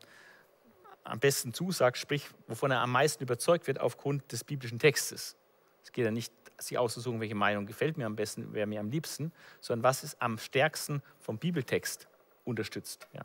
am 1.05 1.19
besten 1.19 1.53
zusagt, 1.53 1.99
sprich, 1.99 2.29
wovon 2.47 2.71
er 2.71 2.81
am 2.81 2.93
meisten 2.93 3.23
überzeugt 3.23 3.67
wird 3.67 3.81
aufgrund 3.81 4.31
des 4.31 4.45
biblischen 4.45 4.79
Textes. 4.79 5.37
Es 5.83 5.93
geht 5.93 6.05
ja 6.05 6.11
nicht, 6.11 6.33
sich 6.59 6.79
auszusuchen, 6.79 7.21
welche 7.21 7.35
Meinung 7.35 7.67
gefällt 7.67 7.97
mir 7.97 8.07
am 8.07 8.15
besten, 8.15 8.49
wer 8.53 8.67
mir 8.67 8.79
am 8.79 8.91
liebsten, 8.91 9.33
sondern 9.61 9.83
was 9.83 10.05
ist 10.05 10.21
am 10.23 10.39
stärksten 10.39 11.03
vom 11.19 11.39
Bibeltext 11.39 12.07
unterstützt. 12.45 13.09
Ja. 13.13 13.23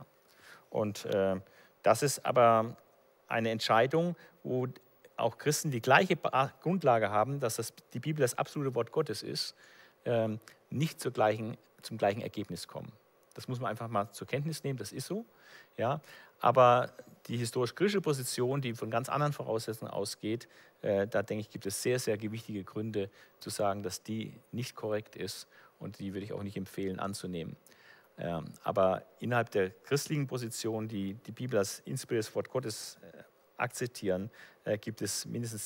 Und 0.71 1.05
äh, 1.05 1.39
das 1.83 2.01
ist 2.01 2.25
aber 2.25 2.75
eine 3.27 3.51
Entscheidung, 3.51 4.15
wo 4.43 4.67
auch 5.17 5.37
Christen 5.37 5.71
die 5.71 5.81
gleiche 5.81 6.15
Grundlage 6.61 7.09
haben, 7.09 7.39
dass 7.39 7.55
das, 7.55 7.73
die 7.93 7.99
Bibel 7.99 8.21
das 8.21 8.37
absolute 8.37 8.73
Wort 8.75 8.91
Gottes 8.91 9.23
ist, 9.23 9.55
äh, 10.03 10.29
nicht 10.69 11.13
gleichen, 11.13 11.57
zum 11.81 11.97
gleichen 11.97 12.21
Ergebnis 12.21 12.67
kommen. 12.67 12.91
Das 13.37 13.47
muss 13.47 13.59
man 13.59 13.69
einfach 13.69 13.87
mal 13.87 14.11
zur 14.11 14.25
Kenntnis 14.25 14.63
nehmen, 14.63 14.79
das 14.79 14.91
ist 14.91 15.05
so. 15.05 15.23
Ja? 15.77 16.01
Aber 16.39 16.91
die 17.27 17.37
historisch-griechische 17.37 18.01
Position, 18.01 18.61
die 18.61 18.73
von 18.73 18.89
ganz 18.89 19.09
anderen 19.09 19.31
Voraussetzungen 19.31 19.91
ausgeht, 19.91 20.47
äh, 20.81 21.07
da 21.07 21.21
denke 21.21 21.41
ich, 21.41 21.51
gibt 21.51 21.67
es 21.67 21.83
sehr, 21.83 21.99
sehr 21.99 22.17
gewichtige 22.17 22.63
Gründe 22.63 23.11
zu 23.39 23.51
sagen, 23.51 23.83
dass 23.83 24.01
die 24.01 24.33
nicht 24.51 24.75
korrekt 24.75 25.15
ist 25.15 25.47
und 25.77 25.99
die 25.99 26.15
würde 26.15 26.25
ich 26.25 26.33
auch 26.33 26.41
nicht 26.41 26.57
empfehlen 26.57 26.99
anzunehmen. 26.99 27.55
Ähm, 28.17 28.45
aber 28.63 29.03
innerhalb 29.19 29.51
der 29.51 29.69
christlichen 29.69 30.25
Position, 30.25 30.87
die 30.87 31.13
die 31.13 31.31
Bibel 31.31 31.59
als 31.59 31.79
inspiriertes 31.85 32.33
Wort 32.33 32.49
Gottes 32.49 32.97
äh, 33.03 33.23
akzeptieren, 33.57 34.31
äh, 34.63 34.79
gibt 34.79 35.03
es 35.03 35.27
mindestens 35.27 35.55